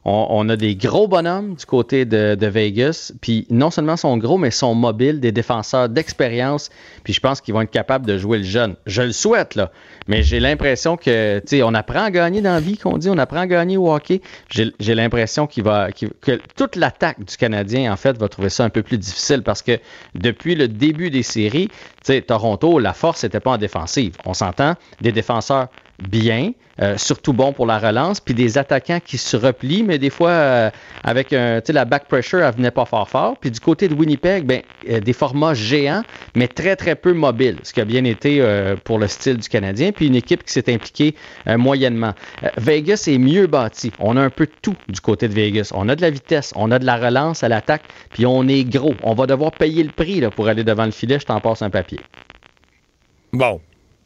On, 0.10 0.48
a 0.48 0.56
des 0.56 0.78
gros 0.78 1.10
bonhommes 1.10 1.56
du 1.56 1.66
côté 1.66 2.06
de, 2.06 2.48
Vegas, 2.48 3.12
puis 3.20 3.46
non 3.50 3.72
seulement 3.72 3.98
sont 3.98 4.16
gros, 4.18 4.38
mais 4.38 4.52
sont 4.52 4.74
mobiles, 4.74 5.20
des 5.20 5.34
défenseurs 5.34 5.90
d'expérience, 5.90 6.70
puis 7.04 7.12
je 7.12 7.20
pense 7.20 7.42
qu'ils 7.42 7.54
vont 7.54 7.60
être 7.60 7.72
capables 7.72 8.06
de 8.06 8.18
jouer 8.18 8.38
le 8.38 8.46
jeune. 8.46 8.78
Je 8.86 9.02
le 9.02 9.12
souhaite, 9.12 9.56
là, 9.56 9.70
mais 10.08 10.24
j'ai 10.24 10.40
l'impression 10.40 10.96
que, 10.96 11.40
tu 11.40 11.58
sais, 11.58 11.64
on 11.64 11.74
apprend 11.74 12.04
à 12.04 12.12
gagner 12.12 12.40
dans 12.40 12.54
la 12.54 12.62
vie, 12.62 12.78
qu'on 12.78 12.98
dit, 12.98 13.10
on 13.10 13.18
apprend 13.18 13.42
à 13.42 13.48
gagner 13.48 13.76
au 13.76 13.94
hockey. 13.94 14.22
J'ai 14.50 14.96
l'impression 14.96 15.46
qu'il 15.46 15.64
va, 15.64 15.90
que 15.92 16.40
toute 16.56 16.78
l'attaque 16.78 17.26
du 17.26 17.36
Canadien, 17.36 17.92
en 17.92 17.98
fait, 17.98 18.18
va 18.18 18.30
trouver 18.30 18.50
ça 18.50 18.64
un 18.64 18.70
peu 18.70 18.84
plus 18.84 18.98
difficile 18.98 19.44
parce 19.44 19.62
que 19.62 19.78
depuis 20.16 20.56
le 20.56 20.70
début 20.70 21.10
des 21.10 21.24
séries, 21.24 21.68
tu 21.68 22.14
sais, 22.14 22.22
Toronto, 22.22 22.80
la 22.80 22.94
force 22.94 23.26
n'était 23.26 23.42
pas 23.42 23.52
en 23.52 23.58
défensive. 23.58 24.16
On 24.26 24.34
s'entend, 24.34 24.76
des 25.02 25.12
défenseurs 25.12 25.68
bien, 25.99 26.52
euh, 26.80 26.95
surtout 26.98 27.34
bons 27.34 27.53
pour 27.53 27.65
la 27.65 27.80
relance, 27.80 28.19
puis 28.19 28.34
des 28.34 28.57
attaquants 28.57 28.99
qui 29.03 29.18
se 29.18 29.36
replient, 29.36 29.84
mais 29.84 29.98
des 29.98 30.11
fois, 30.11 30.30
euh, 30.30 30.69
avec 31.03 31.34
un, 31.34 31.60
la 31.68 31.86
back 31.86 32.07
pressure, 32.07 32.44
elle 32.44 32.53
venait 32.53 32.72
pas 32.72 32.86
fort 32.86 33.10
fort. 33.10 33.38
Puis 33.40 33.49
du 33.49 33.60
côté 33.60 33.88
de 33.88 33.95
Winnipeg, 33.95 34.45
ben, 34.45 34.61
euh, 34.90 34.99
des 34.99 35.14
formats 35.14 35.56
géants, 35.56 36.03
mais 36.36 36.48
très, 36.48 36.76
très 36.76 36.95
peu 36.95 37.14
mobiles, 37.14 37.57
ce 37.64 37.74
qui 37.74 37.82
a 37.82 37.86
bien 37.86 38.03
été 38.03 38.41
euh, 38.41 38.76
pour 38.84 38.99
le 38.99 39.07
style 39.07 39.38
du 39.38 39.49
Canadien, 39.49 39.91
puis 39.91 40.07
une 40.07 40.15
équipe 40.15 40.44
qui 40.44 40.53
s'est 40.53 40.72
impliquée 40.72 41.15
euh, 41.48 41.57
moyennement. 41.57 42.14
Euh, 42.44 42.49
Vegas 42.57 43.06
est 43.07 43.18
mieux 43.18 43.48
bâti. 43.48 43.91
On 43.99 44.15
a 44.15 44.22
un 44.22 44.30
peu 44.30 44.48
tout 44.61 44.76
du 44.88 45.02
côté 45.02 45.28
de 45.28 45.34
Vegas. 45.34 45.72
On 45.74 45.90
a 45.90 45.95
de 45.95 46.02
la 46.02 46.11
vitesse, 46.11 46.53
on 46.56 46.69
a 46.72 46.78
de 46.78 46.86
la 46.86 46.98
relance 46.98 47.44
à 47.44 47.49
l'attaque, 47.49 47.84
puis 48.11 48.26
on 48.26 48.48
est 48.48 48.64
gros. 48.64 48.94
On 49.02 49.15
va 49.15 49.26
devoir 49.26 49.52
payer 49.52 49.84
le 49.84 49.91
prix 49.91 50.19
là, 50.19 50.30
pour 50.30 50.48
aller 50.48 50.64
devant 50.64 50.86
le 50.86 50.91
filet. 50.91 51.19
Je 51.19 51.26
t'en 51.26 51.40
passe 51.40 51.64
un 51.64 51.72
papier. 51.72 51.99
Bon. 53.34 53.60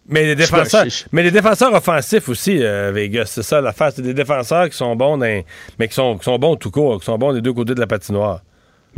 Mais 0.09 0.23
les 0.23 0.31
Je 0.31 0.35
défenseurs, 0.35 0.83
je- 0.85 0.89
je- 0.89 1.03
mais 1.11 1.23
les 1.23 1.31
défenseurs 1.31 1.73
offensifs 1.73 2.27
aussi, 2.27 2.61
euh, 2.63 2.91
Vegas, 2.93 3.25
c'est 3.27 3.43
ça 3.43 3.61
l'affaire. 3.61 3.91
C'est 3.95 4.01
des 4.01 4.13
défenseurs 4.13 4.69
qui 4.69 4.75
sont 4.75 4.95
bons, 4.95 5.17
dans- 5.17 5.43
mais 5.79 5.87
qui 5.87 5.93
sont, 5.93 6.17
qui 6.17 6.23
sont 6.25 6.37
bons 6.39 6.55
tout 6.55 6.71
court, 6.71 6.99
qui 6.99 7.05
sont 7.05 7.17
bons 7.17 7.33
des 7.33 7.41
deux 7.41 7.53
côtés 7.53 7.75
de 7.75 7.79
la 7.79 7.87
patinoire. 7.87 8.41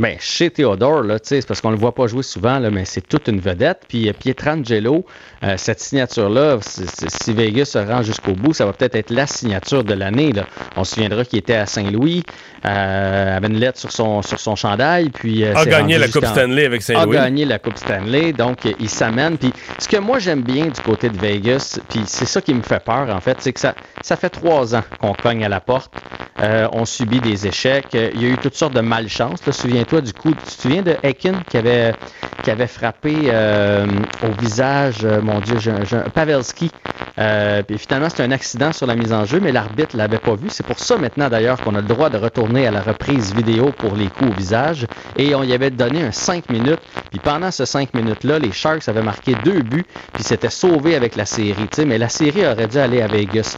Ben, 0.00 0.16
chez 0.18 0.50
Théodore, 0.50 1.02
là, 1.04 1.18
c'est 1.22 1.46
parce 1.46 1.60
qu'on 1.60 1.70
le 1.70 1.76
voit 1.76 1.94
pas 1.94 2.08
jouer 2.08 2.24
souvent, 2.24 2.58
là, 2.58 2.68
mais 2.68 2.84
c'est 2.84 3.00
toute 3.06 3.28
une 3.28 3.38
vedette. 3.38 3.82
Puis 3.88 4.08
euh, 4.08 4.12
Pietrangelo, 4.12 5.06
euh, 5.44 5.54
cette 5.56 5.78
signature-là, 5.78 6.58
si 6.60 7.32
Vegas 7.32 7.66
se 7.66 7.78
rend 7.78 8.02
jusqu'au 8.02 8.32
bout, 8.32 8.52
ça 8.52 8.66
va 8.66 8.72
peut-être 8.72 8.96
être 8.96 9.10
la 9.10 9.28
signature 9.28 9.84
de 9.84 9.94
l'année. 9.94 10.32
là. 10.32 10.46
On 10.76 10.82
se 10.82 10.94
souviendra 10.96 11.24
qu'il 11.24 11.38
était 11.38 11.54
à 11.54 11.66
Saint-Louis, 11.66 12.24
euh, 12.66 13.36
avait 13.36 13.46
une 13.46 13.58
lettre 13.60 13.78
sur 13.78 13.92
son, 13.92 14.22
sur 14.22 14.40
son 14.40 14.56
chandail, 14.56 15.10
puis... 15.10 15.44
euh, 15.44 15.54
A 15.54 15.64
gagné 15.64 15.96
la 15.98 16.08
Coupe 16.08 16.26
Stanley 16.26 16.64
avec 16.66 16.82
Saint-Louis. 16.82 17.16
A 17.16 17.22
gagné 17.24 17.44
la 17.44 17.58
Coupe 17.60 17.78
Stanley, 17.78 18.32
donc 18.32 18.66
euh, 18.66 18.72
il 18.80 18.88
s'amène. 18.88 19.38
Puis 19.38 19.52
ce 19.78 19.86
que 19.86 19.98
moi 19.98 20.18
j'aime 20.18 20.42
bien 20.42 20.66
du 20.66 20.80
côté 20.80 21.08
de 21.08 21.16
Vegas, 21.18 21.78
puis 21.88 22.00
c'est 22.06 22.26
ça 22.26 22.40
qui 22.40 22.52
me 22.52 22.62
fait 22.62 22.82
peur 22.82 23.08
en 23.14 23.20
fait, 23.20 23.36
c'est 23.38 23.52
que 23.52 23.60
ça, 23.60 23.74
ça 24.02 24.16
fait 24.16 24.30
trois 24.30 24.74
ans 24.74 24.82
qu'on 25.00 25.12
cogne 25.12 25.44
à 25.44 25.48
la 25.48 25.60
porte. 25.60 25.92
Euh, 26.40 26.66
on 26.72 26.84
subit 26.84 27.20
des 27.20 27.46
échecs. 27.46 27.86
Il 27.92 28.20
y 28.20 28.26
a 28.26 28.28
eu 28.30 28.38
toutes 28.38 28.56
sortes 28.56 28.74
de 28.74 28.80
malchance. 28.80 29.38
là. 29.46 29.52
Souviens-toi 29.84 30.00
du 30.00 30.14
coup, 30.14 30.34
tu 30.34 30.44
te 30.56 30.62
souviens 30.62 30.82
de 30.82 30.96
Aiken 31.02 31.44
qui 31.46 31.58
avait, 31.58 31.94
qui 32.42 32.50
avait 32.50 32.66
frappé 32.66 33.24
euh, 33.28 33.86
au 34.22 34.32
visage, 34.32 35.04
euh, 35.04 35.20
mon 35.20 35.40
Dieu, 35.42 35.58
je- 35.58 35.84
je- 35.84 36.08
Pavelski. 36.08 36.74
Euh, 37.20 37.62
puis 37.62 37.78
finalement, 37.78 38.08
c'était 38.08 38.22
un 38.24 38.30
accident 38.32 38.72
sur 38.72 38.86
la 38.86 38.96
mise 38.96 39.12
en 39.12 39.24
jeu, 39.24 39.38
mais 39.40 39.52
l'arbitre 39.52 39.96
l'avait 39.96 40.18
pas 40.18 40.34
vu. 40.34 40.48
C'est 40.50 40.66
pour 40.66 40.80
ça 40.80 40.96
maintenant 40.98 41.28
d'ailleurs 41.28 41.60
qu'on 41.60 41.74
a 41.76 41.80
le 41.80 41.86
droit 41.86 42.10
de 42.10 42.16
retourner 42.16 42.66
à 42.66 42.70
la 42.72 42.82
reprise 42.82 43.32
vidéo 43.32 43.72
pour 43.72 43.94
les 43.94 44.10
coups 44.10 44.30
au 44.30 44.32
visage. 44.32 44.86
Et 45.14 45.34
on 45.34 45.42
y 45.44 45.52
avait 45.52 45.70
donné 45.70 46.02
un 46.02 46.10
5 46.12 46.48
minutes. 46.48 46.80
Puis 47.10 47.20
pendant 47.20 47.50
ce 47.52 47.64
5 47.66 47.94
minutes-là, 47.94 48.38
les 48.40 48.50
Sharks 48.50 48.88
avaient 48.88 49.02
marqué 49.02 49.36
deux 49.36 49.62
buts, 49.62 49.86
puis 50.16 50.24
s'étaient 50.24 50.50
sauvés 50.50 50.96
avec 50.96 51.14
la 51.14 51.26
série. 51.26 51.68
Mais 51.86 51.98
la 51.98 52.08
série 52.08 52.44
aurait 52.46 52.66
dû 52.68 52.78
aller 52.78 53.00
à 53.00 53.06
Vegas. 53.06 53.56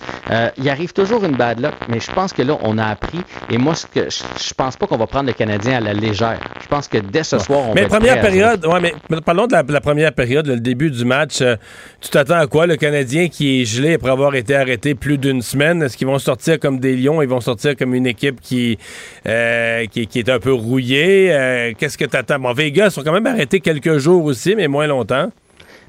Il 0.58 0.68
arrive 0.68 0.92
toujours 0.92 1.24
une 1.24 1.36
bad 1.36 1.60
luck, 1.60 1.76
mais 1.86 2.00
je 2.00 2.10
pense 2.10 2.32
que 2.34 2.42
là, 2.42 2.58
on 2.60 2.76
a 2.76 2.84
appris. 2.86 3.24
Et 3.48 3.56
moi, 3.58 3.72
je, 3.94 4.52
pense 4.54 4.76
pas 4.76 4.86
qu'on 4.86 4.98
va 4.98 5.06
prendre 5.06 5.26
le 5.28 5.32
Canadien 5.32 5.78
à 5.78 5.80
la 5.80 5.94
légère. 6.24 6.40
Je 6.62 6.66
pense 6.68 6.88
que 6.88 6.98
dès 6.98 7.22
ce 7.22 7.38
soir, 7.38 7.60
on 7.68 7.74
mais 7.74 7.82
va 7.82 7.88
première 7.88 8.20
période, 8.20 8.64
ouais, 8.66 8.80
mais 8.80 8.94
mais 9.10 9.20
parlons 9.20 9.46
de 9.46 9.52
la, 9.52 9.62
la 9.68 9.80
première 9.80 10.12
période, 10.12 10.46
le 10.46 10.60
début 10.60 10.90
du 10.90 11.04
match. 11.04 11.40
euh, 11.40 11.56
tu 12.00 12.10
t'attends 12.10 12.36
à 12.38 12.46
quoi? 12.46 12.66
Le 12.66 12.76
Canadien 12.76 13.28
qui 13.28 13.62
est 13.62 13.64
gelé 13.64 13.94
après 13.94 14.10
avoir 14.10 14.34
été 14.34 14.54
arrêté 14.56 14.94
plus 14.94 15.18
d'une 15.18 15.42
semaine, 15.42 15.82
est-ce 15.82 15.96
qu'ils 15.96 16.06
vont 16.06 16.18
sortir 16.18 16.58
comme 16.58 16.78
des 16.80 16.96
lions? 16.96 17.22
Ils 17.22 17.28
vont 17.28 17.40
sortir 17.40 17.76
comme 17.76 17.94
une 17.94 18.06
équipe 18.06 18.40
qui, 18.40 18.78
euh, 19.26 19.86
qui, 19.86 20.06
qui 20.06 20.18
est 20.18 20.28
un 20.28 20.38
peu 20.40 20.52
rouillée? 20.52 21.28
Euh, 21.32 21.72
Qu'est-ce 21.78 21.98
que 21.98 22.04
tu 22.04 22.16
attends? 22.16 22.38
Bon, 22.38 22.52
Vegas 22.52 22.90
sont 22.90 23.02
quand 23.02 23.12
même 23.12 23.26
arrêtés 23.26 23.60
quelques 23.60 23.98
jours 23.98 24.24
aussi, 24.24 24.54
mais 24.56 24.68
moins 24.68 24.86
longtemps. 24.86 25.30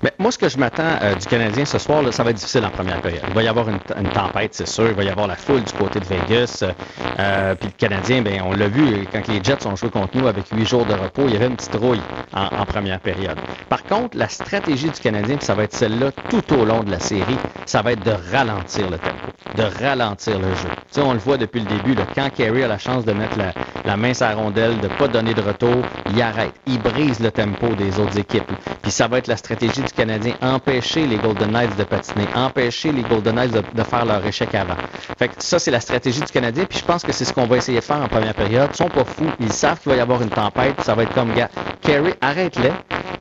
Mais 0.04 0.12
moi, 0.20 0.32
ce 0.32 0.38
que 0.38 0.48
je 0.50 0.58
m'attends 0.58 0.84
euh, 1.02 1.16
du 1.16 1.26
Canadien 1.26 1.66
ce 1.66 1.80
soir, 1.80 2.02
là, 2.04 2.12
ça 2.12 2.24
va 2.24 2.30
être 2.30 2.38
difficile 2.38 2.64
en 2.66 2.70
première 2.70 3.02
période. 3.02 3.24
Il 3.28 3.34
va 3.34 3.44
y 3.44 3.48
avoir 3.48 3.68
une, 3.70 3.80
une 4.00 4.10
tempête, 4.10 4.54
c'est 4.54 4.68
sûr. 4.68 4.88
Il 4.90 4.94
va 4.96 5.04
y 5.04 5.10
avoir 5.10 5.28
la 5.28 5.36
foule 5.36 5.64
du 5.64 5.74
côté 5.74 6.00
de 6.00 6.06
Vegas. 6.06 6.64
euh, 7.20 7.56
puis 7.56 7.70
le 7.70 7.74
Canadien, 7.78 8.22
ben, 8.22 8.42
on 8.46 8.54
l'a 8.54 8.68
vu 8.68 9.08
quand 9.12 9.28
les 9.28 9.44
Jets 9.44 9.66
ont 9.66 9.76
joué 9.76 9.90
contre 9.90 10.16
nous 10.18 10.28
avec 10.28 10.46
huit 10.52 10.66
jours 10.68 10.86
de 10.86 10.94
repos, 10.94 11.24
il 11.28 11.34
y 11.34 11.36
avait 11.36 11.48
une 11.48 11.56
petite 11.56 11.76
rouille 11.76 12.02
en, 12.34 12.46
en 12.46 12.66
première 12.66 13.00
période. 13.00 13.38
Par 13.70 13.84
contre, 13.84 14.18
la 14.18 14.30
stratégie 14.30 14.90
du 14.90 15.00
Canadien, 15.00 15.38
puis 15.38 15.46
ça 15.46 15.56
va 15.56 15.64
être 15.64 15.74
celle-là 15.74 16.12
tout 16.30 16.54
au 16.54 16.64
long 16.66 16.84
de 16.84 16.92
la 16.92 17.00
série, 17.00 17.38
ça 17.66 17.82
va 17.82 17.94
être 17.94 18.04
de 18.04 18.14
ralentir 18.32 18.90
le 18.90 19.00
tempo, 19.00 19.28
de 19.56 19.64
ralentir 19.84 20.40
le 20.40 20.50
jeu. 20.56 20.70
Tu 20.70 20.84
sais, 20.92 21.02
on 21.02 21.14
le 21.14 21.20
voit 21.20 21.38
depuis 21.38 21.60
le 21.62 21.66
début. 21.66 21.96
Là, 21.96 22.06
quand 22.14 22.30
Kerry 22.30 22.64
a 22.64 22.68
la 22.68 22.78
chance 22.78 23.04
de 23.06 23.14
mettre 23.14 23.38
la, 23.38 23.54
la 23.84 23.98
main 23.98 24.14
sur 24.14 24.28
la 24.28 24.36
rondelle, 24.36 24.80
de 24.80 24.88
pas 24.88 25.08
donner 25.08 25.34
de 25.34 25.42
retour, 25.42 25.88
il 26.06 26.22
arrête. 26.22 26.54
Il 26.68 26.80
brise 26.82 27.20
le 27.20 27.32
tempo 27.32 27.76
des 27.76 28.00
autres 28.00 28.18
équipes. 28.18 28.52
Puis 28.82 28.92
ça 28.92 29.08
va 29.08 29.18
être 29.18 29.28
la 29.28 29.38
stratégie 29.38 29.82
du 29.88 29.94
Canadien, 29.94 30.34
empêcher 30.42 31.08
les 31.08 31.18
Golden 31.18 31.52
Knights 31.52 31.76
de 31.78 31.84
patiner, 31.84 32.26
empêcher 32.36 32.92
les 32.92 33.02
Golden 33.04 33.36
Knights 33.36 33.54
de, 33.54 33.84
faire 33.84 34.06
leur 34.06 34.26
échec 34.26 34.54
avant. 34.54 34.76
Fait 35.18 35.30
que 35.30 35.36
ça, 35.40 35.60
c'est 35.60 35.72
la 35.72 35.80
stratégie 35.80 36.22
du 36.22 36.32
Canadien, 36.32 36.66
puis 36.66 36.80
je 36.80 36.86
pense 36.86 37.04
que 37.04 37.12
c'est 37.12 37.26
ce 37.26 37.34
qu'on 37.34 37.46
va 37.46 37.58
essayer 37.58 37.80
de 37.80 37.84
faire 37.84 38.02
en 38.02 38.08
première 38.08 38.36
période. 38.36 38.70
Ils 38.74 38.78
sont 38.78 38.90
pas 38.90 39.06
fous, 39.06 39.32
ils 39.40 39.52
savent 39.52 39.80
qu'il 39.80 39.92
va 39.92 39.98
y 39.98 40.02
avoir 40.02 40.22
une 40.22 40.30
tempête, 40.30 40.80
ça 40.82 40.94
va 40.94 41.04
être 41.04 41.14
comme, 41.14 41.34
gars, 41.34 41.50
Kerry, 41.82 42.14
arrête-les. 42.22 42.72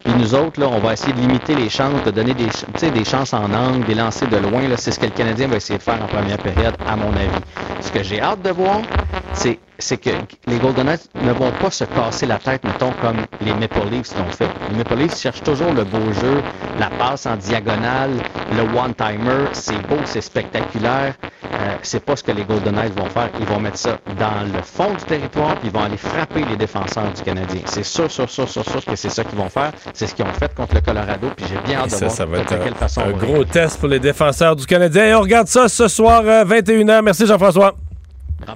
Puis 0.06 0.14
nous 0.14 0.34
autres, 0.36 0.60
là, 0.60 0.68
on 0.68 0.78
va 0.78 0.92
essayer 0.92 1.12
de 1.12 1.18
limiter 1.20 1.56
les 1.56 1.68
chances, 1.68 2.00
de 2.02 2.12
donner 2.12 2.36
des, 2.36 2.50
des 2.92 3.04
chances 3.04 3.32
en 3.34 3.52
angle, 3.52 3.84
des 3.84 3.96
lancers 3.96 4.28
de 4.28 4.36
loin. 4.36 4.76
C'est 4.76 4.92
ce 4.92 5.00
que 5.00 5.06
le 5.06 5.10
Canadien 5.12 5.48
va 5.48 5.56
essayer 5.56 5.78
de 5.78 5.82
faire 5.82 6.00
en 6.00 6.08
première 6.08 6.38
période, 6.38 6.76
à 6.86 6.96
mon 6.96 7.16
avis. 7.16 7.44
Ce 7.80 7.90
que 7.90 8.04
j'ai 8.04 8.20
hâte 8.20 8.40
de 8.42 8.50
voir, 8.50 8.86
c'est 9.32 9.62
c'est 9.78 9.98
que 9.98 10.10
les 10.46 10.58
Golden 10.58 10.86
Knights 10.86 11.10
ne 11.20 11.32
vont 11.32 11.52
pas 11.52 11.70
se 11.70 11.84
casser 11.84 12.26
la 12.26 12.38
tête, 12.38 12.64
mettons, 12.64 12.94
comme 12.94 13.26
les 13.40 13.54
Maple 13.54 13.88
Leafs 13.90 14.16
l'ont 14.16 14.30
fait. 14.30 14.54
Les 14.68 14.74
Maple 14.76 14.96
Leafs 14.96 15.16
cherchent 15.18 15.42
toujours 15.42 15.74
le 15.74 15.84
beau 15.84 16.12
jeu, 16.12 16.44
la 16.76 16.90
passe 16.90 17.26
en 17.26 17.36
diagonale, 17.36 18.22
le 18.48 18.62
one-timer, 18.62 19.48
c'est 19.52 19.80
beau, 19.80 20.06
c'est 20.06 20.22
spectaculaire. 20.22 21.16
Euh, 21.52 21.76
c'est 21.82 22.04
pas 22.04 22.16
ce 22.16 22.22
que 22.22 22.32
les 22.32 22.44
Golden 22.44 22.74
Knights 22.74 22.98
vont 22.98 23.08
faire. 23.08 23.30
Ils 23.40 23.46
vont 23.46 23.60
mettre 23.60 23.78
ça 23.78 23.98
dans 24.18 24.52
le 24.52 24.62
fond 24.62 24.94
du 24.94 25.04
territoire, 25.04 25.56
puis 25.56 25.68
ils 25.68 25.72
vont 25.72 25.84
aller 25.84 25.96
frapper 25.96 26.44
les 26.48 26.56
défenseurs 26.56 27.12
du 27.12 27.22
Canadien. 27.22 27.60
C'est 27.66 27.84
sûr, 27.84 28.10
sûr, 28.10 28.28
sûr, 28.28 28.48
sûr, 28.48 28.64
sûr 28.64 28.84
que 28.84 28.96
c'est 28.96 29.08
ça 29.08 29.24
qu'ils 29.24 29.38
vont 29.38 29.48
faire. 29.48 29.72
C'est 29.94 30.06
ce 30.06 30.14
qu'ils 30.14 30.24
ont 30.24 30.32
fait 30.32 30.54
contre 30.54 30.74
le 30.74 30.80
Colorado, 30.80 31.28
puis 31.36 31.46
j'ai 31.48 31.58
bien 31.66 31.80
hâte 31.80 31.86
de 31.86 31.90
Ça, 31.90 31.98
voir 32.06 32.10
ça 32.12 32.26
va 32.26 32.36
de 32.38 32.42
être 32.42 32.52
un, 32.52 32.58
quelle 32.58 32.74
façon 32.74 33.00
un 33.02 33.12
gros 33.12 33.44
test 33.44 33.78
pour 33.80 33.88
les 33.88 34.00
défenseurs 34.00 34.56
du 34.56 34.66
Canadien. 34.66 35.04
Et 35.06 35.14
on 35.14 35.20
regarde 35.20 35.48
ça 35.48 35.68
ce 35.68 35.88
soir, 35.88 36.22
euh, 36.24 36.44
21h. 36.44 37.02
Merci 37.02 37.26
Jean-François. 37.26 37.74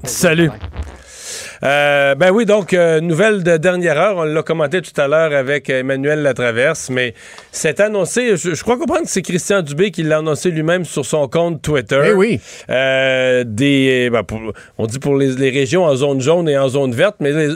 Salut. 0.04 0.50
Euh, 1.62 2.14
ben 2.14 2.30
oui, 2.30 2.46
donc, 2.46 2.72
euh, 2.72 3.00
nouvelle 3.00 3.42
de 3.42 3.56
dernière 3.58 3.98
heure. 3.98 4.16
On 4.16 4.24
l'a 4.24 4.42
commenté 4.42 4.80
tout 4.80 4.98
à 4.98 5.08
l'heure 5.08 5.32
avec 5.34 5.68
Emmanuel 5.68 6.22
Latraverse, 6.22 6.88
mais 6.90 7.14
c'est 7.52 7.80
annoncé, 7.80 8.36
je, 8.36 8.54
je 8.54 8.62
crois 8.62 8.78
comprendre 8.78 9.02
que 9.02 9.10
c'est 9.10 9.22
Christian 9.22 9.60
Dubé 9.60 9.90
qui 9.90 10.02
l'a 10.02 10.18
annoncé 10.18 10.50
lui-même 10.50 10.84
sur 10.84 11.04
son 11.04 11.28
compte 11.28 11.60
Twitter. 11.60 12.00
Eh 12.08 12.12
oui. 12.12 12.40
Euh, 12.70 13.44
des, 13.46 14.08
ben, 14.10 14.22
pour- 14.22 14.40
on 14.78 14.86
dit 14.86 14.98
pour 14.98 15.16
les, 15.16 15.32
les 15.36 15.50
régions 15.50 15.84
en 15.84 15.94
zone 15.96 16.20
jaune 16.20 16.48
et 16.48 16.56
en 16.56 16.68
zone 16.68 16.92
verte, 16.92 17.16
mais 17.20 17.32
les, 17.32 17.48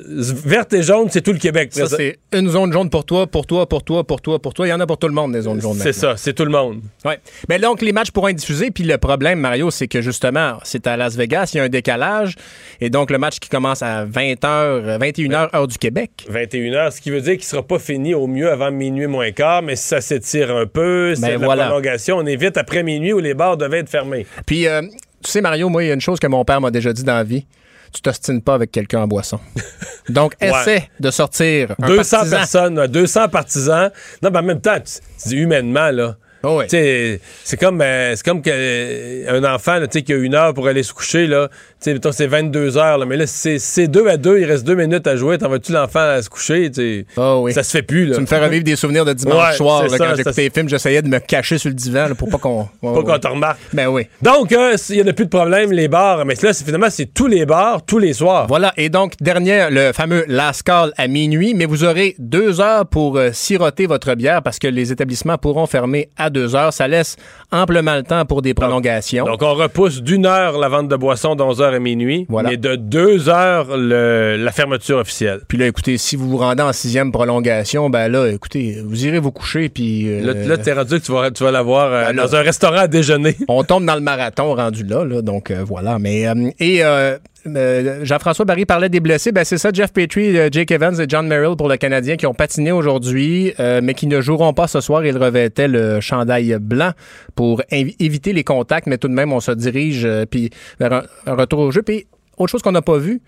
verte 0.44 0.72
et 0.74 0.82
jaune, 0.82 1.09
c'est 1.10 1.22
tout 1.22 1.32
le 1.32 1.39
Québec. 1.39 1.70
Ça, 1.72 1.86
c'est 1.86 2.18
une 2.35 2.48
zone 2.51 2.72
jaune 2.72 2.90
pour 2.90 3.05
toi, 3.06 3.26
pour 3.26 3.47
toi, 3.47 3.66
pour 3.68 3.82
toi, 3.85 4.05
pour 4.05 4.20
toi, 4.20 4.39
pour 4.39 4.52
toi. 4.52 4.66
Il 4.66 4.70
y 4.70 4.72
en 4.74 4.81
a 4.81 4.86
pour 4.86 4.98
tout 4.98 5.09
le 5.09 5.14
monde, 5.14 5.32
des 5.32 5.40
zones 5.43 5.60
jaunes. 5.62 5.78
C'est 5.81 5.93
ça, 5.94 6.14
c'est 6.16 6.35
tout 6.35 6.44
le 6.44 6.51
monde. 6.51 6.82
Ouais. 7.05 7.18
Mais 7.48 7.59
donc, 7.59 7.81
les 7.81 7.93
matchs 7.93 8.10
pourront 8.10 8.28
être 8.28 8.36
diffusés. 8.36 8.70
Puis 8.70 8.85
le 8.85 8.98
problème, 8.98 9.39
Mario, 9.40 9.70
c'est 9.70 9.89
que 9.89 10.02
justement, 10.02 10.59
c'est 10.62 10.86
à 10.86 10.97
Las 10.98 11.16
Vegas, 11.16 11.51
il 11.55 11.56
y 11.56 11.60
a 11.60 11.64
un 11.64 11.68
décalage. 11.68 12.35
Et 12.81 12.90
donc, 12.90 13.10
le 13.10 13.16
match 13.18 13.39
qui 13.39 13.48
commence 13.48 13.82
à 13.82 13.94
20h, 14.05 14.99
21h, 14.99 15.55
heure 15.55 15.69
du 15.69 15.79
Québec. 15.79 16.27
21h, 16.31 16.91
ce 16.93 17.01
qui 17.01 17.11
veut 17.11 17.21
dire 17.21 17.35
qu'il 17.35 17.45
sera 17.45 17.62
pas 17.62 17.79
fini 17.79 18.15
au 18.15 18.27
mieux 18.27 18.51
avant 18.51 18.71
minuit 18.71 19.07
moins 19.07 19.31
quart, 19.33 19.62
mais 19.62 19.77
si 19.77 19.87
ça 19.89 20.01
s'étire 20.01 20.55
un 20.57 20.66
peu, 20.66 21.15
c'est 21.15 21.21
Ben 21.23 21.39
de 21.41 21.45
voilà. 21.45 21.62
la 21.65 21.69
prolongation, 21.69 22.16
on 22.19 22.27
est 22.27 22.37
vite 22.37 22.57
après 22.57 22.83
minuit 22.83 23.12
où 23.12 23.21
les 23.21 23.35
bars 23.35 23.57
devaient 23.57 23.79
être 23.81 23.89
fermés. 23.89 24.27
Puis, 24.47 24.66
euh, 24.66 24.83
tu 25.23 25.31
sais, 25.31 25.41
Mario, 25.41 25.69
moi, 25.69 25.85
il 25.85 25.89
y 25.89 25.91
a 25.91 25.95
une 25.95 26.01
chose 26.01 26.19
que 26.19 26.27
mon 26.27 26.45
père 26.45 26.61
m'a 26.61 26.71
déjà 26.71 26.93
dit 26.93 27.05
dans 27.05 27.15
la 27.15 27.25
vie. 27.25 27.47
Tu 27.93 28.01
t'ostines 28.03 28.43
pas 28.43 28.55
avec 28.55 28.73
quelqu'un 28.73 29.03
en 29.03 29.07
boisson. 29.07 29.39
Donc, 30.09 30.35
Ouais. 30.43 30.49
essaie 30.51 30.89
de 30.99 31.11
sortir 31.12 31.75
un 31.81 31.87
200 31.87 32.16
partisan. 32.19 32.37
personnes, 32.37 32.79
ouais, 32.81 32.89
200 32.89 33.29
partisans. 33.29 33.91
Non, 34.23 34.31
mais 34.33 34.39
en 34.39 34.43
même 34.43 34.61
temps, 34.61 34.79
tu, 34.81 34.95
tu 35.23 35.29
dis 35.29 35.37
humainement, 35.37 35.91
là. 35.93 36.16
Oh 36.47 36.61
C'est 36.69 37.21
comme, 37.59 37.81
euh, 37.81 38.15
comme 38.23 38.43
que, 38.43 38.51
euh, 38.53 39.39
un 39.41 39.45
enfant 39.55 39.79
là, 39.79 39.87
qui 39.87 40.12
a 40.12 40.16
une 40.16 40.35
heure 40.35 40.53
pour 40.53 40.66
aller 40.69 40.83
se 40.83 40.93
coucher. 40.93 41.27
Là. 41.27 41.49
Sais, 41.85 41.94
c'est 42.12 42.27
22 42.27 42.78
heures. 42.78 42.97
Là, 42.97 43.05
mais 43.05 43.19
là, 43.19 43.27
c'est 43.27 43.59
c'est 43.59 43.89
deux 43.89 44.09
à 44.09 44.16
deux, 44.16 44.39
il 44.39 44.47
reste 44.47 44.65
deux 44.65 44.74
minutes 44.74 45.06
à 45.06 45.16
jouer. 45.16 45.36
T'en 45.36 45.51
vas-tu 45.51 45.70
l'enfant 45.70 45.98
à 46.01 46.23
se 46.23 46.31
coucher? 46.31 46.70
tu 46.70 47.05
sais? 47.15 47.52
Ça 47.52 47.62
se 47.62 47.70
fait 47.73 47.82
plus. 47.82 48.06
Là. 48.06 48.15
Tu 48.16 48.23
me 48.23 48.27
fais 48.27 48.39
revivre 48.43 48.65
des 48.65 48.74
souvenirs 48.74 49.05
de 49.05 49.12
dimanche 49.12 49.51
Ouais, 49.51 49.56
soir. 49.56 49.82
là, 49.86 49.98
quand 49.98 50.15
j'écoutais 50.16 50.43
les 50.44 50.51
films, 50.51 50.69
j'essayais 50.70 51.02
de 51.02 51.09
me 51.09 51.19
cacher 51.19 51.59
sur 51.59 51.69
le 51.69 51.74
divan 51.74 52.06
pour 52.16 52.31
pas 52.31 52.39
qu'on. 52.39 52.66
Pas 52.81 53.02
qu'on 53.02 53.19
te 53.19 53.28
remarque. 53.28 53.59
Ben 53.74 53.89
oui. 53.89 54.06
Donc, 54.23 54.51
euh, 54.52 54.77
il 54.89 54.97
n'y 54.97 55.02
en 55.02 55.06
a 55.09 55.12
plus 55.12 55.27
de 55.27 55.31
problème, 55.31 55.73
les 55.73 55.89
bars. 55.89 56.24
Mais 56.24 56.35
là, 56.43 56.52
c'est- 56.55 56.65
finalement, 56.65 56.89
c'est 56.89 57.12
tous 57.12 57.27
les 57.27 57.44
bars, 57.44 57.82
tous 57.85 57.98
les 57.98 58.15
soirs. 58.15 58.47
Voilà. 58.47 58.73
Et 58.78 58.89
donc, 58.89 59.12
dernier, 59.20 59.66
le 59.70 59.93
fameux 59.93 60.24
last 60.27 60.62
call 60.62 60.93
à 60.97 61.06
minuit, 61.06 61.52
mais 61.55 61.66
vous 61.66 61.85
aurez 61.85 62.15
deux 62.19 62.62
heures 62.62 62.86
pour 62.86 63.19
euh, 63.19 63.28
siroter 63.32 63.86
votre 63.86 64.15
bière 64.15 64.43
parce 64.43 64.59
que 64.59 64.69
les 64.69 64.90
établissements 64.90 65.36
pourront 65.36 65.66
fermer 65.66 66.09
à 66.16 66.31
deux 66.31 66.55
heures. 66.55 66.73
Ça 66.73 66.89
laisse 66.89 67.16
amplement 67.52 67.94
le 67.97 68.05
temps 68.05 68.24
pour 68.24 68.40
des 68.40 68.55
prolongations. 68.55 69.27
Donc, 69.27 69.43
on 69.43 69.52
repousse 69.55 70.01
d'une 70.02 70.24
heure 70.24 70.56
la 70.59 70.69
vente 70.69 70.89
de 70.89 70.97
boissons 70.97 71.35
d'11 71.35 71.61
heures 71.61 71.74
à 71.75 71.79
minuit, 71.79 72.27
Voilà. 72.29 72.51
mais 72.51 72.57
de 72.57 72.77
deux 72.77 73.29
heures 73.29 73.77
le- 73.77 74.37
la 74.37 74.53
fermeture 74.53 74.99
officielle. 74.99 75.41
Puis 75.49 75.59
là, 75.59 75.67
écoutez, 75.67 75.99
si 75.99 76.17
vous 76.17 76.29
vous 76.29 76.39
rendez 76.39 76.63
en 76.63 76.73
sixième 76.73 77.13
prolongation, 77.13 77.91
ben 77.91 78.09
là, 78.09 78.27
écoutez, 78.29 78.79
vous 78.85 79.05
irez 79.07 79.19
vous 79.19 79.33
coucher, 79.33 79.69
puis... 79.69 80.09
euh, 80.09 80.21
Là, 80.25 80.33
là, 80.47 80.59
t'es 80.59 80.73
rendu 80.73 81.01
que 81.01 81.05
tu 81.05 81.13
vas, 81.13 81.31
tu 81.31 81.45
vas 81.45 81.51
l'avoir 81.51 81.93
euh, 81.93 82.05
Ben 82.07 82.17
dans 82.17 82.35
un 82.35 82.41
restaurant 82.43 82.77
à 82.79 82.89
déjeuner. 82.89 83.37
on 83.49 83.63
tombe 83.65 83.85
dans 83.85 83.95
le 83.95 84.01
marathon 84.01 84.55
rendu 84.55 84.85
là, 84.85 85.05
là, 85.05 85.21
donc 85.23 85.51
euh, 85.51 85.63
voilà. 85.65 85.99
Mais 85.99 86.27
euh, 86.27 86.51
et 86.59 86.83
euh, 86.85 86.95
euh, 86.95 87.19
Jean-François 87.47 88.45
Barry 88.45 88.65
parlait 88.65 88.89
des 88.89 89.01
blessés, 89.01 89.31
ben 89.31 89.45
c'est 89.45 89.59
ça, 89.59 89.71
Jeff 89.73 89.93
Petrie, 89.93 90.39
euh, 90.39 90.49
Jake 90.51 90.71
Evans 90.71 90.99
et 90.99 91.05
John 91.09 91.27
Merrill 91.27 91.57
pour 91.57 91.69
le 91.69 91.77
Canadien 91.77 92.16
qui 92.16 92.27
ont 92.27 92.33
patiné 92.35 92.73
aujourd'hui, 92.73 93.53
euh, 93.61 93.81
mais 93.83 93.95
qui 93.95 94.07
ne 94.07 94.21
joueront 94.21 94.55
pas 94.55 94.66
ce 94.66 94.81
soir. 94.81 95.05
Ils 95.05 95.19
revêtaient 95.19 95.69
le 95.69 96.01
chandail 96.01 96.57
blanc 96.61 96.93
pour 97.35 97.62
éviter 97.71 98.33
les 98.33 98.45
contacts, 98.45 98.87
mais 98.87 98.97
tout 98.99 99.09
de 99.09 99.15
même 99.15 99.33
on 99.33 99.41
se 99.41 99.51
dirige 99.53 100.05
euh, 100.05 100.25
puis 100.25 100.51
vers 100.81 100.93
un, 100.93 101.03
un 101.27 101.35
retour 101.35 101.59
au 101.61 101.71
jeu. 101.71 101.83
Puis 101.83 102.07
autre 102.39 102.51
chose 102.51 102.62
qu'on 102.62 102.73
n'a 102.73 102.83
pas 102.83 102.99
vu. 102.99 103.21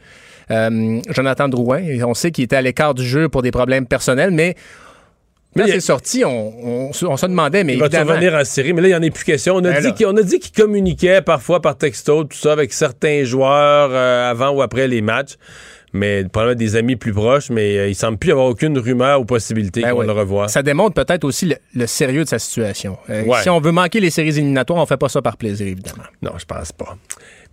euh, 0.51 1.01
Jonathan 1.11 1.49
Drouin, 1.49 1.83
on 2.05 2.15
sait 2.15 2.31
qu'il 2.31 2.45
était 2.45 2.57
à 2.57 2.63
l'écart 2.63 2.95
du 2.95 3.05
jeu 3.05 3.29
pour 3.29 3.43
des 3.43 3.51
problèmes 3.51 3.87
personnels, 3.87 4.31
mais 4.31 4.55
quand 5.57 5.65
c'est 5.67 5.81
sorti, 5.81 6.25
on, 6.25 6.89
on 6.89 6.93
se- 6.93 7.05
on 7.07 7.17
se 7.17 7.27
demandait, 7.27 7.65
mais 7.65 7.75
il 7.75 7.81
va 7.81 7.87
revenir 7.87 8.35
en 8.35 8.45
série, 8.45 8.73
mais 8.73 8.83
là, 8.83 8.89
il 8.89 8.91
n'y 8.93 8.97
en 8.97 9.03
a 9.03 9.11
plus 9.11 9.25
question. 9.25 9.55
On 9.57 9.59
a 9.59 9.73
Ben 9.73 9.81
dit 9.81 9.87
là. 9.89 9.93
qu'il 9.93 10.07
on 10.07 10.17
a 10.17 10.23
dit 10.23 10.39
qu'il 10.39 10.53
communiquait 10.53 11.23
parfois 11.23 11.61
par 11.61 11.77
texto, 11.79 12.25
tout 12.25 12.37
ça, 12.37 12.53
avec 12.53 12.73
certains 12.73 13.25
joueurs 13.25 13.91
euh, 13.93 14.31
avant 14.31 14.51
ou 14.51 14.63
après 14.63 14.89
les 14.89 15.01
matchs. 15.03 15.35
Mais 15.93 16.25
probablement 16.25 16.59
des 16.59 16.77
amis 16.77 16.97
plus 16.97 17.13
proches, 17.15 17.49
mais 17.49 17.79
euh, 17.79 17.89
il 17.89 17.95
semble 17.95 18.19
plus 18.19 18.29
y 18.29 18.33
avoir 18.33 18.49
aucune 18.49 18.77
rumeur 18.79 19.19
ou 19.21 19.25
possibilité 19.25 19.81
Ben 19.81 19.93
qu'on 19.93 20.01
oui. 20.01 20.07
le 20.07 20.13
revoie. 20.13 20.49
Ça 20.49 20.63
démontre 20.63 20.95
peut-être 20.95 21.25
aussi 21.25 21.47
le, 21.47 21.57
le 21.75 21.87
sérieux 21.87 22.25
de 22.25 22.29
sa 22.29 22.39
situation. 22.39 22.99
Euh, 23.09 23.23
Ouais. 23.23 23.41
Si 23.43 23.49
on 23.49 23.61
veut 23.61 23.73
manquer 23.73 24.01
les 24.01 24.11
séries 24.11 24.29
éliminatoires, 24.37 24.79
on 24.83 24.85
fait 24.85 24.99
pas 24.99 25.09
ça 25.09 25.23
par 25.23 25.39
plaisir, 25.39 25.67
évidemment. 25.69 26.03
Non, 26.21 26.33
je 26.37 26.45
pense 26.45 26.73
pas. 26.73 26.99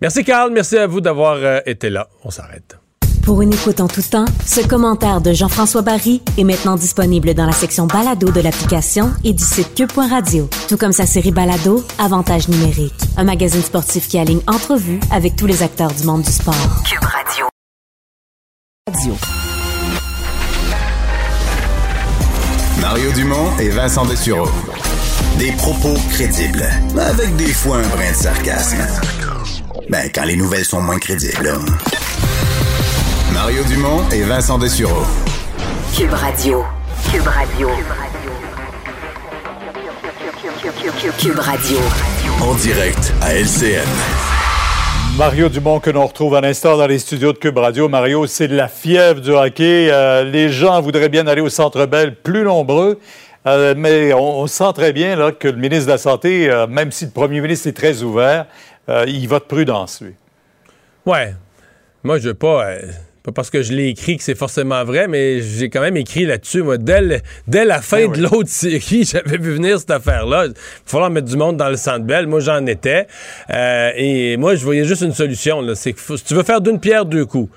Merci, 0.02 0.24
Carl. 0.24 0.52
Merci 0.52 0.76
à 0.76 0.86
vous 0.86 1.00
d'avoir 1.00 1.36
euh, 1.36 1.60
été 1.64 1.88
là. 1.88 2.08
On 2.22 2.30
s'arrête. 2.30 2.76
Pour 3.24 3.40
une 3.40 3.54
écoute 3.54 3.80
en 3.80 3.88
tout 3.88 4.02
temps, 4.02 4.26
ce 4.44 4.60
commentaire 4.60 5.22
de 5.22 5.32
Jean-François 5.32 5.80
Barry 5.80 6.20
est 6.36 6.44
maintenant 6.44 6.76
disponible 6.76 7.32
dans 7.32 7.46
la 7.46 7.52
section 7.52 7.86
balado 7.86 8.30
de 8.30 8.40
l'application 8.40 9.10
et 9.24 9.32
du 9.32 9.42
site 9.42 9.74
cube.radio. 9.74 10.46
Tout 10.68 10.76
comme 10.76 10.92
sa 10.92 11.06
série 11.06 11.30
balado, 11.30 11.82
Avantage 11.98 12.48
numérique. 12.48 12.92
Un 13.16 13.24
magazine 13.24 13.62
sportif 13.62 14.08
qui 14.08 14.18
aligne 14.18 14.42
entrevues 14.46 15.00
avec 15.10 15.36
tous 15.36 15.46
les 15.46 15.62
acteurs 15.62 15.92
du 15.92 16.04
monde 16.04 16.20
du 16.20 16.30
sport. 16.30 16.54
Cube 16.86 17.02
Radio. 17.02 17.46
Mario 22.82 23.10
Dumont 23.12 23.56
et 23.58 23.70
Vincent 23.70 24.04
Dessureau. 24.04 24.48
Des 25.38 25.52
propos 25.52 25.94
crédibles, 26.10 26.68
avec 27.00 27.34
des 27.36 27.54
fois 27.54 27.78
un 27.78 27.88
brin 27.88 28.10
de 28.10 28.16
sarcasme. 28.16 28.84
Ben, 29.88 30.10
quand 30.14 30.24
les 30.24 30.36
nouvelles 30.36 30.64
sont 30.66 30.82
moins 30.82 30.98
crédibles. 30.98 31.42
là. 31.42 31.58
Mario 33.32 33.62
Dumont 33.64 34.08
et 34.10 34.22
Vincent 34.22 34.58
Dessureau. 34.58 35.04
Cube 35.96 36.12
Radio. 36.12 36.64
Cube 37.10 37.26
Radio. 37.26 37.68
Cube 41.18 41.38
Radio. 41.38 41.78
En 42.42 42.54
direct 42.54 43.12
à 43.22 43.34
LCN. 43.34 43.86
Mario 45.16 45.48
Dumont 45.48 45.80
que 45.80 45.90
l'on 45.90 46.06
retrouve 46.06 46.34
à 46.34 46.40
l'instant 46.40 46.76
dans 46.76 46.86
les 46.86 46.98
studios 46.98 47.32
de 47.32 47.38
Cube 47.38 47.58
Radio. 47.58 47.88
Mario, 47.88 48.26
c'est 48.26 48.48
de 48.48 48.56
la 48.56 48.68
fièvre 48.68 49.20
du 49.20 49.30
hockey. 49.30 49.88
Euh, 49.90 50.24
les 50.24 50.48
gens 50.50 50.80
voudraient 50.80 51.08
bien 51.08 51.26
aller 51.26 51.40
au 51.40 51.48
Centre 51.48 51.86
Bell 51.86 52.16
plus 52.16 52.42
nombreux. 52.42 52.98
Euh, 53.46 53.74
mais 53.76 54.12
on, 54.12 54.40
on 54.40 54.46
sent 54.46 54.72
très 54.74 54.92
bien 54.92 55.16
là, 55.16 55.30
que 55.32 55.48
le 55.48 55.56
ministre 55.56 55.86
de 55.86 55.92
la 55.92 55.98
Santé, 55.98 56.50
euh, 56.50 56.66
même 56.66 56.90
si 56.92 57.04
le 57.04 57.10
premier 57.10 57.40
ministre 57.40 57.68
est 57.68 57.76
très 57.76 58.02
ouvert, 58.02 58.46
euh, 58.88 59.04
il 59.06 59.28
va 59.28 59.38
de 59.38 59.44
prudence, 59.44 60.00
lui. 60.00 60.14
Ouais. 61.06 61.34
Moi, 62.02 62.18
je 62.18 62.28
veux 62.28 62.34
pas. 62.34 62.74
Pas 63.24 63.32
parce 63.32 63.48
que 63.48 63.62
je 63.62 63.72
l'ai 63.72 63.88
écrit 63.88 64.18
que 64.18 64.22
c'est 64.22 64.34
forcément 64.34 64.84
vrai, 64.84 65.08
mais 65.08 65.40
j'ai 65.40 65.70
quand 65.70 65.80
même 65.80 65.96
écrit 65.96 66.26
là-dessus. 66.26 66.62
Moi, 66.62 66.76
dès, 66.76 67.00
le- 67.00 67.20
dès 67.48 67.64
la 67.64 67.80
fin 67.80 68.06
de 68.06 68.20
l'autre 68.20 68.48
série, 68.50 69.04
j'avais 69.04 69.38
vu 69.38 69.54
venir 69.54 69.80
cette 69.80 69.90
affaire-là. 69.92 70.44
Il 70.46 70.50
va 70.50 70.54
falloir 70.84 71.10
mettre 71.10 71.28
du 71.28 71.36
monde 71.38 71.56
dans 71.56 71.70
le 71.70 71.76
centre 71.76 72.04
belle. 72.04 72.26
Moi, 72.26 72.40
j'en 72.40 72.66
étais. 72.66 73.06
Euh, 73.48 73.90
et 73.96 74.36
moi, 74.36 74.54
je 74.56 74.62
voyais 74.64 74.84
juste 74.84 75.00
une 75.00 75.14
solution. 75.14 75.62
là. 75.62 75.74
C'est 75.74 75.94
que 75.94 76.00
si 76.18 76.22
tu 76.24 76.34
veux 76.34 76.42
faire 76.42 76.60
d'une 76.60 76.78
pierre 76.78 77.06
deux 77.06 77.24
coups, 77.24 77.50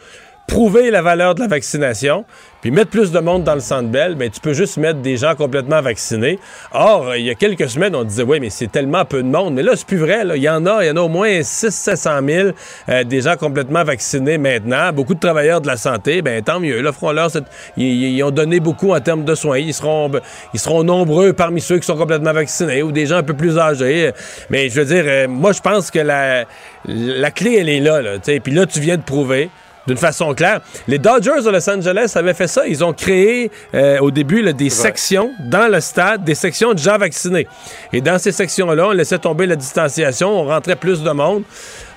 prouver 0.48 0.92
la 0.92 1.02
valeur 1.02 1.36
de 1.36 1.42
la 1.42 1.48
vaccination, 1.48 2.24
puis 2.62 2.72
mettre 2.72 2.90
plus 2.90 3.12
de 3.12 3.20
monde 3.20 3.44
dans 3.44 3.54
le 3.54 3.60
centre 3.60 3.90
belle, 3.90 4.16
ben, 4.16 4.30
tu 4.30 4.40
peux 4.40 4.54
juste 4.54 4.78
mettre 4.78 5.00
des 5.00 5.18
gens 5.18 5.36
complètement 5.36 5.82
vaccinés. 5.82 6.40
Or, 6.72 7.16
il 7.18 7.26
y 7.26 7.30
a 7.30 7.36
quelques 7.36 7.70
semaines, 7.70 7.94
on 7.96 8.06
disait, 8.06 8.24
oui, 8.24 8.40
mais 8.40 8.50
c'est 8.50 8.72
tellement 8.72 9.04
peu 9.04 9.22
de 9.22 9.28
monde. 9.28 9.54
Mais 9.56 9.62
là, 9.62 9.74
c'est 9.76 9.86
plus 9.86 9.98
vrai. 9.98 10.24
Il 10.36 10.42
y 10.42 10.50
en 10.50 10.66
a, 10.66 10.84
il 10.84 10.88
y 10.88 10.90
en 10.90 10.96
a 10.96 11.02
au 11.02 11.10
moins 11.10 11.44
600 11.44 12.12
000 12.26 12.50
euh, 12.90 13.04
des 13.04 13.22
gens 13.22 13.36
complètement 13.36 13.84
vaccinés 13.84 14.38
maintenant. 14.38 14.92
Beaucoup 14.94 15.14
de 15.16 15.20
travailleurs 15.20 15.60
de 15.60 15.68
la 15.68 15.78
santé, 15.78 16.22
ben 16.22 16.42
tant 16.42 16.62
mieux. 16.62 16.82
Là, 16.82 16.92
cette- 17.30 17.44
ils, 17.76 18.24
ont 18.24 18.32
donné 18.32 18.62
beaucoup 18.62 18.94
en 18.94 19.02
termes 19.02 19.26
de 19.26 19.36
soins. 19.36 19.60
Ils 19.60 19.74
seront, 19.74 20.10
ils 20.54 20.60
seront 20.60 20.84
nombreux 20.84 21.34
parmi 21.34 21.60
ceux 21.60 21.78
qui 21.78 21.86
sont 21.86 21.98
complètement 21.98 22.34
vaccinés 22.34 22.84
ou 22.84 22.92
des 22.94 23.06
gens 23.06 23.18
un 23.18 23.24
peu 23.24 23.34
plus 23.36 23.60
âgés. 23.60 24.12
Mais 24.50 24.70
je 24.70 24.80
veux 24.80 24.86
dire, 24.86 25.04
euh, 25.06 25.28
moi, 25.28 25.52
je 25.52 25.60
pense 25.60 25.92
que 25.92 26.00
la, 26.00 26.46
la 26.86 27.32
clé, 27.32 27.58
elle 27.60 27.70
est 27.70 27.82
là. 27.82 28.02
là. 28.02 28.12
Puis 28.20 28.54
là, 28.54 28.66
tu 28.66 28.80
viens 28.80 28.98
de 28.98 29.04
prouver 29.04 29.50
d'une 29.88 29.98
façon 29.98 30.34
claire. 30.34 30.62
Les 30.88 31.00
Dodgers 31.00 31.42
de 31.44 31.50
Los 31.50 31.70
Angeles 31.70 32.12
avaient 32.16 32.34
fait 32.34 32.48
ça. 32.48 32.68
Ils 32.68 32.84
ont 32.84 32.94
créé 32.94 33.50
euh, 33.74 34.00
au 34.00 34.12
début 34.12 34.42
là, 34.42 34.54
des 34.54 34.70
sections 34.70 35.32
dans 35.40 35.72
le 35.72 35.80
stade, 35.80 36.24
des 36.24 36.36
sections 36.36 36.74
de 36.74 36.80
gens 36.80 36.98
vaccinés. 36.98 37.48
Et 37.94 38.02
dans 38.02 38.20
ces 38.20 38.32
sections-là, 38.32 38.90
on 38.90 38.92
laissait 38.92 39.20
tomber 39.20 39.46
la 39.46 39.56
distanciation, 39.56 40.30
on 40.30 40.46
rentrait 40.46 40.76
plus 40.76 41.02
de 41.02 41.12
monde. 41.12 41.44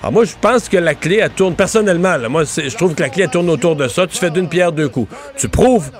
Alors 0.01 0.13
moi, 0.13 0.23
je 0.25 0.33
pense 0.39 0.67
que 0.69 0.77
la 0.77 0.95
clé, 0.95 1.19
elle 1.21 1.29
tourne 1.29 1.55
personnellement. 1.55 2.17
là, 2.17 2.29
moi, 2.29 2.43
je 2.43 2.75
trouve 2.75 2.95
que 2.95 3.03
la 3.03 3.09
clé, 3.09 3.23
elle 3.23 3.29
tourne 3.29 3.49
autour 3.49 3.75
de 3.75 3.87
ça. 3.87 4.07
Tu 4.07 4.17
fais 4.17 4.31
d'une 4.31 4.49
pierre 4.49 4.71
deux 4.71 4.89
coups. 4.89 5.13
Tu 5.37 5.49
prouves 5.49 5.91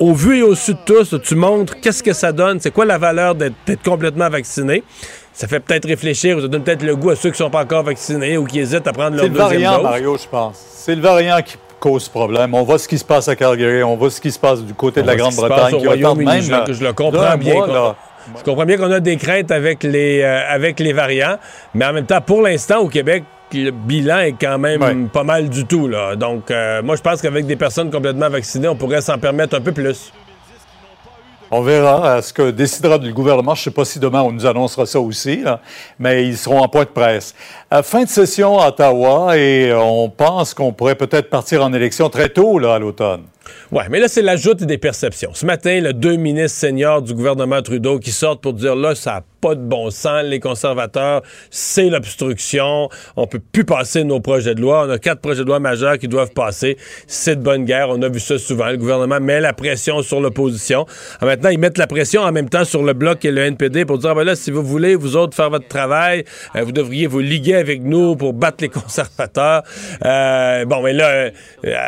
au 0.00 0.14
vu 0.14 0.38
et 0.38 0.42
au 0.42 0.54
su 0.54 0.72
de 0.72 0.78
tous, 0.84 1.14
tu 1.22 1.34
montres 1.34 1.78
qu'est-ce 1.80 2.02
que 2.02 2.14
ça 2.14 2.32
donne, 2.32 2.58
c'est 2.58 2.70
quoi 2.70 2.86
la 2.86 2.96
valeur 2.96 3.34
d'être 3.34 3.82
complètement 3.84 4.30
vacciné. 4.30 4.82
Ça 5.32 5.46
fait 5.48 5.60
peut-être 5.60 5.86
réfléchir, 5.86 6.40
ça 6.40 6.48
donne 6.48 6.62
peut-être 6.64 6.82
le 6.82 6.96
goût 6.96 7.10
à 7.10 7.16
ceux 7.16 7.30
qui 7.30 7.38
sont 7.38 7.50
pas 7.50 7.62
encore 7.62 7.82
vaccinés 7.84 8.36
ou 8.36 8.44
qui 8.44 8.60
hésitent 8.60 8.86
à 8.86 8.92
prendre 8.92 9.16
leur 9.16 9.24
C'est 9.24 9.28
le 9.30 9.34
deuxième 9.34 9.48
variant, 9.62 9.74
dose. 9.76 9.82
Mario, 9.84 10.16
je 10.18 10.28
pense. 10.28 10.64
C'est 10.74 10.94
le 10.94 11.00
variant 11.02 11.40
qui 11.42 11.56
cause 11.78 12.08
problème. 12.08 12.52
On 12.54 12.62
voit 12.64 12.78
ce 12.78 12.86
qui 12.88 12.98
se 12.98 13.04
passe 13.04 13.26
à 13.28 13.36
Calgary, 13.36 13.82
on 13.82 13.96
voit 13.96 14.10
ce 14.10 14.20
qui 14.20 14.30
se 14.30 14.38
passe 14.38 14.62
du 14.62 14.74
côté 14.74 15.00
On 15.00 15.02
de 15.02 15.06
la 15.06 15.14
qui 15.14 15.20
Grande-Bretagne. 15.20 15.78
qui 15.78 15.86
Royaume-Uni, 15.86 16.30
même, 16.30 16.40
je 16.42 16.50
le- 16.50 16.56
là, 16.58 16.64
je 16.68 16.84
le 16.84 16.92
comprends 16.92 17.36
bien. 17.38 17.54
mois, 17.54 17.66
qu'on- 17.66 17.72
là. 17.72 17.96
Je 18.38 18.42
comprends 18.44 18.66
bien 18.66 18.76
qu'on 18.76 18.90
a 18.92 19.00
des 19.00 19.16
craintes 19.16 19.50
avec 19.50 19.82
les, 19.82 20.20
euh, 20.20 20.40
avec 20.48 20.78
les 20.78 20.92
variants, 20.92 21.36
mais 21.74 21.86
en 21.86 21.92
même 21.94 22.04
temps, 22.06 22.20
pour 22.20 22.42
l'instant, 22.42 22.80
au 22.80 22.88
Québec, 22.88 23.24
le 23.54 23.70
bilan 23.70 24.18
est 24.18 24.34
quand 24.38 24.58
même 24.58 25.08
pas 25.08 25.24
mal 25.24 25.48
du 25.48 25.64
tout. 25.64 25.88
Là. 25.88 26.16
Donc, 26.16 26.50
euh, 26.50 26.82
moi, 26.82 26.96
je 26.96 27.00
pense 27.00 27.22
qu'avec 27.22 27.46
des 27.46 27.56
personnes 27.56 27.90
complètement 27.90 28.28
vaccinées, 28.28 28.68
on 28.68 28.76
pourrait 28.76 29.00
s'en 29.00 29.18
permettre 29.18 29.56
un 29.56 29.60
peu 29.60 29.72
plus. 29.72 30.12
On 31.52 31.62
verra 31.62 32.06
euh, 32.06 32.22
ce 32.22 32.32
que 32.32 32.50
décidera 32.50 32.96
le 32.98 33.12
gouvernement. 33.12 33.56
Je 33.56 33.60
ne 33.60 33.64
sais 33.64 33.70
pas 33.72 33.84
si 33.84 33.98
demain 33.98 34.22
on 34.22 34.30
nous 34.30 34.46
annoncera 34.46 34.86
ça 34.86 35.00
aussi, 35.00 35.42
mais 35.98 36.26
ils 36.26 36.36
seront 36.36 36.60
en 36.60 36.68
point 36.68 36.84
de 36.84 36.90
presse. 36.90 37.34
Euh, 37.72 37.82
fin 37.82 38.04
de 38.04 38.08
session 38.08 38.58
à 38.58 38.68
Ottawa 38.68 39.36
et 39.36 39.72
on 39.74 40.08
pense 40.08 40.54
qu'on 40.54 40.72
pourrait 40.72 40.94
peut-être 40.94 41.28
partir 41.28 41.64
en 41.64 41.72
élection 41.72 42.08
très 42.08 42.28
tôt 42.28 42.58
là, 42.58 42.74
à 42.74 42.78
l'automne. 42.78 43.24
Oui, 43.72 43.82
mais 43.90 44.00
là, 44.00 44.08
c'est 44.08 44.22
l'ajout 44.22 44.54
des 44.54 44.78
perceptions. 44.78 45.30
Ce 45.34 45.46
matin, 45.46 45.80
le 45.80 45.92
deux 45.92 46.16
ministres 46.16 46.58
seniors 46.58 47.02
du 47.02 47.14
gouvernement 47.14 47.62
Trudeau 47.62 47.98
qui 47.98 48.10
sortent 48.10 48.42
pour 48.42 48.52
dire 48.52 48.76
là, 48.76 48.94
ça 48.94 49.12
n'a 49.12 49.24
pas 49.40 49.54
de 49.54 49.60
bon 49.60 49.90
sens, 49.90 50.24
les 50.24 50.40
conservateurs, 50.40 51.22
c'est 51.50 51.88
l'obstruction, 51.88 52.88
on 53.16 53.26
peut 53.26 53.40
plus 53.40 53.64
passer 53.64 54.04
nos 54.04 54.20
projets 54.20 54.54
de 54.54 54.60
loi. 54.60 54.86
On 54.86 54.90
a 54.90 54.98
quatre 54.98 55.20
projets 55.20 55.42
de 55.42 55.48
loi 55.48 55.60
majeurs 55.60 55.98
qui 55.98 56.08
doivent 56.08 56.32
passer. 56.32 56.76
C'est 57.06 57.36
de 57.36 57.42
bonne 57.42 57.64
guerre. 57.64 57.88
On 57.88 58.00
a 58.02 58.08
vu 58.08 58.20
ça 58.20 58.38
souvent. 58.38 58.68
Le 58.68 58.76
gouvernement 58.76 59.20
met 59.20 59.40
la 59.40 59.52
pression 59.52 60.02
sur 60.02 60.20
l'opposition. 60.20 60.86
Maintenant, 61.22 61.50
ils 61.50 61.58
mettent 61.58 61.78
la 61.78 61.86
pression 61.86 62.22
en 62.22 62.32
même 62.32 62.48
temps 62.48 62.64
sur 62.64 62.82
le 62.82 62.92
bloc 62.92 63.24
et 63.24 63.30
le 63.30 63.42
NPD 63.42 63.84
pour 63.84 63.98
dire, 63.98 64.10
ah 64.10 64.14
ben 64.14 64.24
là, 64.24 64.36
si 64.36 64.50
vous 64.50 64.62
voulez, 64.62 64.94
vous 64.94 65.16
autres, 65.16 65.34
faire 65.34 65.50
votre 65.50 65.68
travail, 65.68 66.24
euh, 66.56 66.62
vous 66.62 66.72
devriez 66.72 67.06
vous 67.06 67.20
liguer 67.20 67.54
avec 67.54 67.82
nous 67.82 68.16
pour 68.16 68.32
battre 68.32 68.58
les 68.60 68.68
conservateurs. 68.80 69.62
Euh, 70.04 70.64
bon, 70.66 70.82
mais 70.82 70.92
là, 70.92 71.08
euh, 71.08 71.30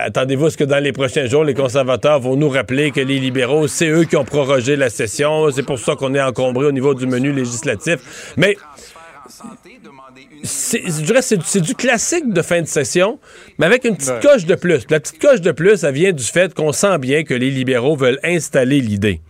attendez-vous 0.04 0.46
à 0.46 0.50
ce 0.50 0.56
que 0.56 0.64
dans 0.64 0.82
les 0.82 0.92
prochains 0.92 1.26
jours, 1.26 1.41
les 1.42 1.54
conservateurs 1.54 2.20
vont 2.20 2.36
nous 2.36 2.48
rappeler 2.48 2.90
que 2.90 3.00
les 3.00 3.18
libéraux, 3.18 3.66
c'est 3.66 3.88
eux 3.88 4.04
qui 4.04 4.16
ont 4.16 4.24
prorogé 4.24 4.76
la 4.76 4.90
session. 4.90 5.50
C'est 5.50 5.62
pour 5.62 5.78
ça 5.78 5.94
qu'on 5.94 6.14
est 6.14 6.22
encombré 6.22 6.66
au 6.66 6.72
niveau 6.72 6.94
du 6.94 7.06
menu 7.06 7.32
législatif. 7.32 8.34
Mais 8.36 8.56
je 10.44 11.02
dirais 11.02 11.22
c'est 11.22 11.60
du 11.60 11.74
classique 11.74 12.32
de 12.32 12.42
fin 12.42 12.60
de 12.60 12.66
session, 12.66 13.18
mais 13.58 13.66
avec 13.66 13.84
une 13.84 13.96
petite 13.96 14.20
coche 14.20 14.44
de 14.44 14.54
plus. 14.54 14.84
La 14.90 15.00
petite 15.00 15.20
coche 15.20 15.40
de 15.40 15.52
plus, 15.52 15.78
ça 15.78 15.90
vient 15.90 16.12
du 16.12 16.24
fait 16.24 16.52
qu'on 16.54 16.72
sent 16.72 16.98
bien 16.98 17.24
que 17.24 17.34
les 17.34 17.50
libéraux 17.50 17.96
veulent 17.96 18.20
installer 18.24 18.80
l'idée 18.80 19.20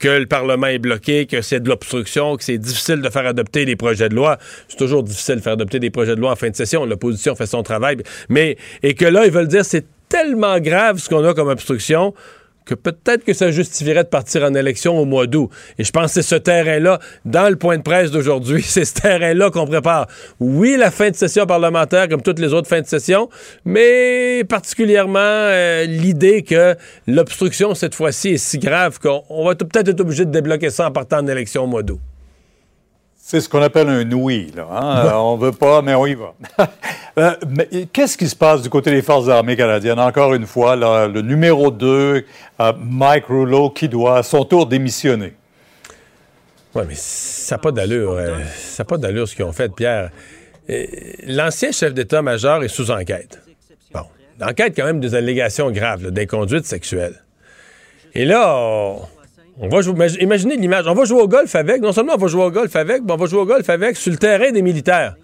que 0.00 0.08
le 0.08 0.26
Parlement 0.26 0.66
est 0.66 0.78
bloqué, 0.78 1.26
que 1.26 1.42
c'est 1.42 1.60
de 1.60 1.68
l'obstruction, 1.68 2.36
que 2.36 2.42
c'est 2.42 2.58
difficile 2.58 3.02
de 3.02 3.10
faire 3.10 3.26
adopter 3.26 3.66
des 3.66 3.76
projets 3.76 4.08
de 4.08 4.14
loi. 4.14 4.38
C'est 4.66 4.78
toujours 4.78 5.02
difficile 5.02 5.36
de 5.36 5.40
faire 5.40 5.52
adopter 5.52 5.78
des 5.78 5.90
projets 5.90 6.16
de 6.16 6.20
loi 6.20 6.32
en 6.32 6.36
fin 6.36 6.48
de 6.48 6.56
session. 6.56 6.86
L'opposition 6.86 7.36
fait 7.36 7.46
son 7.46 7.62
travail. 7.62 7.98
Mais, 8.30 8.56
et 8.82 8.94
que 8.94 9.04
là, 9.04 9.26
ils 9.26 9.30
veulent 9.30 9.46
dire 9.46 9.64
c'est 9.64 9.84
tellement 10.10 10.58
grave 10.60 10.98
ce 10.98 11.08
qu'on 11.08 11.24
a 11.24 11.32
comme 11.32 11.48
obstruction 11.48 12.12
que 12.66 12.74
peut-être 12.74 13.24
que 13.24 13.32
ça 13.32 13.50
justifierait 13.50 14.04
de 14.04 14.08
partir 14.08 14.44
en 14.44 14.54
élection 14.54 14.96
au 14.98 15.04
mois 15.04 15.26
d'août. 15.26 15.50
Et 15.78 15.84
je 15.84 15.90
pense 15.90 16.06
que 16.14 16.22
c'est 16.22 16.28
ce 16.28 16.36
terrain-là, 16.36 17.00
dans 17.24 17.48
le 17.48 17.56
point 17.56 17.78
de 17.78 17.82
presse 17.82 18.10
d'aujourd'hui, 18.10 18.62
c'est 18.66 18.84
ce 18.84 18.94
terrain-là 18.94 19.50
qu'on 19.50 19.66
prépare. 19.66 20.06
Oui, 20.38 20.76
la 20.78 20.90
fin 20.90 21.10
de 21.10 21.16
session 21.16 21.46
parlementaire, 21.46 22.08
comme 22.08 22.22
toutes 22.22 22.38
les 22.38 22.52
autres 22.52 22.68
fins 22.68 22.82
de 22.82 22.86
session, 22.86 23.28
mais 23.64 24.44
particulièrement 24.48 25.18
euh, 25.18 25.84
l'idée 25.84 26.42
que 26.42 26.76
l'obstruction, 27.06 27.74
cette 27.74 27.94
fois-ci, 27.94 28.30
est 28.30 28.38
si 28.38 28.58
grave 28.58 28.98
qu'on 29.00 29.44
va 29.44 29.54
peut-être 29.54 29.88
être 29.88 30.00
obligé 30.00 30.24
de 30.24 30.30
débloquer 30.30 30.70
ça 30.70 30.88
en 30.88 30.92
partant 30.92 31.18
en 31.18 31.26
élection 31.26 31.64
au 31.64 31.66
mois 31.66 31.82
d'août. 31.82 32.00
C'est 33.30 33.40
ce 33.40 33.48
qu'on 33.48 33.62
appelle 33.62 33.88
un 33.88 34.10
oui. 34.10 34.52
Là, 34.56 34.66
hein? 34.72 35.12
on 35.14 35.36
veut 35.36 35.52
pas, 35.52 35.82
mais 35.82 35.94
on 35.94 36.04
y 36.04 36.14
va. 36.16 36.34
Euh, 37.18 37.34
qu'est-ce 37.92 38.16
qui 38.16 38.28
se 38.28 38.36
passe 38.36 38.62
du 38.62 38.70
côté 38.70 38.92
des 38.92 39.02
Forces 39.02 39.28
armées 39.28 39.56
canadiennes? 39.56 39.98
Encore 39.98 40.32
une 40.32 40.46
fois, 40.46 40.76
là, 40.76 41.08
le 41.08 41.22
numéro 41.22 41.70
2, 41.72 42.24
euh, 42.60 42.72
Mike 42.78 43.26
Rouleau, 43.26 43.70
qui 43.70 43.88
doit 43.88 44.18
à 44.18 44.22
son 44.22 44.44
tour 44.44 44.66
démissionner. 44.66 45.34
Oui, 46.74 46.84
mais 46.88 46.94
ça 46.94 47.56
n'a 47.56 47.58
pas 47.58 47.72
d'allure. 47.72 48.12
euh, 48.12 48.38
ça 48.56 48.82
n'a 48.82 48.86
pas 48.86 48.96
d'allure 48.96 49.28
ce 49.28 49.34
qu'ils 49.34 49.44
ont 49.44 49.52
fait, 49.52 49.74
Pierre. 49.74 50.10
L'ancien 51.26 51.72
chef 51.72 51.94
d'état-major 51.94 52.62
est 52.62 52.68
sous 52.68 52.92
enquête. 52.92 53.40
Bon, 53.92 54.04
l'enquête 54.38 54.74
quand 54.76 54.86
même 54.86 55.00
des 55.00 55.16
allégations 55.16 55.70
graves, 55.72 56.10
d'inconduite 56.10 56.64
sexuelle. 56.64 57.22
Et 58.14 58.24
là, 58.24 58.56
on, 58.56 59.02
on 59.60 59.68
va 59.68 59.80
jouer, 59.82 59.94
imag- 59.94 60.20
imaginez 60.22 60.56
l'image. 60.56 60.86
On 60.86 60.94
va 60.94 61.04
jouer 61.04 61.20
au 61.20 61.28
golf 61.28 61.54
avec. 61.54 61.80
Non 61.82 61.92
seulement 61.92 62.14
on 62.14 62.18
va 62.18 62.26
jouer 62.28 62.42
au 62.44 62.50
golf 62.50 62.74
avec, 62.76 63.02
mais 63.04 63.12
on 63.12 63.16
va 63.16 63.26
jouer 63.26 63.40
au 63.40 63.46
golf 63.46 63.68
avec 63.70 63.96
sur 63.96 64.10
le 64.10 64.18
terrain 64.18 64.50
des 64.50 64.62
militaires. 64.62 65.14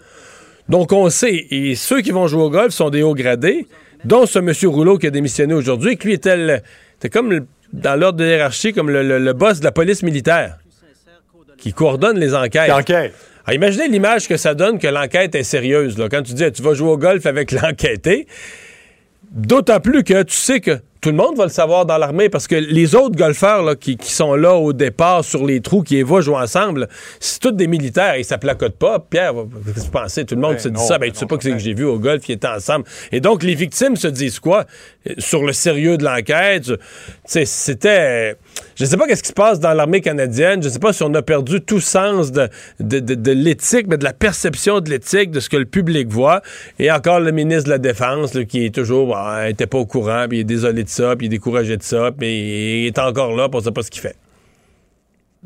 Donc 0.69 0.91
on 0.91 1.09
sait, 1.09 1.47
et 1.49 1.75
ceux 1.75 2.01
qui 2.01 2.11
vont 2.11 2.27
jouer 2.27 2.43
au 2.43 2.49
golf 2.49 2.73
sont 2.73 2.89
des 2.89 3.01
hauts 3.03 3.15
gradés, 3.15 3.67
dont 4.05 4.25
ce 4.25 4.39
monsieur 4.39 4.69
Rouleau 4.69 4.97
qui 4.97 5.07
a 5.07 5.09
démissionné 5.11 5.53
aujourd'hui, 5.53 5.97
qui 5.97 6.07
lui 6.07 6.13
était, 6.13 6.61
comme 7.11 7.45
dans 7.73 7.95
l'ordre 7.99 8.19
de 8.19 8.25
hiérarchie, 8.25 8.73
comme 8.73 8.89
le, 8.89 9.01
le- 9.03 9.19
le 9.19 9.33
boss 9.33 9.59
de 9.59 9.65
la 9.65 9.71
police 9.71 10.03
militaire, 10.03 10.57
qui 11.57 11.73
coordonne 11.73 12.19
les 12.19 12.35
enquêtes. 12.35 12.71
Enquête. 12.71 13.13
Alors, 13.45 13.55
imaginez 13.55 13.87
l'image 13.87 14.27
que 14.27 14.35
ça 14.37 14.53
donne 14.53 14.77
que 14.77 14.87
l'enquête 14.87 15.33
est 15.35 15.43
sérieuse. 15.43 15.97
Là. 15.97 16.09
Quand 16.09 16.21
tu 16.21 16.33
dis 16.33 16.51
tu 16.51 16.61
vas 16.61 16.73
jouer 16.73 16.89
au 16.91 16.97
golf 16.97 17.25
avec 17.25 17.51
l'enquêté, 17.59 18.27
d'autant 19.31 19.79
plus 19.79 20.03
que 20.03 20.23
tu 20.23 20.35
sais 20.35 20.59
que 20.59 20.79
tout 21.01 21.09
le 21.09 21.15
monde 21.15 21.37
va 21.37 21.43
le 21.43 21.49
savoir 21.49 21.85
dans 21.85 21.97
l'armée 21.97 22.29
parce 22.29 22.47
que 22.47 22.55
les 22.55 22.95
autres 22.95 23.15
golfeurs 23.15 23.63
là, 23.63 23.75
qui, 23.75 23.97
qui 23.97 24.11
sont 24.11 24.35
là 24.35 24.55
au 24.55 24.73
départ 24.73 25.23
sur 25.23 25.45
les 25.45 25.61
trous, 25.61 25.83
qui 25.83 26.01
vont 26.01 26.21
jouer 26.21 26.35
ensemble, 26.37 26.87
c'est 27.19 27.39
tous 27.39 27.51
des 27.51 27.67
militaires 27.67 28.15
et 28.15 28.23
ça 28.23 28.37
placote 28.37 28.75
pas. 28.77 28.99
Pierre, 28.99 29.33
qu'est-ce 29.33 29.79
que 29.81 29.85
tu 29.85 29.91
pensais? 29.91 30.25
Tout 30.25 30.35
le 30.35 30.41
monde 30.41 30.53
Ben 30.53 30.59
se 30.59 30.69
dit 30.69 30.81
ça. 30.81 30.97
ben 30.97 31.07
Ben, 31.07 31.11
tu 31.13 31.19
sais 31.19 31.25
pas 31.25 31.37
que 31.37 31.43
c'est 31.43 31.51
que 31.51 31.59
j'ai 31.59 31.73
vu 31.73 31.85
au 31.85 31.99
golf, 31.99 32.27
ils 32.27 32.33
étaient 32.33 32.47
ensemble. 32.47 32.85
Et 33.11 33.19
donc, 33.19 33.43
les 33.43 33.55
victimes 33.55 33.95
se 33.95 34.07
disent 34.07 34.39
quoi? 34.39 34.65
Euh, 35.09 35.13
Sur 35.17 35.43
le 35.43 35.53
sérieux 35.53 35.97
de 35.97 36.03
l'enquête, 36.03 36.63
tu 36.65 36.73
sais, 37.25 37.45
c'était... 37.45 38.35
Je 38.79 38.85
sais 38.85 38.95
pas 38.95 39.07
qu'est-ce 39.07 39.23
qui 39.23 39.29
se 39.29 39.33
passe 39.33 39.59
dans 39.59 39.73
l'armée 39.73 40.01
canadienne. 40.01 40.61
Je 40.61 40.69
sais 40.69 40.77
pas 40.77 40.93
si 40.93 41.01
on 41.01 41.11
a 41.15 41.23
perdu 41.23 41.61
tout 41.61 41.79
sens 41.79 42.31
de, 42.31 42.47
de, 42.79 42.99
de- 42.99 43.15
de 43.15 43.31
l'éthique, 43.31 43.87
mais 43.87 43.97
de 43.97 44.03
la 44.03 44.13
perception 44.13 44.81
de 44.81 44.89
l'éthique, 44.91 45.31
de 45.31 45.39
ce 45.39 45.49
que 45.49 45.57
le 45.57 45.65
public 45.65 46.07
voit. 46.09 46.43
Et 46.77 46.91
encore 46.91 47.19
le 47.19 47.31
ministre 47.31 47.63
de 47.65 47.69
la 47.71 47.79
Défense, 47.79 48.35
là, 48.35 48.45
qui 48.45 48.65
est 48.65 48.75
toujours, 48.75 49.17
ah, 49.17 49.49
était 49.49 49.65
pas 49.65 49.79
au 49.79 49.87
courant, 49.87 50.25
puis 50.29 50.37
il 50.37 50.41
est 50.41 50.43
désolé 50.43 50.83
de 50.83 50.89
ça, 50.89 51.15
puis 51.15 51.25
il 51.25 51.29
est 51.33 51.37
découragé 51.37 51.75
de 51.75 51.81
ça, 51.81 52.11
puis 52.17 52.83
il 52.83 52.85
est 52.85 52.99
encore 52.99 53.35
là, 53.35 53.49
puis 53.49 53.59
on 53.59 53.63
sait 53.63 53.71
pas 53.71 53.81
ce 53.81 53.89
qu'il 53.89 54.01
fait. 54.01 54.15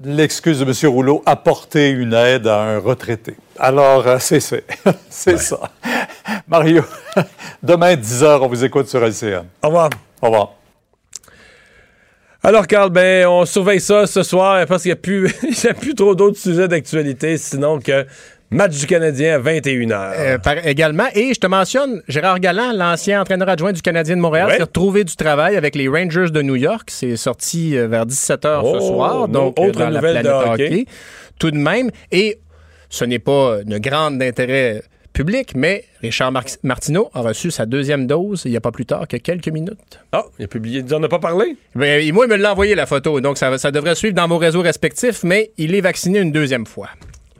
L'excuse 0.03 0.59
de 0.59 0.65
M. 0.65 0.91
Rouleau, 0.93 1.21
apporter 1.25 1.89
une 1.89 2.13
aide 2.13 2.47
à 2.47 2.59
un 2.61 2.79
retraité. 2.79 3.35
Alors, 3.57 4.07
euh, 4.07 4.17
c'est 4.19 4.39
c'est 4.41 4.65
c'est 5.09 5.37
ça. 5.37 5.59
Mario, 6.47 6.83
demain, 7.63 7.93
10h, 7.95 8.39
on 8.41 8.47
vous 8.47 8.63
écoute 8.65 8.87
sur 8.87 9.01
LCN. 9.05 9.43
Au 9.63 9.67
revoir. 9.67 9.89
Au 10.21 10.25
revoir. 10.27 10.53
Alors, 12.43 12.65
Carl, 12.65 12.89
ben, 12.89 13.27
on 13.27 13.45
surveille 13.45 13.79
ça 13.79 14.07
ce 14.07 14.23
soir 14.23 14.65
parce 14.65 14.81
qu'il 14.83 14.89
n'y 14.89 14.93
a, 14.93 14.95
plus- 14.97 15.31
il 15.43 15.63
y 15.63 15.67
a 15.67 15.73
plus 15.73 15.93
trop 15.93 16.15
d'autres 16.15 16.39
sujets 16.39 16.67
d'actualité, 16.67 17.37
sinon 17.37 17.79
que 17.79 18.05
match 18.49 18.79
du 18.79 18.87
Canadien 18.87 19.35
à 19.35 19.39
21h. 19.39 20.13
Euh, 20.17 20.37
par- 20.39 20.65
également. 20.65 21.05
Et 21.13 21.33
je 21.35 21.39
te 21.39 21.45
mentionne 21.45 22.01
Gérard 22.07 22.39
Galland, 22.39 22.71
l'ancien 22.73 23.21
entraîneur 23.21 23.47
adjoint 23.47 23.71
du 23.73 23.81
Canadien 23.83 24.15
de 24.15 24.21
Montréal, 24.21 24.47
Ouais. 24.47 24.55
qui 24.55 24.61
a 24.61 24.65
retrouvé 24.65 25.03
du 25.03 25.15
travail 25.15 25.55
avec 25.55 25.75
les 25.75 25.87
Rangers 25.87 26.31
de 26.31 26.41
New 26.41 26.55
York. 26.55 26.89
C'est 26.91 27.15
sorti 27.15 27.77
euh, 27.77 27.87
vers 27.87 28.05
17h 28.07 28.61
Oh, 28.63 28.75
ce 28.79 28.87
soir. 28.87 29.27
Donc, 29.27 29.59
autre 29.59 29.79
dans 29.79 29.89
la 29.89 30.01
nouvelle 30.01 30.17
de 30.17 30.21
planète 30.29 30.49
hockey. 30.51 30.65
hockey. 30.65 30.85
Tout 31.39 31.51
de 31.51 31.57
même. 31.57 31.91
Et 32.11 32.39
ce 32.89 33.05
n'est 33.05 33.19
pas 33.19 33.59
une 33.65 33.77
grande 33.77 34.17
d'intérêt 34.17 34.81
public, 35.13 35.53
mais 35.55 35.83
Richard 36.01 36.31
Mar- 36.31 36.43
Martineau 36.63 37.09
a 37.13 37.21
reçu 37.21 37.51
sa 37.51 37.65
deuxième 37.65 38.07
dose 38.07 38.43
il 38.45 38.51
n'y 38.51 38.57
a 38.57 38.61
pas 38.61 38.71
plus 38.71 38.85
tard 38.85 39.07
que 39.07 39.17
quelques 39.17 39.49
minutes. 39.49 39.99
Ah, 40.11 40.23
il 40.39 40.45
a 40.45 40.47
publié, 40.47 40.83
on 40.93 40.99
n'a 40.99 41.09
pas 41.09 41.19
parlé? 41.19 41.55
Ben, 41.75 42.11
moi, 42.13 42.25
il 42.25 42.31
me 42.31 42.37
l'a 42.37 42.51
envoyé 42.53 42.75
la 42.75 42.85
photo, 42.85 43.19
donc 43.21 43.37
ça, 43.37 43.57
ça 43.57 43.71
devrait 43.71 43.95
suivre 43.95 44.15
dans 44.15 44.27
vos 44.27 44.37
réseaux 44.37 44.61
respectifs, 44.61 45.23
mais 45.23 45.51
il 45.57 45.75
est 45.75 45.81
vacciné 45.81 46.19
une 46.19 46.31
deuxième 46.31 46.65
fois. 46.65 46.89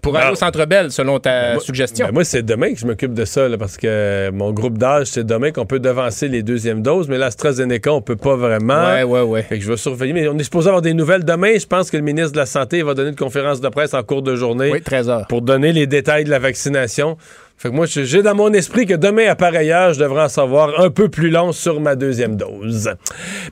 Pour 0.02 0.16
aller 0.18 0.26
Ah. 0.30 0.32
au 0.32 0.36
Centre 0.36 0.66
Bell, 0.66 0.92
selon 0.92 1.20
ta 1.20 1.54
Moi- 1.54 1.62
suggestion. 1.62 2.08
ben, 2.08 2.12
moi, 2.12 2.24
c'est 2.24 2.42
demain 2.42 2.74
que 2.74 2.80
je 2.80 2.88
m'occupe 2.88 3.14
de 3.14 3.24
ça, 3.24 3.48
là, 3.48 3.56
parce 3.60 3.78
que 3.78 4.32
mon 4.32 4.52
groupe 4.52 4.80
d'âge, 4.80 5.06
c'est 5.06 5.24
demain 5.24 5.52
qu'on 5.52 5.68
peut 5.68 5.80
devancer 5.80 6.28
les 6.28 6.42
deuxièmes 6.42 6.82
doses, 6.82 7.08
mais 7.08 7.20
l'AstraZeneca, 7.20 7.94
on 7.94 8.02
peut 8.02 8.16
pas 8.16 8.36
vraiment. 8.36 8.84
Ouais, 8.84 9.04
ouais, 9.04 9.22
ouais. 9.22 9.44
Fait 9.44 9.60
que 9.60 9.64
je 9.64 9.70
vais 9.70 9.78
surveiller. 9.78 10.14
Mais 10.14 10.28
on 10.28 10.36
est 10.40 10.44
supposé 10.44 10.70
avoir 10.70 10.82
des 10.82 10.96
nouvelles 10.96 11.24
demain. 11.24 11.56
Je 11.60 11.68
pense 11.68 11.92
que 11.92 11.98
le 11.98 12.04
ministre 12.04 12.32
de 12.32 12.38
la 12.38 12.48
Santé 12.48 12.82
va 12.82 12.96
donner 12.96 13.10
une 13.10 13.16
conférence 13.16 13.62
de 13.62 13.70
presse 13.70 13.94
en 13.94 14.02
cours 14.02 14.24
de 14.24 14.36
journée. 14.36 14.72
Oui, 14.72 14.82
13 14.82 15.08
heures. 15.08 15.28
Pour 15.28 15.44
donner 15.44 15.72
les 15.72 15.86
détails 15.86 16.24
de 16.24 16.32
la 16.32 16.40
vaccination. 16.40 17.16
Fait 17.62 17.70
que 17.70 17.76
moi, 17.76 17.86
j'ai 17.86 18.24
dans 18.24 18.34
mon 18.34 18.52
esprit 18.54 18.88
que 18.88 18.96
demain, 18.96 19.28
à 19.28 19.36
pareille 19.36 19.72
heure, 19.72 19.94
je 19.94 20.00
devrais 20.00 20.24
en 20.24 20.30
savoir 20.30 20.80
un 20.80 20.90
peu 20.90 21.10
plus 21.10 21.30
long 21.30 21.52
sur 21.52 21.80
ma 21.80 21.96
deuxième 21.96 22.36
dose. 22.36 22.90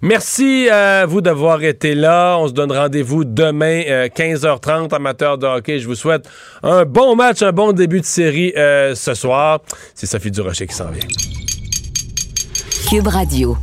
Merci 0.02 0.68
à 0.68 1.06
vous 1.06 1.22
d'avoir 1.22 1.62
été 1.62 1.94
là. 1.94 2.36
On 2.40 2.48
se 2.48 2.54
donne 2.54 2.72
rendez-vous 2.72 3.24
demain, 3.24 3.84
euh, 3.88 4.08
15h30, 4.08 4.96
amateurs 4.96 5.38
de 5.38 5.46
hockey. 5.46 5.78
Je 5.78 5.86
vous 5.86 5.94
souhaite 5.94 6.28
un 6.64 6.86
bon 6.86 7.16
match, 7.16 7.44
un 7.44 7.52
bon 7.52 7.72
début 7.72 8.00
de 8.00 8.06
série 8.06 8.52
euh, 8.58 8.96
ce 8.96 9.14
soir. 9.14 9.60
C'est 9.94 10.08
Sophie 10.08 10.32
Durocher 10.32 10.66
qui 10.66 10.74
s'en 10.74 10.90
vient. 10.90 11.08
Cube 12.90 13.06
Radio. 13.06 13.56